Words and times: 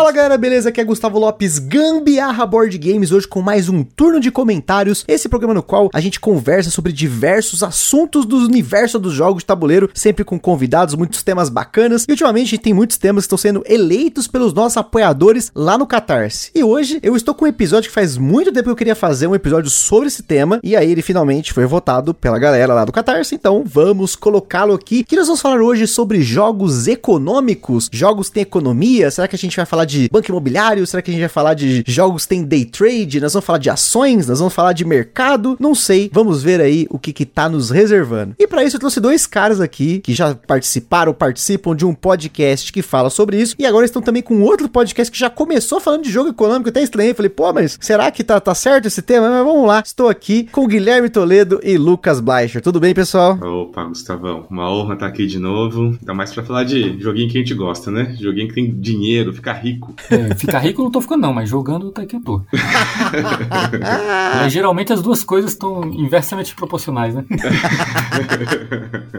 Fala 0.00 0.12
galera, 0.12 0.38
beleza? 0.38 0.70
Aqui 0.70 0.80
é 0.80 0.84
Gustavo 0.84 1.18
Lopes, 1.18 1.58
Gambiarra 1.58 2.46
Board 2.46 2.78
Games, 2.78 3.12
hoje 3.12 3.28
com 3.28 3.42
mais 3.42 3.68
um 3.68 3.84
turno 3.84 4.18
de 4.18 4.30
comentários. 4.30 5.04
Esse 5.06 5.28
programa 5.28 5.52
no 5.52 5.62
qual 5.62 5.90
a 5.92 6.00
gente 6.00 6.18
conversa 6.18 6.70
sobre 6.70 6.90
diversos 6.90 7.62
assuntos 7.62 8.24
do 8.24 8.38
universo 8.38 8.98
dos 8.98 9.12
jogos 9.12 9.42
de 9.42 9.46
tabuleiro, 9.48 9.90
sempre 9.92 10.24
com 10.24 10.40
convidados, 10.40 10.94
muitos 10.94 11.22
temas 11.22 11.50
bacanas. 11.50 12.06
E 12.08 12.12
ultimamente 12.12 12.56
tem 12.56 12.72
muitos 12.72 12.96
temas 12.96 13.24
que 13.24 13.26
estão 13.26 13.36
sendo 13.36 13.62
eleitos 13.66 14.26
pelos 14.26 14.54
nossos 14.54 14.78
apoiadores 14.78 15.52
lá 15.54 15.76
no 15.76 15.86
Catarse. 15.86 16.50
E 16.54 16.64
hoje 16.64 16.98
eu 17.02 17.14
estou 17.14 17.34
com 17.34 17.44
um 17.44 17.48
episódio 17.48 17.90
que 17.90 17.94
faz 17.94 18.16
muito 18.16 18.50
tempo 18.54 18.64
que 18.64 18.70
eu 18.70 18.76
queria 18.76 18.94
fazer 18.94 19.26
um 19.26 19.34
episódio 19.34 19.68
sobre 19.68 20.06
esse 20.06 20.22
tema, 20.22 20.60
e 20.64 20.74
aí 20.74 20.90
ele 20.90 21.02
finalmente 21.02 21.52
foi 21.52 21.66
votado 21.66 22.14
pela 22.14 22.38
galera 22.38 22.72
lá 22.72 22.86
do 22.86 22.92
Catarse, 22.92 23.34
então 23.34 23.64
vamos 23.66 24.16
colocá-lo 24.16 24.72
aqui. 24.72 25.04
Que 25.04 25.16
nós 25.16 25.26
vamos 25.26 25.42
falar 25.42 25.60
hoje 25.60 25.86
sobre 25.86 26.22
jogos 26.22 26.88
econômicos, 26.88 27.90
jogos 27.92 28.30
têm 28.30 28.44
economia, 28.44 29.10
será 29.10 29.28
que 29.28 29.36
a 29.36 29.38
gente 29.38 29.58
vai 29.58 29.66
falar 29.66 29.89
de 29.90 30.08
banco 30.10 30.30
imobiliário? 30.30 30.86
Será 30.86 31.02
que 31.02 31.10
a 31.10 31.12
gente 31.12 31.20
vai 31.20 31.28
falar 31.28 31.54
de 31.54 31.84
jogos 31.86 32.26
tem 32.26 32.44
day 32.44 32.64
trade? 32.64 33.20
Nós 33.20 33.32
vamos 33.32 33.44
falar 33.44 33.58
de 33.58 33.70
ações? 33.70 34.26
Nós 34.26 34.38
vamos 34.38 34.54
falar 34.54 34.72
de 34.72 34.84
mercado? 34.84 35.56
Não 35.58 35.74
sei. 35.74 36.10
Vamos 36.12 36.42
ver 36.42 36.60
aí 36.60 36.86
o 36.90 36.98
que 36.98 37.12
que 37.12 37.26
tá 37.26 37.48
nos 37.48 37.70
reservando. 37.70 38.34
E 38.38 38.46
para 38.46 38.64
isso 38.64 38.76
eu 38.76 38.80
trouxe 38.80 39.00
dois 39.00 39.26
caras 39.26 39.60
aqui 39.60 40.00
que 40.00 40.14
já 40.14 40.34
participaram, 40.34 41.12
participam 41.12 41.74
de 41.74 41.84
um 41.84 41.94
podcast 41.94 42.72
que 42.72 42.82
fala 42.82 43.10
sobre 43.10 43.40
isso 43.40 43.54
e 43.58 43.66
agora 43.66 43.84
estão 43.84 44.00
também 44.00 44.22
com 44.22 44.40
outro 44.42 44.68
podcast 44.68 45.10
que 45.10 45.18
já 45.18 45.28
começou 45.28 45.80
falando 45.80 46.04
de 46.04 46.10
jogo 46.10 46.30
econômico. 46.30 46.68
Até 46.68 46.82
estranhei, 46.82 47.14
falei, 47.14 47.30
pô, 47.30 47.52
mas 47.52 47.78
será 47.80 48.10
que 48.10 48.22
tá, 48.22 48.40
tá 48.40 48.54
certo 48.54 48.86
esse 48.86 49.02
tema? 49.02 49.28
Mas 49.28 49.44
vamos 49.44 49.66
lá. 49.66 49.82
Estou 49.84 50.08
aqui 50.08 50.48
com 50.52 50.66
Guilherme 50.66 51.10
Toledo 51.10 51.60
e 51.62 51.76
Lucas 51.76 52.20
Bleicher. 52.20 52.62
Tudo 52.62 52.78
bem, 52.78 52.94
pessoal? 52.94 53.38
Opa, 53.42 53.84
Gustavão. 53.84 54.46
Uma 54.50 54.70
honra 54.70 54.94
estar 54.94 55.06
aqui 55.06 55.26
de 55.26 55.38
novo. 55.38 55.96
Ainda 56.00 56.14
mais 56.14 56.32
para 56.32 56.44
falar 56.44 56.64
de 56.64 56.98
joguinho 57.00 57.30
que 57.30 57.38
a 57.38 57.40
gente 57.40 57.54
gosta, 57.54 57.90
né? 57.90 58.16
Joguinho 58.20 58.48
que 58.48 58.54
tem 58.54 58.70
dinheiro, 58.70 59.32
ficar 59.32 59.54
rico. 59.54 59.79
É, 60.10 60.34
ficar 60.34 60.58
rico 60.58 60.80
eu 60.80 60.84
não 60.84 60.90
tô 60.90 61.00
ficando, 61.00 61.22
não, 61.22 61.32
mas 61.32 61.48
jogando 61.48 61.88
até 61.88 62.06
que 62.06 62.16
eu 62.16 62.20
tô. 62.20 62.42
é, 64.44 64.48
geralmente 64.48 64.92
as 64.92 65.02
duas 65.02 65.22
coisas 65.22 65.52
estão 65.52 65.84
inversamente 65.84 66.54
proporcionais, 66.54 67.14
né? 67.14 67.24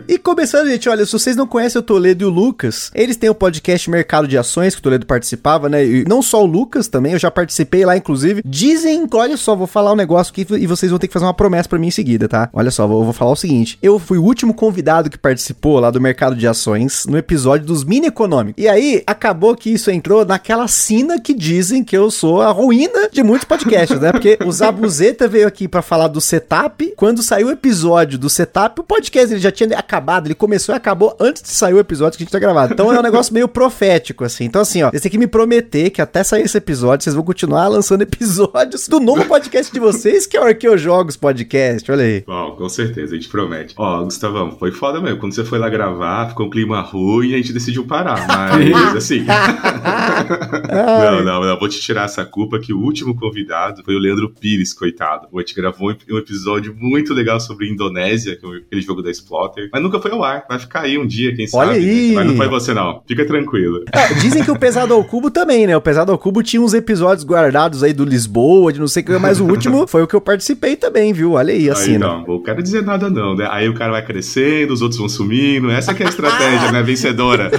e 0.07 0.17
começando, 0.17 0.67
gente, 0.67 0.89
olha, 0.89 1.05
se 1.05 1.11
vocês 1.11 1.35
não 1.35 1.47
conhecem 1.47 1.79
o 1.79 1.83
Toledo 1.83 2.23
e 2.23 2.25
o 2.25 2.29
Lucas, 2.29 2.91
eles 2.93 3.17
têm 3.17 3.29
o 3.29 3.35
podcast 3.35 3.89
Mercado 3.89 4.27
de 4.27 4.37
Ações, 4.37 4.73
que 4.73 4.79
o 4.79 4.83
Toledo 4.83 5.05
participava, 5.05 5.69
né? 5.69 5.85
E 5.85 6.03
não 6.07 6.21
só 6.21 6.43
o 6.43 6.45
Lucas 6.45 6.87
também, 6.87 7.13
eu 7.13 7.19
já 7.19 7.31
participei 7.31 7.85
lá, 7.85 7.95
inclusive. 7.95 8.41
Dizem, 8.45 9.07
olha 9.13 9.37
só, 9.37 9.55
vou 9.55 9.67
falar 9.67 9.93
um 9.93 9.95
negócio 9.95 10.31
aqui 10.31 10.45
e 10.55 10.67
vocês 10.67 10.89
vão 10.89 10.99
ter 10.99 11.07
que 11.07 11.13
fazer 11.13 11.25
uma 11.25 11.33
promessa 11.33 11.69
para 11.69 11.79
mim 11.79 11.87
em 11.87 11.91
seguida, 11.91 12.27
tá? 12.27 12.49
Olha 12.53 12.71
só, 12.71 12.87
vou, 12.87 13.03
vou 13.03 13.13
falar 13.13 13.31
o 13.31 13.35
seguinte: 13.35 13.77
eu 13.81 13.99
fui 13.99 14.17
o 14.17 14.23
último 14.23 14.53
convidado 14.53 15.09
que 15.09 15.17
participou 15.17 15.79
lá 15.79 15.89
do 15.89 16.01
Mercado 16.01 16.35
de 16.35 16.47
Ações 16.47 17.05
no 17.07 17.17
episódio 17.17 17.65
dos 17.65 17.83
mini 17.83 18.07
econômicos. 18.07 18.61
E 18.61 18.67
aí, 18.67 19.03
acabou 19.05 19.55
que 19.55 19.69
isso 19.69 19.89
entrou 19.89 20.25
naquela 20.25 20.50
sina 20.67 21.19
que 21.19 21.33
dizem 21.33 21.83
que 21.83 21.95
eu 21.95 22.09
sou 22.11 22.41
a 22.41 22.51
ruína 22.51 23.09
de 23.11 23.23
muitos 23.23 23.45
podcasts, 23.45 23.99
né? 23.99 24.11
Porque 24.11 24.37
o 24.45 24.51
Zabuzeta 24.51 25.27
veio 25.27 25.47
aqui 25.47 25.67
para 25.67 25.81
falar 25.81 26.07
do 26.07 26.21
setup. 26.21 26.93
Quando 26.95 27.23
saiu 27.23 27.47
o 27.47 27.51
episódio 27.51 28.17
do 28.17 28.29
setup, 28.29 28.81
o 28.81 28.83
podcast 28.83 29.33
ele 29.33 29.41
já 29.41 29.51
tinha 29.51 29.77
acabado, 29.77 30.27
ele 30.27 30.35
começou 30.35 30.73
e 30.73 30.77
acabou 30.77 31.15
antes 31.19 31.41
de 31.41 31.49
sair 31.49 31.73
o 31.73 31.79
episódio 31.79 32.17
que 32.17 32.23
a 32.23 32.25
gente 32.25 32.31
tá 32.31 32.39
gravado. 32.39 32.73
Então 32.73 32.93
é 32.93 32.99
um 32.99 33.03
negócio 33.03 33.33
meio 33.33 33.47
profético, 33.47 34.23
assim. 34.23 34.45
Então, 34.45 34.61
assim, 34.61 34.83
ó, 34.83 34.89
vocês 34.89 35.01
têm 35.01 35.11
que 35.11 35.17
me 35.17 35.27
prometer 35.27 35.89
que 35.89 36.01
até 36.01 36.23
sair 36.23 36.43
esse 36.43 36.57
episódio, 36.57 37.03
vocês 37.03 37.15
vão 37.15 37.23
continuar 37.23 37.67
lançando 37.67 38.01
episódios 38.01 38.87
do 38.87 38.99
novo 38.99 39.25
podcast 39.25 39.71
de 39.71 39.79
vocês, 39.79 40.25
que 40.25 40.37
é 40.37 40.41
o 40.41 40.43
Arqueojogos 40.43 41.15
Podcast. 41.15 41.91
Olha 41.91 42.03
aí. 42.03 42.23
Bom, 42.25 42.55
com 42.55 42.69
certeza, 42.69 43.13
a 43.13 43.15
gente 43.15 43.29
promete. 43.29 43.73
Ó, 43.77 44.03
Gustavão, 44.03 44.51
foi 44.57 44.71
foda 44.71 44.99
mesmo. 44.99 45.19
Quando 45.19 45.33
você 45.33 45.43
foi 45.43 45.59
lá 45.59 45.69
gravar, 45.69 46.29
ficou 46.29 46.47
um 46.47 46.49
clima 46.49 46.81
ruim 46.81 47.29
e 47.29 47.33
a 47.35 47.37
gente 47.37 47.53
decidiu 47.53 47.85
parar. 47.85 48.27
Mas, 48.27 48.95
assim. 48.95 49.25
não, 50.71 51.23
não, 51.23 51.41
não. 51.43 51.59
Vou 51.59 51.67
te 51.67 51.79
tirar 51.79 52.05
essa 52.05 52.25
culpa 52.25 52.59
que 52.59 52.73
o 52.73 52.79
último 52.79 53.15
convidado 53.15 53.83
foi 53.83 53.95
o 53.95 53.99
Leandro 53.99 54.29
Pires, 54.29 54.73
coitado. 54.73 55.27
A 55.33 55.39
gente 55.39 55.55
gravou 55.55 55.93
um 56.09 56.17
episódio 56.17 56.75
muito 56.77 57.13
legal 57.13 57.39
sobre 57.39 57.69
Indonésia, 57.69 58.35
que 58.35 58.45
é 58.45 58.57
aquele 58.57 58.81
jogo 58.81 59.01
da 59.01 59.11
Splotter. 59.11 59.69
Mas 59.71 59.81
nunca 59.81 59.99
foi 59.99 60.11
ao 60.11 60.23
ar. 60.23 60.45
Vai 60.47 60.59
ficar 60.59 60.81
aí 60.81 60.97
um 60.97 61.05
dia, 61.05 61.35
quem 61.35 61.47
Olha 61.53 61.73
sabe. 61.73 61.79
Aí. 61.79 62.13
Mas 62.13 62.27
não 62.27 62.35
foi 62.35 62.47
você, 62.47 62.73
não. 62.73 63.01
Fica 63.07 63.25
tranquilo. 63.25 63.83
É, 63.91 64.13
dizem 64.15 64.43
que 64.43 64.51
o 64.51 64.57
Pesado 64.57 64.93
ao 64.93 65.03
Cubo 65.03 65.29
também, 65.29 65.67
né? 65.67 65.75
O 65.75 65.81
Pesado 65.81 66.11
ao 66.11 66.17
Cubo 66.17 66.43
tinha 66.43 66.61
uns 66.61 66.73
episódios 66.73 67.25
guardados 67.25 67.83
aí 67.83 67.93
do 67.93 68.05
Lisboa, 68.05 68.71
de 68.71 68.79
não 68.79 68.87
sei 68.87 69.03
o 69.03 69.05
que, 69.05 69.17
mas 69.17 69.39
o 69.39 69.45
último 69.45 69.85
foi 69.87 70.01
o 70.01 70.07
que 70.07 70.15
eu 70.15 70.21
participei 70.21 70.75
também, 70.75 71.13
viu? 71.13 71.33
Olha 71.33 71.53
aí, 71.53 71.69
assim. 71.69 71.93
Aí, 71.93 71.97
não, 71.97 72.25
não 72.25 72.41
quero 72.41 72.61
dizer 72.61 72.83
nada, 72.83 73.09
não, 73.09 73.35
né? 73.35 73.47
Aí 73.49 73.67
o 73.67 73.73
cara 73.73 73.91
vai 73.91 74.05
crescendo, 74.05 74.73
os 74.73 74.81
outros 74.81 74.99
vão 74.99 75.09
sumindo. 75.09 75.69
Essa 75.69 75.93
que 75.93 76.03
é 76.03 76.05
a 76.05 76.09
estratégia, 76.09 76.71
né? 76.73 76.81
Vencedora. 76.83 77.51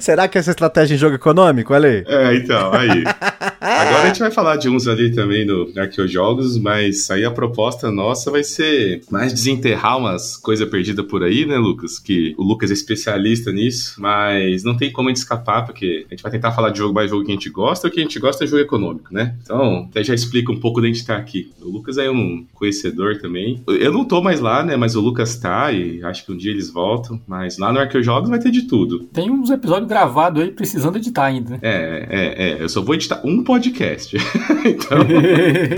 Será 0.00 0.28
que 0.28 0.38
essa 0.38 0.50
estratégia 0.50 0.94
em 0.94 0.98
jogo 0.98 1.14
econômico? 1.14 1.67
Olha 1.74 1.88
aí. 1.88 2.04
É, 2.06 2.34
então, 2.36 2.72
aí. 2.72 3.04
Agora 3.60 4.04
a 4.04 4.06
gente 4.06 4.20
vai 4.20 4.30
falar 4.30 4.56
de 4.56 4.68
uns 4.68 4.86
ali 4.86 5.12
também 5.12 5.44
no 5.44 5.68
Arqueojogos, 5.76 6.58
mas 6.58 7.10
aí 7.10 7.24
a 7.24 7.30
proposta 7.30 7.90
nossa 7.90 8.30
vai 8.30 8.44
ser 8.44 9.02
mais 9.10 9.32
desenterrar 9.32 9.98
umas 9.98 10.36
coisas 10.36 10.68
perdidas 10.68 11.04
por 11.06 11.22
aí, 11.22 11.44
né, 11.44 11.56
Lucas? 11.56 11.98
Que 11.98 12.34
o 12.38 12.42
Lucas 12.42 12.70
é 12.70 12.74
especialista 12.74 13.52
nisso, 13.52 14.00
mas 14.00 14.62
não 14.62 14.76
tem 14.76 14.92
como 14.92 15.08
a 15.08 15.10
gente 15.10 15.18
escapar, 15.18 15.64
porque 15.64 16.06
a 16.08 16.14
gente 16.14 16.22
vai 16.22 16.30
tentar 16.30 16.52
falar 16.52 16.70
de 16.70 16.78
jogo 16.78 16.94
mais 16.94 17.10
jogo 17.10 17.24
que 17.24 17.30
a 17.30 17.34
gente 17.34 17.50
gosta, 17.50 17.88
o 17.88 17.90
que 17.90 18.00
a 18.00 18.02
gente 18.02 18.18
gosta 18.18 18.44
é 18.44 18.46
jogo 18.46 18.62
econômico, 18.62 19.12
né? 19.12 19.34
Então, 19.42 19.88
até 19.90 20.02
já 20.04 20.14
explica 20.14 20.52
um 20.52 20.60
pouco 20.60 20.80
da 20.80 20.86
gente 20.86 20.96
estar 20.96 21.16
aqui. 21.16 21.50
O 21.60 21.68
Lucas 21.68 21.98
é 21.98 22.10
um 22.10 22.46
conhecedor 22.54 23.18
também. 23.18 23.62
Eu 23.66 23.92
não 23.92 24.04
tô 24.04 24.22
mais 24.22 24.40
lá, 24.40 24.62
né, 24.62 24.76
mas 24.76 24.94
o 24.94 25.00
Lucas 25.00 25.36
tá 25.36 25.72
e 25.72 26.02
acho 26.02 26.24
que 26.24 26.32
um 26.32 26.36
dia 26.36 26.50
eles 26.50 26.70
voltam, 26.70 27.20
mas 27.26 27.58
lá 27.58 27.72
no 27.72 27.78
Arqueojogos 27.78 28.28
vai 28.28 28.38
ter 28.38 28.50
de 28.50 28.62
tudo. 28.62 29.00
Tem 29.12 29.30
uns 29.30 29.50
episódios 29.50 29.88
gravados 29.88 30.42
aí 30.42 30.50
precisando 30.50 30.96
editar 30.96 31.24
ainda, 31.24 31.50
né? 31.50 31.58
É, 31.62 32.06
é, 32.08 32.50
é. 32.50 32.62
Eu 32.62 32.68
só 32.68 32.82
vou 32.82 32.94
editar 32.94 33.20
um 33.24 33.42
podcast. 33.48 34.14
então, 34.62 34.98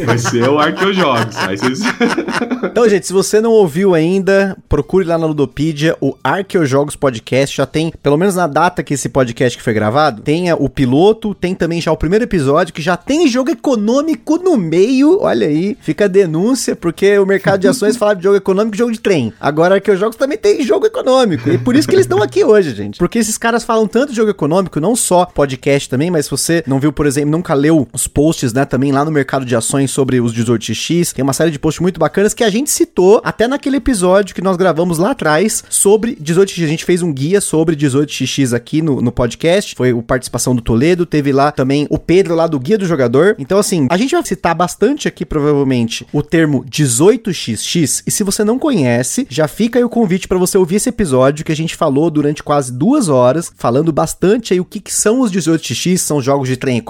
vai 0.05 0.19
ser 0.19 0.49
o 0.49 0.59
Arqueojogos. 0.59 1.37
Aí 1.37 1.57
vocês... 1.57 1.79
então, 2.65 2.89
gente, 2.89 3.07
se 3.07 3.13
você 3.13 3.41
não 3.41 3.53
ouviu 3.53 3.95
ainda, 3.95 4.59
procure 4.69 5.07
lá 5.07 5.17
na 5.17 5.25
Ludopedia 5.25 5.97
o 6.01 6.17
Arqueojogos 6.25 6.97
Podcast. 6.97 7.57
Já 7.57 7.67
tem, 7.67 7.93
pelo 8.03 8.17
menos 8.17 8.35
na 8.35 8.49
data 8.49 8.83
que 8.83 8.95
esse 8.95 9.09
podcast 9.09 9.57
que 9.57 9.63
foi 9.63 9.73
gravado, 9.73 10.21
tenha 10.21 10.57
o 10.57 10.69
piloto, 10.69 11.33
tem 11.33 11.55
também 11.55 11.81
já 11.81 11.93
o 11.93 11.97
primeiro 11.97 12.25
episódio, 12.25 12.75
que 12.75 12.83
já 12.83 12.97
tem 12.97 13.29
jogo 13.29 13.53
econômico 13.53 14.37
no 14.37 14.57
meio. 14.57 15.21
Olha 15.21 15.47
aí, 15.47 15.77
fica 15.81 16.07
a 16.07 16.09
denúncia, 16.09 16.75
porque 16.75 17.21
o 17.21 17.27
mercado 17.27 17.61
de 17.61 17.69
ações 17.71 17.97
fala 17.97 18.17
de 18.17 18.25
jogo 18.25 18.37
econômico 18.37 18.75
e 18.75 18.79
jogo 18.79 18.91
de 18.91 18.99
trem. 18.99 19.33
Agora, 19.41 19.77
Arqueojogos 19.77 20.17
também 20.17 20.37
tem 20.37 20.65
jogo 20.65 20.87
econômico. 20.87 21.49
E 21.49 21.57
por 21.57 21.77
isso 21.77 21.87
que 21.87 21.95
eles 21.95 22.07
estão 22.07 22.21
aqui 22.21 22.43
hoje, 22.43 22.75
gente. 22.75 22.99
Porque 22.99 23.21
esses 23.21 23.39
caras 23.39 23.63
falam 23.63 23.87
tanto 23.87 24.11
de 24.11 24.17
jogo 24.17 24.31
econômico, 24.33 24.81
não 24.81 24.97
só 24.97 25.25
podcast 25.25 25.89
também, 25.89 26.11
mas 26.11 26.25
se 26.25 26.33
você 26.33 26.65
não 26.67 26.81
viu, 26.81 26.93
por 26.93 27.07
exemplo, 27.07 27.31
nunca 27.31 27.60
leu 27.61 27.87
os 27.93 28.07
posts, 28.07 28.53
né, 28.53 28.65
também 28.65 28.91
lá 28.91 29.05
no 29.05 29.11
mercado 29.11 29.45
de 29.45 29.55
ações 29.55 29.91
sobre 29.91 30.21
os 30.21 30.35
18x, 30.35 31.13
tem 31.13 31.23
uma 31.23 31.33
série 31.33 31.51
de 31.51 31.59
posts 31.59 31.81
muito 31.81 32.01
bacanas 32.01 32.35
que 32.35 32.43
a 32.43 32.51
gente 32.51 32.71
citou 32.71 33.21
até 33.25 33.47
naquele 33.47 33.77
episódio 33.77 34.35
que 34.35 34.43
nós 34.43 34.57
gravamos 34.57 34.99
lá 34.99 35.11
atrás 35.13 35.63
sobre 35.69 36.17
18x. 36.17 36.65
A 36.65 36.69
gente 36.69 36.85
fez 36.85 37.03
um 37.03 37.13
guia 37.13 37.41
sobre 37.41 37.77
18x 37.77 38.55
aqui 38.55 38.83
no, 38.83 39.01
no 39.01 39.13
podcast, 39.13 39.75
foi 39.75 39.91
a 39.91 40.03
participação 40.03 40.55
do 40.55 40.63
Toledo, 40.63 41.07
teve 41.07 41.33
lá 41.33 41.53
também 41.53 41.87
o 41.91 41.99
Pedro 41.99 42.35
lá 42.35 42.47
do 42.47 42.59
Guia 42.59 42.79
do 42.79 42.87
Jogador. 42.87 43.37
Então, 43.39 43.59
assim, 43.59 43.87
a 43.91 43.97
gente 43.97 44.13
vai 44.13 44.25
citar 44.25 44.55
bastante 44.55 45.07
aqui, 45.07 45.25
provavelmente, 45.25 46.07
o 46.13 46.23
termo 46.23 46.65
18xx, 46.65 48.03
e 48.07 48.11
se 48.11 48.25
você 48.25 48.45
não 48.45 48.59
conhece, 48.59 49.27
já 49.29 49.47
fica 49.47 49.79
aí 49.79 49.85
o 49.85 49.89
convite 49.89 50.27
para 50.27 50.39
você 50.39 50.57
ouvir 50.57 50.77
esse 50.77 50.89
episódio 50.89 51.45
que 51.45 51.53
a 51.53 51.57
gente 51.57 51.77
falou 51.77 52.11
durante 52.11 52.43
quase 52.43 52.73
duas 52.73 53.09
horas, 53.09 53.53
falando 53.57 53.93
bastante 53.93 54.53
aí 54.53 54.61
o 54.61 54.65
que, 54.65 54.81
que 54.81 54.93
são 54.93 55.21
os 55.21 55.31
18x, 55.31 55.99
são 55.99 56.21
jogos 56.21 56.49
de 56.49 56.57
trem 56.57 56.81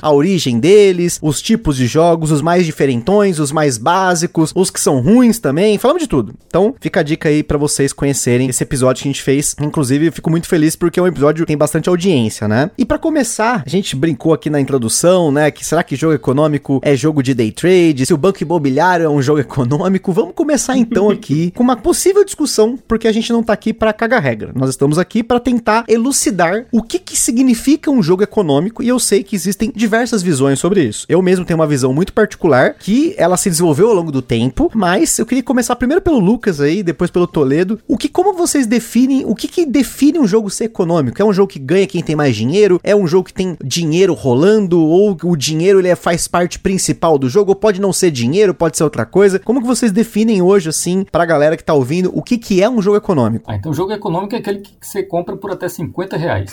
a 0.00 0.12
origem 0.12 0.58
deles, 0.58 1.18
os 1.22 1.40
tipos 1.40 1.76
de 1.76 1.86
jogos, 1.86 2.30
os 2.30 2.42
mais 2.42 2.66
diferentões, 2.66 3.38
os 3.38 3.52
mais 3.52 3.78
básicos, 3.78 4.52
os 4.54 4.70
que 4.70 4.80
são 4.80 5.00
ruins 5.00 5.38
também, 5.38 5.78
falamos 5.78 6.02
de 6.02 6.08
tudo. 6.08 6.34
Então, 6.46 6.74
fica 6.80 7.00
a 7.00 7.02
dica 7.02 7.28
aí 7.28 7.42
para 7.42 7.58
vocês 7.58 7.92
conhecerem 7.92 8.48
esse 8.48 8.62
episódio 8.62 9.02
que 9.02 9.08
a 9.08 9.12
gente 9.12 9.22
fez. 9.22 9.54
Inclusive, 9.60 10.06
eu 10.06 10.12
fico 10.12 10.30
muito 10.30 10.48
feliz 10.48 10.76
porque 10.76 10.98
é 10.98 11.02
um 11.02 11.06
episódio 11.06 11.44
que 11.44 11.48
tem 11.48 11.56
bastante 11.56 11.88
audiência, 11.88 12.48
né? 12.48 12.70
E 12.76 12.84
para 12.84 12.98
começar, 12.98 13.62
a 13.64 13.68
gente 13.68 13.94
brincou 13.96 14.32
aqui 14.32 14.50
na 14.50 14.60
introdução, 14.60 15.30
né, 15.30 15.50
que 15.50 15.64
será 15.64 15.82
que 15.82 15.96
jogo 15.96 16.14
econômico 16.14 16.80
é 16.82 16.96
jogo 16.96 17.22
de 17.22 17.34
day 17.34 17.52
trade? 17.52 18.06
Se 18.06 18.14
o 18.14 18.18
banco 18.18 18.42
imobiliário 18.42 19.04
é 19.04 19.08
um 19.08 19.22
jogo 19.22 19.40
econômico? 19.40 20.12
Vamos 20.12 20.34
começar 20.34 20.76
então 20.76 21.10
aqui 21.10 21.50
com 21.52 21.62
uma 21.62 21.76
possível 21.76 22.24
discussão, 22.24 22.78
porque 22.88 23.08
a 23.08 23.12
gente 23.12 23.32
não 23.32 23.42
tá 23.42 23.52
aqui 23.52 23.72
para 23.72 23.92
cagar 23.92 24.22
regra. 24.22 24.52
Nós 24.54 24.70
estamos 24.70 24.98
aqui 24.98 25.22
para 25.22 25.40
tentar 25.40 25.84
elucidar 25.88 26.66
o 26.72 26.82
que 26.82 26.98
que 26.98 27.16
significa 27.16 27.90
um 27.90 28.02
jogo 28.02 28.22
econômico 28.22 28.82
e 28.82 28.88
eu 28.88 28.98
sei 28.98 29.22
que 29.22 29.36
existem 29.36 29.72
diversas 29.74 30.22
visões 30.22 30.58
sobre 30.58 30.82
isso. 30.82 31.06
Eu 31.08 31.20
mesmo 31.22 31.44
tenho 31.44 31.58
uma 31.58 31.66
visão 31.66 31.92
muito 31.92 32.12
particular 32.12 32.74
que 32.78 33.14
ela 33.16 33.36
se 33.36 33.50
desenvolveu 33.50 33.88
ao 33.88 33.94
longo 33.94 34.12
do 34.12 34.22
tempo, 34.22 34.70
mas 34.74 35.18
eu 35.18 35.26
queria 35.26 35.42
começar 35.42 35.76
primeiro 35.76 36.02
pelo 36.02 36.18
Lucas 36.18 36.60
aí, 36.60 36.82
depois 36.82 37.10
pelo 37.10 37.26
Toledo. 37.26 37.78
O 37.88 37.96
que 37.96 38.08
como 38.08 38.32
vocês 38.32 38.66
definem, 38.66 39.24
o 39.26 39.34
que 39.34 39.48
que 39.48 39.66
define 39.66 40.18
um 40.18 40.26
jogo 40.26 40.50
ser 40.50 40.64
econômico? 40.64 41.20
É 41.20 41.24
um 41.24 41.32
jogo 41.32 41.48
que 41.48 41.58
ganha 41.58 41.86
quem 41.86 42.02
tem 42.02 42.16
mais 42.16 42.36
dinheiro? 42.36 42.80
É 42.82 42.94
um 42.94 43.06
jogo 43.06 43.24
que 43.24 43.34
tem 43.34 43.56
dinheiro 43.62 44.14
rolando 44.14 44.80
ou 44.80 45.16
o 45.24 45.36
dinheiro 45.36 45.78
ele 45.78 45.88
é, 45.88 45.96
faz 45.96 46.28
parte 46.28 46.58
principal 46.58 47.18
do 47.18 47.28
jogo? 47.28 47.50
Ou 47.50 47.56
pode 47.56 47.80
não 47.80 47.92
ser 47.92 48.10
dinheiro, 48.10 48.54
pode 48.54 48.76
ser 48.76 48.84
outra 48.84 49.04
coisa? 49.04 49.38
Como 49.38 49.60
que 49.60 49.66
vocês 49.66 49.92
definem 49.92 50.42
hoje 50.42 50.68
assim 50.68 51.04
pra 51.10 51.24
galera 51.24 51.56
que 51.56 51.64
tá 51.64 51.74
ouvindo 51.74 52.10
o 52.14 52.22
que 52.22 52.38
que 52.38 52.62
é 52.62 52.68
um 52.68 52.80
jogo 52.80 52.96
econômico? 52.96 53.44
Ah, 53.48 53.56
então 53.56 53.72
o 53.72 53.74
jogo 53.74 53.92
econômico 53.92 54.34
é 54.34 54.38
aquele 54.38 54.60
que 54.60 54.72
você 54.80 55.02
compra 55.02 55.36
por 55.36 55.50
até 55.50 55.68
50 55.68 56.16
reais. 56.16 56.50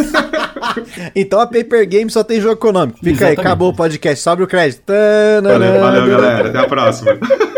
então 1.15 1.39
a 1.39 1.47
Paper 1.47 1.88
Game 1.88 2.09
só 2.09 2.24
tem 2.24 2.39
jogo 2.39 2.53
econômico. 2.53 3.00
Fica 3.13 3.25
Exatamente. 3.25 3.39
aí, 3.39 3.45
acabou 3.45 3.69
o 3.69 3.75
podcast, 3.75 4.23
sobe 4.23 4.43
o 4.43 4.47
crédito. 4.47 4.91
Valeu, 5.43 5.79
valeu 5.79 6.07
galera, 6.07 6.49
até 6.49 6.59
a 6.59 6.67
próxima. 6.67 7.17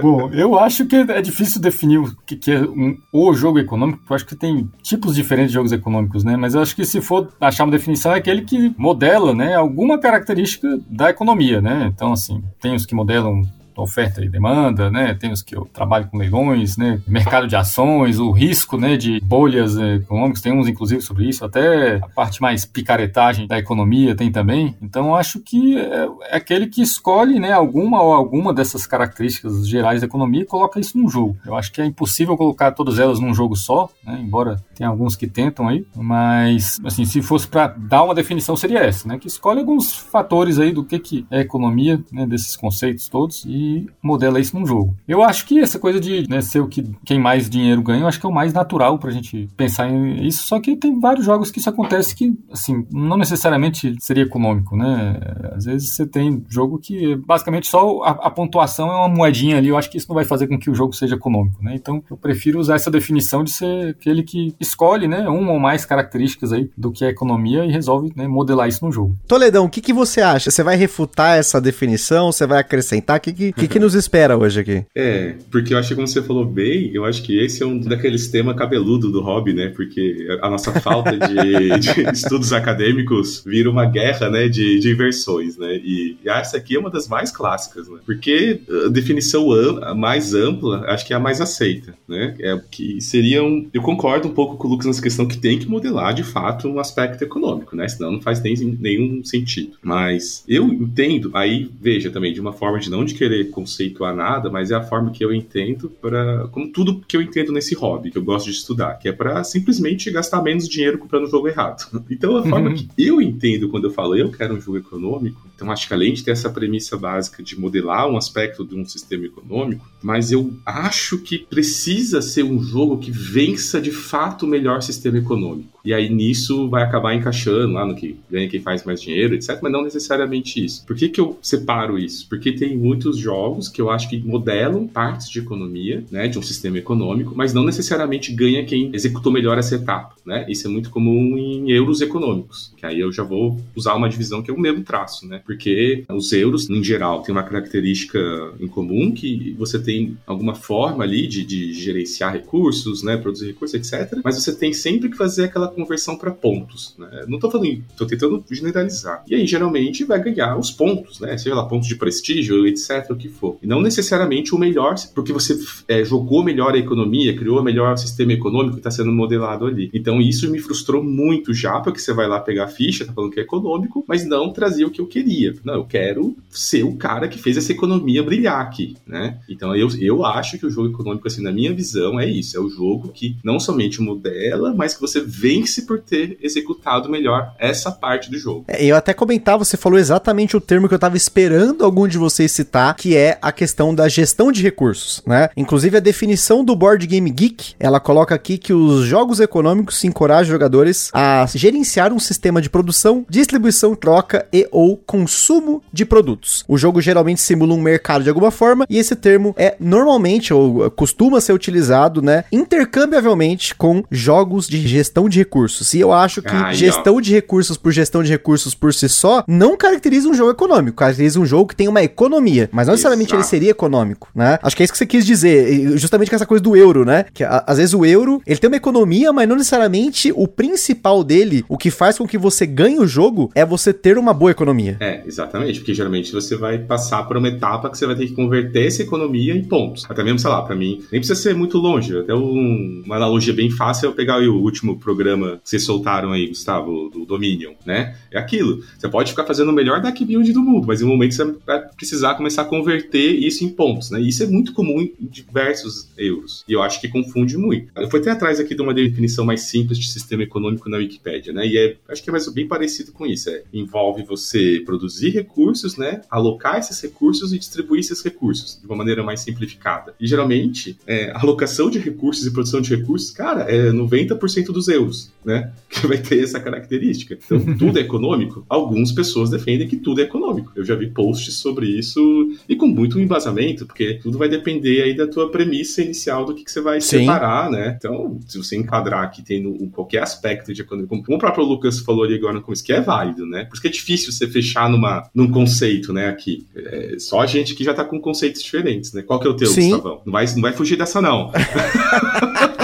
Bom, 0.00 0.30
eu 0.32 0.56
acho 0.56 0.86
que 0.86 0.94
é 0.94 1.20
difícil 1.20 1.60
definir 1.60 1.98
o 1.98 2.16
que, 2.24 2.36
que 2.36 2.52
é 2.52 2.60
um, 2.60 2.96
o 3.12 3.34
jogo 3.34 3.58
econômico, 3.58 3.98
porque 3.98 4.12
eu 4.12 4.16
acho 4.16 4.26
que 4.26 4.36
tem 4.36 4.70
tipos 4.80 5.16
diferentes 5.16 5.50
de 5.50 5.54
jogos 5.54 5.72
econômicos, 5.72 6.22
né? 6.22 6.36
Mas 6.36 6.54
eu 6.54 6.62
acho 6.62 6.74
que 6.74 6.84
se 6.84 7.00
for 7.00 7.28
achar 7.40 7.64
uma 7.64 7.72
definição, 7.72 8.12
é 8.12 8.18
aquele 8.18 8.42
que 8.42 8.72
modela, 8.78 9.34
né, 9.34 9.56
alguma 9.56 9.98
característica 9.98 10.68
da 10.88 11.10
economia, 11.10 11.60
né? 11.60 11.90
Então, 11.92 12.12
assim, 12.12 12.42
tem 12.60 12.76
os 12.76 12.86
que 12.86 12.94
modelam 12.94 13.42
oferta 13.82 14.24
e 14.24 14.28
demanda, 14.28 14.90
né? 14.90 15.14
Tem 15.14 15.32
os 15.32 15.42
que 15.42 15.56
eu 15.56 15.68
trabalho 15.72 16.08
com 16.08 16.18
leilões, 16.18 16.76
né? 16.76 17.00
Mercado 17.06 17.46
de 17.46 17.56
ações, 17.56 18.18
o 18.18 18.30
risco, 18.30 18.76
né? 18.76 18.96
De 18.96 19.20
bolhas 19.20 19.76
econômicas, 19.76 20.42
tem 20.42 20.52
uns 20.52 20.68
inclusive 20.68 21.00
sobre 21.00 21.28
isso, 21.28 21.44
até 21.44 21.96
a 21.96 22.08
parte 22.08 22.40
mais 22.40 22.64
picaretagem 22.64 23.46
da 23.46 23.58
economia 23.58 24.14
tem 24.14 24.30
também. 24.30 24.74
Então 24.82 25.14
acho 25.14 25.40
que 25.40 25.78
é, 25.78 26.08
é 26.30 26.36
aquele 26.36 26.66
que 26.66 26.82
escolhe, 26.82 27.38
né? 27.38 27.52
Alguma 27.52 28.02
ou 28.02 28.12
alguma 28.12 28.52
dessas 28.52 28.86
características 28.86 29.68
gerais 29.68 30.00
da 30.00 30.06
economia 30.06 30.42
e 30.42 30.46
coloca 30.46 30.80
isso 30.80 30.98
num 30.98 31.08
jogo. 31.08 31.36
Eu 31.44 31.56
acho 31.56 31.72
que 31.72 31.80
é 31.80 31.84
impossível 31.84 32.36
colocar 32.36 32.72
todas 32.72 32.98
elas 32.98 33.20
num 33.20 33.34
jogo 33.34 33.56
só, 33.56 33.88
né? 34.04 34.18
Embora 34.20 34.56
tenha 34.74 34.88
alguns 34.88 35.16
que 35.16 35.26
tentam 35.26 35.68
aí, 35.68 35.84
mas 35.96 36.78
assim, 36.84 37.04
se 37.04 37.20
fosse 37.22 37.46
para 37.46 37.68
dar 37.68 38.04
uma 38.04 38.14
definição 38.14 38.56
seria 38.56 38.80
essa, 38.80 39.08
né? 39.08 39.18
Que 39.18 39.28
escolhe 39.28 39.60
alguns 39.60 39.92
fatores 39.92 40.58
aí 40.58 40.72
do 40.72 40.84
que 40.84 40.98
que 40.98 41.26
é 41.30 41.40
economia, 41.40 42.02
né? 42.12 42.26
Desses 42.26 42.56
conceitos 42.56 43.08
todos 43.08 43.44
e 43.46 43.67
modela 44.02 44.40
isso 44.40 44.58
num 44.58 44.66
jogo. 44.66 44.94
Eu 45.06 45.22
acho 45.22 45.46
que 45.46 45.58
essa 45.58 45.78
coisa 45.78 46.00
de 46.00 46.28
né, 46.28 46.40
ser 46.40 46.60
o 46.60 46.68
que 46.68 46.84
quem 47.04 47.18
mais 47.18 47.48
dinheiro 47.48 47.82
ganha, 47.82 48.02
eu 48.02 48.08
acho 48.08 48.20
que 48.20 48.26
é 48.26 48.28
o 48.28 48.32
mais 48.32 48.52
natural 48.52 48.98
pra 48.98 49.10
gente 49.10 49.48
pensar 49.56 49.88
em 49.88 50.26
isso, 50.26 50.46
só 50.46 50.60
que 50.60 50.76
tem 50.76 50.98
vários 50.98 51.24
jogos 51.24 51.50
que 51.50 51.58
isso 51.58 51.70
acontece 51.70 52.14
que, 52.14 52.36
assim, 52.50 52.86
não 52.92 53.16
necessariamente 53.16 53.94
seria 54.00 54.24
econômico, 54.24 54.76
né? 54.76 55.20
Às 55.54 55.64
vezes 55.64 55.90
você 55.90 56.06
tem 56.06 56.44
jogo 56.48 56.78
que 56.78 57.16
basicamente 57.16 57.66
só 57.68 58.02
a, 58.02 58.10
a 58.10 58.30
pontuação 58.30 58.90
é 58.90 58.96
uma 58.96 59.08
moedinha 59.08 59.58
ali, 59.58 59.68
eu 59.68 59.76
acho 59.76 59.90
que 59.90 59.98
isso 59.98 60.08
não 60.08 60.14
vai 60.14 60.24
fazer 60.24 60.46
com 60.46 60.58
que 60.58 60.70
o 60.70 60.74
jogo 60.74 60.92
seja 60.94 61.16
econômico, 61.16 61.62
né? 61.62 61.74
Então 61.74 62.02
eu 62.10 62.16
prefiro 62.16 62.58
usar 62.58 62.76
essa 62.76 62.90
definição 62.90 63.42
de 63.42 63.50
ser 63.50 63.90
aquele 63.90 64.22
que 64.22 64.54
escolhe, 64.60 65.08
né, 65.08 65.28
uma 65.28 65.52
ou 65.52 65.58
mais 65.58 65.84
características 65.84 66.52
aí 66.52 66.70
do 66.76 66.90
que 66.90 67.04
é 67.04 67.08
economia 67.08 67.64
e 67.64 67.70
resolve 67.70 68.12
né, 68.14 68.26
modelar 68.28 68.68
isso 68.68 68.84
no 68.84 68.92
jogo. 68.92 69.16
Toledão, 69.26 69.64
o 69.64 69.70
que, 69.70 69.80
que 69.80 69.92
você 69.92 70.20
acha? 70.20 70.50
Você 70.50 70.62
vai 70.62 70.76
refutar 70.76 71.36
essa 71.36 71.60
definição? 71.60 72.30
Você 72.30 72.46
vai 72.46 72.58
acrescentar? 72.60 73.18
O 73.18 73.20
que, 73.20 73.32
que, 73.32 73.52
que, 73.58 73.68
que 73.68 73.78
nos 73.78 73.94
espera 73.94 74.36
hoje 74.36 74.60
aqui? 74.60 74.84
É, 74.94 75.34
porque 75.50 75.74
eu 75.74 75.78
acho 75.78 75.88
que 75.88 75.94
como 75.94 76.06
você 76.06 76.22
falou 76.22 76.44
bem, 76.44 76.90
eu 76.94 77.04
acho 77.04 77.22
que 77.22 77.38
esse 77.38 77.62
é 77.62 77.66
um 77.66 77.78
daqueles 77.78 78.28
temas 78.28 78.56
cabeludo 78.56 79.10
do 79.10 79.20
hobby, 79.20 79.52
né? 79.52 79.68
Porque 79.68 80.26
a 80.40 80.48
nossa 80.48 80.72
falta 80.80 81.12
de, 81.12 81.78
de 81.78 82.10
estudos 82.12 82.52
acadêmicos 82.52 83.42
vira 83.44 83.70
uma 83.70 83.84
guerra, 83.84 84.30
né, 84.30 84.48
de, 84.48 84.78
de 84.78 84.90
inversões, 84.90 85.56
né? 85.56 85.76
E, 85.76 86.16
e, 86.24 86.28
essa 86.28 86.56
aqui 86.56 86.76
é 86.76 86.78
uma 86.78 86.90
das 86.90 87.08
mais 87.08 87.30
clássicas, 87.30 87.88
né? 87.88 87.98
Porque 88.06 88.60
a 88.86 88.88
definição 88.88 89.48
mais 89.96 90.34
ampla, 90.34 90.84
acho 90.86 91.06
que 91.06 91.12
é 91.12 91.16
a 91.16 91.20
mais 91.20 91.40
aceita, 91.40 91.94
né? 92.06 92.34
É 92.40 92.58
que 92.70 93.00
seria 93.00 93.42
um... 93.42 93.68
Eu 93.72 93.82
concordo 93.82 94.28
um 94.28 94.34
pouco 94.34 94.56
com 94.56 94.68
o 94.68 94.70
Lucas 94.70 94.86
nessa 94.86 95.02
questão 95.02 95.26
que 95.26 95.38
tem 95.38 95.58
que 95.58 95.68
modelar, 95.68 96.14
de 96.14 96.22
fato, 96.22 96.68
um 96.68 96.78
aspecto 96.78 97.22
econômico, 97.22 97.74
né? 97.74 97.88
Senão 97.88 98.12
não 98.12 98.20
faz 98.20 98.42
nem, 98.42 98.54
nenhum 98.80 99.24
sentido. 99.24 99.76
Mas 99.82 100.44
eu 100.48 100.66
entendo, 100.68 101.30
aí, 101.34 101.70
veja 101.80 102.10
também, 102.10 102.32
de 102.32 102.40
uma 102.40 102.52
forma 102.52 102.78
de 102.78 102.90
não 102.90 103.04
de 103.04 103.14
querer 103.14 103.37
conceituar 103.44 104.14
nada, 104.14 104.50
mas 104.50 104.70
é 104.70 104.74
a 104.74 104.82
forma 104.82 105.10
que 105.10 105.24
eu 105.24 105.32
entendo 105.32 105.90
para 105.90 106.48
como 106.48 106.70
tudo 106.72 107.00
que 107.06 107.16
eu 107.16 107.22
entendo 107.22 107.52
nesse 107.52 107.74
hobby, 107.74 108.10
que 108.10 108.18
eu 108.18 108.24
gosto 108.24 108.46
de 108.46 108.52
estudar, 108.52 108.94
que 108.98 109.08
é 109.08 109.12
para 109.12 109.42
simplesmente 109.44 110.10
gastar 110.10 110.42
menos 110.42 110.68
dinheiro 110.68 110.98
comprando 110.98 111.24
o 111.24 111.30
jogo 111.30 111.48
errado. 111.48 111.86
Então 112.10 112.36
a 112.36 112.42
forma 112.42 112.70
uhum. 112.70 112.74
que 112.74 112.88
eu 112.98 113.20
entendo 113.20 113.68
quando 113.68 113.84
eu 113.84 113.90
falo 113.90 114.16
eu 114.16 114.30
quero 114.30 114.54
um 114.54 114.60
jogo 114.60 114.78
econômico, 114.78 115.40
então 115.54 115.70
acho 115.70 115.86
que 115.86 115.94
além 115.94 116.12
de 116.12 116.24
ter 116.24 116.32
essa 116.32 116.50
premissa 116.50 116.96
básica 116.96 117.42
de 117.42 117.58
modelar 117.58 118.08
um 118.08 118.16
aspecto 118.16 118.64
de 118.64 118.74
um 118.74 118.84
sistema 118.84 119.26
econômico, 119.26 119.86
mas 120.02 120.32
eu 120.32 120.52
acho 120.64 121.18
que 121.18 121.38
precisa 121.38 122.22
ser 122.22 122.42
um 122.42 122.62
jogo 122.62 122.98
que 122.98 123.10
vença 123.10 123.80
de 123.80 123.90
fato 123.90 124.44
o 124.44 124.48
melhor 124.48 124.82
sistema 124.82 125.18
econômico. 125.18 125.78
E 125.84 125.94
aí 125.94 126.08
nisso 126.08 126.68
vai 126.68 126.82
acabar 126.82 127.14
encaixando 127.14 127.72
lá 127.72 127.86
no 127.86 127.94
que 127.94 128.16
ganha 128.30 128.48
quem 128.48 128.60
faz 128.60 128.84
mais 128.84 129.00
dinheiro, 129.00 129.34
etc. 129.34 129.58
Mas 129.62 129.72
não 129.72 129.82
necessariamente 129.82 130.62
isso. 130.62 130.84
Por 130.86 130.94
que, 130.94 131.08
que 131.08 131.20
eu 131.20 131.38
separo 131.40 131.98
isso? 131.98 132.28
Porque 132.28 132.52
tem 132.52 132.76
muitos 132.76 133.16
jogos 133.16 133.68
que 133.68 133.80
eu 133.80 133.90
acho 133.90 134.08
que 134.10 134.18
modelam 134.18 134.86
partes 134.86 135.30
de 135.30 135.38
economia, 135.38 136.04
né, 136.10 136.28
de 136.28 136.38
um 136.38 136.42
sistema 136.42 136.76
econômico, 136.76 137.32
mas 137.34 137.54
não 137.54 137.64
necessariamente 137.64 138.34
ganha 138.34 138.66
quem 138.66 138.90
executou 138.92 139.32
melhor 139.32 139.56
essa 139.56 139.76
etapa, 139.76 140.14
né? 140.26 140.44
Isso 140.48 140.66
é 140.66 140.70
muito 140.70 140.90
comum 140.90 141.38
em 141.38 141.70
euros 141.70 142.00
econômicos, 142.02 142.72
que 142.76 142.84
aí 142.84 143.00
eu 143.00 143.10
já 143.10 143.22
vou 143.22 143.58
usar 143.74 143.94
uma 143.94 144.08
divisão 144.08 144.42
que 144.42 144.50
é 144.50 144.54
o 144.54 144.60
mesmo 144.60 144.82
traço, 144.84 145.26
né? 145.26 145.40
Porque 145.46 146.04
os 146.10 146.32
euros, 146.32 146.68
em 146.68 146.84
geral, 146.84 147.22
têm 147.22 147.34
uma 147.34 147.42
característica 147.42 148.18
em 148.60 148.66
comum 148.66 149.10
que 149.12 149.54
você 149.58 149.78
tem 149.78 149.87
alguma 150.26 150.54
forma 150.54 151.04
ali 151.04 151.26
de, 151.26 151.44
de 151.44 151.72
gerenciar 151.72 152.32
recursos, 152.32 153.02
né, 153.02 153.16
produzir 153.16 153.48
recursos, 153.48 153.74
etc. 153.74 154.18
Mas 154.24 154.36
você 154.36 154.54
tem 154.54 154.72
sempre 154.72 155.08
que 155.08 155.16
fazer 155.16 155.44
aquela 155.44 155.68
conversão 155.68 156.16
para 156.16 156.30
pontos, 156.30 156.94
né? 156.98 157.24
Não 157.26 157.36
estou 157.36 157.50
falando, 157.50 157.82
estou 157.90 158.06
tentando 158.06 158.44
generalizar. 158.50 159.22
E 159.28 159.34
aí 159.34 159.46
geralmente 159.46 160.04
vai 160.04 160.22
ganhar 160.22 160.56
os 160.58 160.70
pontos, 160.70 161.20
né? 161.20 161.36
Seja 161.36 161.54
lá 161.54 161.64
pontos 161.66 161.88
de 161.88 161.96
prestígio, 161.96 162.66
etc, 162.66 163.10
o 163.10 163.16
que 163.16 163.28
for. 163.28 163.58
E 163.62 163.66
não 163.66 163.80
necessariamente 163.80 164.54
o 164.54 164.58
melhor, 164.58 164.94
porque 165.14 165.32
você 165.32 165.58
é, 165.86 166.04
jogou 166.04 166.44
melhor 166.44 166.74
a 166.74 166.78
economia, 166.78 167.36
criou 167.36 167.60
o 167.60 167.62
melhor 167.62 167.96
sistema 167.96 168.32
econômico 168.32 168.74
que 168.74 168.80
está 168.80 168.90
sendo 168.90 169.12
modelado 169.12 169.66
ali. 169.66 169.90
Então 169.92 170.20
isso 170.20 170.50
me 170.50 170.58
frustrou 170.58 171.02
muito 171.02 171.52
já, 171.54 171.80
porque 171.80 171.98
você 171.98 172.12
vai 172.12 172.28
lá 172.28 172.40
pegar 172.40 172.64
a 172.64 172.68
ficha, 172.68 173.04
tá 173.04 173.12
falando 173.12 173.32
que 173.32 173.40
é 173.40 173.42
econômico, 173.42 174.04
mas 174.06 174.26
não 174.26 174.52
trazia 174.52 174.86
o 174.86 174.90
que 174.90 175.00
eu 175.00 175.06
queria. 175.06 175.54
Não, 175.64 175.74
eu 175.74 175.84
quero 175.84 176.36
ser 176.50 176.84
o 176.84 176.96
cara 176.96 177.28
que 177.28 177.38
fez 177.38 177.56
essa 177.56 177.72
economia 177.72 178.22
brilhar 178.22 178.60
aqui, 178.60 178.96
né? 179.06 179.38
Então 179.48 179.74
eu, 179.78 179.88
eu 180.00 180.24
acho 180.24 180.58
que 180.58 180.66
o 180.66 180.70
jogo 180.70 180.88
econômico, 180.88 181.26
assim, 181.26 181.42
na 181.42 181.52
minha 181.52 181.72
visão, 181.72 182.18
é 182.18 182.26
isso. 182.26 182.56
É 182.56 182.60
o 182.60 182.68
jogo 182.68 183.08
que 183.08 183.36
não 183.44 183.58
somente 183.60 184.00
modela, 184.00 184.74
mas 184.74 184.94
que 184.94 185.00
você 185.00 185.20
vence 185.20 185.82
por 185.82 186.00
ter 186.00 186.38
executado 186.42 187.08
melhor 187.08 187.54
essa 187.58 187.90
parte 187.90 188.30
do 188.30 188.38
jogo. 188.38 188.64
É, 188.68 188.84
eu 188.84 188.96
até 188.96 189.12
comentava, 189.14 189.64
você 189.64 189.76
falou 189.76 189.98
exatamente 189.98 190.56
o 190.56 190.60
termo 190.60 190.88
que 190.88 190.94
eu 190.94 190.98
tava 190.98 191.16
esperando 191.16 191.84
algum 191.84 192.06
de 192.06 192.18
vocês 192.18 192.52
citar, 192.52 192.94
que 192.94 193.16
é 193.16 193.38
a 193.40 193.52
questão 193.52 193.94
da 193.94 194.08
gestão 194.08 194.50
de 194.50 194.62
recursos, 194.62 195.22
né? 195.26 195.48
Inclusive 195.56 195.96
a 195.96 196.00
definição 196.00 196.64
do 196.64 196.74
Board 196.74 197.06
Game 197.06 197.30
Geek, 197.30 197.74
ela 197.78 198.00
coloca 198.00 198.34
aqui 198.34 198.58
que 198.58 198.72
os 198.72 199.04
jogos 199.04 199.40
econômicos 199.40 200.02
encorajam 200.04 200.52
jogadores 200.52 201.10
a 201.12 201.46
gerenciar 201.54 202.12
um 202.12 202.18
sistema 202.18 202.60
de 202.60 202.70
produção, 202.70 203.24
distribuição, 203.28 203.94
troca 203.94 204.46
e 204.52 204.68
ou 204.70 204.96
consumo 204.96 205.82
de 205.92 206.04
produtos. 206.04 206.64
O 206.68 206.76
jogo 206.76 207.00
geralmente 207.00 207.40
simula 207.40 207.74
um 207.74 207.80
mercado 207.80 208.22
de 208.22 208.28
alguma 208.28 208.50
forma 208.50 208.86
e 208.88 208.98
esse 208.98 209.14
termo 209.14 209.54
é 209.56 209.67
normalmente 209.80 210.52
ou 210.52 210.90
costuma 210.90 211.40
ser 211.40 211.52
utilizado, 211.52 212.22
né, 212.22 212.44
intercambiavelmente 212.50 213.74
com 213.74 214.02
jogos 214.10 214.66
de 214.66 214.86
gestão 214.86 215.28
de 215.28 215.38
recursos. 215.38 215.94
E 215.94 216.00
eu 216.00 216.12
acho 216.12 216.42
que 216.42 216.74
gestão 216.74 217.20
de 217.20 217.32
recursos 217.32 217.76
por 217.76 217.92
gestão 217.92 218.22
de 218.22 218.30
recursos 218.30 218.74
por 218.74 218.92
si 218.94 219.08
só 219.08 219.44
não 219.46 219.76
caracteriza 219.76 220.28
um 220.28 220.34
jogo 220.34 220.50
econômico, 220.50 220.96
caracteriza 220.96 221.40
um 221.40 221.46
jogo 221.46 221.68
que 221.68 221.76
tem 221.76 221.88
uma 221.88 222.02
economia, 222.02 222.68
mas 222.72 222.86
não 222.86 222.94
necessariamente 222.94 223.34
ele 223.34 223.42
seria 223.42 223.70
econômico, 223.70 224.28
né? 224.34 224.58
Acho 224.62 224.76
que 224.76 224.82
é 224.82 224.84
isso 224.84 224.92
que 224.92 224.98
você 224.98 225.06
quis 225.06 225.24
dizer, 225.24 225.96
justamente 225.98 226.30
com 226.30 226.36
essa 226.36 226.46
coisa 226.46 226.62
do 226.62 226.76
euro, 226.76 227.04
né? 227.04 227.24
Que 227.32 227.44
a, 227.44 227.64
às 227.66 227.78
vezes 227.78 227.94
o 227.94 228.04
euro, 228.04 228.42
ele 228.46 228.58
tem 228.58 228.68
uma 228.68 228.76
economia, 228.76 229.32
mas 229.32 229.48
não 229.48 229.56
necessariamente 229.56 230.32
o 230.34 230.46
principal 230.46 231.22
dele, 231.22 231.64
o 231.68 231.76
que 231.76 231.90
faz 231.90 232.18
com 232.18 232.26
que 232.26 232.38
você 232.38 232.66
ganhe 232.66 232.98
o 232.98 233.06
jogo 233.06 233.50
é 233.54 233.64
você 233.64 233.92
ter 233.92 234.18
uma 234.18 234.32
boa 234.32 234.50
economia. 234.50 234.96
É, 235.00 235.22
exatamente, 235.26 235.80
porque 235.80 235.94
geralmente 235.94 236.32
você 236.32 236.56
vai 236.56 236.78
passar 236.78 237.22
por 237.24 237.36
uma 237.36 237.48
etapa 237.48 237.90
que 237.90 237.98
você 237.98 238.06
vai 238.06 238.16
ter 238.16 238.26
que 238.26 238.34
converter 238.34 238.86
essa 238.86 239.02
economia 239.02 239.57
em 239.58 239.64
pontos. 239.64 240.06
Até 240.08 240.22
mesmo, 240.22 240.38
sei 240.38 240.50
lá, 240.50 240.62
para 240.62 240.74
mim, 240.74 241.02
nem 241.12 241.20
precisa 241.20 241.34
ser 241.34 241.54
muito 241.54 241.78
longe, 241.78 242.16
até 242.16 242.34
um, 242.34 243.02
uma 243.04 243.16
analogia 243.16 243.52
bem 243.52 243.70
fácil 243.70 244.06
é 244.06 244.08
eu 244.08 244.14
pegar 244.14 244.38
o 244.40 244.62
último 244.62 244.98
programa 244.98 245.18
programa 245.18 245.60
que 245.62 245.68
vocês 245.68 245.84
soltaram 245.84 246.32
aí, 246.32 246.46
Gustavo, 246.46 247.08
do 247.10 247.24
Dominion, 247.24 247.72
né? 247.84 248.16
É 248.30 248.38
aquilo. 248.38 248.82
Você 248.96 249.08
pode 249.08 249.30
ficar 249.30 249.44
fazendo 249.44 249.70
o 249.70 249.72
melhor 249.72 250.00
deck 250.00 250.24
build 250.24 250.52
do 250.52 250.62
mundo, 250.62 250.86
mas 250.86 251.00
em 251.00 251.04
um 251.04 251.08
momento 251.08 251.34
você 251.34 251.44
vai 251.66 251.80
precisar 251.96 252.34
começar 252.34 252.62
a 252.62 252.64
converter 252.64 253.32
isso 253.32 253.64
em 253.64 253.68
pontos, 253.68 254.10
né? 254.10 254.20
E 254.20 254.28
isso 254.28 254.42
é 254.42 254.46
muito 254.46 254.72
comum 254.72 255.00
em 255.00 255.14
diversos 255.20 256.08
euros. 256.16 256.64
E 256.68 256.72
eu 256.72 256.82
acho 256.82 257.00
que 257.00 257.08
confunde 257.08 257.56
muito. 257.56 257.90
Eu 257.96 258.08
fui 258.10 258.20
até 258.20 258.30
atrás 258.30 258.60
aqui 258.60 258.74
de 258.74 258.82
uma 258.82 258.94
definição 258.94 259.44
mais 259.44 259.62
simples 259.62 259.98
de 259.98 260.10
sistema 260.10 260.42
econômico 260.42 260.88
na 260.88 260.98
Wikipédia, 260.98 261.52
né? 261.52 261.66
E 261.66 261.76
é, 261.76 261.96
acho 262.08 262.22
que 262.22 262.30
é 262.30 262.32
mais, 262.32 262.48
bem 262.48 262.66
parecido 262.66 263.12
com 263.12 263.26
isso. 263.26 263.50
É, 263.50 263.62
envolve 263.72 264.22
você 264.22 264.82
produzir 264.84 265.30
recursos, 265.30 265.96
né? 265.96 266.22
Alocar 266.30 266.78
esses 266.78 267.00
recursos 267.00 267.52
e 267.52 267.58
distribuir 267.58 268.00
esses 268.00 268.22
recursos 268.22 268.78
de 268.80 268.86
uma 268.86 268.96
maneira 268.96 269.22
mais 269.22 269.40
simplificada. 269.48 270.14
E 270.20 270.26
geralmente, 270.26 270.98
é, 271.06 271.30
alocação 271.34 271.90
de 271.90 271.98
recursos 271.98 272.46
e 272.46 272.52
produção 272.52 272.80
de 272.80 272.94
recursos, 272.94 273.30
cara, 273.30 273.62
é 273.62 273.90
90% 273.90 274.66
dos 274.66 274.88
euros, 274.88 275.32
né? 275.44 275.72
Que 275.88 276.06
vai 276.06 276.18
ter 276.18 276.44
essa 276.44 276.60
característica. 276.60 277.36
Então, 277.44 277.58
tudo 277.76 277.98
é 277.98 278.02
econômico. 278.02 278.64
Algumas 278.68 279.10
pessoas 279.10 279.50
defendem 279.50 279.88
que 279.88 279.96
tudo 279.96 280.20
é 280.20 280.24
econômico. 280.24 280.70
Eu 280.76 280.84
já 280.84 280.94
vi 280.94 281.08
posts 281.08 281.54
sobre 281.54 281.86
isso 281.86 282.20
e 282.68 282.76
com 282.76 282.86
muito 282.86 283.18
embasamento, 283.18 283.86
porque 283.86 284.20
tudo 284.22 284.38
vai 284.38 284.48
depender 284.48 285.02
aí 285.02 285.16
da 285.16 285.26
tua 285.26 285.50
premissa 285.50 286.02
inicial 286.02 286.44
do 286.44 286.54
que, 286.54 286.62
que 286.62 286.70
você 286.70 286.80
vai 286.80 287.00
Sim. 287.00 287.20
separar, 287.20 287.70
né? 287.70 287.96
Então, 287.98 288.38
se 288.46 288.58
você 288.58 288.76
enquadrar 288.76 289.24
aqui 289.24 289.42
tendo 289.42 289.74
qualquer 289.88 290.22
aspecto 290.22 290.72
de 290.72 290.82
economia, 290.82 291.08
como 291.08 291.36
o 291.36 291.38
próprio 291.38 291.64
Lucas 291.64 291.98
falou 292.00 292.24
ali 292.24 292.34
agora 292.34 292.54
no 292.54 292.62
começo, 292.62 292.84
que 292.84 292.92
é 292.92 293.00
válido, 293.00 293.46
né? 293.46 293.64
Por 293.64 293.74
isso 293.74 293.82
que 293.82 293.88
é 293.88 293.90
difícil 293.90 294.30
você 294.30 294.46
fechar 294.46 294.90
numa, 294.90 295.28
num 295.34 295.50
conceito, 295.50 296.12
né, 296.12 296.28
aqui. 296.28 296.66
É, 296.76 297.16
só 297.18 297.40
a 297.40 297.46
gente 297.46 297.74
que 297.74 297.82
já 297.82 297.94
tá 297.94 298.04
com 298.04 298.20
conceitos 298.20 298.62
diferentes, 298.62 299.12
né? 299.12 299.22
Qual 299.22 299.37
que 299.38 299.46
é 299.46 299.50
o 299.50 299.54
teu, 299.54 299.68
Sim. 299.68 299.90
Gustavão? 299.90 300.20
Não 300.24 300.32
vai, 300.32 300.46
não 300.46 300.62
vai 300.62 300.72
fugir 300.72 300.96
dessa, 300.96 301.20
não. 301.20 301.50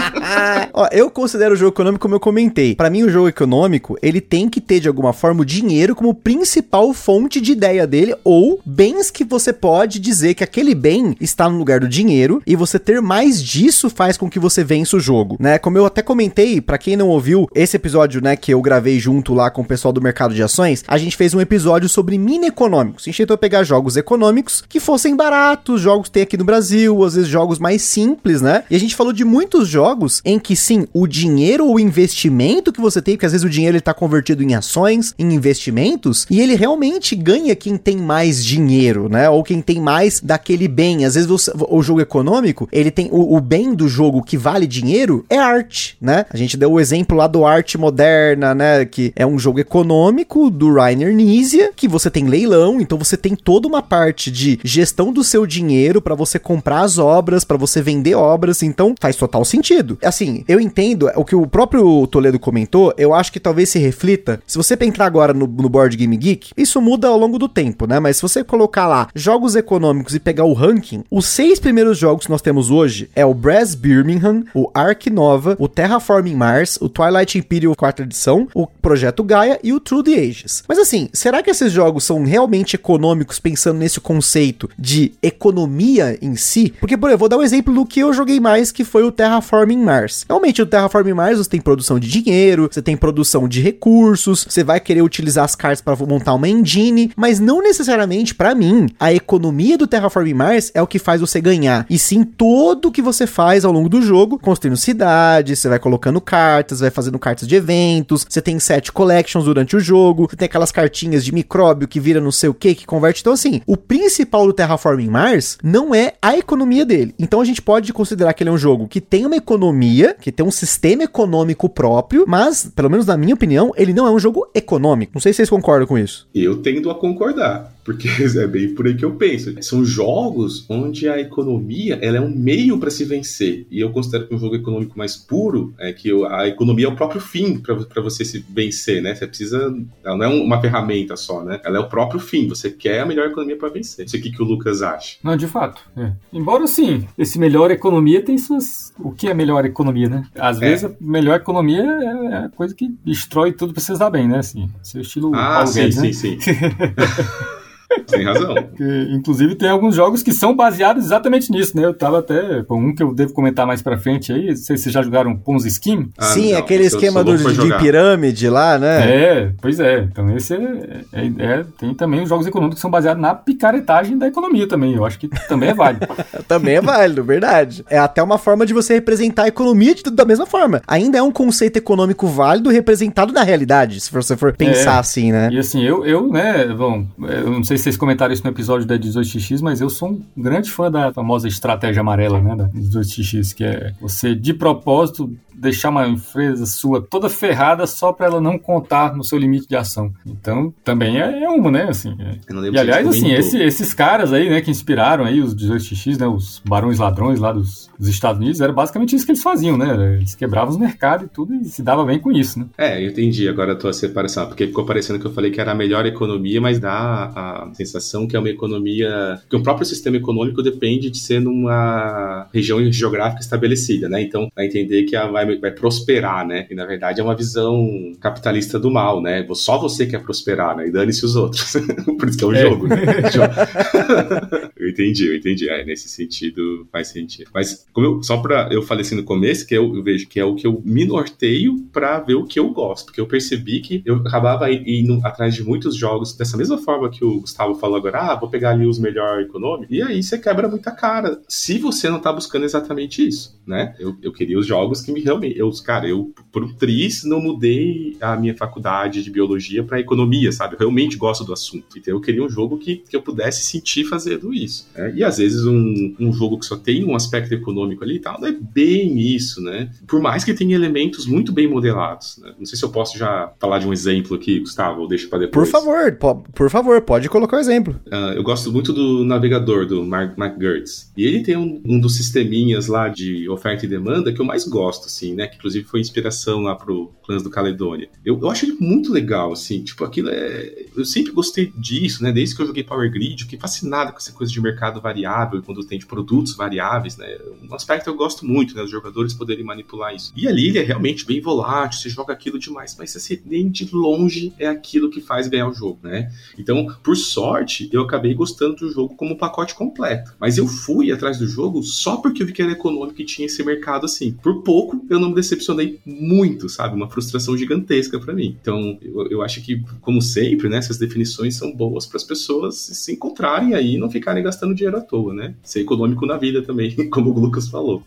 Ó, 0.73 0.89
eu 0.93 1.11
considero 1.11 1.55
o 1.55 1.57
jogo 1.57 1.73
econômico 1.73 2.03
como 2.03 2.15
eu 2.15 2.21
comentei. 2.21 2.75
Para 2.75 2.91
mim, 2.91 3.03
o 3.03 3.11
jogo 3.11 3.29
econômico, 3.29 3.97
ele 4.03 4.21
tem 4.21 4.49
que 4.49 4.61
ter 4.61 4.81
de 4.81 4.89
alguma 4.89 5.13
forma 5.13 5.43
o 5.43 5.45
dinheiro 5.45 5.95
como 5.95 6.15
principal 6.15 6.93
fonte 6.93 7.41
de 7.41 7.53
ideia 7.53 7.87
dele 7.87 8.15
ou 8.25 8.61
bens 8.65 9.11
que 9.11 9.25
você 9.25 9.53
pode 9.53 9.99
dizer 9.99 10.35
que 10.35 10.45
aquele 10.45 10.75
bem 10.75 11.17
está 11.21 11.49
no 11.49 11.59
lugar 11.59 11.81
do 11.81 11.89
dinheiro 11.89 12.43
e 12.47 12.57
você 12.57 12.79
ter 12.79 13.01
mais 13.01 13.43
disso 13.43 13.89
faz 13.89 14.17
com 14.17 14.29
que 14.29 14.39
você 14.39 14.65
vença 14.65 14.97
o 14.97 15.01
jogo, 15.01 15.37
né? 15.39 15.59
Como 15.59 15.79
eu 15.79 15.87
até 15.87 16.03
comentei, 16.03 16.61
para 16.61 16.79
quem 16.79 16.97
não 16.97 17.09
ouviu 17.09 17.49
esse 17.55 17.77
episódio, 17.77 18.21
né, 18.23 18.37
que 18.37 18.53
eu 18.53 18.61
gravei 18.61 18.99
junto 18.99 19.35
lá 19.35 19.51
com 19.51 19.63
o 19.63 19.65
pessoal 19.65 19.93
do 19.93 20.03
mercado 20.03 20.35
de 20.35 20.43
ações, 20.43 20.85
a 20.87 20.99
gente 20.99 21.17
fez 21.17 21.35
um 21.35 21.41
episódio 21.41 21.89
sobre 21.89 22.19
mini 22.19 22.47
econômicos. 22.47 23.05
A 23.05 23.07
gente 23.07 23.19
tentou 23.19 23.39
pegar 23.39 23.65
jogos 23.65 23.97
econômicos 23.97 24.63
que 24.69 24.81
fossem 24.81 25.17
baratos, 25.17 25.81
jogos 25.81 26.09
que 26.09 26.13
tem 26.13 26.23
aqui 26.23 26.37
no 26.37 26.45
Brasil, 26.45 27.03
às 27.05 27.15
vezes 27.15 27.29
jogos 27.29 27.59
mais 27.59 27.83
simples, 27.83 28.43
né? 28.43 28.65
E 28.71 28.77
a 28.77 28.81
gente 28.81 28.97
falou 28.97 29.13
de 29.13 29.25
muitos 29.25 29.69
jogos 29.69 30.21
em 30.25 30.39
que 30.39 30.57
sim, 30.57 30.87
o 30.93 31.07
dinheiro 31.07 31.67
ou 31.67 31.77
o 31.77 31.81
investimento 31.81 32.73
que 32.73 32.81
você 32.81 33.03
tem, 33.03 33.15
porque 33.15 33.27
às 33.27 33.33
vezes 33.33 33.45
o 33.45 33.51
dinheiro 33.51 33.77
ele 33.77 33.83
tá 33.83 33.93
convertido 33.93 34.43
em 34.43 34.55
ações, 34.55 35.15
em 35.19 35.33
investimentos, 35.35 36.27
e 36.31 36.41
ele 36.41 36.55
realmente 36.55 37.15
ganha 37.15 37.55
quem 37.55 37.77
tem 37.77 37.97
mais 37.97 38.45
dinheiro, 38.45 39.09
né? 39.09 39.29
Ou 39.29 39.43
quem 39.43 39.61
tem 39.61 39.81
mais 39.81 40.21
daquele 40.21 40.69
bem. 40.69 41.05
Às 41.05 41.15
vezes 41.15 41.29
você, 41.29 41.53
o 41.69 41.83
jogo 41.83 42.01
econômico, 42.01 42.69
ele 42.73 42.91
tem 42.91 43.09
o, 43.11 43.37
o, 43.37 43.41
bem 43.41 43.75
do 43.75 43.89
jogo 43.89 44.23
que 44.23 44.37
vale 44.37 44.67
dinheiro 44.67 45.25
é 45.29 45.39
arte, 45.39 45.97
né? 46.01 46.27
A 46.31 46.37
gente 46.37 46.57
deu 46.57 46.73
o 46.73 46.81
exemplo 46.81 47.17
lá 47.17 47.27
do 47.27 47.45
Arte 47.45 47.77
Moderna, 47.77 48.55
né? 48.55 48.85
Que 48.85 49.13
é 49.17 49.27
um 49.27 49.39
jogo 49.39 49.61
econômico 49.61 50.51
do 50.51 50.73
Rainer 50.73 51.15
Nizia, 51.15 51.71
que 51.75 51.89
você 51.89 52.11
tem 52.11 52.27
leilão, 52.27 52.81
então 52.81 52.99
você 52.99 53.17
tem 53.17 53.35
toda 53.35 53.69
uma 53.69 53.83
parte 53.83 54.31
de 54.31 54.59
gestão 54.65 55.13
do 55.13 55.25
seu 55.25 55.47
dinheiro 55.47 56.01
para 56.01 56.15
você 56.15 56.39
comprar 56.39 56.81
as 56.81 56.99
obras, 56.99 57.45
para 57.45 57.57
você 57.57 57.83
vender 57.83 58.15
obras, 58.15 58.63
então 58.63 58.95
faz 59.01 59.17
total 59.17 59.45
sentido. 59.45 59.99
Assim, 60.15 60.45
eu 60.47 60.61
entendo 60.61 61.11
o 61.17 61.25
que 61.25 61.35
o 61.35 61.45
próprio 61.45 62.07
Toledo 62.07 62.39
comentou, 62.39 62.95
eu 62.97 63.13
acho 63.13 63.33
que 63.33 63.41
talvez 63.41 63.71
se 63.71 63.81
reflita. 63.81 64.41
Se 64.47 64.57
você 64.57 64.79
entrar 64.83 65.07
agora 65.07 65.35
no, 65.35 65.45
no 65.45 65.69
Board 65.69 65.97
Game 65.97 66.17
Geek, 66.17 66.53
isso 66.57 66.81
muda 66.81 67.09
ao 67.09 67.19
longo 67.19 67.37
do 67.37 67.49
tempo, 67.49 67.85
né? 67.85 67.99
Mas 67.99 68.17
se 68.17 68.23
você 68.23 68.45
colocar 68.45 68.87
lá 68.87 69.09
jogos 69.13 69.57
econômicos 69.57 70.15
e 70.15 70.21
pegar 70.21 70.45
o 70.45 70.53
ranking, 70.53 71.03
os 71.11 71.27
seis 71.27 71.59
primeiros 71.59 71.99
jogos 71.99 72.27
que 72.27 72.31
nós 72.31 72.41
temos 72.41 72.71
hoje 72.71 73.11
é 73.17 73.27
o 73.27 73.35
Brass 73.35 73.75
Birmingham, 73.75 74.45
o 74.55 74.71
Ark 74.73 75.11
Nova, 75.11 75.57
o 75.59 75.67
Terraforming 75.67 76.37
Mars, 76.37 76.79
o 76.81 76.89
Twilight 76.89 77.37
Imperial 77.37 77.75
4 77.75 78.05
edição, 78.05 78.47
o 78.55 78.69
Projeto 78.69 79.25
Gaia 79.25 79.59
e 79.65 79.73
o 79.73 79.81
True 79.81 80.05
the 80.05 80.15
Ages. 80.15 80.63
Mas 80.69 80.79
assim, 80.79 81.09
será 81.13 81.43
que 81.43 81.51
esses 81.51 81.73
jogos 81.73 82.05
são 82.05 82.23
realmente 82.23 82.77
econômicos 82.77 83.41
pensando 83.41 83.81
nesse 83.81 83.99
conceito 83.99 84.71
de 84.79 85.13
economia 85.21 86.17
em 86.23 86.37
si? 86.37 86.73
Porque, 86.79 86.97
por 86.97 87.09
exemplo, 87.09 87.15
eu 87.15 87.19
vou 87.19 87.29
dar 87.29 87.39
um 87.39 87.43
exemplo 87.43 87.75
do 87.75 87.85
que 87.85 87.99
eu 87.99 88.13
joguei 88.13 88.39
mais, 88.39 88.71
que 88.71 88.85
foi 88.85 89.03
o 89.03 89.11
Terraforming 89.11 89.83
Mars. 89.83 90.04
Realmente, 90.29 90.63
o 90.63 90.67
Terraforming 90.67 91.13
Mars 91.13 91.39
você 91.39 91.51
tem 91.51 91.61
produção 91.61 91.99
de 91.99 92.09
dinheiro, 92.09 92.69
você 92.71 92.83
tem 92.83 92.97
produção 92.97 93.49
de 93.49 93.61
recursos, 93.61 94.47
você 94.49 94.63
vai 94.63 94.81
querer 94.81 95.03
utilizar 95.03 95.45
as 95.45 95.55
cartas 95.55 95.81
para 95.81 95.97
montar 96.07 96.35
uma 96.35 96.49
engine, 96.49 97.13
mas 97.17 97.41
não 97.41 97.63
necessariamente 97.63 98.35
para 98.35 98.55
mim 98.55 98.89
a 98.99 99.13
economia 99.13 99.79
do 99.79 99.87
Terraforming 99.87 100.35
Mars 100.35 100.71
é 100.75 100.83
o 100.83 100.87
que 100.87 100.99
faz 100.99 101.21
você 101.21 101.41
ganhar, 101.41 101.87
e 101.89 101.99
sim 101.99 102.25
todo 102.25 102.89
o 102.89 102.93
que 102.93 103.03
você 103.03 103.27
faz 103.27 103.65
ao 103.65 103.73
longo 103.73 103.89
do 103.89 104.03
jogo, 104.03 104.39
construindo 104.39 104.77
cidades, 104.77 105.59
você 105.59 105.69
vai 105.69 105.79
colocando 105.79 106.21
cartas, 106.21 106.81
vai 106.81 106.91
fazendo 106.91 107.19
cartas 107.19 107.49
de 107.49 107.55
eventos, 107.55 108.27
você 108.29 108.43
tem 108.43 108.59
set 108.59 108.93
collections 108.93 109.45
durante 109.45 109.77
o 109.77 109.81
jogo, 109.81 110.27
você 110.29 110.37
tem 110.37 110.47
aquelas 110.47 110.73
cartinhas 110.73 111.25
de 111.25 111.33
micróbio 111.33 111.89
que 111.89 112.01
vira 112.01 112.21
não 112.21 112.33
sei 112.33 112.49
o 112.49 112.55
que, 112.55 112.75
que 112.75 112.87
converte. 112.87 113.21
Então, 113.21 113.33
assim, 113.33 113.61
o 113.67 113.77
principal 113.77 114.47
do 114.47 114.53
Terraforming 114.53 115.09
Mars 115.09 115.59
não 115.63 115.95
é 115.95 116.15
a 116.21 116.37
economia 116.37 116.85
dele. 116.85 117.15
Então 117.19 117.41
a 117.41 117.45
gente 117.45 117.63
pode 117.63 117.93
considerar 117.93 118.33
que 118.35 118.43
ele 118.43 118.51
é 118.51 118.53
um 118.53 118.59
jogo 118.59 118.89
que 118.89 119.01
tem 119.01 119.27
uma 119.27 119.37
economia, 119.37 119.84
que 120.21 120.33
tem 120.33 120.47
um 120.47 120.51
sistema 120.51 121.03
econômico 121.03 121.69
próprio, 121.69 122.25
mas, 122.27 122.71
pelo 122.75 122.91
menos 122.91 123.07
na 123.07 123.17
minha 123.17 123.35
opinião, 123.35 123.73
ele 123.77 123.93
não 123.93 124.07
é 124.07 124.11
um 124.11 124.19
jogo 124.19 124.49
econômico. 124.55 125.13
Não 125.15 125.21
sei 125.21 125.33
se 125.33 125.39
vocês 125.39 125.51
concordam 125.51 125.87
com 125.87 125.99
isso. 125.99 126.29
Eu 126.35 126.63
tendo 126.63 126.91
a 126.91 126.95
concordar. 126.95 127.74
Porque 127.85 128.09
é 128.39 128.47
bem 128.47 128.75
por 128.75 128.87
aí 128.87 128.97
que 128.97 129.05
eu 129.05 129.15
penso. 129.15 129.55
São 129.63 129.85
jogos 129.85 130.65
onde 130.69 131.09
a 131.09 131.21
economia 131.21 131.99
ela 132.01 132.17
é 132.17 132.21
um 132.21 132.35
meio 132.35 132.79
para 132.79 132.91
se 132.91 133.05
vencer. 133.05 133.67
E 133.71 133.81
eu 133.81 133.91
considero 133.91 134.27
que 134.27 134.35
um 134.35 134.39
jogo 134.39 134.57
econômico 134.57 134.97
mais 134.97 135.17
puro 135.17 135.75
é 135.79 135.93
que 135.93 136.11
a 136.29 136.49
economia 136.49 136.87
é 136.87 136.89
o 136.89 136.97
próprio 136.97 137.21
fim 137.21 137.59
para 137.59 138.03
você 138.03 138.25
se 138.25 138.45
vencer, 138.49 139.03
né? 139.03 139.15
Você 139.15 139.27
precisa. 139.27 139.75
Ela 140.03 140.17
não 140.17 140.25
é 140.25 140.29
uma 140.29 140.61
ferramenta 140.61 141.17
só, 141.17 141.45
né? 141.45 141.61
Ela 141.65 141.77
é 141.77 141.81
o 141.81 141.89
próprio 141.89 142.19
fim. 142.19 142.49
Você 142.49 142.71
quer 142.71 143.01
a 143.01 143.07
melhor 143.07 143.29
economia 143.29 143.57
para 143.57 143.69
vencer. 143.69 144.07
Isso 144.07 144.17
aqui 144.17 144.31
que 144.31 144.43
o 144.43 144.47
Lucas 144.47 144.83
acha. 144.83 145.19
Não, 145.23 145.37
de 145.37 145.47
fato. 145.47 145.83
É. 145.97 146.13
Embora 146.33 146.67
sim, 146.67 147.07
esse 147.19 147.39
melhor 147.39 147.71
economia 147.71 148.23
tem 148.23 148.39
suas. 148.39 148.93
O 148.99 149.13
que 149.13 149.29
é 149.29 149.35
melhor 149.35 149.65
economia, 149.65 150.09
né? 150.09 150.25
Às 150.39 150.57
é. 150.63 150.71
vezes 150.71 150.85
a 150.85 150.91
melhor 151.01 151.37
economia 151.37 151.83
é 151.83 152.37
a 152.45 152.49
coisa 152.49 152.75
que 152.75 152.89
destrói 153.05 153.53
tudo 153.53 153.75
para 153.75 153.83
você 153.83 153.99
dar 153.99 154.11
bem, 154.11 154.27
né? 154.27 154.39
Assim, 154.39 154.71
seu 154.83 155.03
estilo. 155.03 155.35
Ah, 155.35 155.55
Paulo 155.55 155.67
sim, 155.67 155.81
Guedes, 155.81 156.19
sim, 156.19 156.37
né? 156.37 156.41
sim. 156.41 156.55
Tem 158.07 158.25
razão. 158.25 158.55
Que, 158.75 159.09
inclusive, 159.13 159.55
tem 159.55 159.69
alguns 159.69 159.95
jogos 159.95 160.23
que 160.23 160.33
são 160.33 160.55
baseados 160.55 161.05
exatamente 161.05 161.51
nisso, 161.51 161.77
né? 161.77 161.85
Eu 161.85 161.95
tava 161.95 162.19
até. 162.19 162.63
com 162.65 162.77
um 162.77 162.95
que 162.95 163.03
eu 163.03 163.15
devo 163.15 163.33
comentar 163.33 163.67
mais 163.67 163.83
pra 163.83 163.97
frente 163.97 164.33
aí. 164.33 164.49
Não 164.49 164.57
sei 164.57 164.77
se 164.77 164.85
vocês 164.85 164.93
já 164.93 165.03
jogaram 165.03 165.37
Ponzi 165.37 165.71
Scheme. 165.71 166.11
Ah, 166.19 166.25
Sim, 166.25 166.53
não, 166.53 166.59
aquele 166.59 166.85
esquema 166.85 167.23
do, 167.23 167.37
de 167.37 167.79
pirâmide 167.79 168.49
lá, 168.49 168.79
né? 168.79 169.11
É, 169.11 169.53
pois 169.61 169.79
é. 169.79 170.01
Então, 170.01 170.35
esse 170.37 170.55
é, 170.55 171.01
é, 171.13 171.27
é, 171.39 171.65
Tem 171.79 171.95
também 171.95 172.23
os 172.23 172.29
jogos 172.29 172.47
econômicos 172.47 172.77
que 172.77 172.81
são 172.81 172.91
baseados 172.91 173.23
na 173.23 173.35
picaretagem 173.35 174.19
da 174.19 174.27
economia 174.27 174.67
também. 174.67 174.95
Eu 174.95 175.05
acho 175.05 175.19
que 175.19 175.29
também 175.49 175.71
é 175.71 175.75
válido. 175.75 176.07
também 176.49 176.77
é 176.77 176.81
válido, 176.81 177.23
verdade. 177.23 177.85
É 177.89 177.99
até 177.99 178.23
uma 178.23 178.39
forma 178.39 178.67
de 178.67 178.75
você 178.75 178.95
representar 178.95 179.45
a 179.45 179.49
economia 179.49 179.95
de 179.95 180.03
tudo 180.03 180.17
da 180.17 180.25
mesma 180.25 180.47
forma. 180.47 180.83
Ainda 180.87 181.19
é 181.19 181.23
um 181.23 181.33
conceito 181.33 181.77
econômico 181.77 182.27
válido 182.27 182.71
representado 182.71 183.33
na 183.33 183.43
realidade, 183.43 184.01
se 184.01 184.11
você 184.11 184.37
for 184.37 184.53
pensar 184.57 184.97
é, 184.97 184.99
assim, 184.99 185.33
né? 185.33 185.49
E 185.53 185.59
assim, 185.59 185.83
eu, 185.83 186.05
eu 186.05 186.29
né, 186.29 186.67
bom, 186.67 187.07
eu 187.23 187.51
não 187.51 187.65
sei 187.65 187.74
se 187.79 187.85
vocês 187.85 187.97
comentaram 187.97 188.33
isso 188.33 188.45
no 188.45 188.51
episódio 188.51 188.87
da 188.87 188.99
18x, 188.99 189.61
mas 189.61 189.81
eu 189.81 189.91
sou 189.91 190.11
um 190.11 190.23
grande 190.37 190.71
fã 190.71 190.91
da 190.91 191.13
famosa 191.13 191.49
estratégia 191.49 192.01
amarela, 192.01 192.41
né, 192.41 192.57
da 192.57 192.69
18x, 192.69 193.55
que 193.55 193.65
é 193.65 193.93
você 194.01 194.35
de 194.35 194.53
propósito 194.55 195.35
deixar 195.55 195.91
uma 195.91 196.07
empresa 196.07 196.67
sua 196.67 197.01
toda 197.01 197.29
ferrada 197.29 197.87
só 197.87 198.13
para 198.13 198.27
ela 198.27 198.41
não 198.41 198.59
contar 198.59 199.15
no 199.15 199.25
seu 199.25 199.39
limite 199.39 199.69
de 199.69 199.77
ação. 199.77 200.13
Então, 200.27 200.73
também 200.83 201.21
é, 201.21 201.45
é 201.45 201.49
uma, 201.49 201.71
né? 201.71 201.89
Assim, 201.89 202.17
é. 202.19 202.39
E 202.73 202.79
aliás, 202.79 203.07
assim, 203.07 203.33
esse, 203.33 203.61
esses 203.63 203.95
caras 203.95 204.33
aí, 204.33 204.49
né, 204.49 204.61
que 204.61 204.71
inspiraram 204.71 205.25
aí 205.25 205.41
os 205.41 205.55
18x, 205.55 206.19
né, 206.19 206.27
os 206.27 206.61
barões 206.65 206.99
ladrões 206.99 207.39
lá 207.39 207.53
dos, 207.53 207.91
dos, 207.99 208.09
Estados 208.09 208.41
Unidos, 208.41 208.61
era 208.61 208.73
basicamente 208.73 209.15
isso 209.15 209.25
que 209.25 209.33
eles 209.33 209.43
faziam, 209.43 209.77
né? 209.77 210.17
Eles 210.17 210.35
quebravam 210.35 210.71
os 210.71 210.77
mercados 210.79 211.27
e 211.27 211.29
tudo 211.29 211.55
e 211.55 211.65
se 211.65 211.83
dava 211.83 212.05
bem 212.05 212.19
com 212.19 212.33
isso, 212.33 212.59
né? 212.59 212.67
É, 212.77 213.03
eu 213.03 213.09
entendi 213.09 213.49
agora 213.49 213.73
a 213.73 213.77
tua 213.77 213.93
separação, 213.93 214.47
porque 214.47 214.67
ficou 214.67 214.85
parecendo 214.85 215.19
que 215.19 215.27
eu 215.27 215.33
falei 215.33 215.51
que 215.51 215.61
era 215.61 215.73
a 215.73 215.75
melhor 215.75 216.07
economia, 216.07 216.61
mas 216.61 216.79
dá 216.79 217.33
a 217.35 217.71
sensação 217.75 218.27
que 218.27 218.37
é 218.37 218.39
uma 218.39 218.51
economia 218.51 219.41
que 219.49 219.57
o 219.57 219.63
próprio 219.63 219.87
sistema 219.87 220.17
econômico 220.17 220.63
depende 220.63 221.11
de 221.11 221.19
ser 221.19 221.41
numa 221.41 222.49
região 222.53 222.81
geográfica 222.91 223.41
estabelecida, 223.41 224.09
né? 224.09 224.23
Então, 224.23 224.49
a 224.57 224.65
entender 224.65 225.05
que 225.05 225.17
a, 225.17 225.27
vai 225.27 225.44
vai, 225.45 225.59
vai 225.59 225.71
prosperar, 225.71 226.47
né? 226.47 226.67
E 226.71 226.75
na 226.75 226.85
verdade 226.85 227.21
é 227.21 227.25
uma 227.25 227.37
visão 227.37 228.13
capitalista 228.21 228.79
do 228.79 228.91
mal, 228.91 229.23
né? 229.23 229.47
Só 229.55 229.79
você 229.79 230.07
quer 230.07 230.23
prosperar, 230.23 230.77
né? 230.77 230.89
E 230.89 230.91
dane-se 230.91 231.25
os 231.25 231.37
outros. 231.37 231.73
Por 232.19 232.29
isso 232.29 232.39
que 232.39 232.45
é 232.45 232.47
um 232.47 232.55
é. 232.55 232.63
jogo, 232.63 232.89
né? 232.89 232.97
eu 234.77 234.89
entendi, 234.89 235.27
eu 235.27 235.37
entendi. 235.37 235.69
É, 235.69 235.85
nesse 235.85 236.09
sentido 236.09 236.87
faz 236.93 237.09
sentido. 237.09 237.51
Mas 237.53 237.87
como 237.93 238.07
eu, 238.07 238.23
só 238.23 238.37
para 238.39 238.69
eu 238.71 238.83
falei 238.83 239.03
assim 239.03 239.17
no 239.17 239.25
começo, 239.25 239.67
que 239.67 239.75
eu, 239.75 239.95
eu, 239.95 240.03
vejo 240.03 240.29
que 240.29 240.39
é 240.39 240.45
o 240.45 240.55
que 240.55 240.67
eu 240.67 240.83
me 240.85 241.05
norteio 241.05 241.77
para 241.93 242.21
ver 242.21 242.35
o 242.35 242.45
que 242.45 242.59
eu 242.59 242.71
gosto, 242.71 243.07
porque 243.07 243.21
eu 243.21 243.27
percebi 243.27 243.81
que 243.81 244.03
eu 244.05 244.17
acabava 244.17 244.71
indo 244.71 245.21
atrás 245.25 245.55
de 245.55 245.63
muitos 245.63 245.97
jogos 245.97 246.37
dessa 246.37 246.57
mesma 246.57 246.79
forma 246.79 247.11
que 247.11 247.25
o 247.25 247.41
Gustavo 247.41 247.75
falou 247.75 247.97
agora, 247.97 248.33
ah, 248.33 248.35
vou 248.35 248.49
pegar 248.49 248.71
ali 248.71 248.87
os 248.87 248.99
melhor 248.99 249.41
econômicos, 249.41 249.95
e 249.97 250.03
aí 250.03 250.23
você 250.23 250.39
quebra 250.39 250.69
muita 250.69 250.91
cara, 250.91 251.41
se 251.49 251.79
você 251.79 252.09
não 252.09 252.21
tá 252.21 252.33
buscando 252.33 252.65
exatamente 252.65 253.27
isso, 253.27 253.59
né? 253.67 253.95
Eu, 253.99 254.17
eu 254.23 254.33
queria 254.33 254.59
os 254.59 254.67
jogos 254.67 255.01
que 255.01 255.13
me 255.13 255.21
realmente, 255.35 255.59
eu, 255.59 255.71
cara, 255.85 256.09
eu 256.09 256.33
por 256.51 256.65
um 256.65 256.73
tris 256.73 257.25
não 257.25 257.41
mudei 257.41 258.17
a 258.21 258.37
minha 258.37 258.57
faculdade 258.57 259.23
de 259.23 259.31
biologia 259.31 259.83
para 259.83 260.01
economia, 260.01 260.53
sabe? 260.53 260.75
Eu 260.75 260.79
realmente 260.79 261.17
gosto 261.17 261.45
do 261.45 261.53
assunto, 261.53 261.99
então 261.99 262.15
eu 262.15 262.21
queria 262.21 262.45
um 262.45 262.49
jogo 262.49 262.79
que, 262.79 262.97
que 262.97 263.17
eu 263.17 263.23
pudesse 263.23 263.65
sentir 263.65 264.05
fazendo 264.05 264.53
isso, 264.53 264.89
né? 264.95 265.13
E 265.15 265.25
às 265.25 265.39
vezes 265.39 265.65
um, 265.65 266.15
um 266.19 266.33
jogo 266.33 266.59
que 266.59 266.67
só 266.67 266.77
tem 266.77 267.05
um 267.05 267.15
aspecto 267.15 267.53
econômico 267.53 268.05
ali 268.05 268.17
e 268.17 268.21
tal, 268.21 268.41
não 268.41 268.49
é 268.49 268.53
bem 268.53 269.19
isso, 269.19 269.61
né? 269.61 269.91
Por 270.07 270.21
mais 270.21 270.45
que 270.45 270.55
tenha 270.55 270.75
elementos 270.75 271.27
muito 271.27 271.53
bem 271.53 271.69
modelados, 271.69 272.39
né? 272.39 272.55
Não 272.59 272.67
sei 272.67 272.79
se 272.79 272.85
eu 272.85 272.91
posso 272.91 273.19
já 273.19 273.53
falar 273.59 273.79
de 273.79 273.87
um 273.87 273.93
exemplo 273.93 274.37
aqui, 274.37 274.61
Gustavo, 274.61 275.01
ou 275.01 275.09
deixa 275.09 275.29
para 275.29 275.41
depois. 275.41 275.71
Por 275.71 275.71
favor, 275.71 276.13
po 276.13 276.45
por 276.55 276.71
favor, 276.71 277.01
pode 277.01 277.29
colocar 277.29 277.57
o 277.57 277.59
um 277.59 277.63
exemplo. 277.63 278.01
Uh, 278.07 278.37
eu 278.37 278.43
gosto 278.43 278.71
muito 278.73 278.93
do 278.93 279.25
navegador 279.25 279.87
do 279.87 280.05
Mark, 280.05 280.37
Mark 280.37 280.59
Gertz. 280.61 281.13
E 281.17 281.25
ele 281.25 281.43
tem 281.43 281.57
um, 281.57 281.81
um, 281.85 282.01
dos 282.01 282.17
sisteminhas 282.17 282.87
lá 282.87 283.09
de 283.09 283.49
oferta 283.49 283.85
e 283.85 283.89
demanda 283.89 284.33
que 284.33 284.41
eu 284.41 284.45
mais 284.45 284.65
gosto, 284.65 285.07
assim, 285.07 285.24
né? 285.33 285.47
Que 285.47 285.57
inclusive 285.57 285.87
foi 285.87 286.01
inspiração 286.01 286.61
lá 286.61 286.75
pro 286.75 287.13
Clãs 287.25 287.43
do 287.43 287.51
Caledônia. 287.51 288.11
Eu, 288.25 288.39
eu 288.41 288.51
acho 288.51 288.67
ele 288.67 288.77
muito 288.81 289.13
legal, 289.13 289.53
assim, 289.53 289.83
tipo, 289.83 290.05
aquilo 290.05 290.29
é. 290.31 290.87
Eu 290.97 291.05
sempre 291.05 291.33
gostei 291.33 291.73
disso, 291.77 292.23
né? 292.23 292.33
Desde 292.33 292.57
que 292.57 292.63
eu 292.63 292.67
joguei 292.67 292.83
Power 292.83 293.11
Grid, 293.11 293.35
eu 293.35 293.39
fiquei 293.45 293.59
fascinado 293.59 294.13
com 294.13 294.19
essa 294.19 294.33
coisa 294.33 294.53
de 294.53 294.61
mercado 294.61 295.01
variável, 295.01 295.63
quando 295.63 295.87
tem 295.87 295.99
de 295.99 296.07
produtos 296.07 296.57
variáveis, 296.57 297.17
né? 297.17 297.39
Um 297.63 297.75
aspecto 297.75 298.09
eu 298.09 298.17
gosto 298.17 298.45
muito, 298.45 298.75
né? 298.75 298.83
Os 298.83 298.91
jogadores 298.91 299.33
poderem 299.33 299.65
manipular 299.65 300.15
isso. 300.15 300.33
E 300.37 300.49
ali 300.49 300.69
ele 300.69 300.79
é 300.79 300.83
realmente 300.83 301.25
bem 301.25 301.41
volátil, 301.41 302.01
você 302.01 302.09
joga 302.09 302.33
aquilo 302.33 302.59
demais, 302.59 302.97
mas 302.99 303.15
assim, 303.17 303.41
nem 303.47 303.71
de 303.71 303.89
longe 303.95 304.53
é 304.59 304.67
aquilo 304.67 305.11
que 305.11 305.21
faz 305.21 305.49
ganhar 305.49 305.69
o 305.69 305.75
jogo, 305.75 306.01
né? 306.03 306.31
Então, 306.59 306.87
por 307.03 307.17
sorte, 307.17 307.89
eu 307.93 308.03
acabei 308.03 308.35
gostando 308.35 308.77
do 308.77 308.91
jogo 308.91 309.15
como 309.17 309.37
pacote 309.37 309.75
completo. 309.75 310.35
Mas 310.39 310.59
eu 310.59 310.67
fui 310.67 311.13
atrás 311.13 311.39
do 311.39 311.47
jogo 311.47 311.83
só 311.83 312.17
porque 312.17 312.43
eu 312.43 312.47
vi 312.47 312.53
que 312.53 312.63
era 312.63 312.73
econômico 312.73 313.21
e 313.21 313.25
tinha 313.25 313.47
esse 313.47 313.63
mercado 313.63 314.07
assim. 314.07 314.33
Por 314.33 314.63
pouco, 314.63 315.05
eu 315.09 315.14
não 315.21 315.31
me 315.31 315.35
decepcionei 315.35 315.99
muito, 316.05 316.69
sabe? 316.69 316.95
Uma 316.95 317.09
frustração 317.09 317.57
gigantesca 317.57 318.19
para 318.19 318.35
mim. 318.35 318.57
Então, 318.61 318.99
eu, 319.03 319.29
eu, 319.31 319.43
acho 319.43 319.63
que, 319.63 319.83
como 320.01 320.21
sempre, 320.21 320.69
né, 320.69 320.79
essas 320.79 320.99
definições 320.99 321.57
são 321.57 321.75
boas 321.75 322.07
para 322.07 322.17
as 322.17 322.25
pessoas 322.25 322.77
se 322.77 323.13
encontrarem 323.13 323.75
aí 323.75 323.95
e 323.95 323.99
não 323.99 324.11
ficarem 324.11 324.43
gastando 324.43 324.75
dinheiro 324.75 324.97
à 324.97 325.01
toa, 325.01 325.35
né? 325.35 325.55
Ser 325.63 325.81
econômico 325.81 326.27
na 326.27 326.37
vida 326.37 326.63
também, 326.63 326.95
como 327.09 327.31
o 327.31 327.39
Lucas 327.39 327.69
falou. 327.69 328.03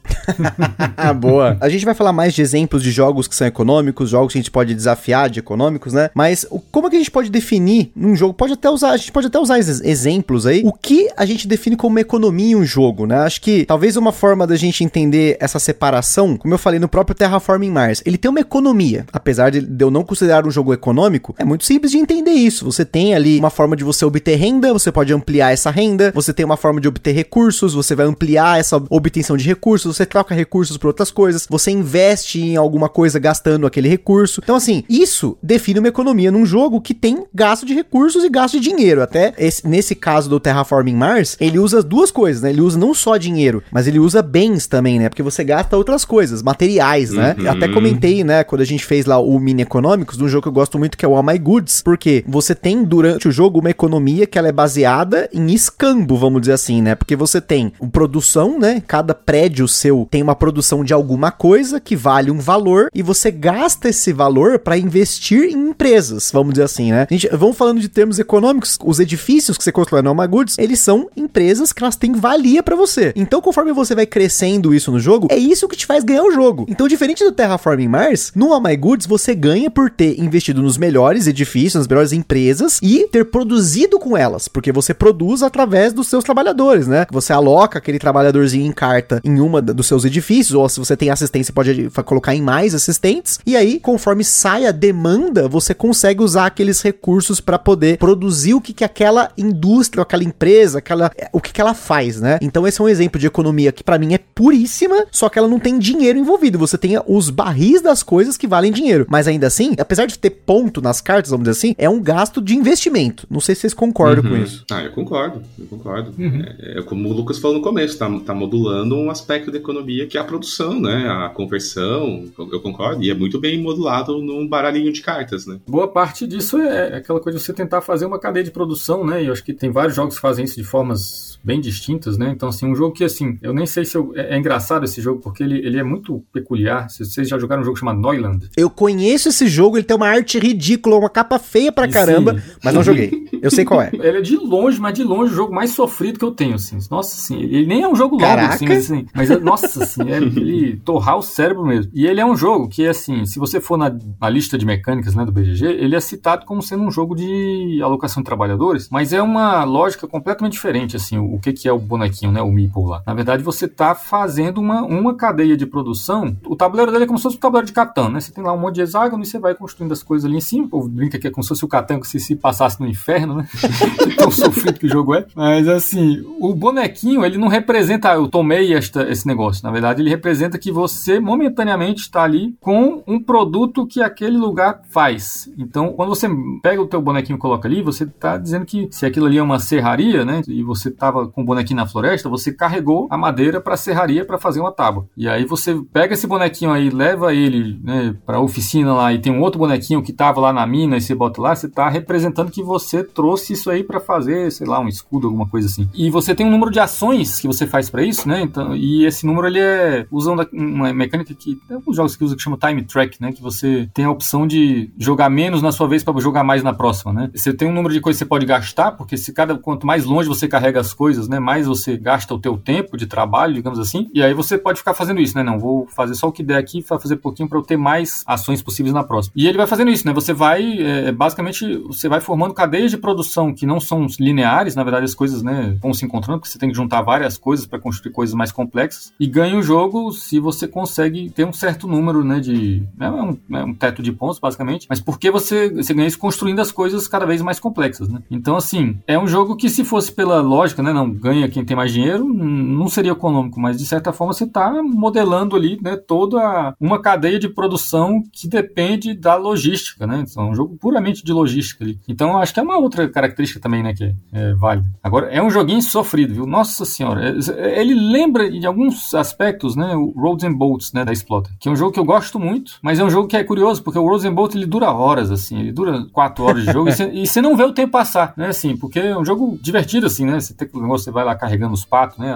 Boa. 1.19 1.57
A 1.59 1.69
gente 1.69 1.85
vai 1.85 1.93
falar 1.93 2.13
mais 2.13 2.33
de 2.33 2.41
exemplos 2.41 2.83
de 2.83 2.91
jogos 2.91 3.27
que 3.27 3.35
são 3.35 3.47
econômicos, 3.47 4.09
jogos 4.09 4.33
que 4.33 4.39
a 4.39 4.41
gente 4.41 4.51
pode 4.51 4.73
desafiar 4.73 5.29
de 5.29 5.39
econômicos, 5.39 5.93
né? 5.93 6.09
Mas 6.13 6.45
como 6.71 6.87
é 6.87 6.89
que 6.89 6.95
a 6.95 6.99
gente 6.99 7.11
pode 7.11 7.29
definir 7.29 7.91
num 7.95 8.15
jogo? 8.15 8.33
Pode 8.33 8.53
até 8.53 8.69
usar, 8.69 8.91
a 8.91 8.97
gente 8.97 9.11
pode 9.11 9.27
até 9.27 9.39
usar 9.39 9.57
exemplos 9.59 10.45
aí. 10.45 10.61
O 10.63 10.73
que 10.73 11.09
a 11.15 11.25
gente 11.25 11.47
define 11.47 11.75
como 11.75 11.99
economia 11.99 12.51
em 12.51 12.55
um 12.55 12.65
jogo, 12.65 13.05
né? 13.05 13.17
Acho 13.17 13.41
que 13.41 13.65
talvez 13.65 13.97
uma 13.97 14.11
forma 14.11 14.45
da 14.45 14.55
gente 14.55 14.83
entender 14.83 15.37
essa 15.39 15.59
separação, 15.59 16.37
como 16.37 16.53
eu 16.53 16.57
falei 16.57 16.79
no 16.79 16.87
próprio 16.97 17.15
Terraforming 17.15 17.69
Mars, 17.69 18.01
ele 18.07 18.17
tem 18.17 18.27
uma 18.27 18.39
economia. 18.39 19.05
Apesar 19.13 19.51
de 19.51 19.67
eu 19.79 19.91
não 19.91 20.03
considerar 20.03 20.47
um 20.47 20.49
jogo 20.49 20.73
econômico, 20.73 21.35
é 21.37 21.45
muito 21.45 21.63
simples 21.63 21.91
de 21.91 21.99
entender 21.99 22.31
isso. 22.31 22.65
Você 22.65 22.83
tem 22.83 23.13
ali 23.13 23.37
uma 23.37 23.51
forma 23.51 23.75
de 23.75 23.83
você 23.83 24.03
obter 24.03 24.35
renda, 24.35 24.73
você 24.73 24.91
pode 24.91 25.13
ampliar 25.13 25.53
essa 25.53 25.69
renda, 25.69 26.11
você 26.15 26.33
tem 26.33 26.43
uma 26.43 26.57
forma 26.57 26.81
de 26.81 26.87
obter 26.87 27.11
recursos, 27.11 27.75
você 27.75 27.93
vai 27.93 28.07
ampliar 28.07 28.59
essa 28.59 28.81
obtenção 28.89 29.37
de 29.37 29.45
recursos, 29.45 29.95
você 29.95 30.07
troca 30.07 30.33
recursos 30.33 30.75
por 30.75 30.87
outras 30.87 31.11
coisas, 31.11 31.45
você 31.47 31.69
investe 31.69 32.41
em 32.41 32.55
alguma 32.55 32.89
coisa 32.89 33.19
gastando 33.19 33.67
aquele 33.67 33.87
recurso. 33.87 34.41
Então, 34.43 34.55
assim, 34.55 34.83
isso 34.89 35.37
define 35.43 35.77
uma 35.77 35.89
economia 35.89 36.31
num 36.31 36.47
jogo 36.47 36.81
que 36.81 36.95
tem 36.95 37.27
gasto 37.31 37.63
de 37.63 37.75
recursos 37.75 38.23
e 38.23 38.29
gasto 38.29 38.59
de 38.59 38.71
dinheiro. 38.71 39.03
Até 39.03 39.35
esse, 39.37 39.67
nesse 39.67 39.93
caso 39.93 40.27
do 40.27 40.39
Terraforming 40.39 40.95
Mars, 40.95 41.37
ele 41.39 41.59
usa 41.59 41.83
duas 41.83 42.09
coisas, 42.09 42.41
né? 42.41 42.49
Ele 42.49 42.61
usa 42.61 42.79
não 42.79 42.95
só 42.95 43.17
dinheiro, 43.17 43.61
mas 43.71 43.85
ele 43.85 43.99
usa 43.99 44.23
bens 44.23 44.65
também, 44.65 44.97
né? 44.97 45.09
Porque 45.09 45.21
você 45.21 45.43
gasta 45.43 45.77
outras 45.77 46.03
coisas, 46.03 46.41
materiais, 46.41 46.86
né? 47.11 47.35
Uhum. 47.37 47.49
Até 47.49 47.67
comentei, 47.67 48.23
né, 48.23 48.43
quando 48.43 48.61
a 48.61 48.65
gente 48.65 48.85
fez 48.85 49.05
lá 49.05 49.19
o 49.19 49.39
Mini 49.39 49.63
Econômicos, 49.63 50.17
de 50.17 50.23
um 50.23 50.27
jogo 50.27 50.43
que 50.43 50.47
eu 50.47 50.53
gosto 50.53 50.77
muito 50.77 50.97
que 50.97 51.05
é 51.05 51.07
o 51.07 51.15
All 51.15 51.23
My 51.23 51.37
Goods, 51.37 51.81
porque 51.81 52.23
você 52.27 52.55
tem 52.55 52.83
durante 52.83 53.27
o 53.27 53.31
jogo 53.31 53.59
uma 53.59 53.69
economia 53.69 54.25
que 54.25 54.37
ela 54.37 54.47
é 54.47 54.51
baseada 54.51 55.29
em 55.33 55.53
escambo, 55.53 56.17
vamos 56.17 56.41
dizer 56.41 56.53
assim, 56.53 56.81
né? 56.81 56.95
Porque 56.95 57.15
você 57.15 57.41
tem 57.41 57.71
produção, 57.91 58.59
né? 58.59 58.81
Cada 58.85 59.13
prédio 59.13 59.67
seu 59.67 60.07
tem 60.09 60.21
uma 60.21 60.35
produção 60.35 60.83
de 60.83 60.93
alguma 60.93 61.31
coisa 61.31 61.79
que 61.79 61.95
vale 61.95 62.31
um 62.31 62.39
valor 62.39 62.89
e 62.93 63.01
você 63.01 63.31
gasta 63.31 63.89
esse 63.89 64.13
valor 64.13 64.59
para 64.59 64.77
investir 64.77 65.51
em 65.51 65.69
empresas, 65.69 66.31
vamos 66.31 66.53
dizer 66.53 66.63
assim, 66.63 66.91
né? 66.91 67.07
A 67.09 67.13
gente, 67.13 67.27
vamos 67.29 67.57
falando 67.57 67.79
de 67.79 67.89
termos 67.89 68.19
econômicos, 68.19 68.77
os 68.83 68.99
edifícios 68.99 69.57
que 69.57 69.63
você 69.63 69.71
constrói 69.71 70.01
no 70.01 70.09
Alma 70.09 70.25
Goods, 70.25 70.57
eles 70.57 70.79
são 70.79 71.09
empresas 71.15 71.71
que 71.71 71.83
elas 71.83 71.95
têm 71.95 72.13
valia 72.13 72.63
para 72.63 72.75
você. 72.75 73.13
Então, 73.15 73.41
conforme 73.41 73.71
você 73.71 73.93
vai 73.93 74.05
crescendo 74.05 74.73
isso 74.73 74.91
no 74.91 74.99
jogo, 74.99 75.27
é 75.29 75.37
isso 75.37 75.67
que 75.67 75.75
te 75.75 75.85
faz 75.85 76.03
ganhar 76.03 76.23
o 76.23 76.31
jogo. 76.31 76.65
Então, 76.77 76.87
diferente 76.87 77.23
do 77.23 77.31
Terraforming 77.31 77.87
Mars, 77.87 78.31
no 78.35 78.53
All 78.53 78.61
My 78.61 78.77
Goods 78.77 79.07
você 79.07 79.33
ganha 79.33 79.67
por 79.67 79.89
ter 79.89 80.21
investido 80.21 80.61
nos 80.61 80.77
melhores 80.77 81.25
edifícios, 81.25 81.73
nas 81.73 81.87
melhores 81.87 82.13
empresas 82.13 82.79
e 82.83 83.07
ter 83.07 83.25
produzido 83.25 83.97
com 83.97 84.15
elas, 84.15 84.47
porque 84.47 84.71
você 84.71 84.93
produz 84.93 85.41
através 85.41 85.91
dos 85.91 86.05
seus 86.05 86.23
trabalhadores, 86.23 86.85
né? 86.85 87.07
Você 87.09 87.33
aloca 87.33 87.79
aquele 87.79 87.97
trabalhadorzinho 87.97 88.63
em 88.63 88.71
carta 88.71 89.19
em 89.23 89.39
uma 89.39 89.59
dos 89.59 89.87
seus 89.87 90.05
edifícios, 90.05 90.53
ou 90.53 90.69
se 90.69 90.77
você 90.77 90.95
tem 90.95 91.09
assistência, 91.09 91.51
pode 91.51 91.89
colocar 92.05 92.35
em 92.35 92.43
mais 92.43 92.75
assistentes, 92.75 93.39
e 93.43 93.57
aí, 93.57 93.79
conforme 93.79 94.23
sai 94.23 94.67
a 94.67 94.71
demanda, 94.71 95.47
você 95.47 95.73
consegue 95.73 96.21
usar 96.21 96.45
aqueles 96.45 96.79
recursos 96.83 97.41
para 97.41 97.57
poder 97.57 97.97
produzir 97.97 98.53
o 98.53 98.61
que, 98.61 98.71
que 98.71 98.83
aquela 98.83 99.31
indústria, 99.35 100.03
aquela 100.03 100.23
empresa, 100.23 100.77
aquela, 100.77 101.11
o 101.33 101.41
que, 101.41 101.51
que 101.51 101.59
ela 101.59 101.73
faz, 101.73 102.21
né? 102.21 102.37
Então 102.39 102.67
esse 102.67 102.79
é 102.79 102.83
um 102.83 102.87
exemplo 102.87 103.19
de 103.19 103.25
economia 103.25 103.71
que 103.71 103.83
para 103.83 103.97
mim 103.97 104.13
é 104.13 104.19
puríssima, 104.19 105.07
só 105.11 105.27
que 105.27 105.39
ela 105.39 105.47
não 105.47 105.57
tem 105.57 105.79
dinheiro 105.79 106.19
envolvido. 106.19 106.66
Você 106.67 106.77
tem 106.77 106.99
os 107.07 107.29
barris 107.29 107.81
das 107.81 108.03
coisas 108.03 108.37
que 108.37 108.47
valem 108.47 108.71
dinheiro, 108.71 109.05
mas 109.09 109.27
ainda 109.27 109.47
assim, 109.47 109.73
apesar 109.77 110.05
de 110.05 110.19
ter 110.19 110.29
ponto 110.29 110.81
nas 110.81 111.01
cartas, 111.01 111.31
vamos 111.31 111.45
dizer 111.45 111.57
assim, 111.57 111.75
é 111.77 111.89
um 111.89 112.01
gasto 112.01 112.41
de 112.41 112.55
investimento. 112.55 113.25
Não 113.29 113.39
sei 113.39 113.55
se 113.55 113.61
vocês 113.61 113.73
concordam 113.73 114.23
uhum. 114.23 114.37
com 114.37 114.43
isso. 114.43 114.65
Ah, 114.71 114.83
eu 114.83 114.91
concordo, 114.91 115.41
eu 115.57 115.65
concordo. 115.65 116.13
Uhum. 116.17 116.43
É, 116.59 116.79
é, 116.79 116.81
como 116.81 117.09
o 117.09 117.13
Lucas 117.13 117.39
falou 117.39 117.57
no 117.57 117.63
começo, 117.63 117.97
tá, 117.97 118.09
tá 118.25 118.33
modulando 118.33 118.95
um 118.95 119.09
aspecto 119.09 119.51
da 119.51 119.57
economia 119.57 120.05
que 120.07 120.17
é 120.17 120.21
a 120.21 120.23
produção, 120.23 120.79
né? 120.79 121.07
A 121.09 121.29
conversão, 121.29 122.25
eu 122.37 122.59
concordo, 122.61 123.03
e 123.03 123.09
é 123.09 123.13
muito 123.13 123.39
bem 123.39 123.61
modulado 123.61 124.21
num 124.21 124.47
baralhinho 124.47 124.91
de 124.91 125.01
cartas, 125.01 125.45
né? 125.45 125.59
Boa 125.67 125.87
parte 125.87 126.27
disso 126.27 126.57
é 126.57 126.97
aquela 126.97 127.19
coisa 127.19 127.37
de 127.37 127.43
você 127.43 127.53
tentar 127.53 127.81
fazer 127.81 128.05
uma 128.05 128.19
cadeia 128.19 128.43
de 128.43 128.51
produção, 128.51 129.05
né? 129.05 129.23
E 129.23 129.27
eu 129.27 129.33
acho 129.33 129.43
que 129.43 129.53
tem 129.53 129.71
vários 129.71 129.95
jogos 129.95 130.15
que 130.15 130.21
fazem 130.21 130.45
isso 130.45 130.55
de 130.55 130.63
formas 130.63 131.27
bem 131.43 131.61
distintas, 131.61 132.17
né? 132.17 132.31
Então, 132.35 132.49
assim, 132.49 132.65
um 132.65 132.75
jogo 132.75 132.93
que, 132.93 133.03
assim, 133.03 133.37
eu 133.41 133.53
nem 133.53 133.65
sei 133.65 133.85
se 133.85 133.95
eu, 133.95 134.11
é, 134.15 134.35
é, 134.35 134.37
engraçado 134.37 134.83
esse 134.83 135.01
jogo, 135.01 135.21
porque 135.21 135.43
ele, 135.43 135.57
ele 135.59 135.79
é 135.79 135.83
muito 135.83 136.23
peculiar. 136.33 136.46
Vocês 136.55 137.27
já 137.27 137.37
jogaram 137.37 137.61
um 137.61 137.65
jogo 137.65 137.77
chamado 137.77 137.99
Neuland? 137.99 138.49
Eu 138.55 138.69
conheço 138.69 139.29
esse 139.29 139.47
jogo, 139.47 139.77
ele 139.77 139.83
tem 139.83 139.95
uma 139.95 140.07
arte 140.07 140.39
ridícula, 140.39 140.97
uma 140.97 141.09
capa 141.09 141.39
feia 141.39 141.71
pra 141.71 141.87
caramba, 141.87 142.39
sim. 142.39 142.51
mas 142.63 142.73
não 142.73 142.83
joguei. 142.83 143.27
Eu 143.39 143.51
sei 143.51 143.63
qual 143.63 143.81
é. 143.81 143.91
ele 143.93 144.17
é 144.17 144.21
de 144.21 144.35
longe, 144.35 144.79
mas 144.79 144.93
de 144.93 145.03
longe 145.03 145.31
o 145.31 145.35
jogo 145.35 145.53
mais 145.53 145.69
sofrido 145.69 146.17
que 146.17 146.25
eu 146.25 146.31
tenho, 146.31 146.55
assim. 146.55 146.79
Nossa, 146.89 147.15
assim, 147.15 147.39
ele 147.39 147.67
nem 147.67 147.83
é 147.83 147.87
um 147.87 147.95
jogo 147.95 148.15
longo, 148.15 148.25
assim, 148.25 148.67
mas, 148.67 148.91
assim, 148.91 149.05
mas 149.13 149.29
é, 149.29 149.37
nossa, 149.37 149.83
assim, 149.83 150.11
é 150.11 150.17
ele 150.17 150.77
torrar 150.77 151.17
o 151.17 151.21
cérebro 151.21 151.63
mesmo. 151.63 151.91
E 151.93 152.07
ele 152.07 152.19
é 152.19 152.25
um 152.25 152.35
jogo 152.35 152.67
que, 152.67 152.87
assim, 152.87 153.25
se 153.25 153.37
você 153.37 153.61
for 153.61 153.77
na, 153.77 153.95
na 154.19 154.29
lista 154.29 154.57
de 154.57 154.65
mecânicas, 154.65 155.13
né, 155.13 155.23
do 155.23 155.31
BGG, 155.31 155.65
ele 155.65 155.95
é 155.95 155.99
citado 155.99 156.45
como 156.45 156.63
sendo 156.63 156.83
um 156.83 156.91
jogo 156.91 157.15
de 157.15 157.79
alocação 157.83 158.23
de 158.23 158.25
trabalhadores, 158.25 158.89
mas 158.89 159.13
é 159.13 159.21
uma 159.21 159.63
lógica 159.63 160.07
completamente 160.07 160.53
diferente, 160.53 160.95
assim, 160.95 161.17
o 161.17 161.39
que, 161.39 161.53
que 161.53 161.67
é 161.67 161.71
o 161.71 161.79
bonequinho, 161.79 162.31
né? 162.31 162.41
O 162.41 162.51
Meeple 162.51 162.85
lá. 162.85 163.03
Na 163.05 163.13
verdade, 163.13 163.43
você 163.43 163.65
está 163.65 163.93
fazendo 163.95 164.59
uma, 164.59 164.81
uma 164.81 165.15
cadeia 165.15 165.55
de 165.55 165.65
produção. 165.65 166.35
O 166.45 166.55
tabuleiro 166.55 166.91
dele 166.91 167.03
é 167.03 167.07
como 167.07 167.17
se 167.17 167.23
fosse 167.23 167.37
um 167.37 167.39
tabuleiro 167.39 167.67
de 167.67 167.73
Catan, 167.73 168.09
né? 168.09 168.19
Você 168.19 168.31
tem 168.31 168.43
lá 168.43 168.53
um 168.53 168.59
monte 168.59 168.75
de 168.75 168.81
hexágono 168.81 169.23
e 169.23 169.25
você 169.25 169.39
vai 169.39 169.55
construindo 169.55 169.91
as 169.91 170.03
coisas 170.03 170.25
ali 170.25 170.37
em 170.37 170.41
cima. 170.41 170.65
O 170.65 170.69
povo 170.69 170.87
brinca 170.87 171.19
que 171.19 171.27
é 171.27 171.31
como 171.31 171.43
se 171.43 171.49
fosse 171.49 171.65
o 171.65 171.67
Catan 171.67 171.99
que 171.99 172.07
se, 172.07 172.19
se 172.19 172.35
passasse 172.35 172.79
no 172.79 172.87
inferno, 172.87 173.35
né? 173.35 173.47
tão 174.17 174.31
sofrido 174.31 174.79
que 174.79 174.85
o 174.85 174.89
jogo 174.89 175.15
é. 175.15 175.25
Mas 175.35 175.67
assim, 175.67 176.23
o 176.39 176.53
bonequinho, 176.53 177.25
ele 177.25 177.37
não 177.37 177.47
representa, 177.47 178.11
ah, 178.11 178.15
eu 178.15 178.27
tomei 178.27 178.73
esta, 178.73 179.09
esse 179.09 179.27
negócio. 179.27 179.63
Na 179.63 179.71
verdade, 179.71 180.01
ele 180.01 180.09
representa 180.09 180.57
que 180.57 180.71
você 180.71 181.19
momentaneamente 181.19 182.01
está 182.01 182.23
ali 182.23 182.55
com 182.61 183.03
um 183.07 183.21
produto 183.21 183.85
que 183.85 184.01
aquele 184.01 184.37
lugar 184.37 184.81
faz. 184.89 185.49
Então, 185.57 185.93
quando 185.93 186.09
você 186.09 186.27
pega 186.61 186.81
o 186.81 186.87
teu 186.87 187.01
bonequinho 187.01 187.37
e 187.37 187.39
coloca 187.39 187.67
ali, 187.67 187.81
você 187.81 188.03
está 188.03 188.37
dizendo 188.37 188.65
que 188.65 188.87
se 188.91 189.05
aquilo 189.05 189.25
ali 189.25 189.37
é 189.37 189.43
uma 189.43 189.59
serraria, 189.59 190.23
né? 190.23 190.41
E 190.47 190.63
você 190.63 190.89
estava 190.89 191.07
tava 191.07 191.27
com 191.27 191.41
o 191.41 191.45
bonequinho 191.45 191.77
na 191.77 191.87
floresta, 191.87 192.29
você 192.29 192.51
carregou 192.51 193.07
a 193.09 193.17
madeira 193.17 193.59
pra 193.61 193.77
serraria 193.77 194.25
para 194.25 194.37
fazer 194.37 194.59
uma 194.59 194.71
tábua. 194.71 195.07
E 195.15 195.27
aí 195.27 195.45
você 195.45 195.75
pega 195.91 196.13
esse 196.13 196.26
bonequinho 196.27 196.71
aí, 196.71 196.89
leva 196.89 197.33
ele, 197.33 197.79
né, 197.83 198.15
pra 198.25 198.39
oficina 198.39 198.93
lá 198.93 199.13
e 199.13 199.19
tem 199.19 199.31
um 199.31 199.41
outro 199.41 199.59
bonequinho 199.59 200.01
que 200.01 200.13
tava 200.13 200.39
lá 200.39 200.53
na 200.53 200.65
mina 200.65 200.97
e 200.97 201.01
você 201.01 201.15
bota 201.15 201.41
lá, 201.41 201.55
você 201.55 201.67
tá 201.69 201.89
representando 201.89 202.51
que 202.51 202.63
você 202.63 203.03
trouxe 203.03 203.53
isso 203.53 203.69
aí 203.69 203.83
para 203.83 203.99
fazer, 203.99 204.51
sei 204.51 204.67
lá, 204.67 204.79
um 204.79 204.87
escudo, 204.87 205.27
alguma 205.27 205.47
coisa 205.47 205.67
assim. 205.67 205.89
E 205.93 206.09
você 206.09 206.35
tem 206.35 206.45
um 206.45 206.51
número 206.51 206.71
de 206.71 206.79
ações 206.79 207.39
que 207.39 207.47
você 207.47 207.65
faz 207.65 207.89
para 207.89 208.03
isso, 208.03 208.27
né? 208.27 208.41
Então, 208.41 208.75
e 208.75 209.05
esse 209.05 209.25
número 209.25 209.47
ele 209.47 209.59
é 209.59 210.05
usando 210.11 210.47
uma 210.53 210.93
mecânica 210.93 211.33
que 211.33 211.55
tem 211.67 211.75
alguns 211.75 211.95
jogos 211.95 212.15
que 212.15 212.23
usam 212.23 212.37
que 212.37 212.43
chama 212.43 212.57
time 212.57 212.83
track, 212.83 213.21
né? 213.21 213.31
Que 213.31 213.41
você 213.41 213.89
tem 213.93 214.05
a 214.05 214.11
opção 214.11 214.47
de 214.47 214.91
jogar 214.97 215.29
menos 215.29 215.61
na 215.61 215.71
sua 215.71 215.87
vez 215.87 216.03
para 216.03 216.19
jogar 216.19 216.43
mais 216.43 216.63
na 216.63 216.73
próxima, 216.73 217.13
né? 217.13 217.29
Você 217.33 217.53
tem 217.53 217.67
um 217.67 217.73
número 217.73 217.93
de 217.93 218.01
coisas 218.01 218.17
que 218.19 218.25
você 218.25 218.29
pode 218.29 218.45
gastar, 218.45 218.91
porque 218.91 219.17
se 219.17 219.33
cada 219.33 219.57
quanto 219.57 219.85
mais 219.85 220.05
longe 220.05 220.27
você 220.27 220.47
carrega 220.47 220.79
as 220.79 220.93
coisas, 220.93 221.27
né, 221.27 221.39
mais 221.39 221.67
você 221.67 221.97
gasta 221.97 222.33
o 222.33 222.39
teu 222.39 222.57
tempo 222.57 222.97
de 222.97 223.05
trabalho, 223.05 223.53
digamos 223.53 223.79
assim. 223.79 224.09
E 224.13 224.23
aí 224.23 224.33
você 224.33 224.57
pode 224.57 224.79
ficar 224.79 224.93
fazendo 224.93 225.19
isso, 225.19 225.35
né? 225.37 225.43
Não, 225.43 225.59
vou 225.59 225.87
fazer 225.87 226.15
só 226.17 226.27
o 226.27 226.31
que 226.31 226.43
der 226.43 226.57
aqui, 226.57 226.81
fazer 226.81 227.17
pouquinho 227.17 227.47
para 227.47 227.57
eu 227.57 227.63
ter 227.63 227.77
mais 227.77 228.23
ações 228.25 228.61
possíveis 228.61 228.93
na 228.93 229.03
próxima. 229.03 229.33
E 229.35 229.47
ele 229.47 229.57
vai 229.57 229.67
fazendo 229.67 229.91
isso, 229.91 230.05
né? 230.05 230.13
Você 230.13 230.33
vai, 230.33 230.79
é, 230.79 231.11
basicamente, 231.11 231.77
você 231.77 232.09
vai 232.09 232.19
formando 232.19 232.53
cadeias 232.53 232.91
de 232.91 232.97
produção 232.97 233.53
que 233.53 233.65
não 233.65 233.79
são 233.79 234.07
lineares, 234.19 234.75
na 234.75 234.83
verdade 234.83 235.05
as 235.05 235.15
coisas, 235.15 235.41
né, 235.41 235.77
vão 235.81 235.93
se 235.93 236.05
encontrando, 236.05 236.39
porque 236.39 236.51
você 236.51 236.59
tem 236.59 236.69
que 236.69 236.75
juntar 236.75 237.01
várias 237.01 237.37
coisas 237.37 237.65
para 237.65 237.79
construir 237.79 238.11
coisas 238.11 238.35
mais 238.35 238.51
complexas. 238.51 239.13
E 239.19 239.27
ganha 239.27 239.57
o 239.57 239.61
jogo 239.61 240.11
se 240.11 240.39
você 240.39 240.67
consegue 240.67 241.29
ter 241.29 241.45
um 241.45 241.53
certo 241.53 241.87
número, 241.87 242.23
né, 242.23 242.39
de... 242.39 242.83
É 242.99 243.09
um, 243.09 243.37
é 243.51 243.63
um 243.63 243.73
teto 243.73 244.01
de 244.01 244.11
pontos, 244.11 244.39
basicamente, 244.39 244.87
mas 244.89 244.99
porque 244.99 245.29
você, 245.29 245.69
você 245.69 245.93
ganha 245.93 246.07
isso 246.07 246.19
construindo 246.19 246.59
as 246.59 246.71
coisas 246.71 247.07
cada 247.07 247.25
vez 247.25 247.41
mais 247.41 247.59
complexas, 247.59 248.09
né? 248.09 248.21
Então, 248.29 248.55
assim, 248.55 248.97
é 249.07 249.17
um 249.17 249.27
jogo 249.27 249.55
que 249.55 249.69
se 249.69 249.83
fosse 249.83 250.11
pela 250.11 250.41
lógica, 250.41 250.81
né, 250.81 250.91
não 250.91 251.09
ganha 251.09 251.49
quem 251.49 251.63
tem 251.63 251.75
mais 251.75 251.91
dinheiro, 251.91 252.25
não 252.25 252.87
seria 252.87 253.11
econômico, 253.11 253.59
mas 253.59 253.77
de 253.77 253.85
certa 253.85 254.11
forma 254.11 254.33
você 254.33 254.43
está 254.43 254.81
modelando 254.81 255.55
ali, 255.55 255.79
né, 255.81 255.95
toda 256.07 256.73
uma 256.79 257.01
cadeia 257.01 257.37
de 257.37 257.49
produção 257.49 258.23
que 258.31 258.47
depende 258.47 259.13
da 259.13 259.35
logística, 259.35 260.07
né? 260.07 260.23
Então, 260.27 260.47
é 260.47 260.49
um 260.49 260.55
jogo 260.55 260.77
puramente 260.77 261.23
de 261.23 261.33
logística 261.33 261.83
ali. 261.83 261.99
Então, 262.07 262.37
acho 262.37 262.53
que 262.53 262.59
é 262.59 262.63
uma 262.63 262.77
outra 262.77 263.07
característica 263.09 263.59
também, 263.59 263.83
né, 263.83 263.93
que 263.93 264.03
é, 264.03 264.15
é 264.31 264.53
válida. 264.53 264.89
Agora, 265.03 265.27
é 265.27 265.41
um 265.41 265.49
joguinho 265.49 265.81
sofrido, 265.81 266.33
viu? 266.33 266.45
Nossa 266.45 266.85
senhora, 266.85 267.35
é, 267.57 267.81
ele 267.81 267.93
lembra 267.93 268.49
de 268.49 268.65
alguns 268.65 269.13
aspectos, 269.13 269.75
né, 269.75 269.95
o 269.95 270.13
Roads 270.15 270.45
and 270.45 270.53
Bolts, 270.53 270.93
né, 270.93 271.03
da 271.03 271.11
Exploter, 271.11 271.51
que 271.59 271.67
é 271.67 271.71
um 271.71 271.75
jogo 271.75 271.91
que 271.91 271.99
eu 271.99 272.05
gosto 272.05 272.39
muito, 272.39 272.73
mas 272.81 272.99
é 272.99 273.03
um 273.03 273.09
jogo 273.09 273.27
que 273.27 273.35
é 273.35 273.43
curioso, 273.43 273.83
porque 273.83 273.99
o 273.99 274.07
Roads 274.07 274.25
and 274.25 274.33
Bolts 274.33 274.55
ele 274.55 274.65
dura 274.65 274.91
horas, 274.91 275.31
assim, 275.31 275.59
ele 275.59 275.71
dura 275.71 276.05
quatro 276.11 276.45
horas 276.45 276.65
de 276.65 276.71
jogo 276.71 276.89
e 276.89 277.25
você 277.27 277.41
não 277.41 277.55
vê 277.55 277.63
o 277.63 277.73
tempo 277.73 277.91
passar, 277.91 278.33
né, 278.37 278.47
assim, 278.47 278.77
porque 278.77 278.99
é 278.99 279.17
um 279.17 279.25
jogo 279.25 279.57
divertido, 279.61 280.07
assim, 280.07 280.25
né, 280.25 280.39
você 280.39 280.55
você 280.87 281.11
vai 281.11 281.23
lá 281.25 281.35
carregando 281.35 281.73
os 281.73 281.85
patos, 281.85 282.17
né, 282.17 282.33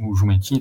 o, 0.00 0.10
o 0.10 0.14
jumentinho, 0.14 0.60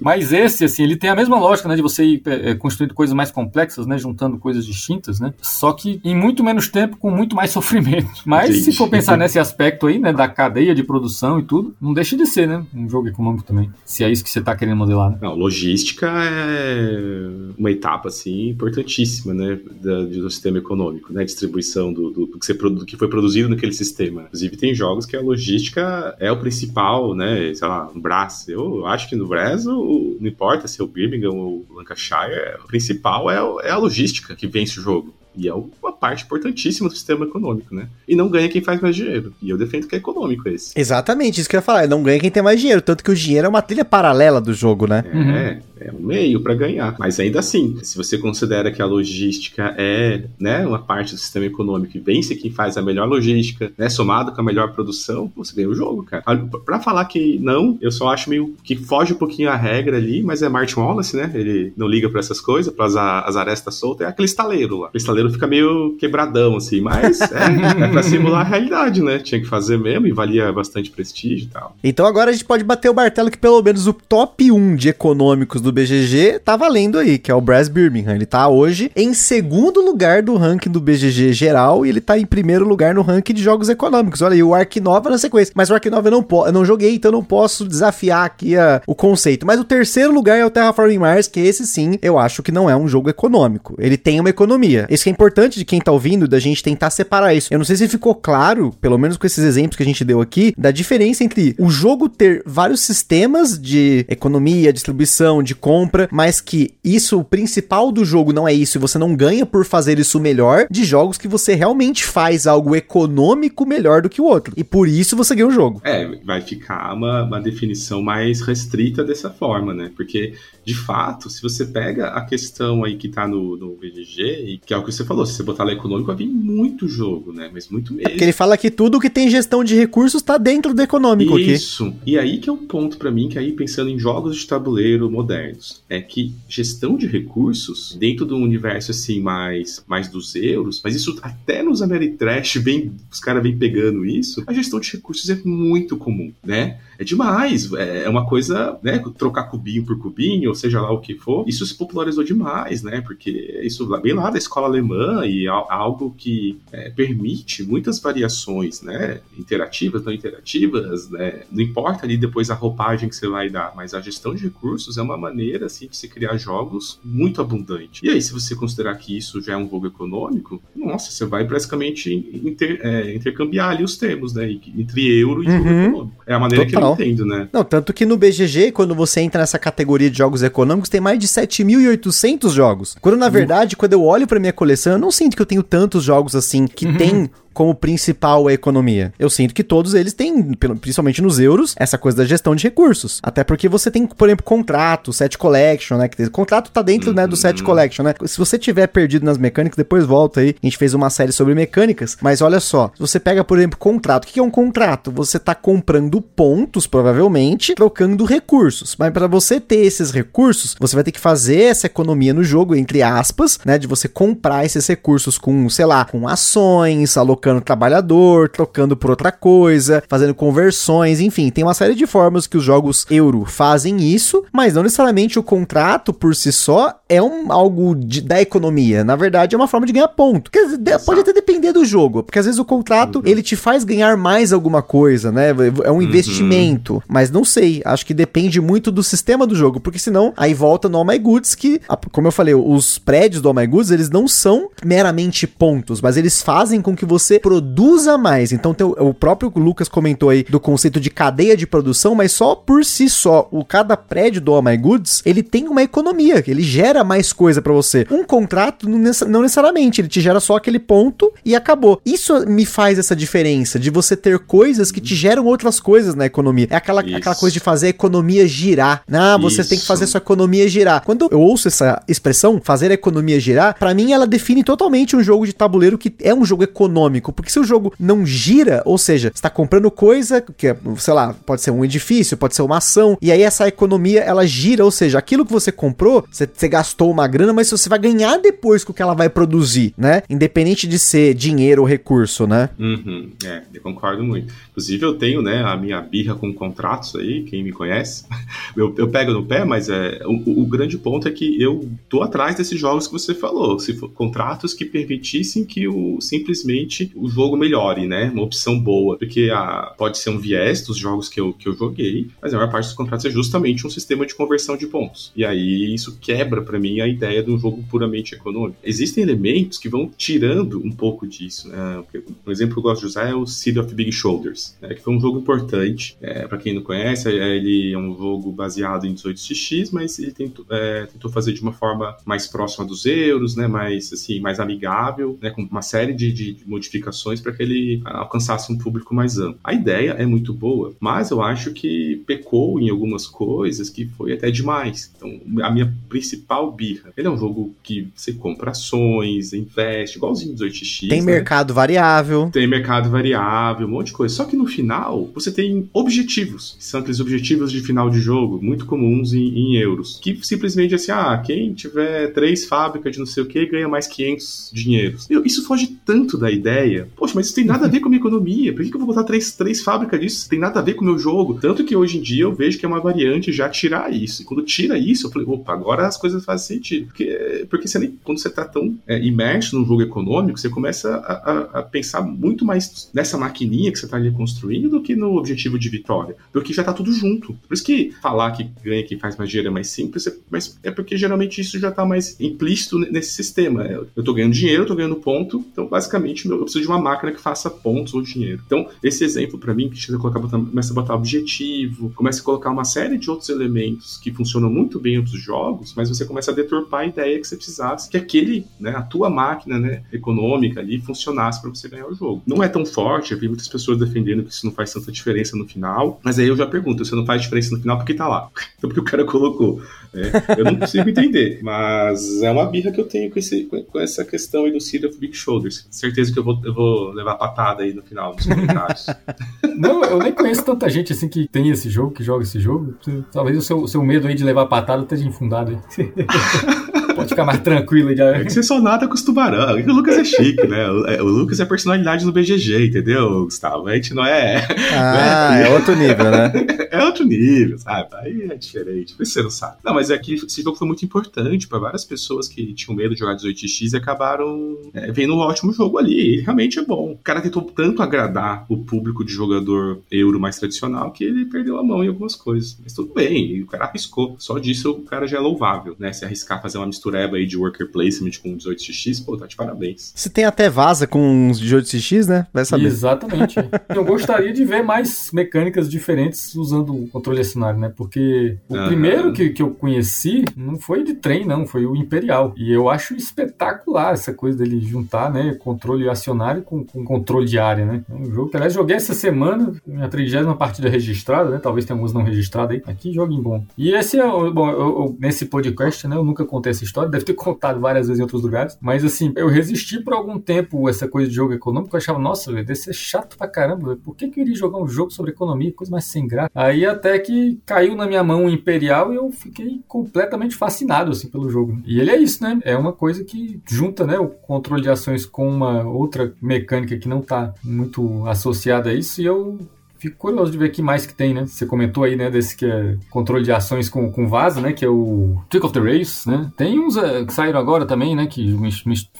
mas 0.00 0.32
esse, 0.32 0.64
assim, 0.64 0.82
ele 0.82 0.96
tem 0.96 1.10
a 1.10 1.16
mesma 1.16 1.38
lógica, 1.38 1.68
né, 1.68 1.75
de 1.76 1.82
você 1.82 2.04
ir 2.04 2.22
é, 2.26 2.54
construindo 2.54 2.94
coisas 2.94 3.14
mais 3.14 3.30
complexas, 3.30 3.86
né, 3.86 3.98
juntando 3.98 4.38
coisas 4.38 4.64
distintas, 4.66 5.20
né, 5.20 5.32
só 5.40 5.72
que 5.72 6.00
em 6.04 6.14
muito 6.16 6.42
menos 6.42 6.68
tempo, 6.68 6.96
com 6.96 7.10
muito 7.10 7.36
mais 7.36 7.50
sofrimento. 7.52 8.22
Mas 8.24 8.54
Gente. 8.54 8.64
se 8.64 8.72
for 8.72 8.88
pensar 8.88 9.16
nesse 9.16 9.38
aspecto 9.38 9.86
aí, 9.86 9.98
né, 9.98 10.12
da 10.12 10.28
cadeia 10.28 10.74
de 10.74 10.82
produção 10.82 11.38
e 11.38 11.42
tudo, 11.42 11.74
não 11.80 11.92
deixa 11.92 12.16
de 12.16 12.26
ser, 12.26 12.48
né, 12.48 12.64
um 12.74 12.88
jogo 12.88 13.08
econômico 13.08 13.44
também, 13.44 13.70
se 13.84 14.04
é 14.04 14.10
isso 14.10 14.24
que 14.24 14.30
você 14.30 14.38
está 14.38 14.54
querendo 14.56 14.76
modelar, 14.76 15.10
né? 15.10 15.18
Não, 15.20 15.34
logística 15.34 16.06
é 16.06 17.28
uma 17.58 17.70
etapa, 17.70 18.08
assim, 18.08 18.50
importantíssima, 18.50 19.34
né, 19.34 19.58
do, 19.80 20.06
do 20.06 20.30
sistema 20.30 20.58
econômico, 20.58 21.12
né, 21.12 21.24
distribuição 21.24 21.92
do, 21.92 22.10
do, 22.10 22.26
do 22.26 22.38
que, 22.38 22.46
você, 22.46 22.54
do 22.54 22.86
que 22.86 22.96
foi 22.96 23.08
produzido 23.08 23.48
naquele 23.48 23.72
sistema. 23.72 24.22
Inclusive 24.22 24.56
tem 24.56 24.74
jogos 24.74 25.06
que 25.06 25.16
a 25.16 25.20
logística 25.20 26.16
é 26.18 26.30
o 26.30 26.38
principal, 26.38 27.14
né, 27.14 27.52
sei 27.54 27.68
lá, 27.68 27.90
no 27.94 28.00
Brasil, 28.00 28.58
eu 28.58 28.86
acho 28.86 29.08
que 29.08 29.16
no 29.16 29.26
Brasil, 29.26 30.16
não 30.20 30.28
importa 30.28 30.68
se 30.68 30.80
é 30.80 30.84
o 30.84 30.86
Birmingham 30.86 31.34
ou 31.34 31.65
o 31.68 31.74
Lancashire, 31.74 32.56
o 32.64 32.66
principal 32.66 33.30
é, 33.30 33.68
é 33.68 33.70
a 33.70 33.76
logística 33.76 34.34
que 34.34 34.46
vence 34.46 34.78
o 34.78 34.82
jogo. 34.82 35.14
E 35.36 35.48
é 35.48 35.52
uma 35.52 35.92
parte 35.92 36.24
importantíssima 36.24 36.88
do 36.88 36.94
sistema 36.94 37.26
econômico, 37.26 37.74
né? 37.74 37.88
E 38.08 38.16
não 38.16 38.28
ganha 38.28 38.48
quem 38.48 38.62
faz 38.62 38.80
mais 38.80 38.96
dinheiro. 38.96 39.34
E 39.42 39.50
eu 39.50 39.58
defendo 39.58 39.86
que 39.86 39.94
é 39.94 39.98
econômico 39.98 40.48
esse. 40.48 40.72
Exatamente, 40.74 41.40
isso 41.40 41.50
que 41.50 41.56
eu 41.56 41.58
ia 41.58 41.62
falar. 41.62 41.86
Não 41.86 42.02
ganha 42.02 42.18
quem 42.18 42.30
tem 42.30 42.42
mais 42.42 42.58
dinheiro. 42.58 42.80
Tanto 42.80 43.04
que 43.04 43.10
o 43.10 43.14
dinheiro 43.14 43.44
é 43.44 43.48
uma 43.48 43.60
trilha 43.60 43.84
paralela 43.84 44.40
do 44.40 44.54
jogo, 44.54 44.86
né? 44.86 45.04
É, 45.06 45.14
uhum. 45.14 45.60
É 45.80 45.92
um 45.92 46.00
meio 46.00 46.40
para 46.40 46.54
ganhar. 46.54 46.96
Mas 46.98 47.18
ainda 47.20 47.40
assim, 47.40 47.78
se 47.82 47.96
você 47.96 48.18
considera 48.18 48.72
que 48.72 48.80
a 48.80 48.86
logística 48.86 49.74
é 49.76 50.24
né, 50.38 50.66
uma 50.66 50.78
parte 50.78 51.14
do 51.14 51.18
sistema 51.18 51.46
econômico 51.46 51.96
e 51.96 52.00
vence 52.00 52.34
quem 52.34 52.50
faz 52.50 52.76
a 52.76 52.82
melhor 52.82 53.08
logística, 53.08 53.72
né? 53.76 53.88
Somado 53.88 54.32
com 54.32 54.40
a 54.40 54.44
melhor 54.44 54.72
produção, 54.72 55.30
você 55.36 55.54
ganha 55.54 55.68
o 55.68 55.74
jogo, 55.74 56.04
cara. 56.04 56.22
Pra 56.64 56.80
falar 56.80 57.04
que 57.04 57.38
não, 57.38 57.78
eu 57.80 57.90
só 57.90 58.08
acho 58.08 58.30
meio 58.30 58.54
que 58.62 58.76
foge 58.76 59.12
um 59.12 59.16
pouquinho 59.16 59.50
a 59.50 59.56
regra 59.56 59.96
ali, 59.96 60.22
mas 60.22 60.42
é 60.42 60.48
Martin 60.48 60.80
Wallace, 60.80 61.16
né? 61.16 61.30
Ele 61.34 61.72
não 61.76 61.86
liga 61.86 62.08
para 62.08 62.20
essas 62.20 62.40
coisas, 62.40 62.72
para 62.72 62.86
as 62.86 63.36
arestas 63.36 63.74
soltas. 63.74 64.06
É 64.06 64.10
aquele 64.10 64.26
estaleiro 64.26 64.78
lá. 64.80 64.90
O 64.92 64.96
estaleiro 64.96 65.30
fica 65.30 65.46
meio 65.46 65.96
quebradão, 65.98 66.56
assim, 66.56 66.80
mas 66.80 67.20
é, 67.20 67.26
é 67.84 67.88
pra 67.88 68.02
simular 68.02 68.40
a 68.40 68.48
realidade, 68.48 69.02
né? 69.02 69.18
Tinha 69.18 69.40
que 69.40 69.46
fazer 69.46 69.78
mesmo 69.78 70.06
e 70.06 70.12
valia 70.12 70.52
bastante 70.52 70.90
prestígio 70.90 71.46
e 71.46 71.48
tal. 71.48 71.76
Então 71.82 72.06
agora 72.06 72.30
a 72.30 72.32
gente 72.32 72.44
pode 72.44 72.64
bater 72.64 72.90
o 72.90 72.94
martelo 72.94 73.30
que 73.30 73.38
pelo 73.38 73.62
menos 73.62 73.86
o 73.86 73.92
top 73.92 74.50
1 74.50 74.76
de 74.76 74.88
econômicos 74.88 75.60
do 75.66 75.72
BGG 75.72 76.40
tá 76.44 76.56
valendo 76.56 76.98
aí, 76.98 77.18
que 77.18 77.30
é 77.30 77.34
o 77.34 77.40
Brass 77.40 77.68
Birmingham. 77.68 78.14
Ele 78.14 78.26
tá 78.26 78.48
hoje 78.48 78.90
em 78.94 79.12
segundo 79.12 79.80
lugar 79.80 80.22
do 80.22 80.36
ranking 80.36 80.70
do 80.70 80.80
BGG 80.80 81.32
geral 81.32 81.84
e 81.84 81.88
ele 81.88 82.00
tá 82.00 82.18
em 82.18 82.24
primeiro 82.24 82.66
lugar 82.66 82.94
no 82.94 83.02
ranking 83.02 83.34
de 83.34 83.42
jogos 83.42 83.68
econômicos. 83.68 84.22
Olha 84.22 84.34
aí, 84.34 84.42
o 84.42 84.54
Ark 84.54 84.80
Nova 84.80 85.10
na 85.10 85.18
sequência. 85.18 85.52
Mas 85.56 85.68
o 85.70 85.74
Ark 85.74 85.90
Nova 85.90 86.08
eu 86.08 86.12
não, 86.12 86.26
eu 86.46 86.52
não 86.52 86.64
joguei, 86.64 86.94
então 86.94 87.10
não 87.10 87.24
posso 87.24 87.66
desafiar 87.66 88.24
aqui 88.24 88.56
a, 88.56 88.80
o 88.86 88.94
conceito. 88.94 89.44
Mas 89.44 89.58
o 89.58 89.64
terceiro 89.64 90.12
lugar 90.12 90.38
é 90.38 90.46
o 90.46 90.50
Terraforming 90.50 90.98
Mars, 90.98 91.26
que 91.26 91.40
esse 91.40 91.66
sim 91.66 91.98
eu 92.00 92.18
acho 92.18 92.42
que 92.42 92.52
não 92.52 92.70
é 92.70 92.76
um 92.76 92.86
jogo 92.86 93.10
econômico. 93.10 93.74
Ele 93.78 93.96
tem 93.96 94.20
uma 94.20 94.30
economia. 94.30 94.86
Isso 94.88 95.02
que 95.02 95.10
é 95.10 95.12
importante 95.12 95.58
de 95.58 95.64
quem 95.64 95.80
tá 95.80 95.90
ouvindo, 95.90 96.28
da 96.28 96.38
gente 96.38 96.62
tentar 96.62 96.90
separar 96.90 97.34
isso. 97.34 97.48
Eu 97.50 97.58
não 97.58 97.64
sei 97.64 97.74
se 97.76 97.88
ficou 97.88 98.14
claro, 98.14 98.72
pelo 98.80 98.98
menos 98.98 99.16
com 99.16 99.26
esses 99.26 99.44
exemplos 99.44 99.76
que 99.76 99.82
a 99.82 99.86
gente 99.86 100.04
deu 100.04 100.20
aqui, 100.20 100.54
da 100.56 100.70
diferença 100.70 101.24
entre 101.24 101.56
o 101.58 101.68
jogo 101.68 102.08
ter 102.08 102.42
vários 102.46 102.80
sistemas 102.80 103.58
de 103.58 104.04
economia, 104.08 104.72
distribuição, 104.72 105.42
de 105.42 105.55
compra, 105.56 106.08
mas 106.12 106.40
que 106.40 106.74
isso, 106.84 107.18
o 107.18 107.24
principal 107.24 107.90
do 107.90 108.04
jogo 108.04 108.32
não 108.32 108.46
é 108.46 108.52
isso 108.52 108.78
e 108.78 108.80
você 108.80 108.98
não 108.98 109.14
ganha 109.14 109.44
por 109.44 109.64
fazer 109.64 109.98
isso 109.98 110.20
melhor, 110.20 110.66
de 110.70 110.84
jogos 110.84 111.18
que 111.18 111.28
você 111.28 111.54
realmente 111.54 112.04
faz 112.04 112.46
algo 112.46 112.76
econômico 112.76 113.66
melhor 113.66 114.02
do 114.02 114.08
que 114.08 114.20
o 114.20 114.24
outro. 114.24 114.52
E 114.56 114.62
por 114.62 114.88
isso 114.88 115.16
você 115.16 115.34
ganha 115.34 115.48
o 115.48 115.50
jogo. 115.50 115.80
É, 115.84 116.06
vai 116.24 116.40
ficar 116.40 116.94
uma, 116.94 117.24
uma 117.24 117.40
definição 117.40 118.02
mais 118.02 118.40
restrita 118.40 119.02
dessa 119.02 119.30
forma, 119.30 119.74
né? 119.74 119.90
Porque 119.96 120.34
de 120.66 120.74
fato, 120.74 121.30
se 121.30 121.40
você 121.40 121.64
pega 121.64 122.08
a 122.08 122.24
questão 122.24 122.82
aí 122.82 122.96
que 122.96 123.08
tá 123.08 123.28
no, 123.28 123.56
no 123.56 123.76
BGG, 123.76 124.22
e 124.46 124.58
que 124.58 124.74
é 124.74 124.76
o 124.76 124.82
que 124.82 124.90
você 124.90 125.04
falou, 125.04 125.24
se 125.24 125.34
você 125.34 125.44
botar 125.44 125.62
lá 125.62 125.72
econômico, 125.72 126.08
vai 126.08 126.16
vir 126.16 126.26
muito 126.26 126.88
jogo, 126.88 127.32
né? 127.32 127.48
Mas 127.52 127.68
muito 127.68 127.94
mesmo. 127.94 128.08
É 128.08 128.10
porque 128.10 128.24
ele 128.24 128.32
fala 128.32 128.56
que 128.56 128.68
tudo 128.68 128.98
que 128.98 129.08
tem 129.08 129.30
gestão 129.30 129.62
de 129.62 129.76
recursos 129.76 130.22
tá 130.22 130.36
dentro 130.36 130.74
do 130.74 130.82
econômico 130.82 131.38
Isso. 131.38 131.44
aqui. 131.44 131.52
Isso. 131.52 131.94
E 132.04 132.18
aí 132.18 132.38
que 132.38 132.48
é 132.48 132.52
o 132.52 132.56
um 132.56 132.66
ponto 132.66 132.98
para 132.98 133.12
mim, 133.12 133.28
que 133.28 133.38
aí 133.38 133.52
pensando 133.52 133.88
em 133.90 133.96
jogos 133.96 134.36
de 134.36 134.44
tabuleiro 134.44 135.08
modernos, 135.08 135.84
é 135.88 136.00
que 136.00 136.34
gestão 136.48 136.96
de 136.96 137.06
recursos, 137.06 137.96
dentro 137.96 138.26
do 138.26 138.36
universo 138.36 138.90
assim, 138.90 139.20
mais, 139.20 139.84
mais 139.86 140.08
dos 140.08 140.34
euros, 140.34 140.80
mas 140.82 140.96
isso 140.96 141.16
até 141.22 141.62
nos 141.62 141.80
Ameritrash, 141.80 142.56
vem, 142.56 142.90
os 143.08 143.20
caras 143.20 143.40
vêm 143.40 143.56
pegando 143.56 144.04
isso, 144.04 144.42
a 144.48 144.52
gestão 144.52 144.80
de 144.80 144.90
recursos 144.90 145.30
é 145.30 145.38
muito 145.44 145.96
comum, 145.96 146.32
né? 146.44 146.80
É 146.98 147.04
demais. 147.04 147.72
É, 147.72 148.04
é 148.04 148.08
uma 148.08 148.26
coisa, 148.26 148.78
né? 148.82 149.02
Trocar 149.16 149.44
cubinho 149.44 149.84
por 149.84 149.98
cubinho, 149.98 150.54
seja 150.54 150.80
lá 150.80 150.90
o 150.90 151.00
que 151.00 151.14
for, 151.14 151.48
isso 151.48 151.64
se 151.66 151.74
popularizou 151.74 152.24
demais, 152.24 152.82
né? 152.82 153.00
Porque 153.00 153.60
isso 153.62 153.86
bem 154.00 154.12
lá 154.12 154.30
da 154.30 154.38
escola 154.38 154.66
alemã 154.66 155.26
e 155.26 155.46
algo 155.48 156.14
que 156.16 156.58
é, 156.72 156.90
permite 156.90 157.62
muitas 157.62 157.98
variações, 157.98 158.82
né? 158.82 159.20
Interativas, 159.38 160.04
não 160.04 160.12
interativas, 160.12 161.10
né? 161.10 161.42
Não 161.50 161.62
importa 161.62 162.04
ali 162.04 162.16
depois 162.16 162.50
a 162.50 162.54
roupagem 162.54 163.08
que 163.08 163.16
você 163.16 163.28
vai 163.28 163.48
dar, 163.48 163.72
mas 163.76 163.94
a 163.94 164.00
gestão 164.00 164.34
de 164.34 164.44
recursos 164.44 164.98
é 164.98 165.02
uma 165.02 165.16
maneira, 165.16 165.66
assim, 165.66 165.88
de 165.88 165.96
se 165.96 166.08
criar 166.08 166.36
jogos 166.36 167.00
muito 167.04 167.40
abundante. 167.40 168.04
E 168.04 168.10
aí, 168.10 168.20
se 168.20 168.32
você 168.32 168.54
considerar 168.54 168.96
que 168.96 169.16
isso 169.16 169.40
já 169.40 169.54
é 169.54 169.56
um 169.56 169.68
jogo 169.68 169.86
econômico, 169.86 170.62
nossa, 170.74 171.10
você 171.10 171.24
vai 171.24 171.44
praticamente 171.44 172.12
inter, 172.12 172.80
é, 172.82 173.14
intercambiar 173.14 173.70
ali 173.70 173.84
os 173.84 173.96
termos, 173.96 174.32
né? 174.34 174.50
Entre 174.50 175.18
euro 175.18 175.42
e 175.42 175.46
uhum. 175.46 175.56
jogo 175.56 175.68
econômico. 175.68 176.24
É 176.26 176.34
a 176.34 176.38
maneira 176.38 176.64
Total. 176.64 176.80
que 176.80 176.85
eu 176.90 177.06
entendo, 177.06 177.26
né? 177.26 177.48
Não, 177.52 177.64
tanto 177.64 177.92
que 177.92 178.04
no 178.04 178.16
BGG, 178.16 178.72
quando 178.72 178.94
você 178.94 179.20
entra 179.20 179.40
nessa 179.40 179.58
categoria 179.58 180.10
de 180.10 180.18
jogos 180.18 180.42
econômicos, 180.42 180.88
tem 180.88 181.00
mais 181.00 181.18
de 181.18 181.26
7.800 181.26 182.50
jogos. 182.50 182.96
Quando, 183.00 183.16
na 183.16 183.28
verdade, 183.28 183.76
quando 183.76 183.92
eu 183.92 184.04
olho 184.04 184.26
pra 184.26 184.40
minha 184.40 184.52
coleção, 184.52 184.94
eu 184.94 184.98
não 184.98 185.10
sinto 185.10 185.36
que 185.36 185.42
eu 185.42 185.46
tenho 185.46 185.62
tantos 185.62 186.04
jogos 186.04 186.34
assim 186.34 186.66
que 186.66 186.86
uhum. 186.86 186.96
tem 186.96 187.30
como 187.56 187.74
principal 187.74 188.46
a 188.46 188.52
economia? 188.52 189.14
Eu 189.18 189.30
sinto 189.30 189.54
que 189.54 189.64
todos 189.64 189.94
eles 189.94 190.12
têm, 190.12 190.52
principalmente 190.78 191.22
nos 191.22 191.38
euros, 191.40 191.74
essa 191.78 191.96
coisa 191.96 192.18
da 192.18 192.26
gestão 192.26 192.54
de 192.54 192.64
recursos. 192.64 193.18
Até 193.22 193.42
porque 193.42 193.66
você 193.66 193.90
tem, 193.90 194.06
por 194.06 194.28
exemplo, 194.28 194.44
contrato, 194.44 195.10
set 195.10 195.38
collection, 195.38 195.96
né? 195.96 196.06
Que 196.06 196.28
contrato 196.28 196.70
tá 196.70 196.82
dentro, 196.82 197.10
uhum. 197.10 197.16
né, 197.16 197.26
do 197.26 197.34
set 197.34 197.60
uhum. 197.60 197.64
collection, 197.64 198.04
né? 198.04 198.14
Se 198.26 198.36
você 198.36 198.58
tiver 198.58 198.86
perdido 198.88 199.24
nas 199.24 199.38
mecânicas, 199.38 199.74
depois 199.74 200.04
volta 200.04 200.40
aí. 200.40 200.54
A 200.62 200.66
gente 200.66 200.76
fez 200.76 200.92
uma 200.92 201.08
série 201.08 201.32
sobre 201.32 201.54
mecânicas, 201.54 202.18
mas 202.20 202.42
olha 202.42 202.60
só, 202.60 202.90
se 202.94 203.00
você 203.00 203.18
pega, 203.18 203.42
por 203.42 203.56
exemplo, 203.56 203.78
contrato. 203.78 204.24
O 204.24 204.26
que 204.26 204.38
é 204.38 204.42
um 204.42 204.50
contrato? 204.50 205.10
Você 205.12 205.38
tá 205.38 205.54
comprando 205.54 206.20
pontos, 206.20 206.86
provavelmente, 206.86 207.74
trocando 207.74 208.26
recursos. 208.26 208.96
Mas 208.98 209.10
para 209.14 209.26
você 209.26 209.58
ter 209.58 209.76
esses 209.76 210.10
recursos, 210.10 210.76
você 210.78 210.94
vai 210.94 211.04
ter 211.04 211.12
que 211.12 211.20
fazer 211.20 211.62
essa 211.62 211.86
economia 211.86 212.34
no 212.34 212.44
jogo, 212.44 212.76
entre 212.76 213.02
aspas, 213.02 213.58
né? 213.64 213.78
De 213.78 213.86
você 213.86 214.08
comprar 214.08 214.66
esses 214.66 214.86
recursos 214.86 215.38
com, 215.38 215.70
sei 215.70 215.86
lá, 215.86 216.04
com 216.04 216.28
ações, 216.28 217.16
alocando 217.46 217.60
trabalhador, 217.60 218.48
trocando 218.48 218.96
por 218.96 219.10
outra 219.10 219.30
coisa, 219.30 220.02
fazendo 220.08 220.34
conversões, 220.34 221.20
enfim, 221.20 221.50
tem 221.50 221.62
uma 221.62 221.74
série 221.74 221.94
de 221.94 222.06
formas 222.06 222.46
que 222.46 222.56
os 222.56 222.64
jogos 222.64 223.06
euro 223.10 223.44
fazem 223.44 223.98
isso, 224.02 224.44
mas 224.52 224.74
não 224.74 224.82
necessariamente 224.82 225.38
o 225.38 225.42
contrato 225.42 226.12
por 226.12 226.34
si 226.34 226.52
só 226.52 227.00
é 227.08 227.22
um, 227.22 227.52
algo 227.52 227.94
de, 227.94 228.20
da 228.20 228.40
economia. 228.40 229.04
Na 229.04 229.14
verdade, 229.14 229.54
é 229.54 229.58
uma 229.58 229.68
forma 229.68 229.86
de 229.86 229.92
ganhar 229.92 230.08
ponto. 230.08 230.50
Quer 230.50 230.64
dizer, 230.64 230.98
pode 231.04 231.20
até 231.20 231.32
depender 231.32 231.72
do 231.72 231.84
jogo, 231.84 232.22
porque 232.22 232.38
às 232.38 232.46
vezes 232.46 232.58
o 232.58 232.64
contrato 232.64 233.16
uhum. 233.16 233.22
ele 233.24 233.42
te 233.42 233.54
faz 233.54 233.84
ganhar 233.84 234.16
mais 234.16 234.52
alguma 234.52 234.82
coisa, 234.82 235.30
né? 235.30 235.50
É 235.84 235.90
um 235.90 235.96
uhum. 235.96 236.02
investimento. 236.02 237.02
Mas 237.06 237.30
não 237.30 237.44
sei, 237.44 237.80
acho 237.84 238.04
que 238.04 238.14
depende 238.14 238.60
muito 238.60 238.90
do 238.90 239.02
sistema 239.02 239.46
do 239.46 239.54
jogo, 239.54 239.78
porque 239.78 239.98
senão 239.98 240.32
aí 240.36 240.52
volta 240.52 240.88
no 240.88 240.98
All 240.98 241.04
My 241.04 241.18
Goods 241.18 241.54
que, 241.54 241.80
como 242.10 242.26
eu 242.26 242.32
falei, 242.32 242.54
os 242.54 242.98
prédios 242.98 243.40
do 243.40 243.48
All 243.48 243.54
My 243.54 243.66
Goods 243.66 243.90
eles 243.90 244.10
não 244.10 244.26
são 244.26 244.70
meramente 244.84 245.46
pontos, 245.46 246.00
mas 246.00 246.16
eles 246.16 246.42
fazem 246.42 246.80
com 246.80 246.96
que 246.96 247.04
você 247.04 247.35
produza 247.40 248.16
mais. 248.18 248.52
Então 248.52 248.74
tem, 248.74 248.86
o 248.86 249.14
próprio 249.14 249.52
Lucas 249.56 249.88
comentou 249.88 250.30
aí 250.30 250.44
do 250.44 250.60
conceito 250.60 251.00
de 251.00 251.10
cadeia 251.10 251.56
de 251.56 251.66
produção, 251.66 252.14
mas 252.14 252.32
só 252.32 252.54
por 252.54 252.84
si 252.84 253.08
só, 253.08 253.48
o 253.50 253.64
cada 253.64 253.96
prédio 253.96 254.40
do 254.40 254.52
All 254.52 254.62
My 254.62 254.76
Goods 254.76 255.22
ele 255.24 255.42
tem 255.42 255.68
uma 255.68 255.82
economia, 255.82 256.42
ele 256.46 256.62
gera 256.62 257.02
mais 257.04 257.32
coisa 257.32 257.60
para 257.60 257.72
você. 257.72 258.06
Um 258.10 258.24
contrato 258.24 258.88
não, 258.88 258.98
não 259.28 259.42
necessariamente, 259.42 260.00
ele 260.00 260.08
te 260.08 260.20
gera 260.20 260.40
só 260.40 260.56
aquele 260.56 260.78
ponto 260.78 261.32
e 261.44 261.54
acabou. 261.54 262.00
Isso 262.04 262.46
me 262.46 262.64
faz 262.64 262.98
essa 262.98 263.16
diferença 263.16 263.78
de 263.78 263.90
você 263.90 264.16
ter 264.16 264.38
coisas 264.40 264.90
que 264.90 265.00
te 265.00 265.14
geram 265.14 265.44
outras 265.46 265.80
coisas 265.80 266.14
na 266.14 266.26
economia. 266.26 266.66
É 266.70 266.76
aquela, 266.76 267.00
aquela 267.00 267.34
coisa 267.34 267.52
de 267.52 267.60
fazer 267.60 267.86
a 267.86 267.90
economia 267.90 268.46
girar. 268.46 269.02
Ah, 269.10 269.36
você 269.36 269.60
Isso. 269.60 269.70
tem 269.70 269.78
que 269.78 269.86
fazer 269.86 270.06
sua 270.06 270.18
economia 270.18 270.68
girar. 270.68 271.02
Quando 271.04 271.28
eu 271.30 271.40
ouço 271.40 271.68
essa 271.68 272.02
expressão, 272.08 272.60
fazer 272.62 272.90
a 272.90 272.94
economia 272.94 273.38
girar, 273.40 273.76
para 273.78 273.94
mim 273.94 274.12
ela 274.12 274.26
define 274.26 274.62
totalmente 274.62 275.16
um 275.16 275.22
jogo 275.22 275.46
de 275.46 275.52
tabuleiro 275.52 275.98
que 275.98 276.14
é 276.20 276.34
um 276.34 276.44
jogo 276.44 276.64
econômico. 276.64 277.25
Porque 277.32 277.50
se 277.50 277.58
o 277.58 277.64
jogo 277.64 277.92
não 277.98 278.24
gira, 278.24 278.82
ou 278.84 278.98
seja, 278.98 279.30
está 279.34 279.50
comprando 279.50 279.90
coisa, 279.90 280.40
que 280.40 280.68
é, 280.68 280.76
sei 280.98 281.14
lá, 281.14 281.34
pode 281.34 281.62
ser 281.62 281.70
um 281.70 281.84
edifício, 281.84 282.36
pode 282.36 282.54
ser 282.54 282.62
uma 282.62 282.78
ação, 282.78 283.16
e 283.20 283.30
aí 283.30 283.42
essa 283.42 283.66
economia 283.68 284.20
ela 284.20 284.46
gira, 284.46 284.84
ou 284.84 284.90
seja, 284.90 285.18
aquilo 285.18 285.44
que 285.44 285.52
você 285.52 285.70
comprou, 285.70 286.24
você, 286.30 286.48
você 286.52 286.68
gastou 286.68 287.10
uma 287.10 287.26
grana, 287.26 287.52
mas 287.52 287.70
você 287.70 287.88
vai 287.88 287.98
ganhar 287.98 288.38
depois 288.38 288.84
com 288.84 288.92
o 288.92 288.94
que 288.94 289.02
ela 289.02 289.14
vai 289.14 289.28
produzir, 289.28 289.94
né? 289.96 290.22
Independente 290.28 290.86
de 290.86 290.98
ser 290.98 291.34
dinheiro 291.34 291.82
ou 291.82 291.88
recurso, 291.88 292.46
né? 292.46 292.70
Uhum, 292.78 293.30
é, 293.44 293.62
eu 293.72 293.80
concordo 293.80 294.22
muito. 294.22 294.52
Inclusive, 294.70 295.04
eu 295.04 295.14
tenho, 295.14 295.42
né, 295.42 295.62
a 295.64 295.76
minha 295.76 296.00
birra 296.00 296.34
com 296.34 296.52
contratos 296.52 297.16
aí, 297.16 297.42
quem 297.44 297.62
me 297.62 297.72
conhece. 297.72 298.24
Eu, 298.76 298.94
eu 298.98 299.08
pego 299.08 299.32
no 299.32 299.44
pé, 299.44 299.64
mas 299.64 299.88
é, 299.88 300.20
o, 300.26 300.62
o, 300.62 300.66
grande 300.66 300.98
ponto 300.98 301.26
é 301.26 301.30
que 301.30 301.60
eu 301.62 301.88
tô 302.10 302.22
atrás 302.22 302.56
desses 302.56 302.78
jogos 302.78 303.06
que 303.06 303.12
você 303.12 303.34
falou. 303.34 303.78
Se 303.78 303.94
for, 303.94 304.10
contratos 304.10 304.74
que 304.74 304.84
permitissem 304.84 305.64
que 305.64 305.88
o, 305.88 306.20
simplesmente 306.20 307.10
o 307.16 307.28
jogo 307.28 307.56
melhore, 307.56 308.06
né? 308.06 308.30
Uma 308.32 308.42
opção 308.42 308.78
boa. 308.78 309.18
Porque 309.18 309.50
a, 309.52 309.94
pode 309.96 310.18
ser 310.18 310.30
um 310.30 310.38
viés 310.38 310.82
dos 310.82 310.96
jogos 310.96 311.28
que 311.28 311.40
eu, 311.40 311.52
que 311.52 311.68
eu 311.68 311.74
joguei, 311.74 312.28
mas 312.40 312.52
a 312.52 312.56
maior 312.56 312.70
parte 312.70 312.86
dos 312.86 312.94
contratos 312.94 313.24
é 313.26 313.30
justamente 313.30 313.86
um 313.86 313.90
sistema 313.90 314.26
de 314.26 314.34
conversão 314.34 314.76
de 314.76 314.86
pontos. 314.86 315.32
E 315.34 315.44
aí 315.44 315.94
isso 315.94 316.18
quebra 316.20 316.62
para 316.62 316.78
mim 316.78 317.00
a 317.00 317.08
ideia 317.08 317.42
de 317.42 317.50
um 317.50 317.58
jogo 317.58 317.82
puramente 317.90 318.34
econômico. 318.34 318.78
Existem 318.84 319.22
elementos 319.22 319.78
que 319.78 319.88
vão 319.88 320.10
tirando 320.16 320.80
um 320.84 320.92
pouco 320.92 321.26
disso, 321.26 321.68
né? 321.68 322.04
Um 322.46 322.50
exemplo 322.50 322.74
que 322.74 322.78
eu 322.78 322.82
gosto 322.82 323.00
de 323.00 323.06
usar 323.06 323.28
é 323.28 323.34
o 323.34 323.46
City 323.46 323.78
of 323.78 323.94
Big 323.94 324.12
Shoulders, 324.12 324.76
né? 324.80 324.94
que 324.94 325.02
foi 325.02 325.14
um 325.14 325.20
jogo 325.20 325.38
importante. 325.38 326.16
É, 326.20 326.46
para 326.46 326.58
quem 326.58 326.74
não 326.74 326.82
conhece, 326.82 327.28
é, 327.28 327.56
ele 327.56 327.92
é 327.92 327.98
um 327.98 328.16
jogo 328.16 328.52
baseado 328.52 329.06
em 329.06 329.14
18x, 329.14 329.90
mas 329.92 330.18
ele 330.18 330.32
tentou, 330.32 330.64
é, 330.70 331.06
tentou 331.06 331.30
fazer 331.30 331.52
de 331.52 331.62
uma 331.62 331.72
forma 331.72 332.16
mais 332.24 332.46
próxima 332.46 332.84
dos 332.84 333.06
euros, 333.06 333.56
né? 333.56 333.66
mais, 333.66 334.12
assim, 334.12 334.40
mais 334.40 334.60
amigável, 334.60 335.38
né? 335.40 335.50
com 335.50 335.62
uma 335.62 335.82
série 335.82 336.12
de, 336.12 336.32
de 336.32 336.56
modificações 336.66 336.95
para 337.42 337.52
que 337.52 337.62
ele 337.62 338.00
alcançasse 338.04 338.72
um 338.72 338.78
público 338.78 339.14
mais 339.14 339.38
amplo. 339.38 339.58
A 339.62 339.72
ideia 339.72 340.10
é 340.12 340.26
muito 340.26 340.52
boa, 340.52 340.94
mas 341.00 341.30
eu 341.30 341.42
acho 341.42 341.72
que 341.72 342.22
pecou 342.26 342.80
em 342.80 342.90
algumas 342.90 343.26
coisas 343.26 343.90
que 343.90 344.06
foi 344.06 344.32
até 344.32 344.50
demais. 344.50 345.12
Então, 345.16 345.40
a 345.64 345.70
minha 345.70 345.92
principal 346.08 346.70
birra, 346.72 347.12
ele 347.16 347.26
é 347.26 347.30
um 347.30 347.38
jogo 347.38 347.74
que 347.82 348.08
você 348.14 348.32
compra 348.32 348.70
ações, 348.70 349.52
investe, 349.52 350.16
igualzinho 350.16 350.54
18x. 350.54 351.08
Tem 351.08 351.20
né? 351.20 351.26
mercado 351.26 351.72
variável. 351.74 352.50
Tem 352.52 352.66
mercado 352.66 353.10
variável, 353.10 353.86
um 353.86 353.90
monte 353.90 354.08
de 354.08 354.12
coisa. 354.12 354.34
Só 354.34 354.44
que 354.44 354.56
no 354.56 354.66
final, 354.66 355.30
você 355.34 355.50
tem 355.50 355.88
objetivos, 355.92 356.76
que 356.78 356.84
são 356.84 357.00
aqueles 357.00 357.20
objetivos 357.20 357.72
de 357.72 357.80
final 357.80 358.10
de 358.10 358.20
jogo, 358.20 358.60
muito 358.62 358.86
comuns 358.86 359.32
em, 359.32 359.46
em 359.46 359.76
euros. 359.76 360.18
Que 360.22 360.38
simplesmente 360.42 360.94
assim, 360.94 361.12
ah, 361.12 361.42
quem 361.44 361.72
tiver 361.74 362.32
três 362.32 362.66
fábricas 362.66 363.12
de 363.12 363.18
não 363.18 363.26
sei 363.26 363.42
o 363.42 363.46
que 363.46 363.66
ganha 363.66 363.88
mais 363.88 364.06
500 364.06 364.70
dinheiros. 364.72 365.28
Meu, 365.28 365.44
isso 365.44 365.64
foge 365.64 365.86
tanto 366.04 366.38
da 366.38 366.50
ideia. 366.50 366.85
Poxa, 367.16 367.34
mas 367.34 367.46
isso 367.46 367.54
tem 367.54 367.64
nada 367.64 367.86
a 367.86 367.88
ver 367.88 368.00
com 368.00 368.06
a 368.06 368.10
minha 368.10 368.20
economia. 368.20 368.72
Por 368.72 368.82
que, 368.82 368.90
que 368.90 368.96
eu 368.96 369.00
vou 369.00 369.08
botar 369.08 369.24
três, 369.24 369.52
três 369.52 369.82
fábricas 369.82 370.20
disso? 370.20 370.36
Isso 370.40 370.48
tem 370.48 370.58
nada 370.58 370.80
a 370.80 370.82
ver 370.82 370.94
com 370.94 371.02
o 371.02 371.04
meu 371.04 371.18
jogo. 371.18 371.54
Tanto 371.54 371.84
que 371.84 371.96
hoje 371.96 372.18
em 372.18 372.22
dia 372.22 372.44
eu 372.44 372.54
vejo 372.54 372.78
que 372.78 372.84
é 372.84 372.88
uma 372.88 373.00
variante 373.00 373.52
já 373.52 373.68
tirar 373.68 374.12
isso. 374.12 374.42
E 374.42 374.44
quando 374.44 374.62
tira 374.62 374.98
isso, 374.98 375.26
eu 375.26 375.30
falei, 375.30 375.46
opa, 375.48 375.72
agora 375.72 376.06
as 376.06 376.16
coisas 376.16 376.44
fazem 376.44 376.76
sentido. 376.76 377.06
Porque, 377.06 377.66
porque 377.68 377.88
você 377.88 377.98
nem, 377.98 378.18
quando 378.22 378.38
você 378.38 378.50
tá 378.50 378.64
tão 378.64 378.96
é, 379.06 379.22
imerso 379.24 379.78
num 379.78 379.86
jogo 379.86 380.02
econômico, 380.02 380.58
você 380.58 380.68
começa 380.68 381.16
a, 381.16 381.32
a, 381.32 381.80
a 381.80 381.82
pensar 381.82 382.22
muito 382.22 382.64
mais 382.64 383.10
nessa 383.12 383.36
maquininha 383.36 383.90
que 383.92 383.98
você 383.98 384.06
está 384.06 384.16
ali 384.16 384.30
construindo 384.30 384.88
do 384.88 385.00
que 385.00 385.16
no 385.16 385.36
objetivo 385.36 385.78
de 385.78 385.88
vitória, 385.88 386.36
porque 386.52 386.72
já 386.72 386.82
está 386.82 386.92
tudo 386.92 387.12
junto. 387.12 387.54
Por 387.54 387.74
isso 387.74 387.84
que 387.84 388.12
falar 388.22 388.52
que 388.52 388.68
ganha 388.82 389.02
quem 389.04 389.18
faz 389.18 389.36
mais 389.36 389.50
dinheiro 389.50 389.68
é 389.68 389.72
mais 389.72 389.88
simples, 389.88 390.26
é, 390.26 390.34
mas 390.50 390.78
é 390.82 390.90
porque 390.90 391.16
geralmente 391.16 391.60
isso 391.60 391.78
já 391.78 391.88
está 391.88 392.04
mais 392.04 392.38
implícito 392.40 392.98
nesse 392.98 393.32
sistema. 393.32 393.84
É, 393.84 393.94
eu 393.94 394.08
estou 394.16 394.34
ganhando 394.34 394.52
dinheiro, 394.52 394.82
eu 394.82 394.84
estou 394.84 394.96
ganhando 394.96 395.16
ponto, 395.16 395.64
então 395.72 395.86
basicamente 395.86 396.46
eu 396.48 396.58
preciso 396.58 396.75
de 396.80 396.86
uma 396.86 396.98
máquina 396.98 397.32
que 397.32 397.40
faça 397.40 397.70
pontos 397.70 398.14
ou 398.14 398.22
dinheiro. 398.22 398.62
Então, 398.66 398.88
esse 399.02 399.24
exemplo 399.24 399.58
para 399.58 399.74
mim, 399.74 399.88
que 399.88 400.00
você 400.00 400.16
colocar, 400.16 400.40
começa 400.40 400.92
a 400.92 400.94
botar 400.94 401.14
objetivo, 401.14 402.10
começa 402.14 402.40
a 402.40 402.44
colocar 402.44 402.70
uma 402.70 402.84
série 402.84 403.18
de 403.18 403.30
outros 403.30 403.48
elementos 403.48 404.16
que 404.18 404.32
funcionam 404.32 404.70
muito 404.70 404.98
bem 404.98 405.14
em 405.14 405.18
outros 405.18 405.40
jogos, 405.40 405.94
mas 405.96 406.08
você 406.08 406.24
começa 406.24 406.50
a 406.50 406.54
deturpar 406.54 407.00
a 407.00 407.06
ideia 407.06 407.38
que 407.38 407.46
você 407.46 407.56
precisasse 407.56 408.08
que 408.08 408.16
aquele, 408.16 408.66
né, 408.78 408.90
a 408.90 409.02
tua 409.02 409.30
máquina, 409.30 409.78
né, 409.78 410.02
econômica 410.12 410.80
ali 410.80 411.00
funcionasse 411.00 411.60
para 411.60 411.70
você 411.70 411.88
ganhar 411.88 412.06
o 412.06 412.14
jogo. 412.14 412.42
Não 412.46 412.62
é 412.62 412.68
tão 412.68 412.84
forte, 412.84 413.32
eu 413.32 413.38
vi 413.38 413.48
muitas 413.48 413.68
pessoas 413.68 413.98
defendendo 413.98 414.44
que 414.44 414.52
isso 414.52 414.66
não 414.66 414.72
faz 414.72 414.92
tanta 414.92 415.10
diferença 415.12 415.56
no 415.56 415.66
final, 415.66 416.20
mas 416.22 416.38
aí 416.38 416.48
eu 416.48 416.56
já 416.56 416.66
pergunto, 416.66 417.04
se 417.04 417.14
não 417.14 417.26
faz 417.26 417.42
diferença 417.42 417.74
no 417.74 417.80
final, 417.80 417.96
por 417.96 418.06
que 418.06 418.14
tá 418.14 418.28
lá? 418.28 418.48
Então, 418.76 418.90
porque 418.90 419.00
o 419.00 419.04
cara 419.04 419.24
colocou. 419.24 419.80
Né? 420.16 420.32
Eu 420.56 420.64
não 420.64 420.76
consigo 420.76 421.08
entender, 421.08 421.60
mas 421.62 422.42
é 422.42 422.50
uma 422.50 422.64
birra 422.66 422.90
que 422.90 423.00
eu 423.00 423.06
tenho 423.06 423.30
com, 423.30 423.38
esse, 423.38 423.64
com 423.64 424.00
essa 424.00 424.24
questão 424.24 424.64
aí 424.64 424.72
do 424.72 424.80
City 424.80 425.06
of 425.06 425.18
Big 425.18 425.36
Shoulders. 425.36 425.86
Certeza 425.90 426.32
que 426.32 426.38
eu 426.38 426.44
vou, 426.44 426.58
eu 426.64 426.72
vou 426.72 427.12
levar 427.12 427.34
patada 427.36 427.82
aí 427.82 427.92
no 427.92 428.02
final, 428.02 428.34
nos 428.34 428.46
comentários. 428.46 429.06
não, 429.76 430.02
eu 430.04 430.18
nem 430.18 430.32
conheço 430.32 430.64
tanta 430.64 430.88
gente 430.88 431.12
assim 431.12 431.28
que 431.28 431.46
tem 431.46 431.68
esse 431.68 431.90
jogo, 431.90 432.12
que 432.12 432.24
joga 432.24 432.42
esse 432.42 432.58
jogo. 432.58 432.94
Talvez 433.30 433.58
o 433.58 433.62
seu, 433.62 433.78
o 433.82 433.88
seu 433.88 434.02
medo 434.02 434.26
aí 434.26 434.34
de 434.34 434.44
levar 434.44 434.66
patada 434.66 435.02
esteja 435.02 435.24
infundado 435.24 435.72
aí. 435.72 435.78
Pode 437.26 437.30
ficar 437.30 437.44
mais 437.44 437.60
tranquilo 437.60 438.14
já. 438.14 438.36
É 438.36 438.44
que 438.44 438.52
você 438.52 438.62
só 438.62 438.80
nada 438.80 439.08
com 439.08 439.14
os 439.14 439.22
tubarão. 439.22 439.76
O 439.76 439.92
Lucas 439.92 440.16
é 440.16 440.24
chique, 440.24 440.66
né? 440.66 440.88
O, 440.88 441.06
é, 441.06 441.22
o 441.22 441.26
Lucas 441.26 441.58
é 441.58 441.64
personalidade 441.64 442.24
no 442.24 442.32
BGG, 442.32 442.86
entendeu, 442.86 443.44
Gustavo? 443.44 443.88
A 443.88 443.94
gente 443.94 444.14
não 444.14 444.24
é. 444.24 444.66
Ah, 444.92 445.50
não 445.50 445.56
é, 445.56 445.62
é 445.68 445.74
outro 445.74 445.96
nível, 445.96 446.30
né? 446.30 446.52
é 446.90 447.04
outro 447.04 447.24
nível, 447.24 447.78
sabe? 447.78 448.08
Aí 448.14 448.42
é 448.50 448.54
diferente. 448.54 449.14
Você 449.18 449.42
não 449.42 449.50
sabe. 449.50 449.76
Não, 449.84 449.94
mas 449.94 450.10
é 450.10 450.18
que 450.18 450.34
esse 450.34 450.62
jogo 450.62 450.76
foi 450.76 450.86
muito 450.86 451.04
importante 451.04 451.66
para 451.66 451.78
várias 451.78 452.04
pessoas 452.04 452.48
que 452.48 452.72
tinham 452.74 452.96
medo 452.96 453.14
de 453.14 453.20
jogar 453.20 453.36
18x 453.36 453.92
e 453.92 453.96
acabaram 453.96 454.76
é, 454.94 455.10
vendo 455.10 455.34
um 455.34 455.38
ótimo 455.38 455.72
jogo 455.72 455.98
ali. 455.98 456.18
Ele 456.18 456.42
realmente 456.42 456.78
é 456.78 456.84
bom. 456.84 457.12
O 457.12 457.18
cara 457.18 457.40
tentou 457.40 457.62
tanto 457.62 458.02
agradar 458.02 458.64
o 458.68 458.78
público 458.78 459.24
de 459.24 459.32
jogador 459.32 460.00
euro 460.10 460.38
mais 460.38 460.58
tradicional 460.58 461.10
que 461.10 461.24
ele 461.24 461.46
perdeu 461.46 461.78
a 461.78 461.82
mão 461.82 462.04
em 462.04 462.08
algumas 462.08 462.36
coisas. 462.36 462.78
Mas 462.82 462.92
tudo 462.92 463.12
bem, 463.12 463.62
o 463.62 463.66
cara 463.66 463.84
arriscou. 463.84 464.36
Só 464.38 464.58
disso 464.58 464.92
o 464.92 465.02
cara 465.02 465.26
já 465.26 465.38
é 465.38 465.40
louvável, 465.40 465.96
né? 465.98 466.12
Se 466.12 466.24
arriscar 466.24 466.62
fazer 466.62 466.78
uma 466.78 466.86
mistura 466.86 467.15
mistureba 467.16 467.36
aí 467.36 467.46
de 467.46 467.56
worker 467.56 467.90
placement 467.90 468.32
com 468.42 468.56
18x, 468.56 469.24
pô, 469.24 469.36
tá 469.36 469.46
de 469.46 469.56
parabéns. 469.56 470.12
Se 470.14 470.28
tem 470.28 470.44
até 470.44 470.68
vaza 470.68 471.06
com 471.06 471.48
uns 471.48 471.60
18x, 471.60 472.28
né? 472.28 472.46
Vai 472.52 472.64
saber. 472.64 472.86
Exatamente. 472.86 473.56
Eu 473.88 474.04
gostaria 474.04 474.52
de 474.52 474.64
ver 474.64 474.82
mais 474.82 475.30
mecânicas 475.32 475.88
diferentes 475.88 476.54
usando 476.54 476.86
do 476.86 477.06
controle 477.08 477.40
acionário, 477.40 477.80
né? 477.80 477.92
Porque 477.94 478.58
o 478.68 478.86
primeiro 478.86 479.32
que, 479.32 479.50
que 479.50 479.62
eu 479.62 479.70
conheci 479.70 480.44
não 480.56 480.78
foi 480.78 481.02
de 481.02 481.14
trem, 481.14 481.44
não, 481.44 481.66
foi 481.66 481.86
o 481.86 481.96
Imperial. 481.96 482.54
E 482.56 482.70
eu 482.70 482.88
acho 482.88 483.14
espetacular 483.14 484.12
essa 484.12 484.32
coisa 484.32 484.58
dele 484.58 484.80
juntar, 484.80 485.32
né, 485.32 485.54
controle 485.54 486.08
acionário 486.08 486.62
com, 486.62 486.84
com 486.84 487.04
controle 487.04 487.46
de 487.46 487.58
área, 487.58 487.84
né? 487.84 488.04
É 488.08 488.14
um 488.14 488.30
jogo 488.30 488.50
que, 488.50 488.56
aliás, 488.56 488.72
joguei 488.72 488.96
essa 488.96 489.14
semana, 489.14 489.72
minha 489.86 490.08
30 490.08 490.54
partida 490.54 490.88
registrada, 490.88 491.50
né? 491.50 491.58
Talvez 491.58 491.84
tenha 491.84 491.96
alguns 491.96 492.12
não 492.12 492.22
registrados 492.22 492.76
aí. 492.76 492.82
Aqui, 492.86 493.12
joguinho 493.12 493.42
bom. 493.42 493.64
E 493.76 493.92
esse 493.92 494.18
é, 494.18 494.26
bom, 494.26 494.70
eu, 494.70 494.78
eu, 494.78 495.16
nesse 495.18 495.46
podcast, 495.46 496.06
né, 496.06 496.16
eu 496.16 496.24
nunca 496.24 496.44
contei 496.44 496.70
essa 496.70 496.84
história, 496.84 497.05
deve 497.08 497.24
ter 497.24 497.34
contado 497.34 497.80
várias 497.80 498.06
vezes 498.06 498.18
em 498.18 498.22
outros 498.22 498.42
lugares, 498.42 498.76
mas 498.80 499.04
assim, 499.04 499.32
eu 499.36 499.48
resisti 499.48 500.00
por 500.00 500.12
algum 500.14 500.38
tempo 500.38 500.88
essa 500.88 501.08
coisa 501.08 501.28
de 501.28 501.34
jogo 501.34 501.52
econômico, 501.52 501.94
eu 501.94 501.98
achava, 501.98 502.18
nossa, 502.18 502.52
deve 502.52 502.74
ser 502.74 502.92
chato 502.92 503.36
pra 503.36 503.48
caramba, 503.48 503.96
por 503.96 504.14
que, 504.14 504.28
que 504.28 504.40
eu 504.40 504.44
iria 504.44 504.56
jogar 504.56 504.78
um 504.78 504.88
jogo 504.88 505.10
sobre 505.10 505.32
economia, 505.32 505.72
coisa 505.72 505.90
mais 505.90 506.04
sem 506.04 506.26
graça? 506.26 506.50
Aí 506.54 506.84
até 506.84 507.18
que 507.18 507.60
caiu 507.64 507.94
na 507.94 508.06
minha 508.06 508.22
mão 508.22 508.46
o 508.46 508.50
Imperial 508.50 509.12
e 509.12 509.16
eu 509.16 509.30
fiquei 509.30 509.82
completamente 509.86 510.56
fascinado, 510.56 511.12
assim, 511.12 511.28
pelo 511.28 511.50
jogo. 511.50 511.78
E 511.84 512.00
ele 512.00 512.10
é 512.10 512.16
isso, 512.16 512.42
né? 512.42 512.58
É 512.64 512.76
uma 512.76 512.92
coisa 512.92 513.24
que 513.24 513.60
junta, 513.66 514.06
né, 514.06 514.18
o 514.18 514.28
controle 514.28 514.82
de 514.82 514.90
ações 514.90 515.26
com 515.26 515.48
uma 515.48 515.84
outra 515.84 516.32
mecânica 516.40 516.96
que 516.96 517.08
não 517.08 517.20
tá 517.20 517.54
muito 517.62 518.26
associada 518.26 518.90
a 518.90 518.94
isso, 518.94 519.20
e 519.20 519.24
eu 519.24 519.58
Fico 519.98 520.16
curioso 520.16 520.52
de 520.52 520.58
ver 520.58 520.70
que 520.70 520.82
mais 520.82 521.06
que 521.06 521.14
tem, 521.14 521.32
né? 521.34 521.46
Você 521.46 521.66
comentou 521.66 522.04
aí, 522.04 522.16
né, 522.16 522.30
desse 522.30 522.56
que 522.56 522.66
é 522.66 522.96
controle 523.10 523.44
de 523.44 523.52
ações 523.52 523.88
com, 523.88 524.10
com 524.10 524.28
vaso, 524.28 524.60
né? 524.60 524.72
Que 524.72 524.84
é 524.84 524.88
o 524.88 525.36
Trick 525.48 525.64
of 525.64 525.72
the 525.72 525.80
Race, 525.80 526.28
né? 526.28 526.50
Tem 526.56 526.78
uns 526.78 526.96
uh, 526.96 527.26
que 527.26 527.32
saíram 527.32 527.58
agora 527.58 527.86
também, 527.86 528.14
né? 528.14 528.26
Que 528.26 528.56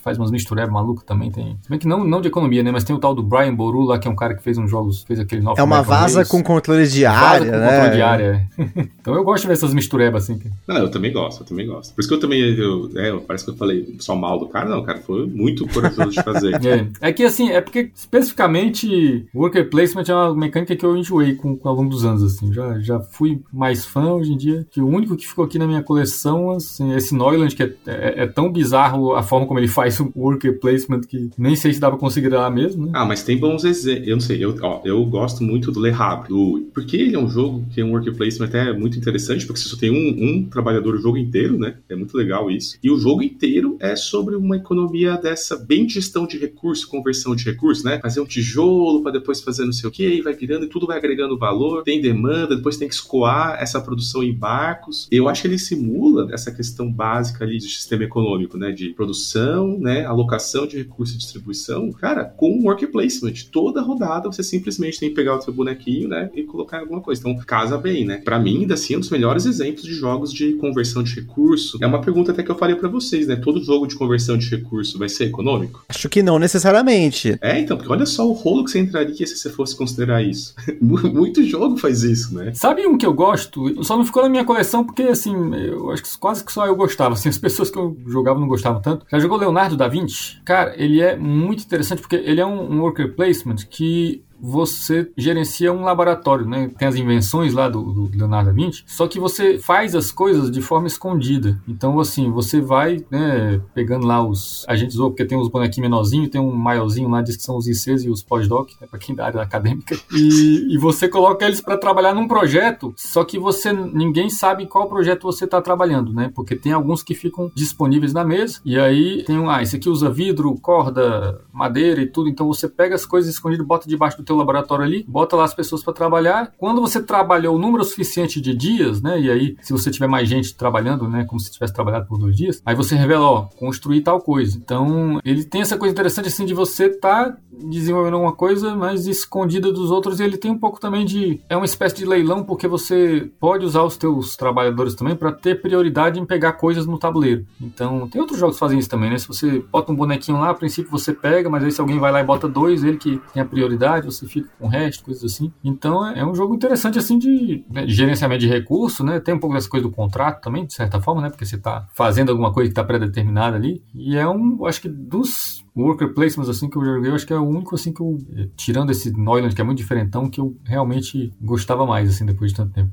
faz 0.03 0.19
umas 0.19 0.31
misturebas 0.31 0.73
malucas 0.73 1.05
também. 1.05 1.31
Tem. 1.31 1.57
Se 1.63 1.69
bem 1.69 1.79
que 1.79 1.89
não, 1.89 2.05
não 2.05 2.21
de 2.21 2.29
economia, 2.29 2.63
né? 2.63 2.71
Mas 2.71 2.85
tem 2.85 2.95
o 2.95 2.99
tal 2.99 3.15
do 3.15 3.23
Brian 3.23 3.55
Boru 3.55 3.83
lá, 3.83 3.99
que 3.99 4.09
é 4.09 4.11
um 4.11 4.17
cara 4.17 4.35
que 4.35 4.43
fez 4.43 4.59
uns 4.59 4.71
jogos, 4.71 5.03
fez 5.03 5.19
aquele 5.21 5.43
novo. 5.43 5.59
É 5.59 5.63
uma 5.63 5.83
vaza 5.83 6.25
com 6.25 6.43
controle 6.43 6.87
de 6.87 7.05
área, 7.05 7.51
vaza 7.51 7.59
né? 7.59 7.71
controle 7.71 7.97
de 7.97 8.03
área. 8.03 8.49
É. 8.59 8.89
então 9.01 9.15
eu 9.15 9.25
gosto 9.25 9.43
de 9.43 9.49
ver 9.49 9.55
essas 9.55 9.75
misturebas 9.75 10.25
assim. 10.25 10.41
Não, 10.67 10.77
eu 10.77 10.91
também 10.91 11.13
gosto, 11.13 11.43
eu 11.43 11.47
também 11.47 11.67
gosto. 11.67 11.95
Por 11.95 12.01
isso 12.01 12.09
que 12.09 12.15
eu 12.15 12.21
também, 12.21 12.41
eu, 12.41 12.91
é, 12.97 13.13
parece 13.27 13.45
que 13.45 13.51
eu 13.51 13.57
falei 13.57 13.97
só 13.99 14.15
mal 14.15 14.39
do 14.39 14.47
cara, 14.47 14.69
não, 14.69 14.83
cara, 14.83 14.99
foi 15.01 15.27
muito 15.27 15.67
corajoso 15.69 16.11
de 16.11 16.23
fazer. 16.23 16.55
é. 16.65 17.09
é 17.09 17.13
que 17.13 17.25
assim, 17.25 17.51
é 17.51 17.61
porque 17.61 17.91
especificamente 17.95 19.27
worker 19.35 19.69
placement 19.69 20.05
é 20.09 20.15
uma 20.15 20.35
mecânica 20.35 20.66
que 20.75 20.85
eu 20.85 20.97
enjoei 20.97 21.35
com 21.35 21.47
com, 21.57 21.69
ao 21.69 21.75
longo 21.75 21.91
dos 21.91 22.05
anos, 22.05 22.23
assim. 22.23 22.53
Já, 22.53 22.79
já 22.81 23.01
fui 23.01 23.41
mais 23.53 23.85
fã 23.85 24.13
hoje 24.13 24.33
em 24.33 24.37
dia. 24.37 24.67
Que 24.71 24.81
o 24.81 24.87
único 24.87 25.17
que 25.17 25.27
ficou 25.27 25.45
aqui 25.45 25.59
na 25.59 25.67
minha 25.67 25.83
coleção, 25.83 26.51
assim, 26.51 26.95
esse 26.95 27.15
Neuland, 27.15 27.55
que 27.55 27.63
é, 27.63 27.75
é, 27.87 28.23
é 28.23 28.27
tão 28.27 28.51
bizarro 28.51 29.15
a 29.15 29.23
forma 29.23 29.47
como 29.47 29.61
ele 29.61 29.69
faz 29.69 29.99
o 30.01 30.11
worker 30.17 30.59
placement 30.59 31.03
que 31.03 31.31
nem 31.39 31.55
sei 31.55 31.73
se 31.73 31.81
dá 31.81 31.91
pra 31.91 31.99
considerar 31.99 32.51
mesmo, 32.51 32.87
né? 32.87 32.93
Ah, 32.95 33.05
mas 33.05 33.23
tem 33.23 33.39
bons 33.39 33.65
exemplos. 33.65 34.09
Eu 34.09 34.17
não 34.17 34.21
sei, 34.21 34.45
eu, 34.45 34.57
ó, 34.63 34.81
eu 34.85 35.05
gosto 35.05 35.43
muito 35.43 35.71
do 35.71 35.81
Le 35.81 35.91
Havre, 35.91 36.29
do... 36.29 36.69
porque 36.73 36.97
ele 36.97 37.15
é 37.15 37.19
um 37.19 37.29
jogo 37.29 37.65
que 37.71 37.81
é 37.81 37.85
um 37.85 37.93
worker 37.93 38.15
placement 38.15 38.47
até 38.47 38.73
muito 38.73 38.99
interessante, 38.99 39.47
porque 39.47 39.61
você 39.61 39.69
só 39.69 39.77
tem 39.77 39.91
um, 39.91 40.25
um 40.25 40.45
trabalhador 40.45 40.95
o 40.95 40.99
jogo 40.99 41.17
inteiro, 41.17 41.59
né? 41.59 41.77
É 41.89 41.95
muito 41.95 42.17
legal 42.17 42.51
isso. 42.51 42.79
E 42.83 42.91
o 42.91 42.99
jogo 42.99 43.23
inteiro 43.23 43.77
é 43.81 43.95
sobre 43.97 44.35
uma 44.37 44.57
economia 44.57 45.17
dessa 45.17 45.57
bem 45.57 45.89
gestão 45.89 46.27
de 46.27 46.39
recurso, 46.39 46.89
conversão 46.89 47.35
de 47.35 47.45
recursos, 47.45 47.85
né? 47.85 47.99
Fazer 48.01 48.21
um 48.21 48.27
tijolo 48.27 49.03
para 49.03 49.13
depois 49.13 49.41
fazer 49.41 49.65
não 49.65 49.73
sei 49.73 49.89
o 49.89 49.93
que, 49.93 50.07
e 50.07 50.23
vai 50.23 50.35
virando 50.35 50.56
e 50.65 50.69
tudo 50.69 50.87
vai 50.87 50.99
agregando 50.99 51.39
valor, 51.39 51.83
tem 51.83 52.01
demanda, 52.01 52.57
depois 52.57 52.77
tem 52.77 52.89
que 52.89 52.95
escoar 52.95 53.57
essa 53.61 53.81
produção 53.81 54.23
em 54.23 54.33
barcos. 54.33 55.07
Eu 55.11 55.29
acho 55.29 55.43
que 55.43 55.49
ele 55.49 55.59
simula 55.59 56.29
essa 56.33 56.51
questão 56.51 56.91
básica 56.91 57.45
ali 57.45 57.59
de 57.59 57.69
sistema 57.69 58.05
econômico, 58.05 58.57
né? 58.57 58.73
De 58.73 58.91
produção, 58.91 59.79
né? 59.79 60.05
Alocação 60.05 60.67
de 60.67 60.79
recursos 60.79 61.15
e 61.15 61.19
distribuição. 61.19 61.91
Cara, 61.93 62.25
com 62.25 62.51
um 62.51 62.65
work 62.65 62.87
placement, 62.87 63.35
toda 63.51 63.83
rodada 63.83 64.31
você 64.31 64.43
simplesmente 64.43 64.99
tem 64.99 65.09
que 65.09 65.15
pegar 65.15 65.37
o 65.37 65.43
seu 65.43 65.53
bonequinho, 65.53 66.09
né? 66.09 66.31
E 66.35 66.43
colocar 66.43 66.79
em 66.79 66.81
alguma 66.81 67.01
coisa. 67.01 67.21
Então, 67.21 67.37
casa 67.45 67.79
bem, 67.79 68.05
né? 68.05 68.21
Para 68.25 68.39
mim, 68.39 68.61
ainda 68.61 68.75
assim, 68.75 68.95
é 68.95 68.97
um 68.97 69.01
dos 69.01 69.11
melhores 69.11 69.47
exemplos 69.47 69.85
de 69.85 69.95
jogos 69.95 70.33
de 70.33 70.55
conversão 70.55 71.03
de 71.03 71.15
recurso. 71.15 71.79
É 71.81 71.87
uma 71.87 72.01
pergunta 72.01 72.33
até 72.33 72.43
que 72.43 72.51
eu 72.51 72.57
falei 72.57 72.77
para 72.77 72.89
vocês, 72.89 73.27
né? 73.27 73.37
Todo 73.37 73.63
jogo 73.63 73.87
de 73.87 73.97
conversão 73.97 74.37
de 74.37 74.49
recurso 74.49 74.99
vai 74.99 75.09
ser 75.09 75.25
econômico? 75.25 75.85
Acho 75.89 76.09
que 76.09 76.23
não 76.23 76.39
necessariamente. 76.39 77.39
É, 77.41 77.59
então, 77.59 77.77
porque 77.77 77.93
olha 77.93 78.07
só 78.07 78.27
o 78.29 78.33
rolo 78.33 78.65
que 78.65 78.71
você 78.71 78.79
entraria 78.79 79.27
se 79.27 79.37
você 79.37 79.51
fosse 79.51 79.77
considerar 79.77 80.23
isso. 80.23 80.46
Muito 80.81 81.43
jogo 81.45 81.77
faz 81.77 82.03
isso, 82.03 82.35
né? 82.35 82.53
Sabe 82.55 82.87
um 82.87 82.97
que 82.97 83.07
eu 83.07 83.13
gosto? 83.13 83.83
Só 83.85 83.97
não 83.97 84.05
ficou 84.05 84.23
na 84.23 84.29
minha 84.29 84.45
coleção 84.45 84.85
porque, 84.85 85.03
assim, 85.03 85.35
eu 85.55 85.91
acho 85.91 86.03
que 86.03 86.19
quase 86.19 86.45
que 86.45 86.53
só 86.53 86.67
eu 86.67 86.77
gostava. 86.77 87.15
Assim, 87.15 87.29
as 87.29 87.39
pessoas 87.39 87.71
que 87.71 87.79
eu 87.79 87.97
jogava 88.07 88.39
não 88.39 88.49
gostavam 88.49 88.81
tanto. 88.81 89.07
Já 89.11 89.19
jogou 89.19 89.39
Leonardo 89.39 89.77
da 89.77 89.89
Vinci? 89.89 90.41
Cara, 90.45 90.75
ele 90.77 91.01
é 91.01 91.17
muito 91.17 91.65
interessante 91.65 92.01
porque 92.01 92.17
ele 92.17 92.41
é 92.41 92.47
um, 92.47 92.73
um 92.73 92.81
worker 92.81 93.15
placement 93.15 93.57
que 93.71 94.25
você 94.41 95.11
gerencia 95.17 95.73
um 95.73 95.83
laboratório, 95.83 96.47
né? 96.47 96.71
Tem 96.79 96.89
as 96.89 96.97
invenções 96.97 97.53
lá 97.55 97.69
do, 97.69 97.83
do, 97.83 98.17
Leonardo 98.17 98.47
da 98.47 98.53
Vinci, 98.53 98.85
só 98.87 99.07
que 99.07 99.19
você 99.19 99.59
faz 99.59 99.95
as 99.95 100.11
coisas 100.11 100.51
de 100.51 100.63
forma 100.63 100.87
escondida. 100.87 101.61
Então, 101.67 101.99
assim, 101.99 102.31
você 102.31 102.61
vai 102.61 103.05
né, 103.11 103.61
pegando 103.75 104.07
lá 104.07 104.27
os 104.27 104.65
agentes, 104.69 104.97
porque 104.97 105.25
tem 105.25 105.39
os 105.39 105.49
bonequinhos 105.49 105.89
menorzinhos, 105.89 106.31
tem 106.31 106.41
um 106.41 106.53
maiorzinho 106.53 107.09
lá, 107.09 107.23
diz 107.23 107.37
que 107.37 107.43
são 107.43 107.57
os 107.57 107.67
ICs 107.67 108.05
e 108.05 108.11
os 108.11 108.23
pós-doc, 108.23 108.71
né, 108.81 108.87
para 108.87 108.99
quem 108.99 109.15
da 109.15 109.27
área 109.27 109.41
acadêmica, 109.41 109.97
e, 110.13 110.75
e 110.75 110.79
você 110.79 111.09
coloca 111.09 111.45
eles 111.45 111.61
para 111.61 111.77
trabalhar 111.77 112.15
num 112.15 112.29
projeto, 112.29 112.95
só 112.97 113.25
que 113.25 113.39
você 113.39 113.73
ninguém 113.73 114.29
sabe 114.29 114.67
qual 114.67 114.89
projeto 114.89 115.23
você 115.23 115.45
está 115.45 115.61
trabalhando, 115.61 116.13
né? 116.13 116.31
Porque 116.35 116.55
tem 116.55 116.73
alguns 116.73 117.03
que 117.03 117.15
ficam 117.15 117.51
disponíveis 117.55 118.13
na 118.13 118.25
mesa, 118.25 118.61
e 118.65 118.79
aí 118.79 119.25
tem 119.25 119.39
um, 119.39 119.51
ah, 119.51 119.63
esse 119.63 119.77
aqui 119.77 119.89
usa 119.89 120.11
vidro, 120.11 120.55
corda, 120.61 121.41
madeira 121.53 122.01
e 122.01 122.07
tudo, 122.07 122.29
então 122.29 122.47
você 122.47 122.69
pega 122.69 122.95
as 122.95 123.07
coisas 123.07 123.33
escondidas, 123.33 123.67
bota 123.67 123.89
debaixo 123.89 124.17
do 124.19 124.25
teu 124.27 124.37
laboratório 124.37 124.85
ali, 124.85 125.05
bota 125.09 125.37
lá 125.37 125.45
as 125.45 125.55
pessoas 125.55 125.83
para 125.83 125.93
trabalhar. 125.93 126.53
Quando 126.59 126.81
você 126.81 127.03
trabalhou 127.03 127.57
o 127.57 127.59
número 127.59 127.85
suficiente 127.85 128.41
de 128.41 128.55
dias, 128.55 129.01
né? 129.01 129.21
E 129.21 129.31
aí, 129.31 129.57
se 129.61 129.73
você 129.73 129.91
tiver 129.91 130.07
mais 130.07 130.29
gente 130.29 130.55
trabalhando, 130.55 131.09
né? 131.09 131.25
Como 131.25 131.41
se 131.41 131.51
tivesse 131.51 131.73
trabalhado 131.73 132.07
por 132.07 132.19
dois 132.19 132.37
dias, 132.37 132.63
aí 132.65 132.75
você 132.75 132.95
revela, 132.95 133.25
ó, 133.25 133.43
construir 133.57 134.03
tal 134.03 134.21
coisa. 134.21 134.57
Então, 134.57 135.21
ele 135.25 135.45
tem 135.45 135.61
essa 135.61 135.77
coisa 135.77 135.93
interessante 135.93 136.29
assim 136.29 136.45
de 136.45 136.55
você 136.55 136.89
tá 136.89 137.37
desenvolvendo 137.57 138.19
uma 138.19 138.33
coisa, 138.33 138.75
mas 138.75 139.07
escondida 139.07 139.73
dos 139.73 139.91
outros. 139.91 140.21
E 140.21 140.25
ele 140.25 140.37
tem 140.37 140.51
um 140.51 140.59
pouco 140.59 140.81
também 140.81 141.05
de 141.05 141.41
é 141.49 141.57
uma 141.57 141.65
espécie 141.65 141.97
de 141.97 142.07
leilão 142.07 142.45
porque 142.45 142.69
você 142.69 143.31
pode 143.41 143.65
usar 143.65 143.83
os 143.83 143.97
teus 143.97 144.37
trabalhadores 144.37 144.95
também 144.95 145.17
para 145.17 145.33
ter 145.33 145.61
prioridade 145.61 146.21
em 146.21 146.27
pegar 146.27 146.53
coisas 146.53 146.87
no 146.87 146.99
tabuleiro. 146.99 147.47
Então, 147.61 148.09
tem 148.09 148.21
outros 148.21 148.39
jogos 148.39 148.57
que 148.57 148.61
fazem 148.61 148.79
isso 148.79 148.89
também, 148.89 149.11
né? 149.11 149.19
Se 149.19 149.29
você 149.29 149.65
bota 149.73 149.93
um 149.93 149.97
bonequinho 149.97 150.39
lá, 150.39 150.51
a 150.51 150.55
princípio 150.55 150.91
você 150.91 151.13
pega, 151.13 151.49
mas 151.49 151.65
aí 151.65 151.73
se 151.73 151.81
alguém 151.81 151.99
vai 151.99 152.13
lá 152.13 152.21
e 152.21 152.25
bota 152.25 152.49
dois, 152.49 152.85
ele 152.85 152.97
que 152.97 153.21
tem 153.33 153.43
a 153.43 153.47
prioridade, 153.47 154.07
você 154.07 154.27
fica 154.27 154.49
com 154.59 154.67
o 154.67 154.69
resto, 154.69 155.05
coisas 155.05 155.25
assim. 155.25 155.53
Então 155.65 156.07
é 156.07 156.25
um 156.25 156.35
jogo 156.35 156.55
interessante 156.55 156.99
assim 156.99 157.19
de, 157.19 157.65
né, 157.71 157.87
gerenciamento 157.87 158.41
de 158.41 158.49
recurso, 158.49 159.05
né? 159.05 159.21
Tem 159.21 159.35
um 159.35 159.39
pouco 159.39 159.55
dessa 159.55 159.69
coisa 159.69 159.87
do 159.87 159.93
contrato 159.93 160.43
também, 160.43 160.67
de 160.67 160.75
certa 160.75 161.01
forma, 161.01 161.23
né? 161.23 161.31
Porque 161.31 161.45
você 161.45 161.57
está 161.57 161.87
fazendo 161.95 162.31
alguma 162.31 162.53
coisa 162.53 162.69
que 162.69 162.73
está 162.73 162.85
pré-determinada 162.85 163.57
ali. 163.57 163.83
E 163.95 164.17
é 164.17 164.29
um, 164.29 164.67
acho 164.67 164.81
que 164.81 164.89
dos 164.89 165.66
worker 165.77 166.15
placements 166.15 166.49
assim 166.49 166.71
que 166.71 166.77
eu 166.77 166.85
joguei, 166.85 167.11
eu 167.11 167.15
acho 167.15 167.27
que 167.27 167.33
é 167.33 167.39
o 167.39 167.47
único 167.47 167.75
assim 167.75 167.93
que 167.93 168.01
eu, 168.01 168.19
tirando 168.57 168.91
esse 168.91 169.13
Neuland 169.13 169.55
que 169.55 169.61
é 169.61 169.65
muito 169.65 169.79
diferentão, 169.79 170.29
que 170.31 170.41
eu 170.41 170.57
realmente 170.65 171.33
gostava 171.41 171.87
mais 171.87 172.09
assim 172.09 172.25
depois 172.25 172.51
de 172.51 172.57
tanto 172.57 172.73
tempo. 172.73 172.93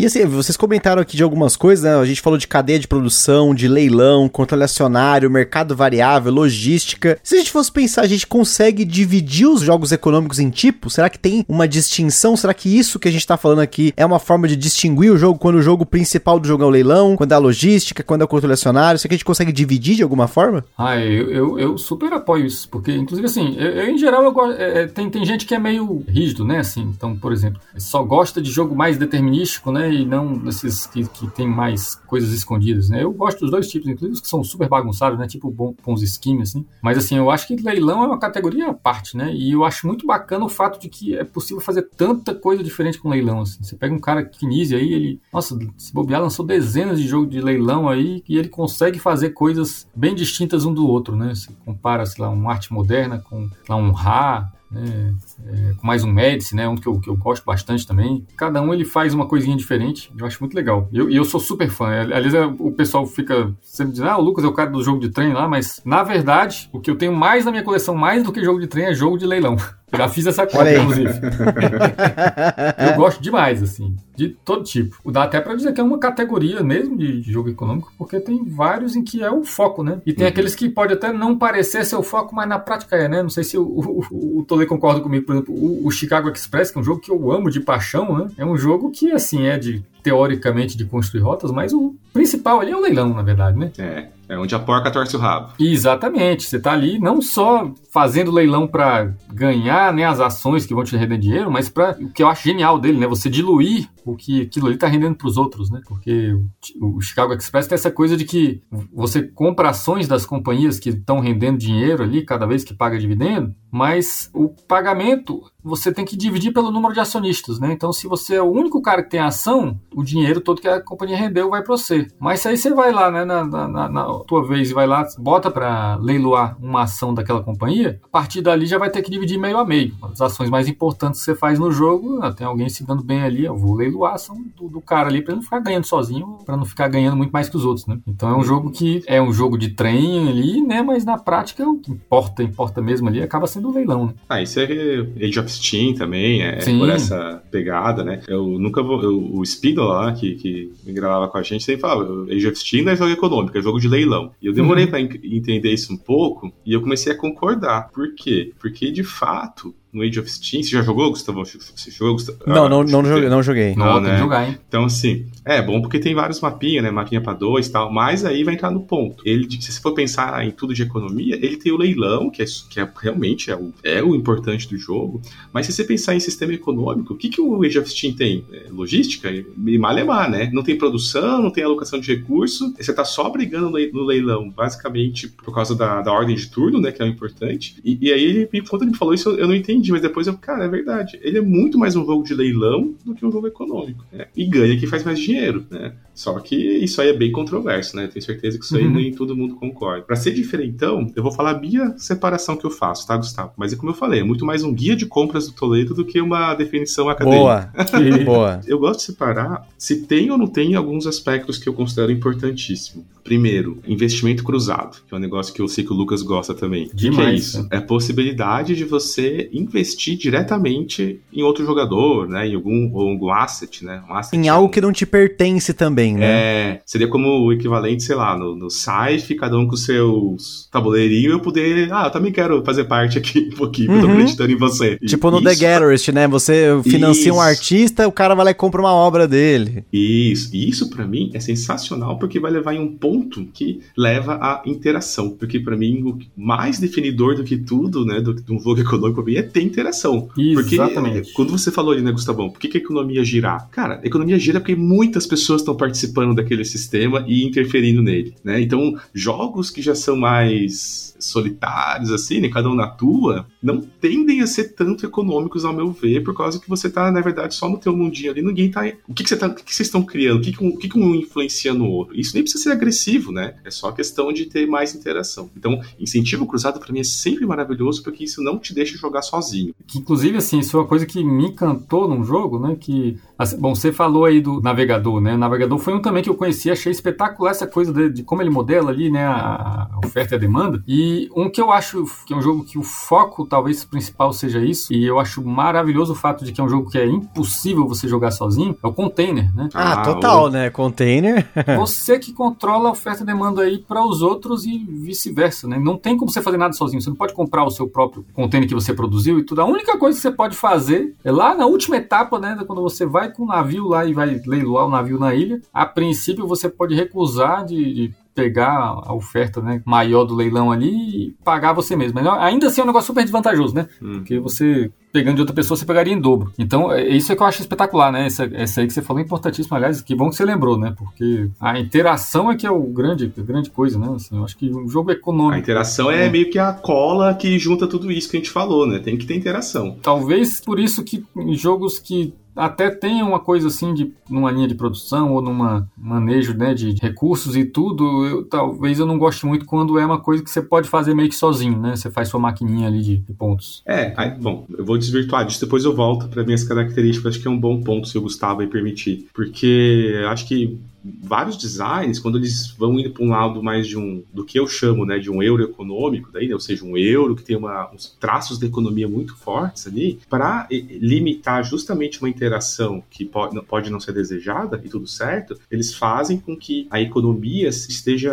E 0.00 0.06
assim, 0.06 0.24
vocês 0.24 0.56
comentaram 0.56 1.02
aqui 1.02 1.14
de 1.14 1.22
algumas 1.22 1.56
coisas, 1.56 1.84
né? 1.84 1.94
A 1.94 2.06
gente 2.06 2.22
falou 2.22 2.38
de 2.38 2.48
cadeia 2.48 2.78
de 2.78 2.88
produção, 2.88 3.54
de 3.54 3.68
leilão, 3.68 4.30
controle 4.30 4.64
acionário, 4.64 5.30
mercado 5.30 5.76
variável, 5.76 6.32
logística. 6.32 7.18
Se 7.22 7.34
a 7.34 7.38
gente 7.38 7.50
fosse 7.50 7.70
pensar, 7.70 8.00
a 8.00 8.06
gente 8.06 8.26
consegue 8.26 8.86
dividir 8.86 9.46
os 9.46 9.60
jogos 9.60 9.92
econômicos 9.92 10.38
em 10.38 10.48
tipos? 10.48 10.94
Será 10.94 11.10
que 11.10 11.18
tem 11.18 11.44
uma 11.46 11.68
distinção? 11.68 12.34
Será 12.34 12.54
que 12.54 12.74
isso 12.74 12.98
que 12.98 13.08
a 13.08 13.12
gente 13.12 13.26
tá 13.26 13.36
falando 13.36 13.58
aqui 13.58 13.92
é 13.94 14.06
uma 14.06 14.18
forma 14.18 14.48
de 14.48 14.56
distinguir 14.56 15.12
o 15.12 15.18
jogo 15.18 15.38
quando 15.38 15.56
o 15.56 15.62
jogo 15.62 15.84
principal 15.84 16.40
do 16.40 16.48
jogo 16.48 16.62
é 16.62 16.66
o 16.66 16.70
leilão, 16.70 17.14
quando 17.14 17.32
é 17.32 17.34
a 17.34 17.38
logística, 17.38 18.02
quando 18.02 18.22
é 18.22 18.24
o 18.24 18.28
controle 18.28 18.54
acionário? 18.54 18.98
Será 18.98 19.10
que 19.10 19.14
a 19.16 19.18
gente 19.18 19.24
consegue 19.26 19.52
dividir 19.52 19.96
de 19.96 20.02
alguma 20.02 20.26
forma? 20.26 20.64
Ah, 20.78 20.96
eu, 20.96 21.30
eu, 21.30 21.58
eu 21.58 21.76
super 21.76 22.10
apoio 22.14 22.46
isso, 22.46 22.66
porque 22.70 22.90
inclusive 22.90 23.26
assim, 23.26 23.54
eu, 23.58 23.68
eu 23.68 23.90
em 23.90 23.98
geral 23.98 24.24
eu 24.24 24.32
gosto, 24.32 24.58
é, 24.58 24.84
é, 24.84 24.86
tem, 24.86 25.10
tem 25.10 25.26
gente 25.26 25.44
que 25.44 25.54
é 25.54 25.58
meio 25.58 26.02
rígido, 26.08 26.42
né? 26.42 26.60
Assim, 26.60 26.90
então, 26.96 27.14
por 27.14 27.34
exemplo, 27.34 27.60
só 27.76 28.02
gosta 28.02 28.40
de 28.40 28.50
jogo 28.50 28.74
mais 28.74 28.96
determinístico, 28.96 29.70
né? 29.70 29.89
E 29.92 30.04
não 30.04 30.34
desses 30.34 30.86
que, 30.86 31.06
que 31.06 31.26
tem 31.28 31.48
mais 31.48 31.94
coisas 32.06 32.30
escondidas, 32.32 32.88
né? 32.88 33.02
Eu 33.02 33.12
gosto 33.12 33.40
dos 33.40 33.50
dois 33.50 33.68
tipos, 33.68 33.88
inclusive 33.88 34.14
os 34.14 34.20
que 34.20 34.28
são 34.28 34.42
super 34.42 34.68
bagunçados, 34.68 35.18
né? 35.18 35.26
Tipo 35.26 35.50
bons 35.50 36.00
Scheme, 36.00 36.42
assim. 36.42 36.66
Mas, 36.82 36.98
assim, 36.98 37.16
eu 37.16 37.30
acho 37.30 37.46
que 37.46 37.56
leilão 37.56 38.02
é 38.02 38.06
uma 38.06 38.18
categoria 38.18 38.70
à 38.70 38.74
parte, 38.74 39.16
né? 39.16 39.32
E 39.34 39.52
eu 39.52 39.64
acho 39.64 39.86
muito 39.86 40.06
bacana 40.06 40.44
o 40.44 40.48
fato 40.48 40.80
de 40.80 40.88
que 40.88 41.16
é 41.16 41.24
possível 41.24 41.60
fazer 41.60 41.82
tanta 41.96 42.34
coisa 42.34 42.62
diferente 42.62 42.98
com 42.98 43.08
leilão, 43.08 43.40
assim. 43.40 43.62
Você 43.62 43.76
pega 43.76 43.94
um 43.94 43.98
cara 43.98 44.24
que 44.24 44.40
Kinese 44.40 44.74
aí, 44.74 44.92
ele... 44.92 45.20
Nossa, 45.32 45.58
se 45.76 45.92
bobear, 45.92 46.20
lançou 46.20 46.44
dezenas 46.44 47.00
de 47.00 47.06
jogos 47.06 47.30
de 47.30 47.40
leilão 47.40 47.88
aí 47.88 48.22
e 48.28 48.38
ele 48.38 48.48
consegue 48.48 48.98
fazer 48.98 49.30
coisas 49.30 49.86
bem 49.94 50.14
distintas 50.14 50.64
um 50.64 50.72
do 50.72 50.86
outro, 50.86 51.16
né? 51.16 51.34
Você 51.34 51.50
compara, 51.64 52.06
sei 52.06 52.24
lá, 52.24 52.30
uma 52.30 52.50
arte 52.50 52.72
moderna 52.72 53.18
com 53.18 53.48
lá, 53.68 53.76
um 53.76 53.90
Ra, 53.90 54.52
né, 54.70 55.14
é, 55.46 55.74
com 55.74 55.86
mais 55.86 56.04
um 56.04 56.12
Médici, 56.12 56.54
né, 56.54 56.68
um 56.68 56.76
que 56.76 56.86
eu, 56.86 57.00
que 57.00 57.08
eu 57.08 57.16
gosto 57.16 57.44
bastante 57.44 57.86
também. 57.86 58.26
Cada 58.36 58.62
um 58.62 58.72
ele 58.72 58.84
faz 58.84 59.12
uma 59.14 59.26
coisinha 59.26 59.56
diferente, 59.56 60.12
eu 60.16 60.26
acho 60.26 60.40
muito 60.40 60.54
legal. 60.54 60.88
E 60.92 60.98
eu, 60.98 61.10
eu 61.10 61.24
sou 61.24 61.40
super 61.40 61.68
fã. 61.68 61.88
Aliás, 61.88 62.34
é, 62.34 62.44
o 62.46 62.70
pessoal 62.72 63.06
fica 63.06 63.52
sempre 63.62 63.92
dizendo, 63.92 64.10
ah, 64.10 64.18
o 64.18 64.22
Lucas 64.22 64.44
é 64.44 64.48
o 64.48 64.52
cara 64.52 64.70
do 64.70 64.82
jogo 64.82 65.00
de 65.00 65.10
trem 65.10 65.32
lá, 65.32 65.48
mas 65.48 65.80
na 65.84 66.02
verdade, 66.02 66.68
o 66.72 66.80
que 66.80 66.90
eu 66.90 66.96
tenho 66.96 67.14
mais 67.14 67.44
na 67.44 67.50
minha 67.50 67.64
coleção, 67.64 67.94
mais 67.94 68.22
do 68.22 68.32
que 68.32 68.44
jogo 68.44 68.60
de 68.60 68.66
trem, 68.66 68.86
é 68.86 68.94
jogo 68.94 69.18
de 69.18 69.26
leilão. 69.26 69.56
Já 69.96 70.08
fiz 70.08 70.26
essa 70.26 70.46
conta, 70.46 70.72
inclusive. 70.72 71.10
eu 72.90 72.96
gosto 72.96 73.20
demais, 73.20 73.62
assim, 73.62 73.96
de 74.14 74.28
todo 74.28 74.62
tipo. 74.62 75.10
Dá 75.10 75.24
até 75.24 75.40
pra 75.40 75.54
dizer 75.54 75.72
que 75.72 75.80
é 75.80 75.84
uma 75.84 75.98
categoria 75.98 76.62
mesmo 76.62 76.96
de, 76.96 77.22
jogo 77.22 77.48
econômico, 77.48 77.92
porque 77.98 78.20
tem 78.20 78.44
vários 78.44 78.94
em 78.94 79.02
que 79.02 79.22
é 79.22 79.30
o 79.30 79.44
foco, 79.44 79.82
né? 79.82 80.00
E 80.06 80.12
tem 80.12 80.24
uhum. 80.26 80.30
aqueles 80.30 80.54
que 80.54 80.68
pode 80.68 80.92
até 80.92 81.12
não 81.12 81.36
parecer 81.36 81.84
ser 81.84 81.96
o 81.96 82.02
foco, 82.02 82.34
mas 82.34 82.48
na 82.48 82.58
prática 82.58 82.96
é, 82.96 83.08
né? 83.08 83.22
Não 83.22 83.30
sei 83.30 83.44
se 83.44 83.58
o, 83.58 83.62
o, 83.62 84.38
o 84.38 84.44
Tolê 84.44 84.66
concorda 84.66 85.00
comigo, 85.00 85.26
por 85.26 85.34
exemplo, 85.34 85.54
o, 85.54 85.86
o 85.86 85.90
Chicago 85.90 86.30
Express, 86.30 86.70
que 86.70 86.78
é 86.78 86.80
um 86.80 86.84
jogo 86.84 87.00
que 87.00 87.10
eu 87.10 87.30
amo 87.30 87.50
de 87.50 87.60
paixão, 87.60 88.16
né? 88.16 88.30
É 88.38 88.44
um 88.44 88.56
jogo 88.56 88.90
que, 88.90 89.10
assim, 89.12 89.46
é 89.46 89.58
de 89.58 89.82
teoricamente 90.02 90.76
de 90.76 90.84
construir 90.84 91.20
rotas, 91.20 91.50
mas 91.50 91.72
o 91.72 91.94
principal 92.12 92.60
ali 92.60 92.70
é 92.70 92.76
o 92.76 92.80
leilão, 92.80 93.12
na 93.12 93.22
verdade, 93.22 93.58
né? 93.58 93.70
É. 93.78 94.08
É 94.30 94.38
onde 94.38 94.54
a 94.54 94.60
porca 94.60 94.92
torce 94.92 95.16
o 95.16 95.18
rabo. 95.18 95.54
Exatamente. 95.58 96.44
Você 96.44 96.56
está 96.56 96.70
ali 96.70 97.00
não 97.00 97.20
só 97.20 97.68
fazendo 97.92 98.30
leilão 98.30 98.64
para 98.64 99.12
ganhar 99.32 99.92
né, 99.92 100.04
as 100.04 100.20
ações 100.20 100.64
que 100.64 100.72
vão 100.72 100.84
te 100.84 100.96
render 100.96 101.18
dinheiro, 101.18 101.50
mas 101.50 101.68
para 101.68 101.96
o 102.00 102.08
que 102.12 102.22
eu 102.22 102.28
acho 102.28 102.44
genial 102.44 102.78
dele, 102.78 102.98
né? 102.98 103.08
Você 103.08 103.28
diluir 103.28 103.88
o 104.04 104.16
que 104.16 104.42
aquilo 104.42 104.66
ali 104.66 104.74
está 104.74 104.86
rendendo 104.86 105.16
para 105.16 105.28
os 105.28 105.36
outros, 105.36 105.70
né? 105.70 105.80
Porque 105.86 106.36
o 106.80 107.00
Chicago 107.00 107.32
Express 107.32 107.66
tem 107.66 107.76
essa 107.76 107.90
coisa 107.90 108.16
de 108.16 108.24
que 108.24 108.62
você 108.92 109.22
compra 109.22 109.70
ações 109.70 110.08
das 110.08 110.24
companhias 110.26 110.78
que 110.78 110.90
estão 110.90 111.20
rendendo 111.20 111.58
dinheiro 111.58 112.02
ali 112.02 112.24
cada 112.24 112.46
vez 112.46 112.64
que 112.64 112.74
paga 112.74 112.98
dividendo, 112.98 113.54
mas 113.70 114.30
o 114.34 114.48
pagamento 114.48 115.42
você 115.62 115.92
tem 115.92 116.04
que 116.04 116.16
dividir 116.16 116.52
pelo 116.52 116.70
número 116.70 116.94
de 116.94 117.00
acionistas, 117.00 117.58
né? 117.58 117.72
Então, 117.72 117.92
se 117.92 118.06
você 118.06 118.36
é 118.36 118.42
o 118.42 118.50
único 118.50 118.80
cara 118.80 119.02
que 119.02 119.10
tem 119.10 119.20
ação, 119.20 119.78
o 119.94 120.02
dinheiro 120.02 120.40
todo 120.40 120.60
que 120.60 120.68
a 120.68 120.80
companhia 120.80 121.16
rendeu 121.16 121.50
vai 121.50 121.62
para 121.62 121.76
você. 121.76 122.08
Mas 122.18 122.44
aí 122.46 122.56
você 122.56 122.72
vai 122.72 122.92
lá, 122.92 123.10
né, 123.10 123.24
na, 123.24 123.44
na, 123.44 123.88
na 123.88 124.04
tua 124.26 124.46
vez 124.46 124.70
vai 124.70 124.86
lá, 124.86 125.06
bota 125.18 125.50
para 125.50 125.96
leiloar 125.96 126.56
uma 126.60 126.82
ação 126.82 127.12
daquela 127.12 127.42
companhia, 127.42 128.00
a 128.02 128.08
partir 128.08 128.40
dali 128.40 128.66
já 128.66 128.78
vai 128.78 128.90
ter 128.90 129.02
que 129.02 129.10
dividir 129.10 129.38
meio 129.38 129.58
a 129.58 129.64
meio. 129.64 129.94
As 130.02 130.20
ações 130.20 130.50
mais 130.50 130.66
importantes 130.66 131.20
que 131.20 131.26
você 131.26 131.34
faz 131.34 131.58
no 131.58 131.70
jogo, 131.70 132.18
tem 132.32 132.46
alguém 132.46 132.68
se 132.68 132.84
dando 132.84 133.04
bem 133.04 133.22
ali, 133.22 133.44
eu 133.44 133.56
vou 133.56 133.74
leiloar 133.74 133.90
a 134.04 134.14
ação 134.14 134.44
do, 134.56 134.68
do 134.68 134.80
cara 134.80 135.08
ali 135.08 135.22
para 135.22 135.34
não 135.34 135.42
ficar 135.42 135.60
ganhando 135.60 135.86
sozinho, 135.86 136.38
para 136.44 136.56
não 136.56 136.64
ficar 136.64 136.88
ganhando 136.88 137.16
muito 137.16 137.30
mais 137.30 137.48
que 137.48 137.56
os 137.56 137.64
outros, 137.64 137.86
né? 137.86 137.98
Então 138.06 138.28
é 138.28 138.36
um 138.36 138.42
jogo 138.42 138.70
que 138.70 139.02
é 139.06 139.20
um 139.20 139.32
jogo 139.32 139.56
de 139.58 139.70
trem 139.70 140.28
ali, 140.28 140.60
né? 140.60 140.82
Mas 140.82 141.04
na 141.04 141.18
prática 141.18 141.68
o 141.68 141.78
que 141.78 141.90
importa, 141.90 142.42
importa 142.42 142.80
mesmo 142.80 143.08
ali, 143.08 143.22
acaba 143.22 143.46
sendo 143.46 143.68
o 143.68 143.72
leilão, 143.72 144.06
né? 144.06 144.14
Ah, 144.28 144.42
isso 144.42 144.60
é 144.60 144.64
Age 144.64 145.40
of 145.40 145.50
Steam 145.50 145.94
também, 145.94 146.42
é 146.42 146.60
Sim. 146.60 146.78
por 146.78 146.90
essa 146.90 147.42
pegada, 147.50 148.04
né? 148.04 148.20
Eu 148.28 148.46
nunca 148.58 148.82
vou. 148.82 149.02
Eu, 149.02 149.34
o 149.34 149.44
Speedo 149.44 149.82
lá, 149.82 150.12
que, 150.12 150.34
que 150.36 150.72
gravava 150.86 151.28
com 151.28 151.38
a 151.38 151.42
gente, 151.42 151.64
sempre 151.64 151.80
falava: 151.80 152.24
Age 152.30 152.48
of 152.48 152.58
Steam 152.58 152.84
não 152.84 152.92
é 152.92 152.96
jogo 152.96 153.12
econômico, 153.12 153.56
é 153.56 153.62
jogo 153.62 153.80
de 153.80 153.88
leilão. 153.88 154.32
E 154.40 154.46
eu 154.46 154.52
demorei 154.52 154.84
uhum. 154.84 154.90
para 154.90 155.00
entender 155.00 155.72
isso 155.72 155.92
um 155.92 155.96
pouco 155.96 156.52
e 156.64 156.72
eu 156.72 156.80
comecei 156.80 157.12
a 157.12 157.16
concordar. 157.16 157.90
Por 157.92 158.14
quê? 158.14 158.52
Porque 158.58 158.90
de 158.90 159.02
fato 159.02 159.74
no 159.92 160.02
Age 160.02 160.20
of 160.20 160.30
Steam. 160.30 160.62
Você 160.62 160.70
já 160.70 160.82
jogou, 160.82 161.10
Gustavo? 161.10 161.44
Você 161.44 161.90
jogou, 161.90 162.14
Gustavo? 162.14 162.38
Não, 162.46 162.66
ah, 162.66 162.68
não, 162.68 162.84
não, 162.84 163.04
joguei, 163.04 163.28
não 163.28 163.42
joguei. 163.42 163.74
Não, 163.74 163.86
não 163.86 164.00
né? 164.00 164.18
jogar, 164.18 164.48
hein? 164.48 164.58
Então, 164.68 164.84
assim, 164.84 165.26
é 165.44 165.60
bom 165.60 165.80
porque 165.80 165.98
tem 165.98 166.14
vários 166.14 166.40
mapinhas, 166.40 166.84
né? 166.84 166.90
Mapinha 166.90 167.20
para 167.20 167.32
dois 167.32 167.66
e 167.66 167.72
tal, 167.72 167.92
mas 167.92 168.24
aí 168.24 168.44
vai 168.44 168.54
entrar 168.54 168.70
no 168.70 168.80
ponto. 168.80 169.22
Ele, 169.26 169.50
se 169.50 169.72
você 169.72 169.80
for 169.80 169.92
pensar 169.92 170.44
em 170.44 170.50
tudo 170.50 170.72
de 170.72 170.82
economia, 170.82 171.36
ele 171.36 171.56
tem 171.56 171.72
o 171.72 171.76
leilão, 171.76 172.30
que 172.30 172.42
é, 172.42 172.46
que 172.68 172.80
é 172.80 172.88
realmente 173.00 173.50
é 173.50 173.56
o, 173.56 173.72
é 173.82 174.02
o 174.02 174.14
importante 174.14 174.68
do 174.68 174.78
jogo, 174.78 175.20
mas 175.52 175.66
se 175.66 175.72
você 175.72 175.84
pensar 175.84 176.14
em 176.14 176.20
sistema 176.20 176.54
econômico, 176.54 177.14
o 177.14 177.16
que, 177.16 177.28
que 177.28 177.40
o 177.40 177.62
Age 177.62 177.78
of 177.78 177.90
Steam 177.90 178.14
tem? 178.14 178.44
É, 178.52 178.66
logística 178.70 179.30
e 179.30 179.78
malemar, 179.78 180.30
né? 180.30 180.50
Não 180.52 180.62
tem 180.62 180.78
produção, 180.78 181.42
não 181.42 181.50
tem 181.50 181.64
alocação 181.64 181.98
de 182.00 182.14
recurso, 182.14 182.72
você 182.78 182.92
tá 182.92 183.04
só 183.04 183.28
brigando 183.28 183.70
no 183.70 184.04
leilão, 184.04 184.50
basicamente 184.50 185.28
por 185.28 185.54
causa 185.54 185.74
da, 185.74 186.00
da 186.00 186.12
ordem 186.12 186.36
de 186.36 186.48
turno, 186.48 186.80
né? 186.80 186.92
Que 186.92 187.02
é 187.02 187.04
o 187.04 187.08
importante. 187.08 187.76
E, 187.84 187.98
e 188.00 188.12
aí, 188.12 188.22
ele, 188.24 188.62
quando 188.68 188.82
ele 188.82 188.92
me 188.92 188.96
falou 188.96 189.14
isso, 189.14 189.30
eu, 189.30 189.38
eu 189.38 189.48
não 189.48 189.54
entendi 189.54 189.79
entendi, 189.80 189.92
mas 189.92 190.02
depois 190.02 190.26
eu, 190.26 190.36
cara, 190.36 190.64
é 190.64 190.68
verdade. 190.68 191.18
Ele 191.22 191.38
é 191.38 191.40
muito 191.40 191.78
mais 191.78 191.96
um 191.96 192.04
jogo 192.04 192.22
de 192.22 192.34
leilão 192.34 192.94
do 193.04 193.14
que 193.14 193.24
um 193.24 193.32
jogo 193.32 193.46
econômico. 193.46 194.04
Né? 194.12 194.26
E 194.36 194.46
ganha 194.46 194.78
quem 194.78 194.88
faz 194.88 195.02
mais 195.02 195.18
dinheiro, 195.18 195.66
né? 195.70 195.94
Só 196.14 196.38
que 196.40 196.56
isso 196.56 197.00
aí 197.00 197.08
é 197.08 197.12
bem 197.12 197.32
controverso, 197.32 197.96
né? 197.96 198.06
Tenho 198.06 198.24
certeza 198.24 198.58
que 198.58 198.64
isso 198.64 198.76
aí 198.76 198.84
uhum. 198.84 198.94
nem 198.94 199.12
todo 199.12 199.36
mundo 199.36 199.54
concorda. 199.56 200.02
Para 200.02 200.16
ser 200.16 200.32
diferentão, 200.32 201.10
eu 201.14 201.22
vou 201.22 201.32
falar 201.32 201.52
a 201.52 201.58
minha 201.58 201.94
separação 201.96 202.56
que 202.56 202.64
eu 202.64 202.70
faço, 202.70 203.06
tá, 203.06 203.16
Gustavo? 203.16 203.52
Mas 203.56 203.72
é 203.72 203.76
como 203.76 203.90
eu 203.90 203.94
falei, 203.94 204.20
é 204.20 204.24
muito 204.24 204.44
mais 204.44 204.62
um 204.62 204.72
guia 204.72 204.96
de 204.96 205.06
compras 205.06 205.46
do 205.46 205.54
Toledo 205.54 205.94
do 205.94 206.04
que 206.04 206.20
uma 206.20 206.54
definição 206.54 207.08
acadêmica. 207.08 208.24
Boa, 208.24 208.24
boa. 208.24 208.60
Eu 208.66 208.78
gosto 208.78 209.00
de 209.00 209.06
separar 209.06 209.66
se 209.78 210.02
tem 210.02 210.30
ou 210.30 210.38
não 210.38 210.46
tem 210.46 210.74
alguns 210.74 211.06
aspectos 211.06 211.58
que 211.58 211.68
eu 211.68 211.72
considero 211.72 212.12
importantíssimo. 212.12 213.04
Primeiro, 213.22 213.78
investimento 213.86 214.42
cruzado, 214.42 214.98
que 215.06 215.14
é 215.14 215.16
um 215.16 215.20
negócio 215.20 215.54
que 215.54 215.62
eu 215.62 215.68
sei 215.68 215.84
que 215.84 215.92
o 215.92 215.96
Lucas 215.96 216.22
gosta 216.22 216.54
também. 216.54 216.90
Demais. 216.92 217.16
que 217.16 217.30
é 217.30 217.34
isso? 217.34 217.68
É 217.70 217.76
a 217.76 217.82
possibilidade 217.82 218.74
de 218.74 218.84
você 218.84 219.48
investir 219.52 220.16
diretamente 220.16 221.20
em 221.32 221.42
outro 221.42 221.64
jogador, 221.64 222.28
né? 222.28 222.46
Em 222.46 222.54
algum, 222.54 222.98
algum 222.98 223.30
asset, 223.30 223.84
né? 223.84 224.02
Um 224.08 224.14
asset 224.14 224.36
em 224.36 224.48
algo 224.48 224.68
que 224.68 224.80
não 224.80 224.92
te 224.92 225.04
pertence 225.04 225.72
também, 225.74 225.99
né? 226.14 226.26
É, 226.26 226.80
seria 226.84 227.08
como 227.08 227.28
o 227.46 227.52
equivalente, 227.52 228.02
sei 228.02 228.16
lá, 228.16 228.36
no, 228.36 228.56
no 228.56 228.70
site, 228.70 229.34
cada 229.34 229.56
um 229.58 229.66
com 229.66 229.76
seus 229.76 230.68
tabuleirinhos, 230.70 231.32
eu 231.32 231.40
poder, 231.40 231.92
ah, 231.92 232.04
eu 232.06 232.10
também 232.10 232.32
quero 232.32 232.64
fazer 232.64 232.84
parte 232.84 233.18
aqui 233.18 233.50
um 233.52 233.56
pouquinho, 233.56 233.92
uhum. 233.92 234.00
tô 234.00 234.06
acreditando 234.08 234.52
em 234.52 234.56
você. 234.56 234.98
Tipo 234.98 235.28
e, 235.28 235.30
no 235.30 235.42
The 235.42 235.54
Gallerist, 235.54 236.08
né? 236.12 236.28
Você 236.28 236.68
financia 236.84 237.28
isso. 237.28 237.34
um 237.34 237.40
artista, 237.40 238.08
o 238.08 238.12
cara 238.12 238.34
vai 238.34 238.46
lá 238.46 238.50
e 238.50 238.54
compra 238.54 238.80
uma 238.80 238.92
obra 238.92 239.26
dele. 239.26 239.84
Isso, 239.92 240.50
e 240.54 240.68
isso 240.68 240.88
para 240.90 241.06
mim 241.06 241.30
é 241.34 241.40
sensacional 241.40 242.18
porque 242.18 242.40
vai 242.40 242.50
levar 242.50 242.74
em 242.74 242.80
um 242.80 242.96
ponto 242.96 243.46
que 243.52 243.80
leva 243.96 244.34
à 244.34 244.62
interação. 244.66 245.30
Porque 245.30 245.58
para 245.60 245.76
mim, 245.76 246.02
o 246.02 246.18
mais 246.36 246.78
definidor 246.78 247.34
do 247.34 247.44
que 247.44 247.56
tudo, 247.56 248.04
né, 248.04 248.20
do, 248.20 248.34
de 248.34 248.52
um 248.52 248.58
jogo 248.58 248.80
econômico 248.80 249.24
é 249.30 249.42
ter 249.42 249.62
interação. 249.62 250.28
Exatamente. 250.36 251.20
Porque 251.20 251.32
quando 251.34 251.50
você 251.50 251.70
falou 251.70 251.92
ali, 251.92 252.02
né, 252.02 252.12
Gustavão, 252.12 252.50
por 252.50 252.58
que, 252.58 252.68
que 252.68 252.78
a 252.78 252.80
economia 252.80 253.24
girar? 253.24 253.68
Cara, 253.70 254.00
a 254.02 254.06
economia 254.06 254.38
gira 254.38 254.60
porque 254.60 254.74
muitas 254.74 255.26
pessoas 255.26 255.60
estão 255.60 255.74
participando 255.74 255.89
daquele 256.34 256.64
sistema 256.64 257.24
e 257.26 257.44
interferindo 257.44 258.02
nele, 258.02 258.34
né? 258.44 258.60
Então, 258.60 258.98
jogos 259.14 259.70
que 259.70 259.82
já 259.82 259.94
são 259.94 260.16
mais 260.16 261.14
solitários, 261.18 262.10
assim, 262.10 262.40
né? 262.40 262.48
Cada 262.48 262.68
um 262.68 262.74
na 262.74 262.88
tua, 262.88 263.46
não 263.62 263.80
tendem 263.80 264.40
a 264.40 264.46
ser 264.46 264.74
tanto 264.74 265.04
econômicos, 265.04 265.64
ao 265.64 265.72
meu 265.72 265.92
ver, 265.92 266.22
por 266.22 266.34
causa 266.34 266.58
que 266.58 266.68
você 266.68 266.88
tá, 266.88 267.10
na 267.10 267.20
verdade, 267.20 267.54
só 267.54 267.68
no 267.68 267.78
teu 267.78 267.96
mundinho 267.96 268.32
ali, 268.32 268.42
ninguém 268.42 268.70
tá. 268.70 268.80
O 269.06 269.14
que, 269.14 269.22
que 269.22 269.28
você 269.28 269.36
tá. 269.36 269.46
O 269.46 269.54
que, 269.54 269.64
que 269.64 269.74
vocês 269.74 269.88
estão 269.88 270.02
criando? 270.02 270.38
O 270.38 270.40
que, 270.78 270.88
que, 270.88 270.98
um, 270.98 271.10
o 271.10 271.14
influencia 271.14 271.74
no 271.74 271.86
outro? 271.86 272.18
Isso 272.18 272.34
nem 272.34 272.42
precisa 272.42 272.64
ser 272.64 272.72
agressivo, 272.72 273.32
né? 273.32 273.54
É 273.64 273.70
só 273.70 273.92
questão 273.92 274.32
de 274.32 274.46
ter 274.46 274.66
mais 274.66 274.94
interação. 274.94 275.50
Então, 275.56 275.80
incentivo 275.98 276.46
cruzado 276.46 276.80
para 276.80 276.92
mim 276.92 277.00
é 277.00 277.04
sempre 277.04 277.46
maravilhoso, 277.46 278.02
porque 278.02 278.24
isso 278.24 278.42
não 278.42 278.58
te 278.58 278.74
deixa 278.74 278.96
jogar 278.96 279.22
sozinho. 279.22 279.74
Que, 279.86 279.98
inclusive, 279.98 280.36
assim, 280.36 280.60
isso 280.60 280.76
é 280.76 280.80
uma 280.80 280.86
coisa 280.86 281.06
que 281.06 281.22
me 281.22 281.46
encantou 281.46 282.08
num 282.08 282.24
jogo, 282.24 282.58
né? 282.58 282.76
Que 282.78 283.18
Assim, 283.40 283.58
bom, 283.58 283.74
você 283.74 283.90
falou 283.90 284.26
aí 284.26 284.38
do 284.38 284.60
navegador, 284.60 285.18
né? 285.18 285.32
O 285.32 285.38
navegador 285.38 285.78
foi 285.78 285.94
um 285.94 286.02
também 286.02 286.22
que 286.22 286.28
eu 286.28 286.34
conheci, 286.34 286.70
achei 286.70 286.92
espetacular 286.92 287.52
essa 287.52 287.66
coisa 287.66 287.90
de, 287.90 288.10
de 288.10 288.22
como 288.22 288.42
ele 288.42 288.50
modela 288.50 288.90
ali, 288.90 289.10
né? 289.10 289.24
A, 289.24 289.88
a, 289.94 289.98
oferta 290.04 290.34
e 290.34 290.36
a 290.36 290.38
demanda. 290.38 290.84
E 290.86 291.26
um 291.34 291.48
que 291.48 291.58
eu 291.58 291.72
acho 291.72 292.04
que 292.26 292.34
é 292.34 292.36
um 292.36 292.42
jogo 292.42 292.64
que 292.64 292.78
o 292.78 292.82
foco 292.82 293.46
talvez 293.46 293.82
principal 293.82 294.30
seja 294.34 294.60
isso, 294.62 294.92
e 294.92 295.06
eu 295.06 295.18
acho 295.18 295.42
maravilhoso 295.42 296.12
o 296.12 296.14
fato 296.14 296.44
de 296.44 296.52
que 296.52 296.60
é 296.60 296.64
um 296.64 296.68
jogo 296.68 296.90
que 296.90 296.98
é 296.98 297.06
impossível 297.06 297.88
você 297.88 298.06
jogar 298.06 298.30
sozinho, 298.30 298.76
é 298.84 298.86
o 298.86 298.92
container, 298.92 299.50
né? 299.56 299.70
Ah, 299.72 299.94
ah 299.94 300.02
total, 300.02 300.44
o... 300.44 300.50
né? 300.50 300.68
Container. 300.68 301.48
você 301.78 302.18
que 302.18 302.34
controla 302.34 302.90
a 302.90 302.92
oferta 302.92 303.22
e 303.22 303.26
demanda 303.26 303.62
aí 303.62 303.78
para 303.78 304.04
os 304.04 304.20
outros 304.20 304.66
e 304.66 304.76
vice-versa, 304.76 305.66
né? 305.66 305.78
Não 305.78 305.96
tem 305.96 306.14
como 306.14 306.30
você 306.30 306.42
fazer 306.42 306.58
nada 306.58 306.74
sozinho. 306.74 307.00
Você 307.00 307.08
não 307.08 307.16
pode 307.16 307.32
comprar 307.32 307.64
o 307.64 307.70
seu 307.70 307.88
próprio 307.88 308.22
container 308.34 308.68
que 308.68 308.74
você 308.74 308.92
produziu 308.92 309.38
e 309.38 309.44
tudo. 309.44 309.62
A 309.62 309.64
única 309.64 309.96
coisa 309.96 310.18
que 310.18 310.20
você 310.20 310.30
pode 310.30 310.54
fazer 310.54 311.14
é 311.24 311.32
lá 311.32 311.54
na 311.54 311.64
última 311.64 311.96
etapa, 311.96 312.38
né? 312.38 312.62
Quando 312.66 312.82
você 312.82 313.06
vai 313.06 313.29
com 313.30 313.44
o 313.44 313.46
navio 313.46 313.86
lá 313.86 314.04
e 314.04 314.12
vai 314.12 314.40
leiloar 314.46 314.86
o 314.86 314.90
navio 314.90 315.18
na 315.18 315.34
ilha, 315.34 315.60
a 315.72 315.86
princípio 315.86 316.46
você 316.46 316.68
pode 316.68 316.94
recusar 316.94 317.64
de, 317.64 317.94
de 317.94 318.14
pegar 318.34 319.02
a 319.04 319.12
oferta 319.12 319.60
né, 319.60 319.82
maior 319.84 320.24
do 320.24 320.34
leilão 320.34 320.70
ali 320.70 320.88
e 320.88 321.36
pagar 321.44 321.72
você 321.72 321.96
mesmo. 321.96 322.20
Mas 322.22 322.26
ainda 322.40 322.68
assim 322.68 322.80
é 322.80 322.84
um 322.84 322.86
negócio 322.86 323.08
super 323.08 323.22
desvantajoso, 323.22 323.74
né? 323.74 323.86
Hum. 324.00 324.14
Porque 324.14 324.38
você 324.38 324.90
pegando 325.12 325.34
de 325.34 325.40
outra 325.40 325.54
pessoa, 325.54 325.76
você 325.76 325.84
pegaria 325.84 326.12
em 326.12 326.20
dobro. 326.20 326.52
Então, 326.58 326.92
é 326.92 327.06
isso 327.08 327.32
é 327.32 327.36
que 327.36 327.42
eu 327.42 327.46
acho 327.46 327.60
espetacular, 327.60 328.12
né? 328.12 328.26
Essa, 328.26 328.48
essa 328.54 328.80
aí 328.80 328.86
que 328.86 328.92
você 328.92 329.02
falou 329.02 329.20
é 329.20 329.24
importantíssima, 329.24 329.76
aliás, 329.76 330.00
que 330.00 330.14
bom 330.14 330.30
que 330.30 330.36
você 330.36 330.44
lembrou, 330.44 330.78
né? 330.78 330.94
Porque 330.96 331.50
a 331.60 331.78
interação 331.78 332.50
é 332.50 332.56
que 332.56 332.66
é 332.66 332.70
o 332.70 332.82
grande, 332.82 333.32
a 333.36 333.42
grande 333.42 333.70
coisa, 333.70 333.98
né? 333.98 334.08
Assim, 334.14 334.36
eu 334.36 334.44
acho 334.44 334.56
que 334.56 334.70
o 334.70 334.88
jogo 334.88 335.10
econômico. 335.10 335.56
A 335.56 335.58
interação 335.58 336.10
é, 336.10 336.26
é 336.26 336.30
meio 336.30 336.48
que 336.50 336.58
a 336.58 336.72
cola 336.72 337.34
que 337.34 337.58
junta 337.58 337.86
tudo 337.86 338.10
isso 338.10 338.30
que 338.30 338.36
a 338.36 338.40
gente 338.40 338.50
falou, 338.50 338.86
né? 338.86 339.00
Tem 339.00 339.16
que 339.16 339.26
ter 339.26 339.34
interação. 339.34 339.96
Talvez 340.00 340.60
por 340.60 340.78
isso 340.78 341.02
que 341.02 341.24
em 341.36 341.54
jogos 341.54 341.98
que 341.98 342.32
até 342.54 342.90
tem 342.90 343.22
uma 343.22 343.40
coisa 343.40 343.68
assim 343.68 343.94
de 343.94 344.12
numa 344.28 344.50
linha 344.50 344.68
de 344.68 344.74
produção 344.74 345.32
ou 345.32 345.42
numa 345.42 345.88
manejo 345.96 346.54
né, 346.54 346.74
de 346.74 346.94
recursos 347.00 347.56
e 347.56 347.64
tudo, 347.64 348.26
eu, 348.26 348.44
talvez 348.44 348.98
eu 348.98 349.06
não 349.06 349.18
goste 349.18 349.46
muito 349.46 349.64
quando 349.64 349.98
é 349.98 350.04
uma 350.04 350.20
coisa 350.20 350.42
que 350.42 350.50
você 350.50 350.62
pode 350.62 350.88
fazer 350.88 351.14
meio 351.14 351.28
que 351.28 351.34
sozinho, 351.34 351.78
né? 351.78 351.96
Você 351.96 352.10
faz 352.10 352.28
sua 352.28 352.40
maquininha 352.40 352.86
ali 352.86 353.02
de, 353.02 353.16
de 353.18 353.32
pontos. 353.32 353.82
É, 353.86 354.12
aí, 354.16 354.30
bom, 354.30 354.66
eu 354.76 354.84
vou 354.84 354.98
desvirtuar 354.98 355.44
disso, 355.44 355.60
depois 355.60 355.84
eu 355.84 355.94
volto 355.94 356.28
para 356.28 356.44
minhas 356.44 356.64
características, 356.64 357.34
acho 357.34 357.42
que 357.42 357.48
é 357.48 357.50
um 357.50 357.58
bom 357.58 357.80
ponto 357.80 358.08
se 358.08 358.18
o 358.18 358.22
Gustavo 358.22 358.60
aí 358.60 358.66
permitir, 358.66 359.26
porque 359.34 360.22
acho 360.28 360.46
que 360.46 360.78
vários 361.04 361.56
designs, 361.56 362.18
quando 362.18 362.38
eles 362.38 362.74
vão 362.78 362.98
indo 362.98 363.10
para 363.10 363.24
um 363.24 363.30
lado 363.30 363.62
mais 363.62 363.86
de 363.86 363.96
um, 363.96 364.22
do 364.32 364.44
que 364.44 364.58
eu 364.58 364.66
chamo, 364.66 365.04
né, 365.04 365.18
de 365.18 365.30
um 365.30 365.42
euro 365.42 365.62
econômico, 365.62 366.30
daí, 366.32 366.48
né, 366.48 366.54
ou 366.54 366.60
seja, 366.60 366.84
um 366.84 366.96
euro 366.96 367.34
que 367.34 367.42
tem 367.42 367.56
uma, 367.56 367.90
uns 367.92 368.16
traços 368.20 368.58
da 368.58 368.66
economia 368.66 369.08
muito 369.08 369.36
fortes 369.36 369.86
ali, 369.86 370.18
para 370.28 370.66
limitar 370.70 371.64
justamente 371.64 372.20
uma 372.20 372.28
interação 372.28 373.02
que 373.10 373.24
pode, 373.24 373.60
pode 373.62 373.90
não 373.90 374.00
ser 374.00 374.12
desejada 374.12 374.80
e 374.84 374.88
tudo 374.88 375.06
certo, 375.06 375.58
eles 375.70 375.94
fazem 375.94 376.38
com 376.38 376.56
que 376.56 376.86
a 376.90 377.00
economia 377.00 377.68
esteja 377.68 378.32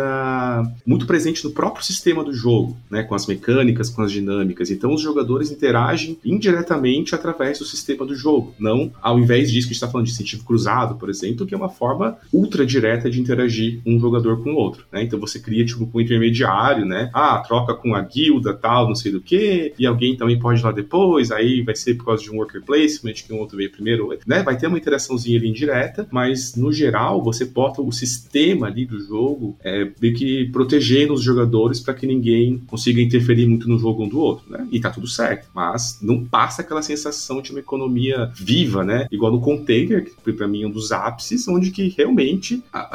muito 0.86 1.06
presente 1.06 1.44
no 1.44 1.50
próprio 1.50 1.84
sistema 1.84 2.22
do 2.22 2.32
jogo, 2.32 2.76
né, 2.90 3.02
com 3.02 3.14
as 3.14 3.26
mecânicas, 3.26 3.90
com 3.90 4.02
as 4.02 4.12
dinâmicas. 4.12 4.70
Então, 4.70 4.92
os 4.92 5.00
jogadores 5.00 5.50
interagem 5.50 6.18
indiretamente 6.24 7.14
através 7.14 7.58
do 7.58 7.64
sistema 7.64 8.04
do 8.04 8.14
jogo, 8.14 8.54
não 8.58 8.92
ao 9.00 9.18
invés 9.18 9.50
disso 9.50 9.66
que 9.66 9.72
a 9.72 9.74
gente 9.74 9.82
está 9.82 9.88
falando 9.88 10.06
de 10.06 10.12
incentivo 10.12 10.44
cruzado, 10.44 10.96
por 10.96 11.08
exemplo, 11.08 11.46
que 11.46 11.54
é 11.54 11.56
uma 11.56 11.68
forma 11.68 12.16
ultra 12.32 12.57
direta 12.64 13.10
de 13.10 13.20
interagir 13.20 13.80
um 13.84 13.98
jogador 13.98 14.42
com 14.42 14.50
o 14.50 14.56
outro. 14.56 14.84
Né? 14.92 15.02
Então 15.02 15.18
você 15.18 15.38
cria 15.38 15.64
tipo 15.64 15.88
um 15.92 16.00
intermediário, 16.00 16.84
né? 16.84 17.10
Ah, 17.12 17.42
troca 17.46 17.74
com 17.74 17.94
a 17.94 18.00
guilda, 18.00 18.54
tal, 18.54 18.88
não 18.88 18.94
sei 18.94 19.12
do 19.12 19.20
que, 19.20 19.72
e 19.78 19.86
alguém 19.86 20.16
também 20.16 20.38
pode 20.38 20.60
ir 20.60 20.64
lá 20.64 20.72
depois, 20.72 21.30
aí 21.30 21.62
vai 21.62 21.74
ser 21.74 21.94
por 21.94 22.06
causa 22.06 22.22
de 22.22 22.30
um 22.30 22.36
worker 22.36 22.62
placement, 22.62 23.14
que 23.14 23.32
um 23.32 23.38
outro 23.38 23.56
veio 23.56 23.70
primeiro, 23.70 24.16
né? 24.26 24.42
Vai 24.42 24.56
ter 24.56 24.66
uma 24.66 24.78
interaçãozinha 24.78 25.38
ali 25.38 25.48
indireta, 25.48 26.06
mas 26.10 26.54
no 26.56 26.72
geral 26.72 27.22
você 27.22 27.44
bota 27.44 27.82
o 27.82 27.92
sistema 27.92 28.66
ali 28.66 28.86
do 28.86 29.00
jogo 29.00 29.56
é, 29.62 29.90
meio 30.00 30.14
que 30.14 30.46
protegendo 30.50 31.12
os 31.12 31.22
jogadores 31.22 31.80
para 31.80 31.94
que 31.94 32.06
ninguém 32.06 32.58
consiga 32.66 33.00
interferir 33.00 33.46
muito 33.46 33.68
no 33.68 33.78
jogo 33.78 34.04
um 34.04 34.08
do 34.08 34.18
outro, 34.18 34.50
né? 34.50 34.66
E 34.70 34.80
tá 34.80 34.90
tudo 34.90 35.06
certo, 35.06 35.48
mas 35.54 35.98
não 36.02 36.24
passa 36.24 36.62
aquela 36.62 36.82
sensação 36.82 37.40
de 37.40 37.50
uma 37.50 37.60
economia 37.60 38.30
viva, 38.34 38.84
né? 38.84 39.06
Igual 39.10 39.32
no 39.32 39.40
Container, 39.40 40.04
que 40.04 40.32
para 40.32 40.48
mim 40.48 40.62
é 40.62 40.66
um 40.66 40.70
dos 40.70 40.92
ápices, 40.92 41.46
onde 41.48 41.70
que 41.70 41.88
realmente, 41.96 42.47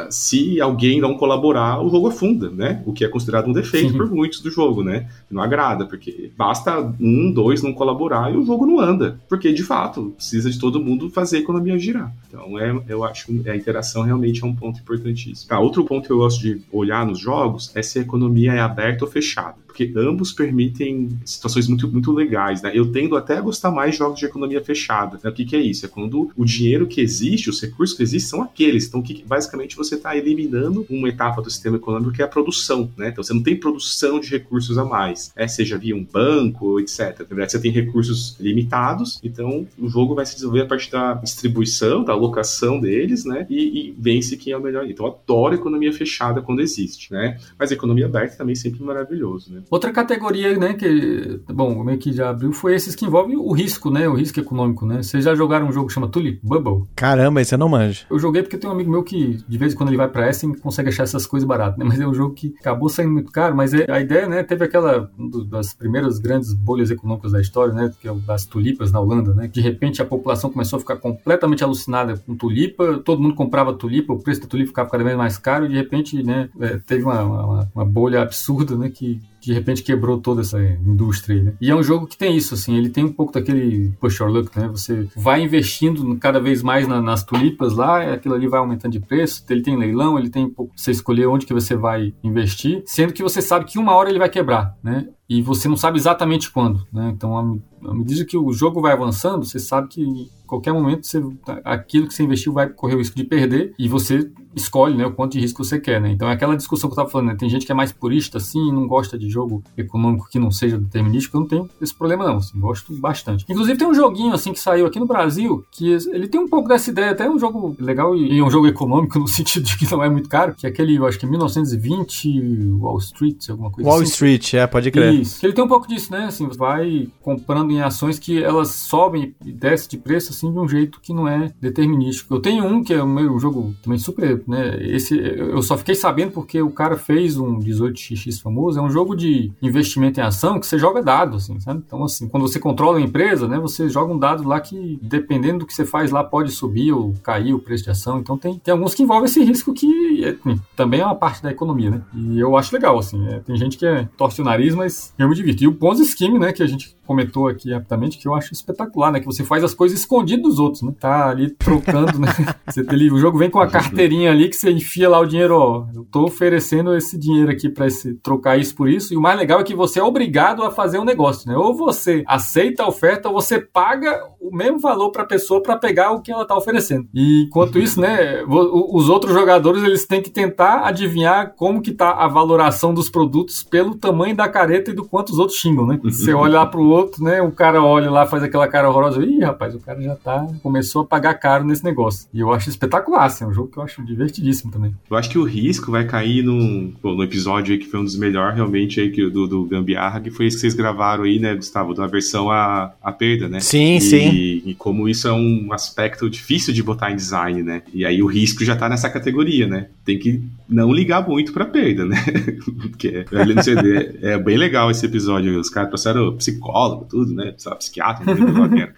se 0.09 0.59
alguém 0.61 0.99
não 0.99 1.15
colaborar, 1.15 1.81
o 1.81 1.89
jogo 1.89 2.07
afunda, 2.07 2.49
né? 2.49 2.81
O 2.85 2.93
que 2.93 3.03
é 3.05 3.07
considerado 3.07 3.47
um 3.47 3.53
defeito 3.53 3.91
Sim. 3.91 3.97
por 3.97 4.09
muitos 4.09 4.39
do 4.39 4.49
jogo, 4.49 4.83
né? 4.83 5.09
Não 5.29 5.41
agrada, 5.41 5.85
porque 5.85 6.31
basta 6.37 6.79
um, 6.99 7.31
dois 7.31 7.61
não 7.61 7.73
colaborar 7.73 8.33
e 8.33 8.37
o 8.37 8.45
jogo 8.45 8.65
não 8.65 8.79
anda. 8.79 9.19
Porque, 9.27 9.51
de 9.51 9.63
fato, 9.63 10.13
precisa 10.15 10.49
de 10.49 10.59
todo 10.59 10.81
mundo 10.81 11.09
fazer 11.09 11.37
a 11.37 11.39
economia 11.39 11.77
girar. 11.77 12.13
Então, 12.27 12.57
é, 12.59 12.83
eu 12.87 13.03
acho 13.03 13.27
que 13.27 13.49
a 13.49 13.55
interação 13.55 14.03
realmente 14.03 14.43
é 14.43 14.47
um 14.47 14.55
ponto 14.55 14.79
importantíssimo. 14.79 15.49
Tá, 15.49 15.59
outro 15.59 15.83
ponto 15.83 16.05
que 16.05 16.11
eu 16.11 16.17
gosto 16.17 16.41
de 16.41 16.61
olhar 16.71 17.05
nos 17.05 17.19
jogos 17.19 17.71
é 17.75 17.81
se 17.81 17.99
a 17.99 18.01
economia 18.01 18.53
é 18.53 18.59
aberta 18.59 19.05
ou 19.05 19.11
fechada 19.11 19.62
porque 19.73 19.91
ambos 19.97 20.31
permitem 20.31 21.09
situações 21.25 21.67
muito, 21.67 21.91
muito 21.91 22.11
legais, 22.11 22.61
né? 22.61 22.71
Eu 22.75 22.91
tendo 22.91 23.17
até 23.17 23.37
a 23.37 23.41
gostar 23.41 23.71
mais 23.71 23.93
de 23.93 23.97
jogos 23.97 24.19
de 24.19 24.25
economia 24.25 24.63
fechada. 24.63 25.19
Né? 25.23 25.29
O 25.31 25.33
que, 25.33 25.43
que 25.43 25.55
é 25.55 25.59
isso? 25.59 25.87
É 25.87 25.89
quando 25.89 26.29
o 26.37 26.45
dinheiro 26.45 26.85
que 26.85 27.01
existe, 27.01 27.49
os 27.49 27.59
recursos 27.59 27.97
que 27.97 28.03
existem 28.03 28.29
são 28.29 28.43
aqueles. 28.43 28.87
Então, 28.87 29.01
que, 29.01 29.23
basicamente, 29.25 29.75
você 29.75 29.95
está 29.95 30.15
eliminando 30.15 30.85
uma 30.87 31.09
etapa 31.09 31.41
do 31.41 31.49
sistema 31.49 31.77
econômico 31.77 32.11
que 32.11 32.21
é 32.21 32.25
a 32.25 32.27
produção, 32.27 32.91
né? 32.95 33.09
Então, 33.09 33.23
você 33.23 33.33
não 33.33 33.41
tem 33.41 33.55
produção 33.55 34.19
de 34.19 34.29
recursos 34.29 34.77
a 34.77 34.85
mais, 34.85 35.33
é, 35.35 35.47
seja 35.47 35.75
via 35.75 35.95
um 35.95 36.03
banco, 36.03 36.79
etc. 36.79 37.19
Na 37.21 37.25
verdade, 37.25 37.53
você 37.53 37.59
tem 37.59 37.71
recursos 37.71 38.37
limitados, 38.39 39.19
então 39.23 39.65
o 39.79 39.89
jogo 39.89 40.13
vai 40.13 40.25
se 40.25 40.35
desenvolver 40.35 40.61
a 40.61 40.67
partir 40.67 40.91
da 40.91 41.15
distribuição, 41.15 42.03
da 42.03 42.13
alocação 42.13 42.79
deles, 42.79 43.25
né? 43.25 43.47
E, 43.49 43.89
e 43.89 43.95
vence 43.97 44.37
quem 44.37 44.53
é 44.53 44.57
o 44.57 44.61
melhor. 44.61 44.85
Então, 44.87 45.07
adoro 45.07 45.55
economia 45.55 45.91
fechada 45.91 46.43
quando 46.43 46.61
existe, 46.61 47.11
né? 47.11 47.39
Mas 47.57 47.71
economia 47.71 48.05
aberta 48.05 48.37
também 48.37 48.53
é 48.53 48.55
sempre 48.55 48.83
maravilhoso, 48.83 49.51
né? 49.51 49.62
Outra 49.69 49.91
categoria, 49.91 50.57
né, 50.57 50.73
que, 50.73 51.39
bom, 51.51 51.83
meio 51.83 51.97
que 51.97 52.11
já 52.11 52.29
abriu, 52.29 52.51
foi 52.51 52.75
esses 52.75 52.95
que 52.95 53.05
envolvem 53.05 53.35
o 53.37 53.51
risco, 53.51 53.89
né, 53.89 54.07
o 54.07 54.13
risco 54.13 54.39
econômico, 54.39 54.85
né? 54.85 55.01
Vocês 55.01 55.23
já 55.23 55.35
jogaram 55.35 55.67
um 55.67 55.71
jogo 55.71 55.87
que 55.87 55.93
chama 55.93 56.07
Tulip 56.07 56.39
Bubble? 56.43 56.87
Caramba, 56.95 57.41
esse 57.41 57.53
eu 57.53 57.57
não 57.57 57.69
manjo. 57.69 58.05
Eu 58.09 58.19
joguei 58.19 58.41
porque 58.41 58.57
tem 58.57 58.69
um 58.69 58.73
amigo 58.73 58.91
meu 58.91 59.03
que, 59.03 59.43
de 59.47 59.57
vez 59.57 59.73
em 59.73 59.77
quando 59.77 59.89
ele 59.89 59.97
vai 59.97 60.07
pra 60.07 60.29
Essen, 60.29 60.53
consegue 60.53 60.89
achar 60.89 61.03
essas 61.03 61.25
coisas 61.25 61.47
baratas, 61.47 61.77
né? 61.77 61.85
Mas 61.85 61.99
é 61.99 62.07
um 62.07 62.13
jogo 62.13 62.33
que 62.33 62.55
acabou 62.59 62.89
saindo 62.89 63.11
muito 63.11 63.31
caro, 63.31 63.55
mas 63.55 63.73
é, 63.73 63.85
a 63.89 63.99
ideia, 63.99 64.27
né, 64.27 64.43
teve 64.43 64.65
aquela, 64.65 65.09
das 65.47 65.73
primeiras 65.73 66.19
grandes 66.19 66.53
bolhas 66.53 66.91
econômicas 66.91 67.31
da 67.31 67.41
história, 67.41 67.73
né, 67.73 67.91
que 67.99 68.07
é 68.07 68.11
o 68.11 68.15
das 68.15 68.45
tulipas 68.45 68.91
na 68.91 68.99
Holanda, 68.99 69.33
né? 69.33 69.47
De 69.47 69.61
repente 69.61 70.01
a 70.01 70.05
população 70.05 70.49
começou 70.49 70.77
a 70.77 70.79
ficar 70.79 70.97
completamente 70.97 71.63
alucinada 71.63 72.17
com 72.17 72.35
tulipa, 72.35 72.99
todo 72.99 73.21
mundo 73.21 73.35
comprava 73.35 73.73
tulipa, 73.73 74.13
o 74.13 74.19
preço 74.19 74.41
da 74.41 74.47
tulipa 74.47 74.69
ficava 74.69 74.89
cada 74.89 75.03
vez 75.03 75.15
mais 75.15 75.37
caro 75.37 75.65
e 75.65 75.69
de 75.69 75.75
repente, 75.75 76.21
né, 76.23 76.49
é, 76.59 76.77
teve 76.77 77.03
uma, 77.03 77.23
uma, 77.23 77.71
uma 77.73 77.85
bolha 77.85 78.21
absurda, 78.21 78.75
né, 78.75 78.89
que 78.89 79.21
de 79.43 79.53
repente 79.53 79.83
quebrou 79.83 80.19
toda 80.19 80.41
essa 80.41 80.61
indústria 80.61 81.37
aí, 81.37 81.43
né? 81.43 81.53
E 81.59 81.69
é 81.69 81.75
um 81.75 81.83
jogo 81.83 82.07
que 82.07 82.17
tem 82.17 82.35
isso, 82.35 82.53
assim, 82.53 82.77
ele 82.77 82.89
tem 82.89 83.03
um 83.03 83.11
pouco 83.11 83.33
daquele 83.33 83.91
push 83.99 84.21
or 84.21 84.29
luck, 84.29 84.57
né? 84.57 84.67
Você 84.69 85.07
vai 85.15 85.41
investindo 85.41 86.15
cada 86.17 86.39
vez 86.39 86.61
mais 86.63 86.87
na, 86.87 87.01
nas 87.01 87.23
tulipas 87.23 87.73
lá, 87.73 88.13
aquilo 88.13 88.35
ali 88.35 88.47
vai 88.47 88.59
aumentando 88.59 88.93
de 88.93 88.99
preço, 88.99 89.43
ele 89.49 89.61
tem 89.61 89.77
leilão, 89.77 90.17
ele 90.17 90.29
tem 90.29 90.45
um 90.45 90.49
pouco, 90.49 90.73
você 90.75 90.91
escolher 90.91 91.27
onde 91.27 91.45
que 91.45 91.53
você 91.53 91.75
vai 91.75 92.13
investir, 92.23 92.83
sendo 92.85 93.13
que 93.13 93.23
você 93.23 93.41
sabe 93.41 93.65
que 93.65 93.77
uma 93.77 93.93
hora 93.93 94.09
ele 94.09 94.19
vai 94.19 94.29
quebrar, 94.29 94.77
né? 94.83 95.07
E 95.33 95.41
você 95.41 95.67
não 95.67 95.75
sabe 95.75 95.97
exatamente 95.97 96.51
quando, 96.51 96.85
né? 96.93 97.11
Então, 97.15 97.59
à 97.87 97.93
medida 97.93 98.23
que 98.23 98.37
o 98.37 98.53
jogo 98.53 98.79
vai 98.79 98.93
avançando, 98.93 99.43
você 99.43 99.57
sabe 99.57 99.87
que 99.87 100.01
em 100.03 100.29
qualquer 100.45 100.71
momento 100.71 101.07
você, 101.07 101.23
aquilo 101.63 102.07
que 102.07 102.13
você 102.13 102.23
investiu 102.23 102.53
vai 102.53 102.69
correr 102.69 102.95
o 102.95 102.99
risco 102.99 103.15
de 103.15 103.23
perder 103.23 103.73
e 103.79 103.87
você 103.87 104.29
escolhe 104.55 104.95
né, 104.95 105.05
o 105.05 105.11
quanto 105.11 105.33
de 105.33 105.39
risco 105.39 105.63
você 105.63 105.79
quer. 105.79 105.99
Né? 105.99 106.11
Então 106.11 106.27
é 106.27 106.33
aquela 106.33 106.55
discussão 106.55 106.89
que 106.89 106.93
eu 106.93 106.95
estava 106.95 107.09
falando, 107.09 107.29
né? 107.29 107.35
tem 107.35 107.49
gente 107.49 107.65
que 107.65 107.71
é 107.71 107.75
mais 107.75 107.91
purista 107.91 108.37
assim, 108.37 108.71
não 108.71 108.87
gosta 108.87 109.17
de 109.17 109.29
jogo 109.29 109.63
econômico 109.77 110.27
que 110.29 110.37
não 110.37 110.51
seja 110.51 110.77
determinístico, 110.77 111.37
eu 111.37 111.41
não 111.41 111.47
tenho 111.47 111.69
esse 111.81 111.93
problema 111.93 112.25
não, 112.25 112.37
assim, 112.37 112.59
gosto 112.59 112.93
bastante. 112.93 113.45
Inclusive 113.49 113.77
tem 113.77 113.87
um 113.87 113.93
joguinho 113.93 114.33
assim 114.33 114.53
que 114.53 114.59
saiu 114.59 114.85
aqui 114.85 114.99
no 114.99 115.07
Brasil, 115.07 115.65
que 115.71 115.91
ele 116.11 116.27
tem 116.27 116.39
um 116.39 116.47
pouco 116.47 116.67
dessa 116.67 116.89
ideia, 116.89 117.11
até 117.11 117.29
um 117.29 117.39
jogo 117.39 117.75
legal 117.79 118.15
e 118.15 118.41
um 118.41 118.49
jogo 118.49 118.67
econômico 118.67 119.17
no 119.19 119.27
sentido 119.27 119.63
de 119.63 119.77
que 119.77 119.91
não 119.91 120.03
é 120.03 120.09
muito 120.09 120.29
caro, 120.29 120.53
que 120.53 120.65
é 120.65 120.69
aquele, 120.69 120.95
eu 120.95 121.05
acho 121.05 121.17
que 121.17 121.25
é 121.25 121.29
1920 121.29 122.73
Wall 122.79 122.97
Street, 122.99 123.49
alguma 123.49 123.71
coisa 123.71 123.89
Wall 123.89 123.97
assim. 123.97 124.03
Wall 124.03 124.11
Street, 124.11 124.53
é, 124.53 124.67
pode 124.67 124.91
crer. 124.91 125.13
Isso, 125.13 125.22
que 125.23 125.45
ele 125.45 125.53
tem 125.53 125.63
um 125.63 125.67
pouco 125.67 125.87
disso, 125.87 126.11
né, 126.11 126.25
assim, 126.25 126.47
vai 126.49 127.09
comprando 127.21 127.71
em 127.71 127.81
ações 127.81 128.19
que 128.19 128.41
elas 128.41 128.69
sobem 128.69 129.35
e 129.45 129.51
descem 129.51 129.89
de 129.89 129.97
preço 129.97 130.31
assim 130.31 130.51
de 130.51 130.59
um 130.59 130.67
jeito 130.67 130.99
que 131.01 131.13
não 131.13 131.27
é 131.27 131.51
determinístico. 131.59 132.35
Eu 132.35 132.39
tenho 132.39 132.65
um 132.65 132.83
que 132.83 132.93
é 132.93 133.03
um 133.03 133.39
jogo 133.39 133.73
também 133.81 133.97
super 133.97 134.43
né? 134.47 134.77
Esse 134.81 135.17
eu 135.17 135.61
só 135.61 135.77
fiquei 135.77 135.95
sabendo 135.95 136.31
porque 136.31 136.61
o 136.61 136.71
cara 136.71 136.97
fez 136.97 137.37
um 137.37 137.59
18xx 137.59 138.41
famoso, 138.41 138.79
é 138.79 138.81
um 138.81 138.89
jogo 138.89 139.15
de 139.15 139.51
investimento 139.61 140.19
em 140.19 140.23
ação 140.23 140.59
que 140.59 140.67
você 140.67 140.77
joga 140.77 141.01
dado, 141.01 141.37
assim, 141.37 141.59
sabe? 141.59 141.83
Então, 141.85 142.03
assim, 142.03 142.27
quando 142.27 142.47
você 142.47 142.59
controla 142.59 142.97
a 142.97 143.01
empresa, 143.01 143.47
né, 143.47 143.59
você 143.59 143.89
joga 143.89 144.13
um 144.13 144.17
dado 144.17 144.47
lá 144.47 144.59
que, 144.59 144.99
dependendo 145.01 145.59
do 145.59 145.65
que 145.65 145.73
você 145.73 145.85
faz 145.85 146.11
lá, 146.11 146.23
pode 146.23 146.51
subir 146.51 146.91
ou 146.91 147.13
cair 147.23 147.53
o 147.53 147.59
preço 147.59 147.83
de 147.83 147.89
ação. 147.89 148.19
Então, 148.19 148.37
tem, 148.37 148.57
tem 148.57 148.71
alguns 148.71 148.93
que 148.93 149.03
envolvem 149.03 149.25
esse 149.25 149.43
risco 149.43 149.73
que 149.73 150.23
é, 150.25 150.35
também 150.75 151.01
é 151.01 151.05
uma 151.05 151.15
parte 151.15 151.43
da 151.43 151.51
economia, 151.51 151.91
né? 151.91 152.01
E 152.13 152.39
eu 152.39 152.55
acho 152.57 152.73
legal, 152.73 152.97
assim, 152.97 153.27
é, 153.27 153.39
tem 153.39 153.55
gente 153.55 153.77
que 153.77 153.85
é 153.85 154.07
torce 154.17 154.41
o 154.41 154.45
nariz, 154.45 154.75
mas 154.75 155.12
eu 155.17 155.29
me 155.29 155.35
divirto. 155.35 155.63
E 155.63 155.67
o 155.67 155.73
Ponzi 155.73 156.05
Scheme, 156.05 156.39
né, 156.39 156.51
que 156.51 156.63
a 156.63 156.67
gente 156.67 156.95
comentou 157.05 157.47
aqui 157.47 157.71
rapidamente, 157.71 158.17
que 158.17 158.27
eu 158.27 158.33
acho 158.33 158.53
espetacular, 158.53 159.11
né? 159.11 159.19
Que 159.19 159.25
você 159.25 159.43
faz 159.43 159.63
as 159.63 159.73
coisas 159.73 159.99
escondidas 159.99 160.43
dos 160.43 160.59
outros, 160.59 160.81
né? 160.81 160.93
Tá 160.99 161.29
ali 161.29 161.49
trocando, 161.51 162.19
né? 162.19 162.27
Você 162.65 162.83
ali, 162.87 163.11
o 163.11 163.17
jogo 163.17 163.37
vem 163.37 163.49
com 163.49 163.59
a 163.59 163.67
carteirinha 163.67 164.31
ali 164.31 164.49
que 164.49 164.55
você 164.55 164.71
enfia 164.71 165.09
lá 165.09 165.19
o 165.19 165.25
dinheiro, 165.25 165.55
ó. 165.55 165.85
Eu 165.93 166.05
tô 166.05 166.23
oferecendo 166.23 166.95
esse 166.95 167.17
dinheiro 167.17 167.51
aqui 167.51 167.69
para 167.69 167.87
trocar 168.21 168.57
isso 168.57 168.75
por 168.75 168.89
isso. 168.89 169.13
E 169.13 169.17
o 169.17 169.21
mais 169.21 169.37
legal 169.37 169.59
é 169.59 169.63
que 169.63 169.75
você 169.75 169.99
é 169.99 170.03
obrigado 170.03 170.63
a 170.63 170.71
fazer 170.71 170.97
um 170.97 171.03
negócio, 171.03 171.49
né? 171.49 171.57
Ou 171.57 171.75
você 171.75 172.23
aceita 172.25 172.83
a 172.83 172.87
oferta 172.87 173.27
ou 173.27 173.35
você 173.35 173.59
paga 173.59 174.23
o 174.39 174.55
mesmo 174.55 174.79
valor 174.79 175.11
para 175.11 175.23
a 175.23 175.27
pessoa 175.27 175.61
para 175.61 175.77
pegar 175.77 176.11
o 176.11 176.21
que 176.21 176.31
ela 176.31 176.45
tá 176.45 176.55
oferecendo. 176.55 177.07
E 177.13 177.43
enquanto 177.43 177.79
isso, 177.79 177.99
né, 177.99 178.43
os 178.45 179.09
outros 179.09 179.33
jogadores 179.33 179.83
eles 179.83 180.05
têm 180.05 180.21
que 180.21 180.29
tentar 180.29 180.85
adivinhar 180.85 181.53
como 181.55 181.81
que 181.81 181.91
tá 181.91 182.11
a 182.11 182.27
valoração 182.27 182.93
dos 182.93 183.09
produtos 183.09 183.63
pelo 183.63 183.95
tamanho 183.95 184.35
da 184.35 184.47
careta 184.47 184.92
e 184.93 184.95
do 184.95 185.03
quanto 185.03 185.31
os 185.31 185.39
outros 185.39 185.57
xingam, 185.57 185.85
né? 185.85 185.99
Você 186.03 186.33
olha 186.33 186.59
lá 186.59 186.65
pro 186.65 186.83
outro, 186.83 187.23
né? 187.23 187.41
O 187.41 187.51
cara 187.51 187.83
olha 187.83 188.09
lá, 188.09 188.25
faz 188.25 188.43
aquela 188.43 188.67
cara 188.67 188.89
horrorosa. 188.89 189.23
Ih, 189.23 189.41
rapaz, 189.41 189.75
o 189.75 189.79
cara 189.79 190.01
já 190.01 190.15
tá. 190.15 190.47
Começou 190.61 191.01
a 191.01 191.05
pagar 191.05 191.33
caro 191.33 191.65
nesse 191.65 191.83
negócio. 191.83 192.27
E 192.33 192.39
eu 192.39 192.53
acho 192.53 192.69
espetacular, 192.69 193.25
assim, 193.25 193.43
é 193.43 193.47
um 193.47 193.53
jogo 193.53 193.69
que 193.69 193.77
eu 193.77 193.83
acho 193.83 194.03
divertidíssimo 194.03 194.71
também. 194.71 194.95
Eu 195.09 195.17
acho 195.17 195.29
que 195.29 195.37
o 195.37 195.43
risco 195.43 195.91
vai 195.91 196.05
cair 196.05 196.43
no, 196.43 196.93
no 197.03 197.23
episódio 197.23 197.73
aí 197.73 197.79
que 197.79 197.87
foi 197.87 197.99
um 197.99 198.03
dos 198.03 198.17
melhores, 198.17 198.55
realmente, 198.55 199.01
aí, 199.01 199.09
que, 199.09 199.29
do, 199.29 199.47
do 199.47 199.65
Gambiarra, 199.65 200.21
que 200.21 200.29
foi 200.29 200.45
esse 200.45 200.57
que 200.57 200.61
vocês 200.61 200.73
gravaram 200.73 201.23
aí, 201.23 201.39
né, 201.39 201.55
Gustavo? 201.55 201.93
Da 201.93 202.07
versão 202.07 202.51
a, 202.51 202.93
a 203.01 203.11
perda, 203.11 203.49
né? 203.49 203.59
Sim, 203.59 203.97
e, 203.97 204.01
sim. 204.01 204.61
E 204.65 204.75
como 204.77 205.09
isso 205.09 205.27
é 205.27 205.33
um 205.33 205.73
aspecto 205.73 206.29
difícil 206.29 206.73
de 206.73 206.83
botar 206.83 207.11
em 207.11 207.15
design, 207.15 207.63
né? 207.63 207.81
E 207.93 208.05
aí 208.05 208.21
o 208.21 208.27
risco 208.27 208.63
já 208.63 208.75
tá 208.75 208.87
nessa 208.87 209.09
categoria, 209.09 209.67
né? 209.67 209.87
Tem 210.05 210.19
que 210.19 210.43
não 210.73 210.91
ligar 210.91 211.27
muito 211.27 211.53
pra 211.53 211.65
perda, 211.65 212.05
né? 212.05 212.17
Porque 212.81 213.25
ali 213.31 213.53
no 213.53 213.63
CD 213.63 214.17
é 214.21 214.37
bem 214.37 214.57
legal 214.57 214.89
esse 214.89 215.05
episódio. 215.05 215.59
Os 215.59 215.69
caras 215.69 215.89
trouxeram 215.89 216.35
psicólogo, 216.35 217.05
tudo, 217.09 217.33
né? 217.33 217.55
Psiquiatra, 217.77 218.25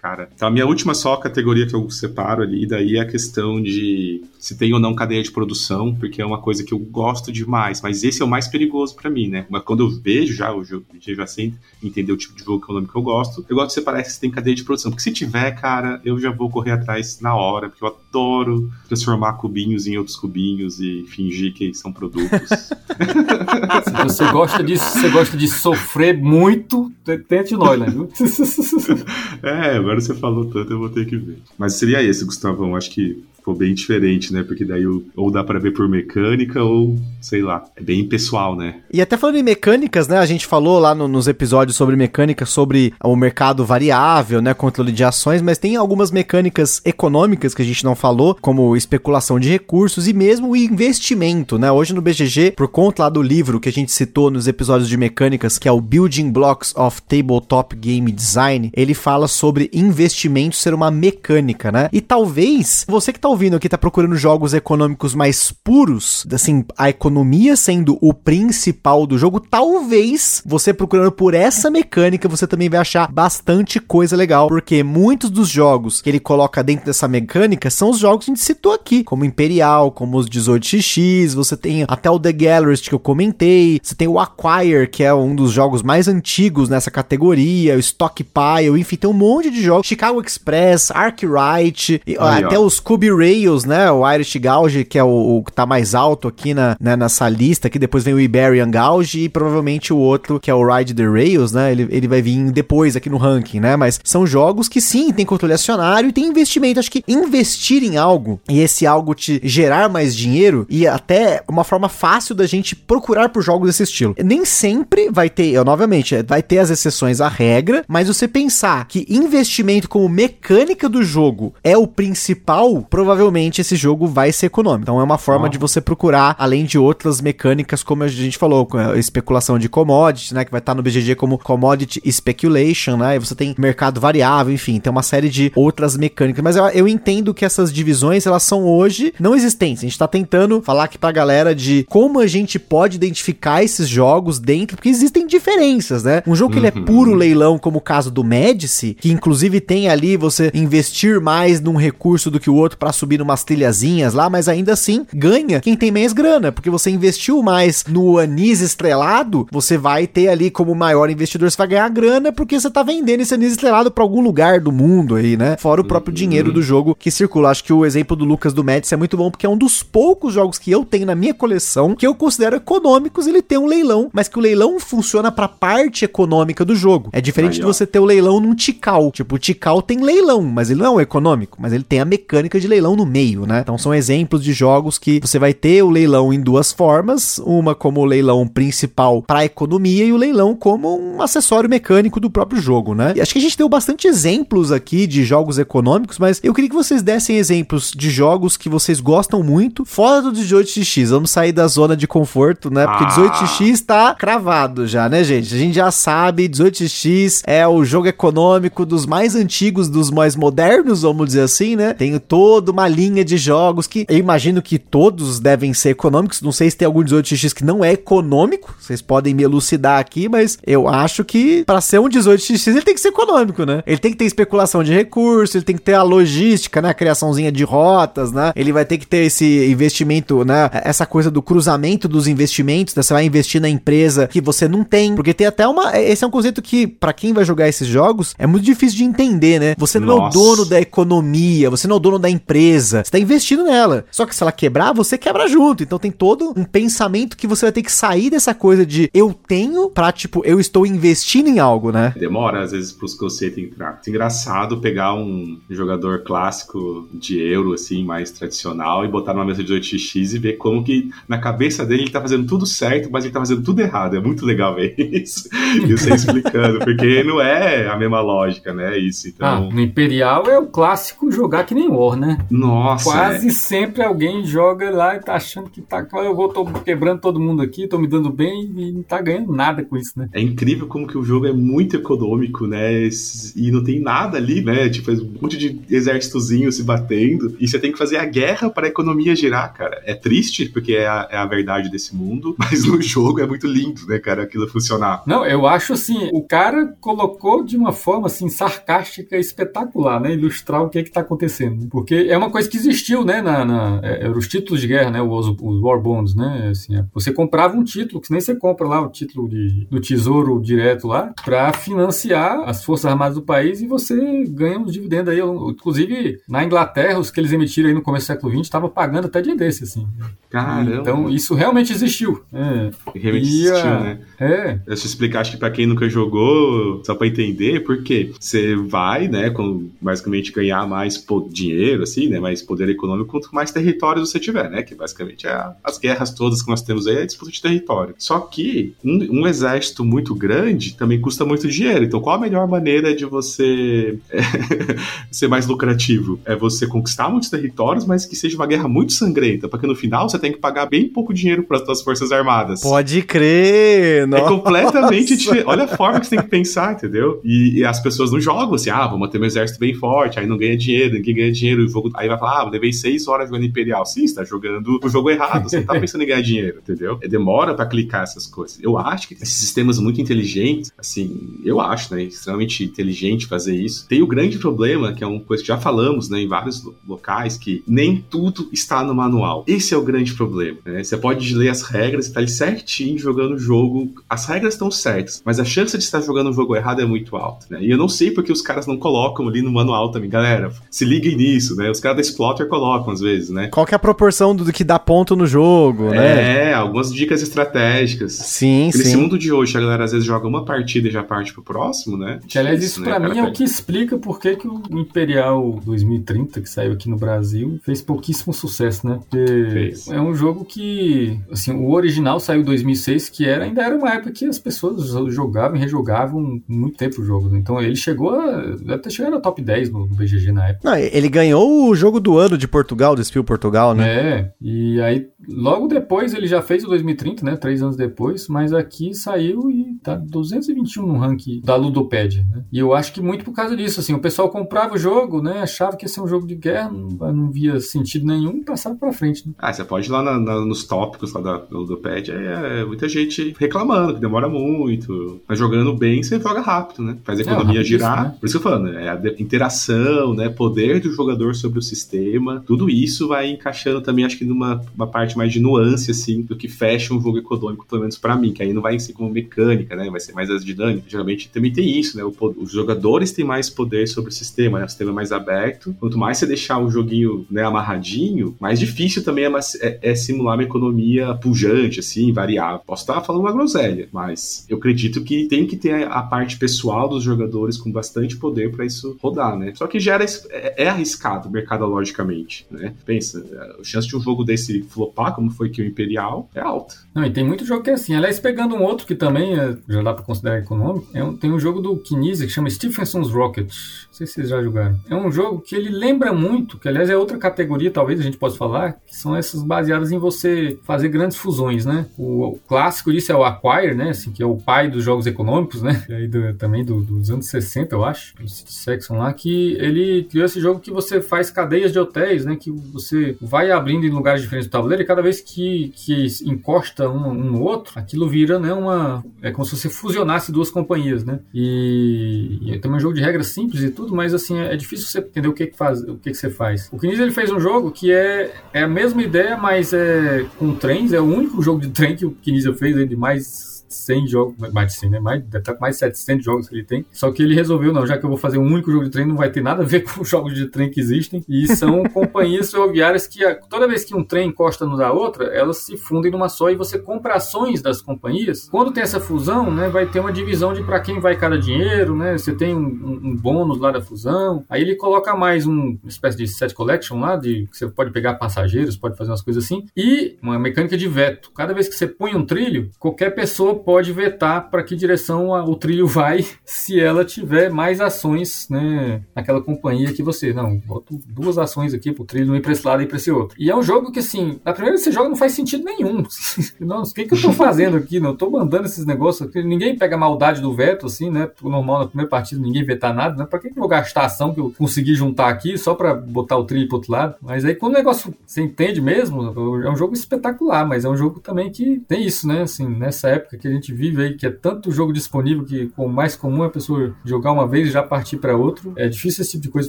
cara. 0.00 0.28
Então 0.34 0.48
a 0.48 0.50
minha 0.50 0.66
última 0.66 0.94
só 0.94 1.16
categoria 1.16 1.66
que 1.66 1.74
eu 1.74 1.88
separo 1.90 2.42
ali, 2.42 2.66
daí 2.66 2.96
é 2.96 3.00
a 3.00 3.06
questão 3.06 3.60
de 3.62 4.22
se 4.38 4.56
tem 4.56 4.72
ou 4.72 4.78
não 4.78 4.94
cadeia 4.94 5.22
de 5.22 5.30
produção, 5.30 5.94
porque 5.94 6.22
é 6.22 6.26
uma 6.26 6.40
coisa 6.40 6.62
que 6.62 6.72
eu 6.72 6.78
gosto 6.78 7.32
demais, 7.32 7.80
mas 7.82 8.04
esse 8.04 8.22
é 8.22 8.24
o 8.24 8.28
mais 8.28 8.46
perigoso 8.46 8.94
para 8.94 9.10
mim, 9.10 9.28
né? 9.28 9.44
Mas 9.50 9.62
quando 9.62 9.80
eu 9.80 9.90
vejo 9.90 10.34
já 10.34 10.54
o 10.54 10.62
jogo, 10.62 10.86
já 11.00 11.24
assim, 11.24 11.52
entender 11.82 12.12
o 12.12 12.16
tipo 12.16 12.36
de 12.36 12.44
jogo 12.44 12.62
econômico 12.62 12.92
que 12.92 12.98
eu 12.98 13.02
gosto, 13.02 13.44
eu 13.48 13.56
gosto 13.56 13.68
de 13.68 13.74
separar 13.74 14.04
se 14.04 14.20
tem 14.20 14.30
cadeia 14.30 14.54
de 14.54 14.62
produção, 14.62 14.92
porque 14.92 15.02
se 15.02 15.12
tiver, 15.12 15.50
cara, 15.52 16.00
eu 16.04 16.18
já 16.18 16.30
vou 16.30 16.48
correr 16.48 16.70
atrás 16.70 17.20
na 17.20 17.34
hora, 17.34 17.68
porque 17.68 17.84
eu 17.84 17.88
adoro 17.88 18.70
transformar 18.86 19.32
cubinhos 19.34 19.86
em 19.88 19.98
outros 19.98 20.16
cubinhos 20.16 20.78
e 20.78 21.04
fingir 21.08 21.52
que 21.52 21.65
são 21.74 21.92
produtos. 21.92 22.48
se 22.48 24.02
você 24.02 24.30
gosta 24.32 24.62
de, 24.62 24.76
você 24.78 25.08
gosta 25.08 25.36
de 25.36 25.48
sofrer 25.48 26.16
muito, 26.16 26.92
tente 27.28 27.56
Neuland, 27.56 27.90
viu? 27.90 28.08
é, 29.42 29.76
agora 29.76 30.00
você 30.00 30.14
falou 30.14 30.46
tanto, 30.46 30.72
eu 30.72 30.78
vou 30.78 30.88
ter 30.88 31.06
que 31.06 31.16
ver. 31.16 31.38
Mas 31.58 31.74
seria 31.74 32.02
esse, 32.02 32.24
Gustavão, 32.24 32.76
acho 32.76 32.90
que 32.90 33.22
ficou 33.46 33.54
bem 33.54 33.72
diferente, 33.74 34.32
né? 34.32 34.42
Porque 34.42 34.64
daí 34.64 34.84
ou 34.84 35.30
dá 35.30 35.44
para 35.44 35.60
ver 35.60 35.72
por 35.72 35.88
mecânica 35.88 36.64
ou, 36.64 36.98
sei 37.20 37.42
lá, 37.42 37.62
é 37.76 37.80
bem 37.80 38.04
pessoal, 38.08 38.56
né? 38.56 38.80
E 38.92 39.00
até 39.00 39.16
falando 39.16 39.36
em 39.36 39.42
mecânicas, 39.42 40.08
né? 40.08 40.18
A 40.18 40.26
gente 40.26 40.44
falou 40.46 40.80
lá 40.80 40.96
no, 40.96 41.06
nos 41.06 41.28
episódios 41.28 41.76
sobre 41.76 41.94
mecânica, 41.94 42.44
sobre 42.44 42.92
o 43.04 43.14
mercado 43.14 43.64
variável, 43.64 44.42
né? 44.42 44.52
Controle 44.52 44.90
de 44.90 45.04
ações, 45.04 45.40
mas 45.40 45.58
tem 45.58 45.76
algumas 45.76 46.10
mecânicas 46.10 46.82
econômicas 46.84 47.54
que 47.54 47.62
a 47.62 47.64
gente 47.64 47.84
não 47.84 47.94
falou, 47.94 48.36
como 48.40 48.76
especulação 48.76 49.38
de 49.38 49.48
recursos 49.48 50.08
e 50.08 50.12
mesmo 50.12 50.50
o 50.50 50.56
investimento, 50.56 51.56
né? 51.56 51.70
Hoje 51.70 51.94
no 51.94 52.02
BGG, 52.02 52.52
por 52.56 52.66
conta 52.66 53.04
lá 53.04 53.08
do 53.08 53.22
livro 53.22 53.60
que 53.60 53.68
a 53.68 53.72
gente 53.72 53.92
citou 53.92 54.28
nos 54.28 54.48
episódios 54.48 54.88
de 54.88 54.96
mecânicas, 54.96 55.56
que 55.56 55.68
é 55.68 55.72
o 55.72 55.80
Building 55.80 56.32
Blocks 56.32 56.74
of 56.74 57.00
Tabletop 57.02 57.76
Game 57.76 58.10
Design, 58.10 58.72
ele 58.74 58.94
fala 58.94 59.28
sobre 59.28 59.70
investimento 59.72 60.56
ser 60.56 60.74
uma 60.74 60.90
mecânica, 60.90 61.70
né? 61.70 61.88
E 61.92 62.00
talvez 62.00 62.84
você 62.88 63.12
que 63.12 63.20
tá 63.20 63.35
ouvindo 63.36 63.56
aqui 63.56 63.68
tá 63.68 63.76
procurando 63.76 64.16
jogos 64.16 64.54
econômicos 64.54 65.14
mais 65.14 65.52
puros, 65.52 66.26
assim, 66.32 66.64
a 66.76 66.88
economia 66.88 67.54
sendo 67.54 67.98
o 68.00 68.14
principal 68.14 69.06
do 69.06 69.18
jogo, 69.18 69.38
talvez 69.38 70.42
você 70.46 70.72
procurando 70.72 71.12
por 71.12 71.34
essa 71.34 71.70
mecânica, 71.70 72.28
você 72.28 72.46
também 72.46 72.70
vai 72.70 72.80
achar 72.80 73.12
bastante 73.12 73.78
coisa 73.78 74.16
legal, 74.16 74.48
porque 74.48 74.82
muitos 74.82 75.28
dos 75.28 75.50
jogos 75.50 76.00
que 76.00 76.08
ele 76.08 76.18
coloca 76.18 76.64
dentro 76.64 76.86
dessa 76.86 77.06
mecânica 77.06 77.68
são 77.68 77.90
os 77.90 77.98
jogos 77.98 78.24
que 78.24 78.30
a 78.30 78.34
gente 78.34 78.42
citou 78.42 78.72
aqui, 78.72 79.04
como 79.04 79.24
Imperial, 79.24 79.90
como 79.90 80.16
os 80.16 80.26
18x, 80.26 81.34
você 81.34 81.58
tem 81.58 81.84
até 81.86 82.10
o 82.10 82.18
The 82.18 82.32
Gallerist 82.32 82.88
que 82.88 82.94
eu 82.94 82.98
comentei, 82.98 83.78
você 83.82 83.94
tem 83.94 84.08
o 84.08 84.18
Acquire, 84.18 84.88
que 84.90 85.04
é 85.04 85.12
um 85.12 85.36
dos 85.36 85.52
jogos 85.52 85.82
mais 85.82 86.08
antigos 86.08 86.70
nessa 86.70 86.90
categoria, 86.90 87.76
o 87.76 87.80
Stockpile, 87.80 88.80
enfim, 88.80 88.96
tem 88.96 89.10
um 89.10 89.12
monte 89.12 89.50
de 89.50 89.62
jogos, 89.62 89.86
Chicago 89.86 90.22
Express, 90.22 90.90
Arkwright, 90.90 92.00
até 92.18 92.58
os 92.58 92.80
Scooby 92.86 93.10
Rails, 93.26 93.64
né? 93.64 93.90
O 93.90 94.08
Irish 94.08 94.36
Gauge, 94.36 94.84
que 94.84 94.98
é 94.98 95.02
o, 95.02 95.38
o, 95.38 95.42
que 95.42 95.52
tá 95.52 95.66
mais 95.66 95.94
alto 95.94 96.28
aqui 96.28 96.54
na, 96.54 96.76
né, 96.80 96.96
nessa 96.96 97.28
lista, 97.28 97.68
que 97.68 97.78
depois 97.78 98.04
vem 98.04 98.14
o 98.14 98.20
Iberian 98.20 98.70
Gauge 98.70 99.24
e 99.24 99.28
provavelmente 99.28 99.92
o 99.92 99.96
outro, 99.96 100.38
que 100.38 100.50
é 100.50 100.54
o 100.54 100.64
Ride 100.64 100.94
the 100.94 101.04
Rails, 101.04 101.52
né? 101.52 101.72
Ele, 101.72 101.88
ele 101.90 102.06
vai 102.06 102.22
vir 102.22 102.52
depois 102.52 102.94
aqui 102.94 103.10
no 103.10 103.16
ranking, 103.16 103.58
né? 103.58 103.74
Mas 103.76 103.98
são 104.04 104.26
jogos 104.26 104.68
que 104.68 104.80
sim, 104.80 105.12
tem 105.12 105.26
controle 105.26 105.54
acionário 105.54 106.08
e 106.08 106.12
tem 106.12 106.26
investimento. 106.26 106.78
Acho 106.78 106.90
que 106.90 107.02
investir 107.08 107.82
em 107.82 107.96
algo 107.96 108.40
e 108.48 108.60
esse 108.60 108.86
algo 108.86 109.14
te 109.14 109.40
gerar 109.42 109.88
mais 109.88 110.14
dinheiro 110.14 110.66
e 110.68 110.86
até 110.86 111.42
uma 111.48 111.64
forma 111.64 111.88
fácil 111.88 112.34
da 112.34 112.46
gente 112.46 112.76
procurar 112.76 113.30
por 113.30 113.42
jogos 113.42 113.68
desse 113.68 113.82
estilo. 113.82 114.14
Nem 114.22 114.44
sempre 114.44 115.10
vai 115.10 115.28
ter, 115.28 115.48
eu, 115.48 115.64
novamente, 115.64 116.22
vai 116.22 116.42
ter 116.42 116.58
as 116.58 116.70
exceções 116.70 117.20
à 117.20 117.28
regra, 117.28 117.84
mas 117.88 118.08
você 118.08 118.28
pensar 118.28 118.86
que 118.86 119.06
investimento 119.08 119.88
como 119.88 120.08
mecânica 120.08 120.88
do 120.88 121.02
jogo 121.02 121.54
é 121.64 121.76
o 121.76 121.86
principal, 121.86 122.82
provavelmente 122.88 123.15
provavelmente 123.16 123.62
esse 123.62 123.74
jogo 123.76 124.06
vai 124.06 124.30
ser 124.30 124.46
econômico. 124.46 124.82
Então 124.82 125.00
é 125.00 125.02
uma 125.02 125.16
forma 125.16 125.48
de 125.48 125.56
você 125.56 125.80
procurar, 125.80 126.36
além 126.38 126.64
de 126.66 126.78
outras 126.78 127.20
mecânicas, 127.20 127.82
como 127.82 128.02
a 128.02 128.08
gente 128.08 128.36
falou, 128.36 128.68
a 128.74 128.98
especulação 128.98 129.58
de 129.58 129.68
commodity, 129.70 130.34
né? 130.34 130.44
Que 130.44 130.50
vai 130.50 130.60
estar 130.60 130.74
no 130.74 130.82
BGG 130.82 131.14
como 131.14 131.38
commodity 131.38 132.00
speculation, 132.12 132.98
né? 132.98 133.16
E 133.16 133.18
você 133.18 133.34
tem 133.34 133.54
mercado 133.56 134.00
variável, 134.00 134.52
enfim, 134.52 134.78
tem 134.78 134.90
uma 134.90 135.02
série 135.02 135.30
de 135.30 135.50
outras 135.56 135.96
mecânicas. 135.96 136.44
Mas 136.44 136.56
eu, 136.56 136.66
eu 136.68 136.86
entendo 136.86 137.32
que 137.32 137.44
essas 137.44 137.72
divisões, 137.72 138.26
elas 138.26 138.42
são 138.42 138.64
hoje 138.64 139.14
não 139.18 139.34
existentes. 139.34 139.82
A 139.82 139.86
gente 139.86 139.98
tá 139.98 140.06
tentando 140.06 140.60
falar 140.60 140.84
aqui 140.84 140.98
pra 140.98 141.10
galera 141.10 141.54
de 141.54 141.86
como 141.88 142.20
a 142.20 142.26
gente 142.26 142.58
pode 142.58 142.96
identificar 142.96 143.62
esses 143.62 143.88
jogos 143.88 144.38
dentro, 144.38 144.76
porque 144.76 144.90
existem 144.90 145.26
diferenças, 145.26 146.04
né? 146.04 146.22
Um 146.26 146.36
jogo 146.36 146.52
que 146.52 146.58
ele 146.58 146.68
é 146.68 146.72
uhum. 146.74 146.84
puro 146.84 147.14
leilão, 147.14 147.58
como 147.58 147.78
o 147.78 147.82
caso 147.82 148.10
do 148.10 148.22
Medici, 148.22 148.94
que 149.00 149.10
inclusive 149.10 149.58
tem 149.60 149.88
ali 149.88 150.16
você 150.18 150.50
investir 150.52 151.18
mais 151.18 151.60
num 151.60 151.76
recurso 151.76 152.30
do 152.30 152.38
que 152.38 152.50
o 152.50 152.54
outro 152.54 152.76
para 152.76 152.92
subir 152.96 153.22
umas 153.22 153.44
trilhazinhas 153.44 154.14
lá, 154.14 154.28
mas 154.28 154.48
ainda 154.48 154.72
assim 154.72 155.06
ganha 155.12 155.60
quem 155.60 155.76
tem 155.76 155.90
mais 155.90 156.12
grana, 156.12 156.50
porque 156.50 156.70
você 156.70 156.90
investiu 156.90 157.42
mais 157.42 157.84
no 157.88 158.18
anis 158.18 158.60
estrelado, 158.60 159.46
você 159.50 159.76
vai 159.78 160.06
ter 160.06 160.28
ali 160.28 160.50
como 160.50 160.74
maior 160.74 161.10
investidor, 161.10 161.50
você 161.50 161.56
vai 161.56 161.68
ganhar 161.68 161.88
grana 161.88 162.32
porque 162.32 162.58
você 162.58 162.70
tá 162.70 162.82
vendendo 162.82 163.20
esse 163.20 163.34
anis 163.34 163.52
estrelado 163.52 163.90
para 163.90 164.02
algum 164.02 164.20
lugar 164.20 164.60
do 164.60 164.72
mundo 164.72 165.14
aí, 165.14 165.36
né? 165.36 165.56
Fora 165.58 165.80
o 165.80 165.84
próprio 165.84 166.12
uhum. 166.12 166.16
dinheiro 166.16 166.52
do 166.52 166.62
jogo 166.62 166.96
que 166.98 167.10
circula. 167.10 167.50
Acho 167.50 167.64
que 167.64 167.72
o 167.72 167.84
exemplo 167.84 168.16
do 168.16 168.24
Lucas 168.24 168.52
do 168.52 168.64
Médici 168.64 168.94
é 168.94 168.96
muito 168.96 169.16
bom 169.16 169.30
porque 169.30 169.46
é 169.46 169.48
um 169.48 169.56
dos 169.56 169.82
poucos 169.82 170.34
jogos 170.34 170.58
que 170.58 170.70
eu 170.70 170.84
tenho 170.84 171.06
na 171.06 171.14
minha 171.14 171.34
coleção 171.34 171.94
que 171.94 172.06
eu 172.06 172.14
considero 172.14 172.56
econômicos, 172.56 173.26
ele 173.26 173.42
tem 173.42 173.58
um 173.58 173.66
leilão, 173.66 174.10
mas 174.12 174.28
que 174.28 174.38
o 174.38 174.42
leilão 174.42 174.78
funciona 174.78 175.30
para 175.30 175.48
parte 175.48 176.04
econômica 176.04 176.64
do 176.64 176.74
jogo. 176.74 177.10
É 177.12 177.20
diferente 177.20 177.54
aí, 177.54 177.60
de 177.60 177.66
você 177.66 177.86
ter 177.86 177.98
o 177.98 178.04
leilão 178.04 178.40
num 178.40 178.54
Tikal. 178.54 179.10
Tipo, 179.10 179.36
o 179.36 179.38
Tikal 179.38 179.82
tem 179.82 180.00
leilão, 180.02 180.42
mas 180.42 180.70
ele 180.70 180.82
não 180.82 180.98
é 181.00 181.02
econômico, 181.02 181.58
mas 181.60 181.72
ele 181.72 181.84
tem 181.84 182.00
a 182.00 182.04
mecânica 182.04 182.58
de 182.60 182.68
leilão 182.68 182.85
no 182.94 183.06
meio, 183.06 183.46
né? 183.46 183.60
Então 183.60 183.78
são 183.78 183.94
exemplos 183.94 184.44
de 184.44 184.52
jogos 184.52 184.98
que 184.98 185.18
você 185.20 185.38
vai 185.38 185.54
ter 185.54 185.82
o 185.82 185.90
leilão 185.90 186.32
em 186.32 186.40
duas 186.40 186.72
formas, 186.72 187.38
uma 187.38 187.74
como 187.74 188.00
o 188.00 188.04
leilão 188.04 188.46
principal 188.46 189.22
para 189.22 189.44
economia 189.44 190.04
e 190.04 190.12
o 190.12 190.16
leilão 190.16 190.54
como 190.54 190.96
um 191.00 191.22
acessório 191.22 191.70
mecânico 191.70 192.20
do 192.20 192.30
próprio 192.30 192.60
jogo, 192.60 192.94
né? 192.94 193.14
E 193.16 193.20
acho 193.20 193.32
que 193.32 193.38
a 193.38 193.42
gente 193.42 193.56
deu 193.56 193.68
bastante 193.68 194.06
exemplos 194.06 194.70
aqui 194.70 195.06
de 195.06 195.24
jogos 195.24 195.58
econômicos, 195.58 196.18
mas 196.18 196.40
eu 196.42 196.52
queria 196.52 196.68
que 196.68 196.76
vocês 196.76 197.02
dessem 197.02 197.36
exemplos 197.36 197.92
de 197.96 198.10
jogos 198.10 198.56
que 198.56 198.68
vocês 198.68 199.00
gostam 199.00 199.42
muito 199.42 199.84
fora 199.84 200.20
do 200.22 200.32
18x. 200.32 201.08
Vamos 201.08 201.30
sair 201.30 201.52
da 201.52 201.66
zona 201.66 201.96
de 201.96 202.06
conforto, 202.06 202.70
né? 202.70 202.86
Porque 202.86 203.04
18x 203.06 203.80
ah. 203.80 203.84
tá 203.86 204.14
cravado 204.14 204.86
já, 204.86 205.08
né, 205.08 205.24
gente? 205.24 205.54
A 205.54 205.58
gente 205.58 205.74
já 205.74 205.90
sabe, 205.90 206.48
18x 206.48 207.42
é 207.46 207.66
o 207.66 207.84
jogo 207.84 208.06
econômico 208.06 208.84
dos 208.84 209.06
mais 209.06 209.34
antigos, 209.34 209.88
dos 209.88 210.10
mais 210.10 210.36
modernos, 210.36 211.02
vamos 211.02 211.26
dizer 211.26 211.42
assim, 211.42 211.76
né? 211.76 211.92
Tem 211.92 212.18
toda 212.18 212.72
uma 212.76 212.86
linha 212.86 213.24
de 213.24 213.38
jogos 213.38 213.86
que 213.86 214.04
eu 214.06 214.18
imagino 214.18 214.60
que 214.60 214.78
todos 214.78 215.40
devem 215.40 215.72
ser 215.72 215.90
econômicos. 215.90 216.42
Não 216.42 216.52
sei 216.52 216.70
se 216.70 216.76
tem 216.76 216.84
algum 216.84 217.02
18x 217.02 217.54
que 217.54 217.64
não 217.64 217.82
é 217.82 217.92
econômico. 217.92 218.76
Vocês 218.78 219.00
podem 219.00 219.32
me 219.34 219.42
elucidar 219.42 219.98
aqui, 219.98 220.28
mas 220.28 220.58
eu 220.66 220.86
acho 220.86 221.24
que 221.24 221.64
para 221.64 221.80
ser 221.80 221.98
um 221.98 222.08
18x 222.08 222.66
ele 222.66 222.82
tem 222.82 222.94
que 222.94 223.00
ser 223.00 223.08
econômico, 223.08 223.64
né? 223.64 223.82
Ele 223.86 223.96
tem 223.96 224.10
que 224.10 224.18
ter 224.18 224.26
especulação 224.26 224.84
de 224.84 224.92
recursos, 224.92 225.54
ele 225.54 225.64
tem 225.64 225.76
que 225.76 225.82
ter 225.82 225.94
a 225.94 226.02
logística, 226.02 226.82
né? 226.82 226.90
A 226.90 226.94
criaçãozinha 226.94 227.50
de 227.50 227.64
rotas, 227.64 228.30
né? 228.30 228.52
Ele 228.54 228.72
vai 228.72 228.84
ter 228.84 228.98
que 228.98 229.06
ter 229.06 229.24
esse 229.24 229.66
investimento, 229.70 230.44
né? 230.44 230.68
Essa 230.84 231.06
coisa 231.06 231.30
do 231.30 231.40
cruzamento 231.40 232.06
dos 232.06 232.28
investimentos, 232.28 232.94
né? 232.94 233.02
Você 233.02 233.14
vai 233.14 233.24
investir 233.24 233.58
na 233.58 233.70
empresa 233.70 234.26
que 234.26 234.42
você 234.42 234.68
não 234.68 234.84
tem, 234.84 235.14
porque 235.14 235.32
tem 235.32 235.46
até 235.46 235.66
uma. 235.66 235.98
Esse 235.98 236.24
é 236.24 236.26
um 236.26 236.30
conceito 236.30 236.60
que, 236.60 236.86
para 236.86 237.14
quem 237.14 237.32
vai 237.32 237.44
jogar 237.44 237.68
esses 237.68 237.88
jogos, 237.88 238.34
é 238.38 238.46
muito 238.46 238.64
difícil 238.64 238.98
de 238.98 239.04
entender, 239.04 239.58
né? 239.58 239.74
Você 239.78 239.98
não 239.98 240.18
Nossa. 240.18 240.36
é 240.36 240.40
o 240.40 240.42
dono 240.42 240.64
da 240.66 240.78
economia, 240.78 241.70
você 241.70 241.88
não 241.88 241.94
é 241.94 241.96
o 241.96 242.00
dono 242.00 242.18
da 242.18 242.28
empresa 242.28 242.65
empresa, 242.66 243.04
você 243.04 243.10
tá 243.10 243.18
investindo 243.18 243.64
nela. 243.64 244.04
Só 244.10 244.26
que 244.26 244.34
se 244.34 244.42
ela 244.42 244.52
quebrar, 244.52 244.92
você 244.92 245.16
quebra 245.16 245.48
junto. 245.48 245.82
Então 245.82 245.98
tem 245.98 246.10
todo 246.10 246.52
um 246.56 246.64
pensamento 246.64 247.36
que 247.36 247.46
você 247.46 247.66
vai 247.66 247.72
ter 247.72 247.82
que 247.82 247.92
sair 247.92 248.30
dessa 248.30 248.54
coisa 248.54 248.84
de 248.84 249.10
eu 249.14 249.32
tenho 249.46 249.90
pra, 249.90 250.12
tipo, 250.12 250.42
eu 250.44 250.58
estou 250.58 250.86
investindo 250.86 251.48
em 251.48 251.58
algo, 251.58 251.92
né? 251.92 252.14
Demora, 252.18 252.62
às 252.62 252.72
vezes, 252.72 252.92
pros 252.92 253.14
conceitos 253.14 253.58
entrar. 253.58 254.00
É 254.06 254.10
engraçado 254.10 254.78
pegar 254.78 255.14
um 255.14 255.58
jogador 255.70 256.22
clássico 256.24 257.08
de 257.12 257.38
euro, 257.40 257.72
assim, 257.72 258.04
mais 258.04 258.30
tradicional, 258.30 259.04
e 259.04 259.08
botar 259.08 259.32
numa 259.32 259.44
mesa 259.44 259.62
de 259.62 259.72
8x 259.72 260.34
e 260.34 260.38
ver 260.38 260.54
como 260.54 260.82
que 260.82 261.10
na 261.28 261.38
cabeça 261.38 261.84
dele 261.84 262.02
ele 262.02 262.10
tá 262.10 262.20
fazendo 262.20 262.46
tudo 262.46 262.66
certo, 262.66 263.08
mas 263.10 263.24
ele 263.24 263.32
tá 263.32 263.40
fazendo 263.40 263.62
tudo 263.62 263.80
errado. 263.80 264.16
É 264.16 264.20
muito 264.20 264.44
legal 264.44 264.74
ver 264.74 264.94
isso. 264.98 265.48
e 265.74 265.92
você 265.92 266.14
explicando, 266.14 266.78
porque 266.80 267.22
não 267.22 267.40
é 267.40 267.88
a 267.88 267.96
mesma 267.96 268.20
lógica, 268.20 268.72
né? 268.72 268.98
Isso. 268.98 269.28
Então... 269.28 269.46
Ah, 269.46 269.60
no 269.60 269.80
Imperial 269.80 270.46
é 270.46 270.58
o 270.58 270.66
clássico 270.66 271.30
jogar 271.30 271.64
que 271.64 271.74
nem 271.74 271.88
War, 271.88 272.16
né? 272.16 272.38
Nossa. 272.56 273.04
Quase 273.04 273.48
é. 273.48 273.50
sempre 273.50 274.02
alguém 274.02 274.44
joga 274.44 274.90
lá 274.90 275.16
e 275.16 275.20
tá 275.20 275.34
achando 275.34 275.70
que 275.70 275.80
tá. 275.80 276.06
Eu 276.14 276.34
vou 276.34 276.48
tô 276.48 276.64
quebrando 276.64 277.20
todo 277.20 277.40
mundo 277.40 277.62
aqui, 277.62 277.86
tô 277.86 277.98
me 277.98 278.06
dando 278.06 278.30
bem 278.30 278.72
e 278.76 278.92
não 278.92 279.02
tá 279.02 279.20
ganhando 279.20 279.52
nada 279.52 279.84
com 279.84 279.96
isso, 279.96 280.12
né? 280.16 280.28
É 280.32 280.40
incrível 280.40 280.86
como 280.86 281.06
que 281.06 281.18
o 281.18 281.22
jogo 281.22 281.46
é 281.46 281.52
muito 281.52 281.96
econômico, 281.96 282.66
né? 282.66 283.08
E 283.54 283.70
não 283.70 283.82
tem 283.82 284.00
nada 284.00 284.38
ali, 284.38 284.62
né? 284.62 284.88
Tipo, 284.88 285.12
um 285.12 285.38
monte 285.40 285.56
de 285.56 285.80
exércitozinho 285.90 286.70
se 286.72 286.82
batendo. 286.82 287.56
E 287.60 287.68
você 287.68 287.78
tem 287.78 287.92
que 287.92 287.98
fazer 287.98 288.16
a 288.16 288.24
guerra 288.24 288.70
para 288.70 288.86
a 288.86 288.88
economia 288.88 289.36
girar, 289.36 289.72
cara. 289.72 290.02
É 290.04 290.14
triste, 290.14 290.68
porque 290.68 290.94
é 290.94 291.06
a, 291.06 291.28
é 291.30 291.36
a 291.36 291.46
verdade 291.46 291.90
desse 291.90 292.14
mundo, 292.14 292.54
mas 292.58 292.84
no 292.84 293.00
jogo 293.00 293.40
é 293.40 293.46
muito 293.46 293.66
lindo, 293.66 294.06
né, 294.06 294.18
cara, 294.18 294.42
aquilo 294.42 294.68
funcionar. 294.68 295.22
Não, 295.26 295.44
eu 295.44 295.66
acho 295.66 295.92
assim, 295.92 296.30
o 296.32 296.42
cara 296.42 296.94
colocou 297.00 297.64
de 297.64 297.76
uma 297.76 297.92
forma 297.92 298.26
assim 298.26 298.48
sarcástica 298.48 299.36
espetacular, 299.36 300.20
né? 300.20 300.32
Ilustrar 300.32 300.82
o 300.82 300.88
que 300.88 300.98
é 300.98 301.02
que 301.02 301.10
tá 301.10 301.20
acontecendo. 301.20 301.88
Porque 301.88 302.14
é 302.14 302.36
uma 302.36 302.45
coisa 302.50 302.68
que 302.68 302.76
existiu, 302.76 303.24
né? 303.24 303.40
Na, 303.40 303.64
na 303.64 304.00
é, 304.02 304.28
os 304.28 304.48
títulos 304.48 304.80
de 304.80 304.86
guerra, 304.86 305.10
né? 305.10 305.22
Os, 305.22 305.48
os 305.48 305.80
War 305.80 306.00
Bonds, 306.00 306.34
né? 306.34 306.68
Assim, 306.70 306.96
é, 306.96 307.04
você 307.12 307.32
comprava 307.32 307.76
um 307.76 307.84
título, 307.84 308.20
que 308.20 308.30
nem 308.30 308.40
você 308.40 308.54
compra 308.54 308.86
lá 308.86 309.00
o 309.00 309.08
título 309.08 309.48
de, 309.48 309.86
do 309.90 310.00
tesouro 310.00 310.60
direto 310.60 311.06
lá, 311.06 311.32
para 311.44 311.72
financiar 311.72 312.68
as 312.68 312.84
forças 312.84 313.06
armadas 313.06 313.36
do 313.36 313.42
país 313.42 313.80
e 313.80 313.86
você 313.86 314.44
ganha 314.48 314.78
uns 314.78 314.92
dividendos 314.92 315.32
aí. 315.32 315.40
Inclusive, 315.40 316.40
na 316.48 316.64
Inglaterra, 316.64 317.18
os 317.18 317.30
que 317.30 317.40
eles 317.40 317.52
emitiram 317.52 317.88
aí 317.88 317.94
no 317.94 318.02
começo 318.02 318.26
do 318.26 318.28
século 318.28 318.52
XX 318.52 318.62
estavam 318.62 318.88
pagando 318.88 319.26
até 319.26 319.40
dia 319.40 319.56
desse, 319.56 319.84
assim. 319.84 320.06
Caramba. 320.50 320.96
Então, 320.96 321.28
isso 321.28 321.54
realmente 321.54 321.92
existiu. 321.92 322.42
É. 322.52 322.90
Realmente 323.14 323.46
e, 323.46 323.66
existiu, 323.66 323.88
a... 323.88 324.00
né? 324.00 324.18
É. 324.38 324.78
Deixa 324.86 325.04
eu 325.04 325.06
explicar, 325.06 325.40
acho 325.40 325.52
que 325.52 325.56
pra 325.56 325.70
quem 325.70 325.86
nunca 325.86 326.08
jogou, 326.08 327.02
só 327.04 327.14
pra 327.14 327.26
entender, 327.26 327.84
porque 327.84 328.32
você 328.38 328.74
vai, 328.74 329.28
né, 329.28 329.50
com 329.50 329.88
basicamente 330.00 330.52
ganhar 330.52 330.86
mais 330.86 331.24
dinheiro, 331.50 332.02
assim, 332.02 332.28
né, 332.28 332.35
mais 332.40 332.62
poder 332.62 332.88
econômico, 332.88 333.30
quanto 333.30 333.54
mais 333.54 333.70
territórios 333.70 334.30
você 334.30 334.38
tiver, 334.38 334.70
né, 334.70 334.82
que 334.82 334.94
basicamente 334.94 335.46
é 335.46 335.72
as 335.82 335.98
guerras 335.98 336.30
todas 336.30 336.62
que 336.62 336.70
nós 336.70 336.82
temos 336.82 337.06
aí, 337.06 337.16
é 337.16 337.26
disputa 337.26 337.50
de 337.50 337.60
território. 337.60 338.14
Só 338.18 338.40
que 338.40 338.94
um, 339.04 339.40
um 339.40 339.46
exército 339.46 340.04
muito 340.04 340.34
grande 340.34 340.94
também 340.94 341.20
custa 341.20 341.44
muito 341.44 341.68
dinheiro, 341.68 342.04
então 342.04 342.20
qual 342.20 342.36
a 342.36 342.40
melhor 342.40 342.66
maneira 342.66 343.14
de 343.14 343.24
você 343.24 344.18
é, 344.30 344.40
ser 345.30 345.48
mais 345.48 345.66
lucrativo? 345.66 346.38
É 346.44 346.54
você 346.54 346.86
conquistar 346.86 347.28
muitos 347.28 347.50
territórios, 347.50 348.04
mas 348.04 348.24
que 348.24 348.36
seja 348.36 348.56
uma 348.56 348.66
guerra 348.66 348.88
muito 348.88 349.12
sangrenta, 349.12 349.68
porque 349.68 349.86
no 349.86 349.94
final 349.94 350.28
você 350.28 350.38
tem 350.38 350.52
que 350.52 350.58
pagar 350.58 350.86
bem 350.86 351.08
pouco 351.08 351.32
dinheiro 351.32 351.62
para 351.62 351.78
as 351.78 351.84
suas 351.84 352.02
forças 352.02 352.32
armadas. 352.32 352.80
Pode 352.80 353.22
crer! 353.22 354.28
É 354.32 354.40
completamente 354.42 355.36
diferente. 355.36 355.66
Olha 355.66 355.84
a 355.84 355.88
forma 355.88 356.20
que 356.20 356.26
você 356.26 356.36
tem 356.36 356.44
que 356.44 356.50
pensar, 356.50 356.94
entendeu? 356.94 357.40
E, 357.44 357.78
e, 357.78 357.84
as 357.84 358.00
pessoas 358.00 358.30
não 358.30 358.40
jogam 358.40 358.74
assim, 358.74 358.90
ah, 358.90 359.06
vou 359.06 359.18
manter 359.18 359.38
meu 359.38 359.46
exército 359.46 359.78
bem 359.78 359.94
forte, 359.94 360.38
aí 360.38 360.46
não 360.46 360.56
ganha 360.56 360.76
dinheiro, 360.76 361.14
ninguém 361.14 361.34
ganha 361.34 361.52
dinheiro, 361.52 361.84
o 361.84 361.88
jogo... 361.88 362.10
aí 362.14 362.25
vai 362.28 362.38
falar, 362.38 362.60
ah, 362.60 362.70
levei 362.70 362.92
seis 362.92 363.26
horas 363.28 363.48
jogando 363.48 363.64
Imperial. 363.64 364.04
Sim, 364.06 364.26
você 364.26 364.34
tá 364.34 364.44
jogando 364.44 365.00
o 365.02 365.08
jogo 365.08 365.30
errado, 365.30 365.68
você 365.68 365.78
não 365.78 365.86
tá 365.86 365.98
pensando 366.00 366.22
em 366.22 366.26
ganhar 366.26 366.42
dinheiro, 366.42 366.78
entendeu? 366.78 367.18
É, 367.22 367.28
demora 367.28 367.74
para 367.74 367.86
clicar 367.86 368.22
essas 368.22 368.46
coisas. 368.46 368.78
Eu 368.82 368.98
acho 368.98 369.28
que 369.28 369.34
esses 369.34 369.54
sistemas 369.54 369.98
muito 369.98 370.20
inteligentes, 370.20 370.92
assim, 370.96 371.60
eu 371.64 371.80
acho, 371.80 372.14
né, 372.14 372.24
extremamente 372.24 372.84
inteligente 372.84 373.46
fazer 373.46 373.76
isso. 373.76 374.06
Tem 374.08 374.22
o 374.22 374.26
grande 374.26 374.58
problema, 374.58 375.12
que 375.12 375.24
é 375.24 375.26
uma 375.26 375.40
coisa 375.40 375.62
que 375.62 375.68
já 375.68 375.78
falamos, 375.78 376.28
né, 376.28 376.40
em 376.40 376.48
vários 376.48 376.82
locais, 377.06 377.56
que 377.56 377.82
nem 377.86 378.24
tudo 378.30 378.68
está 378.72 379.02
no 379.02 379.14
manual. 379.14 379.64
Esse 379.66 379.94
é 379.94 379.96
o 379.96 380.02
grande 380.02 380.34
problema, 380.34 380.78
né? 380.84 381.02
Você 381.02 381.16
pode 381.16 381.54
ler 381.54 381.68
as 381.68 381.82
regras 381.82 382.26
e 382.26 382.32
tá 382.32 382.40
ali 382.40 382.48
certinho 382.48 383.18
jogando 383.18 383.54
o 383.54 383.58
jogo 383.58 384.14
as 384.28 384.46
regras 384.46 384.74
estão 384.74 384.90
certas, 384.90 385.42
mas 385.44 385.60
a 385.60 385.64
chance 385.64 385.96
de 385.96 386.04
estar 386.04 386.20
jogando 386.20 386.50
o 386.50 386.52
jogo 386.52 386.74
errado 386.74 387.00
é 387.00 387.06
muito 387.06 387.36
alta, 387.36 387.66
né? 387.70 387.78
E 387.82 387.90
eu 387.90 387.98
não 387.98 388.08
sei 388.08 388.30
porque 388.30 388.52
os 388.52 388.62
caras 388.62 388.86
não 388.86 388.96
colocam 388.96 389.48
ali 389.48 389.62
no 389.62 389.72
manual 389.72 390.10
também, 390.10 390.28
galera, 390.28 390.72
se 390.90 391.04
liguem 391.04 391.36
nisso, 391.36 391.76
né? 391.76 391.90
Os 391.90 392.00
caras 392.00 392.15
da 392.16 392.22
Splotter 392.22 392.68
colocam 392.68 393.12
às 393.12 393.20
vezes, 393.20 393.50
né? 393.50 393.68
Qual 393.68 393.86
que 393.86 393.94
é 393.94 393.96
a 393.96 393.98
proporção 393.98 394.54
do 394.54 394.72
que 394.72 394.84
dá 394.84 394.98
ponto 394.98 395.36
no 395.36 395.46
jogo, 395.46 396.12
é, 396.12 396.18
né? 396.18 396.70
É, 396.70 396.74
algumas 396.74 397.12
dicas 397.12 397.42
estratégicas. 397.42 398.32
Sim, 398.34 398.86
Nesse 398.86 398.98
sim. 398.98 399.04
Nesse 399.04 399.16
mundo 399.16 399.38
de 399.38 399.52
hoje, 399.52 399.76
a 399.76 399.80
galera 399.80 400.04
às 400.04 400.12
vezes 400.12 400.26
joga 400.26 400.46
uma 400.46 400.64
partida 400.64 401.08
e 401.08 401.10
já 401.10 401.22
parte 401.22 401.52
pro 401.52 401.62
próximo, 401.62 402.16
né? 402.16 402.40
Que, 402.46 402.58
aliás, 402.58 402.82
isso, 402.82 403.00
isso 403.00 403.08
né? 403.08 403.18
pra 403.18 403.28
mim 403.28 403.38
é 403.38 403.44
o 403.44 403.52
que 403.52 403.62
explica 403.62 404.18
por 404.18 404.40
que, 404.40 404.56
que 404.56 404.66
o 404.66 404.82
Imperial 404.90 405.80
2030, 405.84 406.60
que 406.60 406.68
saiu 406.68 406.92
aqui 406.92 407.08
no 407.08 407.16
Brasil, 407.16 407.78
fez 407.82 408.02
pouquíssimo 408.02 408.52
sucesso, 408.52 409.06
né? 409.06 409.18
Porque 409.18 409.70
fez. 409.70 410.08
é 410.08 410.20
um 410.20 410.34
jogo 410.34 410.64
que, 410.64 411.38
assim, 411.50 411.72
o 411.72 411.92
original 411.92 412.40
saiu 412.40 412.60
em 412.60 412.64
2006, 412.64 413.28
que 413.28 413.46
era, 413.46 413.64
ainda 413.64 413.82
era 413.82 413.96
uma 413.96 414.12
época 414.12 414.30
que 414.30 414.44
as 414.44 414.58
pessoas 414.58 415.08
jogavam 415.32 415.76
e 415.76 415.80
rejogavam 415.80 416.60
muito 416.68 416.96
tempo 416.96 417.20
o 417.20 417.24
jogo. 417.24 417.48
Né? 417.48 417.58
Então 417.58 417.80
ele 417.80 417.96
chegou 417.96 418.30
a. 418.30 418.76
Deve 418.76 418.98
ter 418.98 419.10
chegado 419.10 419.32
no 419.32 419.40
top 419.40 419.62
10 419.62 419.90
no, 419.90 420.06
no 420.06 420.14
BGG 420.14 420.52
na 420.52 420.68
época. 420.68 420.90
Não, 420.90 420.96
ele 420.96 421.28
ganhou 421.28 421.88
o 421.88 421.94
jogo 421.96 422.20
do 422.20 422.38
ano 422.38 422.56
de 422.56 422.68
Portugal, 422.68 423.14
do 423.14 423.24
Spiel 423.24 423.44
Portugal, 423.44 423.94
né? 423.94 424.08
É, 424.08 424.52
e 424.60 425.00
aí 425.00 425.26
logo 425.48 425.86
depois 425.86 426.34
ele 426.34 426.46
já 426.46 426.62
fez 426.62 426.84
o 426.84 426.88
2030, 426.88 427.44
né? 427.44 427.56
Três 427.56 427.82
anos 427.82 427.96
depois, 427.96 428.48
mas 428.48 428.72
aqui 428.72 429.14
saiu 429.14 429.70
e 429.70 429.98
tá 430.02 430.14
221 430.14 431.06
no 431.06 431.18
ranking 431.18 431.60
da 431.62 431.76
Ludopad, 431.76 432.44
né? 432.50 432.64
E 432.72 432.78
eu 432.78 432.94
acho 432.94 433.12
que 433.12 433.20
muito 433.20 433.44
por 433.44 433.52
causa 433.52 433.76
disso, 433.76 434.00
assim, 434.00 434.14
o 434.14 434.20
pessoal 434.20 434.50
comprava 434.50 434.94
o 434.94 434.98
jogo, 434.98 435.42
né? 435.42 435.60
Achava 435.60 435.96
que 435.96 436.04
ia 436.04 436.08
ser 436.08 436.20
um 436.20 436.28
jogo 436.28 436.46
de 436.46 436.54
guerra, 436.54 436.90
não, 436.90 437.32
não 437.32 437.50
via 437.50 437.80
sentido 437.80 438.26
nenhum, 438.26 438.62
passava 438.64 438.96
pra 438.96 439.12
frente, 439.12 439.46
né? 439.46 439.54
Ah, 439.58 439.72
você 439.72 439.84
pode 439.84 440.08
ir 440.08 440.12
lá 440.12 440.22
na, 440.22 440.38
na, 440.38 440.60
nos 440.60 440.84
tópicos 440.84 441.32
lá 441.32 441.40
da, 441.40 441.58
da 441.58 441.78
Ludopad, 441.78 442.30
é, 442.30 442.80
é 442.80 442.84
muita 442.84 443.08
gente 443.08 443.54
reclamando 443.58 444.14
que 444.14 444.20
demora 444.20 444.48
muito. 444.48 445.40
Mas 445.48 445.58
jogando 445.58 445.94
bem, 445.94 446.22
você 446.22 446.40
joga 446.40 446.60
rápido, 446.60 447.02
né? 447.02 447.16
Faz 447.24 447.38
a 447.38 447.42
economia 447.42 447.80
é, 447.80 447.84
girar. 447.84 448.24
Né? 448.24 448.36
Por 448.40 448.46
isso 448.46 448.58
que 448.58 448.66
eu 448.66 448.70
falando, 448.70 448.96
é 448.96 449.08
a 449.08 449.20
interação, 449.38 450.34
né? 450.34 450.48
Poder 450.48 451.00
do 451.00 451.12
jogador 451.12 451.54
sobre 451.54 451.78
o 451.78 451.82
sistema. 451.86 452.62
Tudo 452.66 452.88
isso 452.90 453.28
vai 453.28 453.50
encaixando 453.50 454.00
também, 454.00 454.24
acho 454.24 454.38
que 454.38 454.44
numa 454.44 454.82
uma 454.94 455.06
parte 455.06 455.36
mais 455.36 455.52
de 455.52 455.60
nuance, 455.60 456.10
assim, 456.10 456.42
do 456.42 456.56
que 456.56 456.68
fecha 456.68 457.14
um 457.14 457.20
jogo 457.20 457.38
econômico, 457.38 457.86
pelo 457.86 458.02
menos 458.02 458.18
para 458.18 458.36
mim, 458.36 458.52
que 458.52 458.62
aí 458.62 458.72
não 458.72 458.82
vai 458.82 458.98
ser 458.98 459.12
como 459.12 459.30
mecânica, 459.30 459.94
né? 459.94 460.08
Vai 460.10 460.20
ser 460.20 460.32
mais 460.32 460.50
as 460.50 460.64
dinâmicas. 460.64 461.10
Geralmente 461.10 461.48
também 461.48 461.72
tem 461.72 461.98
isso, 461.98 462.16
né? 462.16 462.24
O, 462.24 462.34
os 462.58 462.70
jogadores 462.70 463.32
têm 463.32 463.44
mais 463.44 463.70
poder 463.70 464.06
sobre 464.06 464.30
o 464.30 464.34
sistema, 464.34 464.78
né? 464.78 464.84
O 464.84 464.88
sistema 464.88 465.10
é 465.10 465.14
mais 465.14 465.32
aberto. 465.32 465.94
Quanto 465.98 466.18
mais 466.18 466.38
você 466.38 466.46
deixar 466.46 466.78
o 466.78 466.90
joguinho 466.90 467.46
né, 467.50 467.62
amarradinho, 467.62 468.54
mais 468.60 468.78
difícil 468.78 469.22
também 469.22 469.44
é, 469.44 469.50
é, 469.80 469.98
é 470.10 470.14
simular 470.14 470.56
uma 470.56 470.62
economia 470.62 471.34
pujante, 471.34 472.00
assim, 472.00 472.32
variável. 472.32 472.80
Posso 472.86 473.02
estar 473.02 473.20
falando 473.22 473.42
uma 473.42 473.52
groselha, 473.52 474.08
mas 474.12 474.66
eu 474.68 474.78
acredito 474.78 475.22
que 475.22 475.46
tem 475.46 475.66
que 475.66 475.76
ter 475.76 476.06
a 476.06 476.22
parte 476.22 476.58
pessoal 476.58 477.08
dos 477.08 477.22
jogadores 477.22 477.76
com 477.76 477.90
bastante 477.90 478.36
poder 478.36 478.70
para 478.72 478.84
isso 478.84 479.16
rodar, 479.20 479.56
né? 479.56 479.72
Só 479.74 479.86
que 479.86 480.00
gera 480.00 480.24
é, 480.50 480.84
é 480.84 480.88
arriscado 480.88 481.48
mercadologicamente, 481.76 482.66
né? 482.70 482.94
Pensa, 483.04 483.44
a 483.80 483.84
chance 483.84 484.08
de 484.08 484.16
um 484.16 484.20
jogo 484.20 484.44
desse 484.44 484.82
flopar, 484.82 485.34
como 485.34 485.50
foi 485.50 485.68
que 485.68 485.82
o 485.82 485.84
Imperial, 485.84 486.48
é 486.54 486.60
alta. 486.60 486.96
Não, 487.14 487.24
e 487.24 487.30
tem 487.30 487.44
muito 487.44 487.64
jogo 487.64 487.82
que 487.82 487.90
é 487.90 487.94
assim. 487.94 488.14
Aliás, 488.14 488.40
pegando 488.40 488.74
um 488.74 488.82
outro 488.82 489.06
que 489.06 489.14
também 489.14 489.58
é, 489.58 489.76
já 489.88 490.02
dá 490.02 490.14
para 490.14 490.24
considerar 490.24 490.58
econômico, 490.58 491.06
é 491.14 491.22
um, 491.22 491.36
tem 491.36 491.52
um 491.52 491.58
jogo 491.58 491.80
do 491.80 491.96
Kinesi 491.98 492.46
que 492.46 492.52
chama 492.52 492.70
Stephenson's 492.70 493.30
Rocket. 493.30 493.66
Não 493.66 494.12
sei 494.12 494.26
se 494.26 494.34
vocês 494.34 494.48
já 494.48 494.62
jogaram. 494.62 494.98
É 495.08 495.14
um 495.14 495.30
jogo 495.30 495.60
que 495.60 495.74
ele 495.74 495.90
lembra 495.90 496.32
muito, 496.32 496.78
que 496.78 496.88
aliás 496.88 497.10
é 497.10 497.16
outra 497.16 497.38
categoria, 497.38 497.90
talvez 497.90 498.18
a 498.20 498.22
gente 498.22 498.36
possa 498.36 498.56
falar, 498.56 498.94
que 499.06 499.14
são 499.14 499.36
essas 499.36 499.62
baseadas 499.62 500.10
em 500.10 500.18
você 500.18 500.78
fazer 500.84 501.08
grandes 501.08 501.36
fusões, 501.36 501.84
né? 501.84 502.06
O, 502.16 502.46
o 502.46 502.58
clássico 502.66 503.12
disso 503.12 503.32
é 503.32 503.36
o 503.36 503.44
Acquire, 503.44 503.94
né? 503.94 504.10
Assim, 504.10 504.32
que 504.32 504.42
é 504.42 504.46
o 504.46 504.56
pai 504.56 504.88
dos 504.88 505.04
jogos 505.04 505.26
econômicos, 505.26 505.82
né? 505.82 506.04
E 506.08 506.14
aí 506.14 506.28
do, 506.28 506.54
também 506.54 506.84
do, 506.84 507.00
dos 507.02 507.30
anos 507.30 507.46
60, 507.46 507.94
eu 507.94 508.04
acho, 508.04 508.34
do 508.36 508.48
City 508.48 508.72
Saxon 508.72 509.18
lá, 509.18 509.32
que 509.32 509.74
ele 509.74 510.24
criou 510.24 510.46
esse 510.46 510.60
jogo 510.60 510.80
que 510.80 510.90
você 510.90 511.20
faz 511.20 511.50
cadeias 511.66 511.92
de 511.92 511.98
hotéis, 511.98 512.44
né? 512.44 512.56
Que 512.56 512.70
você 512.70 513.36
vai 513.40 513.70
abrindo 513.70 514.06
em 514.06 514.10
lugares 514.10 514.40
diferentes 514.40 514.68
do 514.68 514.72
tabuleiro 514.72 515.02
e 515.02 515.06
cada 515.06 515.20
vez 515.20 515.40
que, 515.40 515.92
que 515.94 516.26
encosta 516.44 517.08
um, 517.08 517.28
um 517.28 517.34
no 517.34 517.62
outro, 517.62 517.98
aquilo 517.98 518.28
vira, 518.28 518.58
né? 518.58 518.72
Uma. 518.72 519.24
É 519.42 519.50
como 519.50 519.64
se 519.64 519.76
você 519.76 519.90
fusionasse 519.90 520.52
duas 520.52 520.70
companhias, 520.70 521.24
né? 521.24 521.40
E, 521.52 522.58
e 522.62 522.74
é 522.74 522.78
também 522.78 522.98
um 522.98 523.00
jogo 523.00 523.14
de 523.14 523.20
regras 523.20 523.48
simples 523.48 523.82
e 523.82 523.90
tudo, 523.90 524.14
mas 524.14 524.32
assim, 524.32 524.58
é 524.58 524.76
difícil 524.76 525.06
você 525.06 525.18
entender 525.18 525.48
o 525.48 525.52
que, 525.52 525.66
que 525.66 525.76
faz, 525.76 526.00
o 526.02 526.16
que, 526.16 526.30
que 526.30 526.36
você 526.36 526.48
faz. 526.48 526.88
O 526.92 526.98
Kniz 526.98 527.18
ele 527.18 527.32
fez 527.32 527.50
um 527.50 527.60
jogo 527.60 527.90
que 527.90 528.12
é, 528.12 528.54
é 528.72 528.82
a 528.82 528.88
mesma 528.88 529.22
ideia, 529.22 529.56
mas 529.56 529.92
é 529.92 530.46
com 530.58 530.74
trens, 530.74 531.12
é 531.12 531.20
o 531.20 531.24
único 531.24 531.60
jogo 531.60 531.80
de 531.80 531.88
trem 531.88 532.14
que 532.14 532.24
o 532.24 532.30
Kniz 532.30 532.64
fez, 532.78 533.08
de 533.08 533.16
mais 533.16 533.75
100 533.88 534.26
jogos, 534.28 534.72
mais 534.72 534.92
de 534.92 534.98
100, 534.98 535.10
né? 535.10 535.20
Mais, 535.20 535.42
deve 535.42 535.58
estar 535.58 535.74
com 535.74 535.80
mais 535.80 535.94
de 535.96 536.00
700 536.00 536.44
jogos 536.44 536.68
que 536.68 536.74
ele 536.74 536.84
tem. 536.84 537.06
Só 537.12 537.30
que 537.30 537.42
ele 537.42 537.54
resolveu, 537.54 537.92
não, 537.92 538.06
já 538.06 538.18
que 538.18 538.24
eu 538.24 538.28
vou 538.28 538.38
fazer 538.38 538.58
um 538.58 538.66
único 538.66 538.90
jogo 538.90 539.04
de 539.04 539.10
trem, 539.10 539.26
não 539.26 539.36
vai 539.36 539.50
ter 539.50 539.62
nada 539.62 539.82
a 539.82 539.86
ver 539.86 540.00
com 540.08 540.22
os 540.22 540.28
jogos 540.28 540.54
de 540.54 540.66
trem 540.66 540.90
que 540.90 541.00
existem. 541.00 541.44
E 541.48 541.66
são 541.68 542.02
companhias 542.10 542.70
ferroviárias 542.70 543.26
que, 543.26 543.40
toda 543.68 543.88
vez 543.88 544.04
que 544.04 544.14
um 544.14 544.24
trem 544.24 544.48
encosta 544.48 544.86
no 544.86 544.96
da 544.96 545.12
outra, 545.12 545.46
elas 545.46 545.78
se 545.78 545.96
fundem 545.96 546.30
numa 546.30 546.48
só 546.48 546.70
e 546.70 546.76
você 546.76 546.98
compra 546.98 547.34
ações 547.34 547.82
das 547.82 548.00
companhias. 548.00 548.68
Quando 548.68 548.92
tem 548.92 549.02
essa 549.02 549.20
fusão, 549.20 549.70
né, 549.70 549.88
vai 549.88 550.06
ter 550.06 550.20
uma 550.20 550.32
divisão 550.32 550.72
de 550.72 550.82
para 550.82 551.00
quem 551.00 551.20
vai 551.20 551.36
cada 551.36 551.58
dinheiro, 551.58 552.16
né? 552.16 552.36
Você 552.36 552.52
tem 552.52 552.74
um, 552.74 552.80
um, 552.80 553.20
um, 553.30 553.36
bônus 553.36 553.78
lá 553.78 553.90
da 553.90 554.00
fusão. 554.00 554.64
Aí 554.68 554.82
ele 554.82 554.94
coloca 554.96 555.34
mais 555.34 555.66
um, 555.66 555.98
uma 556.02 556.08
espécie 556.08 556.36
de 556.36 556.46
set 556.48 556.74
collection 556.74 557.20
lá, 557.20 557.36
de 557.36 557.66
que 557.70 557.76
você 557.76 557.88
pode 557.88 558.12
pegar 558.12 558.34
passageiros, 558.34 558.96
pode 558.96 559.16
fazer 559.16 559.30
umas 559.30 559.42
coisas 559.42 559.64
assim. 559.64 559.84
E 559.96 560.36
uma 560.42 560.58
mecânica 560.58 560.96
de 560.96 561.08
veto. 561.08 561.50
Cada 561.52 561.74
vez 561.74 561.88
que 561.88 561.94
você 561.94 562.06
põe 562.06 562.34
um 562.34 562.44
trilho, 562.44 562.90
qualquer 562.98 563.30
pessoa 563.30 563.75
pode 563.78 564.12
vetar 564.12 564.70
para 564.70 564.82
que 564.82 564.96
direção 564.96 565.54
a, 565.54 565.64
o 565.64 565.76
trilho 565.76 566.06
vai 566.06 566.44
se 566.64 567.00
ela 567.00 567.24
tiver 567.24 567.70
mais 567.70 568.00
ações, 568.00 568.68
né, 568.68 569.22
naquela 569.34 569.60
companhia 569.60 570.12
que 570.12 570.22
você, 570.22 570.52
não, 570.52 570.76
boto 570.78 571.20
duas 571.26 571.58
ações 571.58 571.94
aqui 571.94 572.12
pro 572.12 572.24
trilho 572.24 572.56
ir 572.56 572.62
pra 572.62 572.72
esse 572.72 572.86
lado 572.86 573.02
e 573.02 573.06
pra 573.06 573.16
esse 573.16 573.30
outro. 573.30 573.56
E 573.58 573.70
é 573.70 573.76
um 573.76 573.82
jogo 573.82 574.10
que, 574.10 574.18
assim, 574.18 574.60
na 574.64 574.72
primeira 574.72 574.92
vez 574.92 575.04
que 575.04 575.10
você 575.10 575.12
joga 575.12 575.28
não 575.28 575.36
faz 575.36 575.52
sentido 575.52 575.84
nenhum. 575.84 576.24
Nossa, 576.80 577.12
o 577.12 577.14
que, 577.14 577.24
que 577.24 577.34
eu 577.34 577.40
tô 577.40 577.52
fazendo 577.52 577.96
aqui? 577.96 578.18
Não 578.18 578.34
tô 578.34 578.50
mandando 578.50 578.86
esses 578.86 579.04
negócios 579.04 579.48
aqui. 579.48 579.62
Ninguém 579.62 579.96
pega 579.96 580.16
a 580.16 580.18
maldade 580.18 580.60
do 580.60 580.72
veto, 580.72 581.06
assim, 581.06 581.30
né? 581.30 581.48
Normal, 581.62 582.00
na 582.00 582.06
primeira 582.06 582.28
partida 582.28 582.60
ninguém 582.60 582.84
vetar 582.84 583.14
nada, 583.14 583.36
né? 583.36 583.46
Pra 583.48 583.58
que, 583.58 583.68
que 583.68 583.78
eu 583.78 583.80
vou 583.80 583.88
gastar 583.88 584.22
a 584.22 584.26
ação 584.26 584.52
que 584.52 584.60
eu 584.60 584.72
consegui 584.76 585.14
juntar 585.14 585.48
aqui 585.48 585.76
só 585.78 585.94
pra 585.94 586.14
botar 586.14 586.56
o 586.56 586.64
trilho 586.64 586.88
pro 586.88 586.96
outro 586.96 587.12
lado? 587.12 587.36
Mas 587.40 587.64
aí 587.64 587.74
quando 587.74 587.94
o 587.94 587.96
negócio 587.96 588.34
você 588.46 588.62
entende 588.62 589.00
mesmo, 589.00 589.42
é 589.84 589.90
um 589.90 589.96
jogo 589.96 590.14
espetacular, 590.14 590.86
mas 590.86 591.04
é 591.04 591.08
um 591.08 591.16
jogo 591.16 591.40
também 591.40 591.70
que 591.70 592.00
tem 592.08 592.24
isso, 592.24 592.46
né? 592.46 592.62
Assim, 592.62 592.88
nessa 592.88 593.28
época 593.28 593.56
que 593.56 593.65
a 593.66 593.70
gente 593.72 593.92
vive 593.92 594.22
aí, 594.22 594.34
que 594.34 594.46
é 594.46 594.50
tanto 594.50 594.90
jogo 594.90 595.12
disponível 595.12 595.64
que 595.64 595.90
o 595.96 596.08
mais 596.08 596.36
comum 596.36 596.64
é 596.64 596.66
a 596.66 596.70
pessoa 596.70 597.14
jogar 597.24 597.52
uma 597.52 597.66
vez 597.66 597.88
e 597.88 597.90
já 597.90 598.02
partir 598.02 598.36
para 598.36 598.56
outro. 598.56 598.92
É 598.96 599.08
difícil 599.08 599.42
esse 599.42 599.52
tipo 599.52 599.64
de 599.64 599.68
coisa 599.70 599.88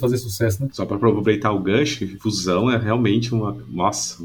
fazer 0.00 0.18
sucesso, 0.18 0.62
né? 0.62 0.68
Só 0.72 0.84
para 0.84 0.96
aproveitar 0.96 1.52
o 1.52 1.60
gancho, 1.60 2.06
fusão 2.18 2.70
é 2.70 2.76
realmente 2.76 3.34
uma. 3.34 3.56
Nossa, 3.68 4.22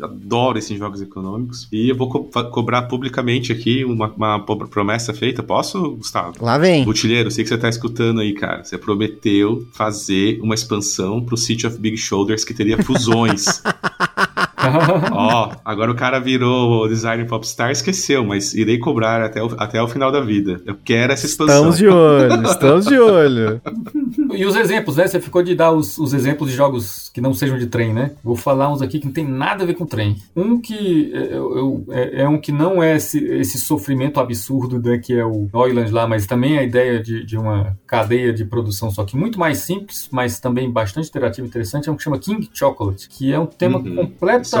adoro 0.00 0.58
esses 0.58 0.78
jogos 0.78 1.00
econômicos. 1.00 1.68
E 1.72 1.88
eu 1.90 1.96
vou 1.96 2.08
co 2.08 2.22
cobrar 2.50 2.82
publicamente 2.82 3.52
aqui 3.52 3.84
uma, 3.84 4.08
uma, 4.08 4.44
promessa 4.44 5.12
feita. 5.12 5.42
Posso, 5.42 5.96
Gustavo? 5.96 6.34
Lá 6.40 6.58
vem. 6.58 6.84
Butilheiro, 6.84 7.30
sei 7.30 7.44
que 7.44 7.48
você 7.48 7.58
tá 7.58 7.68
escutando 7.68 8.20
aí, 8.20 8.32
cara. 8.32 8.64
Você 8.64 8.78
prometeu 8.78 9.66
fazer 9.72 10.40
uma 10.40 10.54
expansão 10.54 11.22
pro 11.22 11.36
City 11.36 11.66
of 11.66 11.78
Big 11.78 11.96
Shoulders 11.96 12.44
que 12.44 12.54
teria 12.54 12.82
fusões. 12.82 13.62
Ó, 15.12 15.48
oh, 15.48 15.56
agora 15.64 15.90
o 15.90 15.94
cara 15.94 16.18
virou 16.18 16.88
designer 16.88 17.26
popstar, 17.26 17.70
esqueceu, 17.70 18.24
mas 18.24 18.54
irei 18.54 18.78
cobrar 18.78 19.22
até 19.22 19.42
o, 19.42 19.54
até 19.58 19.82
o 19.82 19.88
final 19.88 20.10
da 20.10 20.20
vida. 20.20 20.60
Eu 20.64 20.76
quero 20.82 21.12
essa 21.12 21.26
expansão. 21.26 21.70
Estamos 21.70 21.78
de 21.78 21.88
olho, 21.88 22.42
estamos 22.46 22.86
de 22.86 22.98
olho. 22.98 23.60
E 24.34 24.44
os 24.46 24.56
exemplos, 24.56 24.96
né? 24.96 25.06
Você 25.06 25.20
ficou 25.20 25.42
de 25.42 25.54
dar 25.54 25.72
os, 25.72 25.98
os, 25.98 26.12
exemplos 26.14 26.50
de 26.50 26.56
jogos 26.56 27.10
que 27.12 27.20
não 27.20 27.34
sejam 27.34 27.58
de 27.58 27.66
trem, 27.66 27.92
né? 27.92 28.12
Vou 28.22 28.36
falar 28.36 28.72
uns 28.72 28.82
aqui 28.82 28.98
que 28.98 29.06
não 29.06 29.12
tem 29.12 29.26
nada 29.26 29.62
a 29.64 29.66
ver 29.66 29.74
com 29.74 29.84
trem. 29.84 30.16
Um 30.34 30.60
que 30.60 31.12
é, 31.14 31.34
eu, 31.34 31.84
é, 31.90 32.22
é 32.22 32.28
um 32.28 32.38
que 32.38 32.52
não 32.52 32.82
é 32.82 32.96
esse, 32.96 33.18
esse 33.24 33.58
sofrimento 33.58 34.20
absurdo 34.20 34.80
né, 34.80 34.98
que 34.98 35.12
é 35.12 35.24
o 35.24 35.48
Oiland 35.52 35.90
lá, 35.90 36.06
mas 36.06 36.26
também 36.26 36.58
a 36.58 36.62
ideia 36.62 37.02
de, 37.02 37.24
de 37.24 37.36
uma 37.36 37.76
cadeia 37.86 38.32
de 38.32 38.44
produção, 38.44 38.90
só 38.90 39.04
que 39.04 39.16
muito 39.16 39.38
mais 39.38 39.58
simples, 39.58 40.08
mas 40.10 40.40
também 40.40 40.70
bastante 40.70 41.08
interativo 41.08 41.46
e 41.46 41.48
interessante, 41.48 41.88
é 41.88 41.92
um 41.92 41.96
que 41.96 42.02
chama 42.02 42.18
King 42.18 42.48
Chocolate, 42.52 43.08
que 43.08 43.32
é 43.32 43.38
um 43.38 43.46
tema 43.46 43.78
uhum. 43.78 44.06